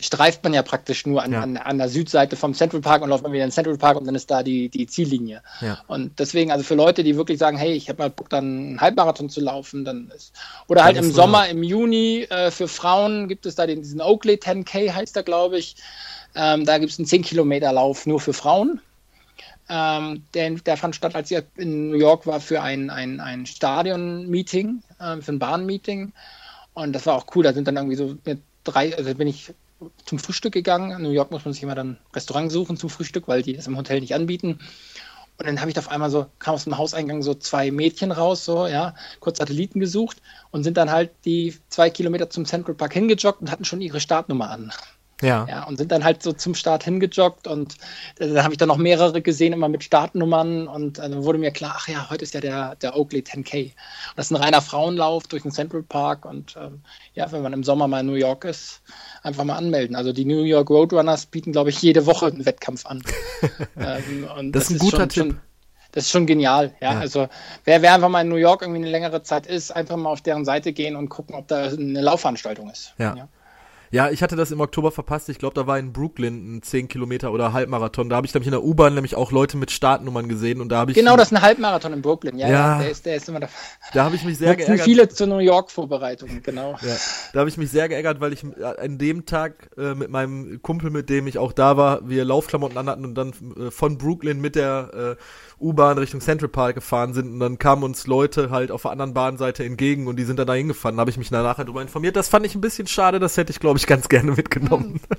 streift 0.00 0.42
man 0.44 0.54
ja 0.54 0.62
praktisch 0.62 1.06
nur 1.06 1.22
an, 1.22 1.32
Ja. 1.32 1.40
an, 1.40 1.56
an 1.56 1.78
der 1.78 1.88
Südseite 1.88 2.36
vom 2.36 2.54
Central 2.54 2.80
Park 2.80 3.02
und 3.02 3.08
läuft 3.08 3.22
man 3.22 3.32
wieder 3.32 3.44
in 3.44 3.48
den 3.48 3.54
Central 3.54 3.76
Park 3.78 3.96
und 3.96 4.06
dann 4.06 4.14
ist 4.14 4.30
da 4.30 4.42
die, 4.42 4.68
die 4.68 4.86
Ziellinie. 4.86 5.42
Ja. 5.60 5.78
Und 5.86 6.18
deswegen, 6.18 6.50
also 6.50 6.64
für 6.64 6.74
Leute, 6.74 7.02
die 7.04 7.16
wirklich 7.16 7.38
sagen, 7.38 7.56
hey, 7.56 7.72
ich 7.72 7.88
habe 7.88 8.02
mal 8.02 8.10
Bock, 8.10 8.28
dann 8.30 8.44
einen 8.44 8.80
Halbmarathon 8.80 9.28
zu 9.28 9.40
laufen, 9.40 9.84
dann 9.84 10.10
ist. 10.14 10.34
Oder 10.68 10.84
halt 10.84 10.96
im 10.96 11.10
Sommer, 11.10 11.48
im 11.48 11.62
Juni, 11.62 12.26
äh, 12.30 12.50
für 12.50 12.68
Frauen 12.68 13.28
gibt 13.28 13.46
es 13.46 13.54
da 13.54 13.66
den, 13.66 13.82
diesen 13.82 14.00
Oakley 14.00 14.36
10K, 14.36 14.92
heißt 14.92 15.16
der, 15.16 15.22
glaube 15.22 15.58
ich. 15.58 15.76
Ähm, 16.34 16.66
da 16.66 16.78
gibt 16.78 16.92
es 16.92 16.98
einen 16.98 17.08
10-Kilometer-Lauf 17.08 18.06
nur 18.06 18.20
für 18.20 18.32
Frauen. 18.32 18.80
Ähm, 19.68 20.22
der, 20.34 20.50
der 20.50 20.76
fand 20.76 20.94
statt, 20.94 21.14
als 21.14 21.30
ich 21.30 21.42
in 21.56 21.90
New 21.90 21.98
York 21.98 22.26
war, 22.26 22.40
für 22.40 22.62
ein, 22.62 22.90
ein, 22.90 23.20
ein 23.20 23.46
Stadion-Meeting, 23.46 24.82
ähm, 25.00 25.22
für 25.22 25.32
ein 25.32 25.38
Bahn-Meeting. 25.38 26.12
Und 26.74 26.92
das 26.92 27.06
war 27.06 27.16
auch 27.16 27.26
cool. 27.34 27.42
Da 27.42 27.52
sind 27.52 27.66
dann 27.66 27.76
irgendwie 27.76 27.96
so 27.96 28.16
mit 28.24 28.40
drei, 28.64 28.96
also 28.96 29.14
bin 29.14 29.28
ich 29.28 29.52
zum 30.04 30.18
Frühstück 30.18 30.52
gegangen. 30.52 30.90
In 30.92 31.02
New 31.02 31.10
York 31.10 31.30
muss 31.30 31.44
man 31.44 31.54
sich 31.54 31.62
immer 31.62 31.74
dann 31.74 31.98
Restaurant 32.14 32.50
suchen 32.50 32.76
zum 32.76 32.90
Frühstück, 32.90 33.28
weil 33.28 33.42
die 33.42 33.54
das 33.54 33.66
im 33.66 33.76
Hotel 33.76 34.00
nicht 34.00 34.14
anbieten. 34.14 34.58
Und 35.38 35.46
dann 35.46 35.60
habe 35.60 35.68
ich 35.68 35.74
da 35.74 35.80
auf 35.80 35.90
einmal 35.90 36.10
so, 36.10 36.26
kam 36.38 36.54
aus 36.54 36.64
dem 36.64 36.78
Hauseingang 36.78 37.22
so 37.22 37.34
zwei 37.34 37.70
Mädchen 37.70 38.10
raus, 38.10 38.44
so, 38.44 38.66
ja, 38.66 38.94
kurz 39.20 39.38
Satelliten 39.38 39.80
gesucht 39.80 40.22
und 40.50 40.64
sind 40.64 40.78
dann 40.78 40.90
halt 40.90 41.10
die 41.26 41.54
zwei 41.68 41.90
Kilometer 41.90 42.30
zum 42.30 42.46
Central 42.46 42.74
Park 42.74 42.94
hingejoggt 42.94 43.42
und 43.42 43.50
hatten 43.50 43.66
schon 43.66 43.82
ihre 43.82 44.00
Startnummer 44.00 44.50
an. 44.50 44.72
Ja. 45.22 45.46
Ja, 45.48 45.64
und 45.64 45.78
sind 45.78 45.92
dann 45.92 46.04
halt 46.04 46.22
so 46.22 46.32
zum 46.32 46.54
Start 46.54 46.84
hingejoggt 46.84 47.46
und 47.46 47.76
äh, 48.18 48.28
dann 48.28 48.44
habe 48.44 48.52
ich 48.52 48.58
dann 48.58 48.68
noch 48.68 48.76
mehrere 48.76 49.22
gesehen, 49.22 49.54
immer 49.54 49.68
mit 49.68 49.82
Startnummern 49.82 50.68
und 50.68 50.98
äh, 50.98 51.08
dann 51.08 51.24
wurde 51.24 51.38
mir 51.38 51.52
klar, 51.52 51.76
ach 51.78 51.88
ja, 51.88 52.10
heute 52.10 52.22
ist 52.22 52.34
ja 52.34 52.40
der, 52.40 52.74
der 52.76 52.96
Oakley 52.96 53.20
10K. 53.20 53.64
Und 53.64 53.72
das 54.16 54.26
ist 54.26 54.32
ein 54.32 54.42
reiner 54.42 54.60
Frauenlauf 54.60 55.26
durch 55.26 55.42
den 55.42 55.52
Central 55.52 55.82
Park 55.82 56.26
und 56.26 56.56
ähm, 56.60 56.82
ja, 57.14 57.32
wenn 57.32 57.42
man 57.42 57.54
im 57.54 57.64
Sommer 57.64 57.88
mal 57.88 58.00
in 58.00 58.06
New 58.06 58.14
York 58.14 58.44
ist, 58.44 58.82
einfach 59.22 59.44
mal 59.44 59.56
anmelden. 59.56 59.96
Also 59.96 60.12
die 60.12 60.26
New 60.26 60.42
York 60.42 60.68
Roadrunners 60.68 61.26
bieten, 61.26 61.52
glaube 61.52 61.70
ich, 61.70 61.80
jede 61.80 62.04
Woche 62.04 62.26
einen 62.26 62.44
Wettkampf 62.44 62.84
an. 62.84 63.02
ähm, 63.78 64.28
und 64.38 64.52
Das 64.52 64.64
ist 64.64 64.72
ein 64.72 64.78
guter 64.78 64.98
schon, 64.98 65.08
Tipp. 65.08 65.22
Schon, 65.22 65.40
das 65.92 66.04
ist 66.04 66.10
schon 66.10 66.26
genial, 66.26 66.74
ja. 66.82 66.92
Ja. 66.92 67.00
Also 67.00 67.28
wer, 67.64 67.80
wer 67.80 67.94
einfach 67.94 68.10
mal 68.10 68.20
in 68.20 68.28
New 68.28 68.36
York 68.36 68.60
irgendwie 68.60 68.82
eine 68.82 68.90
längere 68.90 69.22
Zeit 69.22 69.46
ist, 69.46 69.70
einfach 69.74 69.96
mal 69.96 70.10
auf 70.10 70.20
deren 70.20 70.44
Seite 70.44 70.74
gehen 70.74 70.94
und 70.94 71.08
gucken, 71.08 71.34
ob 71.34 71.48
da 71.48 71.64
eine 71.64 72.02
Laufveranstaltung 72.02 72.68
ist. 72.68 72.92
Ja. 72.98 73.16
Ja, 73.16 73.28
ich 73.90 74.22
hatte 74.22 74.36
das 74.36 74.50
im 74.50 74.60
Oktober 74.60 74.90
verpasst. 74.90 75.28
Ich 75.28 75.38
glaube, 75.38 75.54
da 75.54 75.66
war 75.66 75.78
in 75.78 75.92
Brooklyn 75.92 76.56
ein 76.56 76.62
10 76.62 76.88
Kilometer 76.88 77.32
oder 77.32 77.52
Halbmarathon. 77.52 78.08
Da 78.08 78.16
habe 78.16 78.26
ich 78.26 78.34
nämlich 78.34 78.48
in 78.48 78.52
der 78.52 78.64
U-Bahn 78.64 78.94
nämlich 78.94 79.14
auch 79.14 79.32
Leute 79.32 79.56
mit 79.56 79.70
Startnummern 79.70 80.28
gesehen 80.28 80.60
und 80.60 80.70
da 80.70 80.78
habe 80.78 80.90
ich 80.90 80.96
Genau, 80.96 81.16
das 81.16 81.28
ist 81.28 81.36
ein 81.36 81.42
Halbmarathon 81.42 81.92
in 81.92 82.02
Brooklyn. 82.02 82.38
Ja, 82.38 82.48
Ja. 82.48 82.54
ja. 82.54 82.78
Der, 82.78 82.90
ist, 82.90 83.06
der 83.06 83.16
ist 83.16 83.28
immer 83.28 83.40
da. 83.40 83.48
da 83.92 84.04
habe 84.04 84.16
ich 84.16 84.24
mich 84.24 84.38
sehr 84.38 84.56
geärgert. 84.56 84.84
viele 84.84 85.08
zur 85.08 85.26
New 85.26 85.38
York-Vorbereitung, 85.38 86.42
genau. 86.42 86.76
Ja, 86.82 86.96
da 87.32 87.40
habe 87.40 87.48
ich 87.48 87.56
mich 87.56 87.70
sehr 87.70 87.88
geärgert, 87.88 88.20
weil 88.20 88.32
ich 88.32 88.44
äh, 88.44 88.64
an 88.64 88.98
dem 88.98 89.26
Tag 89.26 89.70
äh, 89.76 89.94
mit 89.94 90.10
meinem 90.10 90.60
Kumpel, 90.62 90.90
mit 90.90 91.08
dem 91.08 91.26
ich 91.26 91.38
auch 91.38 91.52
da 91.52 91.76
war, 91.76 92.08
wir 92.08 92.24
Laufklamotten 92.24 92.76
anhatten 92.76 93.04
und 93.04 93.14
dann 93.14 93.32
äh, 93.56 93.70
von 93.70 93.98
Brooklyn 93.98 94.40
mit 94.40 94.56
der 94.56 95.16
äh, 95.18 95.64
U-Bahn 95.64 95.96
Richtung 95.98 96.20
Central 96.20 96.48
Park 96.48 96.74
gefahren 96.74 97.14
sind 97.14 97.32
und 97.32 97.40
dann 97.40 97.58
kamen 97.58 97.82
uns 97.82 98.06
Leute 98.06 98.50
halt 98.50 98.70
auf 98.70 98.82
der 98.82 98.90
anderen 98.90 99.14
Bahnseite 99.14 99.64
entgegen 99.64 100.06
und 100.06 100.16
die 100.16 100.24
sind 100.24 100.38
dann 100.38 100.46
da 100.46 100.54
hingefahren. 100.54 100.96
Da 100.96 101.00
habe 101.00 101.10
ich 101.10 101.16
mich 101.16 101.30
danach 101.30 101.56
darüber 101.56 101.80
informiert. 101.80 102.16
Das 102.16 102.28
fand 102.28 102.44
ich 102.44 102.54
ein 102.54 102.60
bisschen 102.60 102.86
schade, 102.86 103.18
das 103.18 103.36
hätte 103.36 103.52
ich, 103.52 103.60
glaube 103.60 103.75
ich, 103.78 103.86
ganz 103.86 104.08
gerne 104.08 104.32
mitgenommen. 104.32 105.00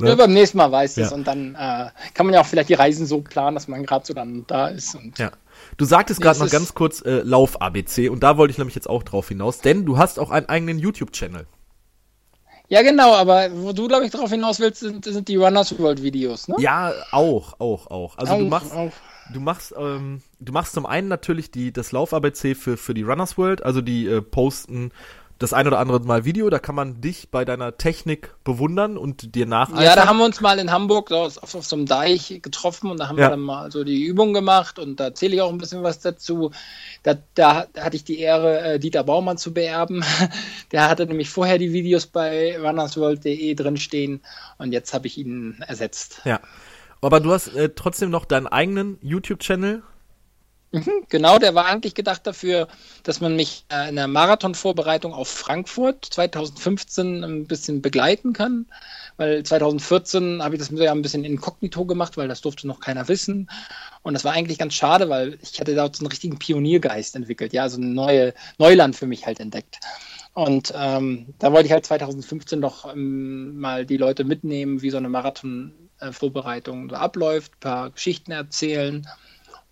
Ja. 0.00 0.10
ne? 0.10 0.16
beim 0.16 0.32
nächsten 0.32 0.58
Mal 0.58 0.72
weiß 0.72 0.96
es 0.98 1.10
Ja. 1.10 1.14
und 1.16 1.24
dann 1.26 1.54
äh, 1.54 1.88
kann 2.14 2.26
man 2.26 2.34
ja 2.34 2.40
auch 2.40 2.46
vielleicht 2.46 2.68
die 2.68 2.74
Reisen 2.74 3.06
so 3.06 3.20
planen, 3.20 3.54
dass 3.54 3.68
man 3.68 3.84
gerade 3.86 4.04
so 4.04 4.12
dann 4.12 4.44
da 4.46 4.68
ist. 4.68 4.98
Ja. 5.18 5.30
Du 5.76 5.84
sagtest 5.84 6.20
gerade 6.20 6.36
es 6.36 6.40
noch 6.42 6.50
ganz 6.50 6.74
kurz 6.74 7.00
äh, 7.02 7.20
Lauf-ABC 7.22 8.08
und 8.08 8.22
da 8.22 8.36
wollte 8.36 8.50
ich 8.52 8.58
nämlich 8.58 8.74
jetzt 8.74 8.88
auch 8.90 9.02
drauf 9.04 9.28
hinaus, 9.28 9.58
denn 9.60 9.86
du 9.86 9.96
hast 9.98 10.18
auch 10.18 10.30
einen 10.30 10.48
eigenen 10.48 10.78
YouTube-Channel. 10.80 11.46
ja, 12.68 12.82
genau, 12.82 13.14
aber 13.14 13.48
wo 13.52 13.72
du, 13.72 13.86
glaube 13.88 14.04
ich, 14.04 14.10
darauf 14.10 14.30
hinaus 14.30 14.58
willst, 14.58 14.80
sind, 14.80 15.04
sind 15.04 15.28
die 15.28 15.36
Runners 15.36 15.78
World 15.78 16.02
Videos, 16.02 16.48
ne? 16.48 16.56
Ja, 16.58 16.92
auch, 17.12 17.60
auch, 17.60 17.86
auch. 17.88 18.18
Also 18.18 18.36
du 18.36 18.44
Auch, 18.46 18.50
machst, 18.50 18.72
auch. 18.72 18.92
du 19.32 19.40
machst, 19.40 19.74
ähm, 19.78 20.22
du 20.40 20.52
machst 20.52 20.72
zum 20.74 20.86
einen 20.86 21.08
natürlich 21.08 21.50
die 21.52 21.72
das 21.72 21.92
Lauf 21.92 22.12
ABC 22.12 22.54
für 22.56 22.76
für 22.76 22.94
die 22.94 23.02
Runners 23.02 23.38
World, 23.38 23.62
also 23.62 23.80
die 23.80 24.06
äh, 24.08 24.20
posten 24.22 24.90
das 25.38 25.52
ein 25.52 25.66
oder 25.66 25.78
andere 25.78 26.00
Mal 26.00 26.24
Video, 26.24 26.48
da 26.48 26.58
kann 26.58 26.74
man 26.74 27.00
dich 27.00 27.28
bei 27.30 27.44
deiner 27.44 27.76
Technik 27.76 28.34
bewundern 28.44 28.96
und 28.96 29.34
dir 29.34 29.46
nacheifern. 29.46 29.82
Ja, 29.82 29.96
da 29.96 30.06
haben 30.06 30.18
wir 30.18 30.24
uns 30.24 30.40
mal 30.40 30.58
in 30.58 30.70
Hamburg 30.70 31.10
auf, 31.10 31.42
auf, 31.42 31.54
auf 31.54 31.66
so 31.66 31.76
einem 31.76 31.86
Deich 31.86 32.38
getroffen 32.40 32.90
und 32.90 32.98
da 33.00 33.08
haben 33.08 33.18
Ja. 33.18 33.26
wir 33.26 33.30
dann 33.30 33.40
mal 33.40 33.72
so 33.72 33.82
die 33.82 34.04
Übung 34.04 34.32
gemacht 34.32 34.78
und 34.78 35.00
da 35.00 35.04
erzähle 35.06 35.34
ich 35.34 35.42
auch 35.42 35.50
ein 35.50 35.58
bisschen 35.58 35.82
was 35.82 35.98
dazu. 35.98 36.52
Da, 37.02 37.16
da, 37.34 37.66
da 37.72 37.84
hatte 37.84 37.96
ich 37.96 38.04
die 38.04 38.20
Ehre, 38.20 38.60
äh, 38.60 38.78
Dieter 38.78 39.02
Baumann 39.04 39.36
zu 39.36 39.52
beerben. 39.52 40.04
Der 40.72 40.88
hatte 40.88 41.06
nämlich 41.06 41.30
vorher 41.30 41.58
die 41.58 41.72
Videos 41.72 42.06
bei 42.06 42.58
runnersworld.de 42.58 43.54
drinstehen 43.54 44.20
und 44.58 44.72
jetzt 44.72 44.94
habe 44.94 45.06
ich 45.08 45.18
ihn 45.18 45.56
ersetzt. 45.66 46.20
Ja. 46.24 46.40
Aber 47.00 47.20
du 47.20 47.32
hast 47.32 47.48
äh, 47.48 47.70
trotzdem 47.74 48.08
noch 48.10 48.24
deinen 48.24 48.46
eigenen 48.46 48.98
YouTube-Channel. 49.02 49.82
Mhm, 50.74 51.04
Genau, 51.08 51.38
der 51.38 51.54
war 51.54 51.66
eigentlich 51.66 51.94
gedacht 51.94 52.26
dafür, 52.26 52.66
dass 53.04 53.20
man 53.20 53.36
mich 53.36 53.64
äh, 53.70 53.88
in 53.90 53.94
der 53.94 54.08
Marathonvorbereitung 54.08 55.12
auf 55.14 55.28
Frankfurt 55.28 56.04
2015 56.10 57.22
ein 57.22 57.46
bisschen 57.46 57.80
begleiten 57.80 58.32
kann. 58.32 58.66
Weil 59.16 59.44
2014 59.44 60.42
habe 60.42 60.56
ich 60.56 60.58
das 60.58 60.70
ja 60.72 60.90
ein 60.90 61.02
bisschen 61.02 61.24
inkognito 61.24 61.84
gemacht, 61.84 62.16
weil 62.16 62.26
das 62.26 62.40
durfte 62.40 62.66
noch 62.66 62.80
keiner 62.80 63.06
wissen. 63.06 63.48
Und 64.02 64.14
das 64.14 64.24
war 64.24 64.32
eigentlich 64.32 64.58
ganz 64.58 64.74
schade, 64.74 65.08
weil 65.08 65.38
ich 65.42 65.60
hatte 65.60 65.76
dort 65.76 65.94
so 65.94 66.00
einen 66.02 66.10
richtigen 66.10 66.38
Pioniergeist 66.40 67.14
entwickelt, 67.14 67.52
ja, 67.52 67.68
so 67.68 67.80
ein 67.80 67.94
neue 67.94 68.34
Neuland 68.58 68.96
für 68.96 69.06
mich 69.06 69.26
halt 69.26 69.38
entdeckt. 69.38 69.78
Und 70.34 70.72
ähm, 70.76 71.34
da 71.38 71.52
wollte 71.52 71.66
ich 71.66 71.72
halt 71.72 71.86
2015 71.86 72.60
doch 72.60 72.92
ähm, 72.92 73.58
mal 73.60 73.86
die 73.86 73.96
Leute 73.96 74.24
mitnehmen, 74.24 74.82
wie 74.82 74.90
so 74.90 74.96
eine 74.96 75.08
Marathon-Vorbereitung 75.08 76.90
so 76.90 76.96
abläuft, 76.96 77.52
ein 77.54 77.60
paar 77.60 77.90
Geschichten 77.90 78.32
erzählen. 78.32 79.06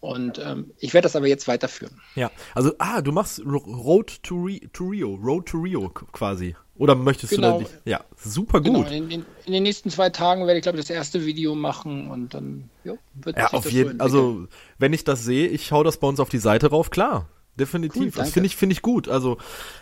Und 0.02 0.40
ähm, 0.44 0.72
ich 0.80 0.94
werde 0.94 1.04
das 1.06 1.14
aber 1.14 1.28
jetzt 1.28 1.46
weiterführen. 1.46 2.00
Ja. 2.16 2.32
Also, 2.56 2.72
ah, 2.78 3.00
du 3.02 3.12
machst 3.12 3.40
Ro- 3.46 3.58
Road 3.58 4.20
to, 4.24 4.34
Ri 4.34 4.68
to 4.72 4.84
Rio. 4.88 5.14
Road 5.14 5.46
to 5.46 5.58
Rio 5.58 5.88
quasi. 5.90 6.56
Oder 6.74 6.96
möchtest 6.96 7.32
Genau. 7.32 7.58
du 7.58 7.64
da 7.64 7.70
nicht? 7.70 7.78
Ja, 7.84 8.00
super 8.16 8.60
Genau, 8.60 8.80
gut. 8.80 8.90
in, 8.90 9.08
in, 9.12 9.24
in 9.44 9.52
den 9.52 9.62
nächsten 9.62 9.90
zwei 9.90 10.10
Tagen 10.10 10.44
werde 10.48 10.58
ich, 10.58 10.62
glaube 10.64 10.76
ich, 10.78 10.84
das 10.84 10.90
erste 10.90 11.24
Video 11.24 11.54
machen 11.54 12.10
und 12.10 12.34
dann 12.34 12.68
jo, 12.82 12.98
wird 13.14 13.38
Ja, 13.38 13.52
auf 13.52 13.70
jeden 13.70 13.98
so 13.98 14.04
Also, 14.04 14.48
wenn 14.78 14.92
ich 14.92 15.04
das 15.04 15.22
sehe, 15.22 15.46
ich 15.46 15.70
hau 15.70 15.84
das 15.84 15.98
bei 15.98 16.08
uns 16.08 16.18
auf 16.18 16.28
die 16.28 16.38
Seite 16.38 16.70
rauf, 16.70 16.90
klar. 16.90 17.28
Definitiv. 17.58 18.00
Cool, 18.00 18.10
das 18.10 18.30
finde 18.30 18.46
ich, 18.46 18.56
finde 18.56 18.72
ich 18.72 18.80
gut. 18.80 19.08
Also, 19.08 19.36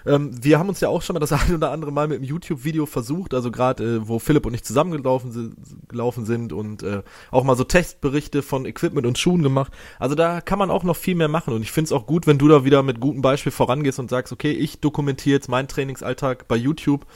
ähm, 0.04 0.32
wir 0.42 0.58
haben 0.58 0.68
uns 0.68 0.80
ja 0.80 0.88
auch 0.88 1.02
schon 1.02 1.14
mal 1.14 1.20
das 1.20 1.32
ein 1.32 1.54
oder 1.54 1.70
andere 1.70 1.92
Mal 1.92 2.08
mit 2.08 2.18
dem 2.18 2.24
YouTube-Video 2.24 2.84
versucht, 2.84 3.32
also 3.32 3.52
gerade, 3.52 3.96
äh, 3.96 4.08
wo 4.08 4.18
Philipp 4.18 4.44
und 4.44 4.54
ich 4.54 4.64
zusammengelaufen 4.64 5.30
sind, 5.30 5.56
gelaufen 5.88 6.24
sind 6.24 6.52
und 6.52 6.82
äh, 6.82 7.02
auch 7.30 7.44
mal 7.44 7.56
so 7.56 7.62
Testberichte 7.62 8.42
von 8.42 8.66
Equipment 8.66 9.06
und 9.06 9.18
Schuhen 9.18 9.42
gemacht. 9.42 9.72
Also 10.00 10.16
da 10.16 10.40
kann 10.40 10.58
man 10.58 10.70
auch 10.70 10.82
noch 10.82 10.96
viel 10.96 11.14
mehr 11.14 11.28
machen 11.28 11.54
und 11.54 11.62
ich 11.62 11.70
finde 11.70 11.86
es 11.86 11.92
auch 11.92 12.06
gut, 12.06 12.26
wenn 12.26 12.38
du 12.38 12.48
da 12.48 12.64
wieder 12.64 12.82
mit 12.82 12.98
gutem 12.98 13.22
Beispiel 13.22 13.52
vorangehst 13.52 14.00
und 14.00 14.10
sagst, 14.10 14.32
okay, 14.32 14.50
ich 14.50 14.80
dokumentiere 14.80 15.36
jetzt 15.36 15.48
meinen 15.48 15.68
Trainingsalltag 15.68 16.48
bei 16.48 16.56
YouTube. 16.56 17.06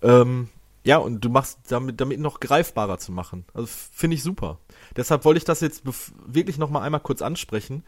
Ähm, 0.00 0.48
ja, 0.84 0.96
und 0.96 1.22
du 1.22 1.28
machst 1.28 1.58
damit, 1.68 2.00
damit 2.00 2.18
noch 2.18 2.40
greifbarer 2.40 2.96
zu 2.96 3.12
machen. 3.12 3.44
Also 3.52 3.68
finde 3.92 4.14
ich 4.14 4.22
super. 4.22 4.58
Deshalb 4.96 5.26
wollte 5.26 5.36
ich 5.36 5.44
das 5.44 5.60
jetzt 5.60 5.82
wirklich 6.26 6.56
noch 6.56 6.70
mal 6.70 6.80
einmal 6.80 7.00
kurz 7.00 7.20
ansprechen, 7.20 7.84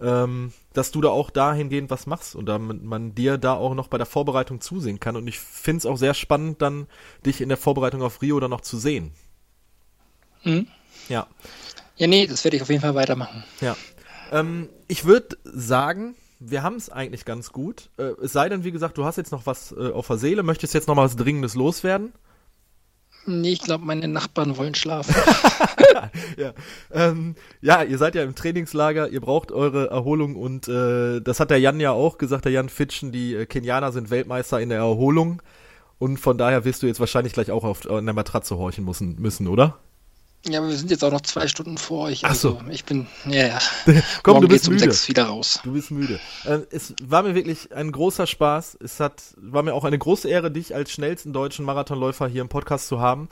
ähm, 0.00 0.52
dass 0.72 0.90
du 0.90 1.00
da 1.00 1.08
auch 1.08 1.30
dahingehend 1.30 1.90
was 1.90 2.06
machst 2.06 2.34
und 2.34 2.46
damit 2.46 2.82
man 2.82 3.14
dir 3.14 3.38
da 3.38 3.54
auch 3.54 3.74
noch 3.74 3.88
bei 3.88 3.98
der 3.98 4.06
Vorbereitung 4.06 4.60
zusehen 4.60 5.00
kann. 5.00 5.16
Und 5.16 5.26
ich 5.26 5.38
finde 5.38 5.78
es 5.78 5.86
auch 5.86 5.96
sehr 5.96 6.14
spannend, 6.14 6.62
dann 6.62 6.86
dich 7.24 7.40
in 7.40 7.48
der 7.48 7.58
Vorbereitung 7.58 8.02
auf 8.02 8.22
Rio 8.22 8.38
dann 8.40 8.50
noch 8.50 8.60
zu 8.62 8.78
sehen. 8.78 9.12
Mhm. 10.44 10.66
Ja, 11.08 11.26
Ja, 11.96 12.06
nee, 12.06 12.26
das 12.26 12.44
werde 12.44 12.56
ich 12.56 12.62
auf 12.62 12.68
jeden 12.68 12.80
Fall 12.80 12.94
weitermachen. 12.94 13.44
ja. 13.60 13.76
Ähm, 14.32 14.68
ich 14.86 15.04
würde 15.04 15.36
sagen, 15.42 16.14
wir 16.38 16.62
haben 16.62 16.76
es 16.76 16.88
eigentlich 16.88 17.24
ganz 17.24 17.50
gut. 17.52 17.90
Äh, 17.98 18.12
es 18.22 18.32
sei 18.32 18.48
denn, 18.48 18.62
wie 18.62 18.70
gesagt, 18.70 18.96
du 18.96 19.04
hast 19.04 19.16
jetzt 19.16 19.32
noch 19.32 19.44
was 19.44 19.72
äh, 19.72 19.90
auf 19.90 20.06
der 20.06 20.18
Seele, 20.18 20.42
möchtest 20.44 20.72
jetzt 20.72 20.86
noch 20.86 20.94
mal 20.94 21.04
was 21.04 21.16
Dringendes 21.16 21.54
loswerden? 21.56 22.12
Nee, 23.26 23.52
ich 23.52 23.60
glaube, 23.60 23.84
meine 23.84 24.08
Nachbarn 24.08 24.56
wollen 24.56 24.74
schlafen. 24.74 25.14
ja. 26.36 26.52
Ähm, 26.90 27.34
ja, 27.60 27.82
ihr 27.82 27.98
seid 27.98 28.14
ja 28.14 28.22
im 28.22 28.34
Trainingslager, 28.34 29.08
ihr 29.08 29.20
braucht 29.20 29.52
eure 29.52 29.90
Erholung 29.90 30.36
und 30.36 30.68
äh, 30.68 31.20
das 31.20 31.38
hat 31.38 31.50
der 31.50 31.58
Jan 31.58 31.80
ja 31.80 31.92
auch 31.92 32.18
gesagt, 32.18 32.46
der 32.46 32.52
Jan 32.52 32.68
Fitschen, 32.68 33.12
die 33.12 33.34
äh, 33.34 33.46
Kenianer 33.46 33.92
sind 33.92 34.10
Weltmeister 34.10 34.60
in 34.60 34.70
der 34.70 34.78
Erholung 34.78 35.42
und 35.98 36.18
von 36.18 36.38
daher 36.38 36.64
wirst 36.64 36.82
du 36.82 36.86
jetzt 36.86 37.00
wahrscheinlich 37.00 37.34
gleich 37.34 37.50
auch 37.50 37.64
auf 37.64 37.88
an 37.90 38.06
der 38.06 38.14
Matratze 38.14 38.56
horchen 38.56 38.84
müssen, 38.84 39.16
müssen 39.20 39.46
oder? 39.48 39.78
Ja, 40.46 40.58
aber 40.58 40.68
wir 40.68 40.76
sind 40.76 40.90
jetzt 40.90 41.04
auch 41.04 41.12
noch 41.12 41.20
zwei 41.20 41.48
Stunden 41.48 41.76
vor 41.76 42.06
euch. 42.06 42.24
Ach 42.24 42.34
so. 42.34 42.56
Also 42.56 42.70
ich 42.70 42.84
bin, 42.84 43.06
ja, 43.26 43.46
ja. 43.46 43.58
Komm, 44.22 44.34
Morgen 44.34 44.48
du 44.48 44.48
bist 44.48 44.68
um 44.68 44.74
müde. 44.74 44.84
sechs 44.84 45.08
wieder 45.08 45.24
raus. 45.24 45.60
Du 45.64 45.72
bist 45.72 45.90
müde. 45.90 46.18
Äh, 46.44 46.60
es 46.70 46.94
war 47.02 47.22
mir 47.22 47.34
wirklich 47.34 47.74
ein 47.74 47.92
großer 47.92 48.26
Spaß. 48.26 48.78
Es 48.82 49.00
hat, 49.00 49.22
war 49.36 49.62
mir 49.62 49.74
auch 49.74 49.84
eine 49.84 49.98
große 49.98 50.28
Ehre, 50.28 50.50
dich 50.50 50.74
als 50.74 50.92
schnellsten 50.92 51.32
deutschen 51.32 51.64
Marathonläufer 51.64 52.26
hier 52.26 52.40
im 52.40 52.48
Podcast 52.48 52.88
zu 52.88 53.00
haben. 53.00 53.28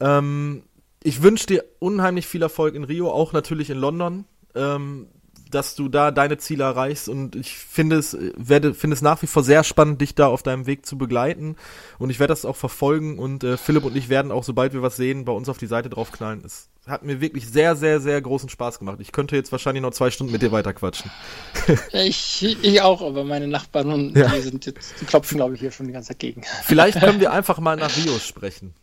Ähm, 0.00 0.62
ich 1.02 1.22
wünsche 1.22 1.46
dir 1.46 1.64
unheimlich 1.78 2.26
viel 2.26 2.42
Erfolg 2.42 2.74
in 2.74 2.84
Rio, 2.84 3.10
auch 3.10 3.32
natürlich 3.32 3.68
in 3.70 3.78
London, 3.78 4.24
ähm, 4.54 5.08
dass 5.50 5.74
du 5.74 5.88
da 5.88 6.10
deine 6.10 6.38
Ziele 6.38 6.64
erreichst. 6.64 7.08
Und 7.08 7.36
ich 7.36 7.56
finde 7.56 7.96
es, 7.96 8.16
werde, 8.36 8.74
finde 8.74 8.94
es 8.94 9.02
nach 9.02 9.22
wie 9.22 9.26
vor 9.26 9.42
sehr 9.44 9.64
spannend, 9.64 10.00
dich 10.00 10.14
da 10.14 10.26
auf 10.28 10.42
deinem 10.42 10.66
Weg 10.66 10.86
zu 10.86 10.98
begleiten. 10.98 11.56
Und 11.98 12.10
ich 12.10 12.18
werde 12.18 12.32
das 12.32 12.44
auch 12.44 12.56
verfolgen. 12.56 13.18
Und 13.18 13.44
äh, 13.44 13.56
Philipp 13.56 13.84
und 13.84 13.96
ich 13.96 14.08
werden 14.08 14.32
auch, 14.32 14.44
sobald 14.44 14.72
wir 14.72 14.82
was 14.82 14.96
sehen, 14.96 15.24
bei 15.24 15.32
uns 15.32 15.48
auf 15.48 15.58
die 15.58 15.66
Seite 15.66 15.88
draufknallen. 15.90 16.42
Es 16.44 16.68
hat 16.86 17.02
mir 17.04 17.20
wirklich 17.20 17.46
sehr, 17.46 17.76
sehr, 17.76 18.00
sehr 18.00 18.20
großen 18.22 18.48
Spaß 18.48 18.78
gemacht. 18.78 18.98
Ich 19.00 19.12
könnte 19.12 19.36
jetzt 19.36 19.52
wahrscheinlich 19.52 19.82
noch 19.82 19.90
zwei 19.92 20.10
Stunden 20.10 20.32
mit 20.32 20.42
dir 20.42 20.52
weiterquatschen. 20.52 21.10
Ich, 21.92 22.42
ich 22.62 22.80
auch, 22.80 23.02
aber 23.02 23.24
meine 23.24 23.46
Nachbarn 23.46 23.92
und 23.92 24.16
Ja. 24.16 24.28
die 24.28 24.40
sind 24.40 24.64
jetzt, 24.66 25.00
die 25.00 25.04
klopfen, 25.04 25.36
glaube 25.36 25.54
ich, 25.54 25.60
hier 25.60 25.70
schon 25.70 25.86
die 25.86 25.92
ganze 25.92 26.08
Zeit 26.08 26.18
gegen. 26.20 26.42
Vielleicht 26.64 26.98
können 27.00 27.20
wir 27.20 27.30
einfach 27.32 27.58
mal 27.58 27.76
nach 27.76 27.94
Rio 27.96 28.18
sprechen. 28.18 28.74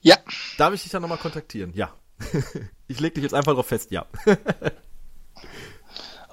Ja, 0.00 0.16
Darf 0.58 0.74
ich 0.74 0.82
dich 0.82 0.92
dann 0.92 1.00
nochmal 1.00 1.18
kontaktieren? 1.18 1.72
Ja. 1.74 1.92
Ich 2.86 3.00
leg 3.00 3.14
dich 3.14 3.22
jetzt 3.22 3.32
einfach 3.32 3.54
drauf 3.54 3.66
fest, 3.66 3.90
ja. 3.92 4.04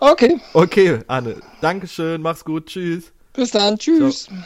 Okay. 0.01 0.39
Okay, 0.53 0.99
Anne. 1.07 1.37
Dankeschön, 1.61 2.21
mach's 2.21 2.43
gut, 2.43 2.65
tschüss. 2.67 3.11
Bis 3.33 3.51
dann. 3.51 3.77
Tschüss. 3.77 4.25
Ciao. 4.25 4.37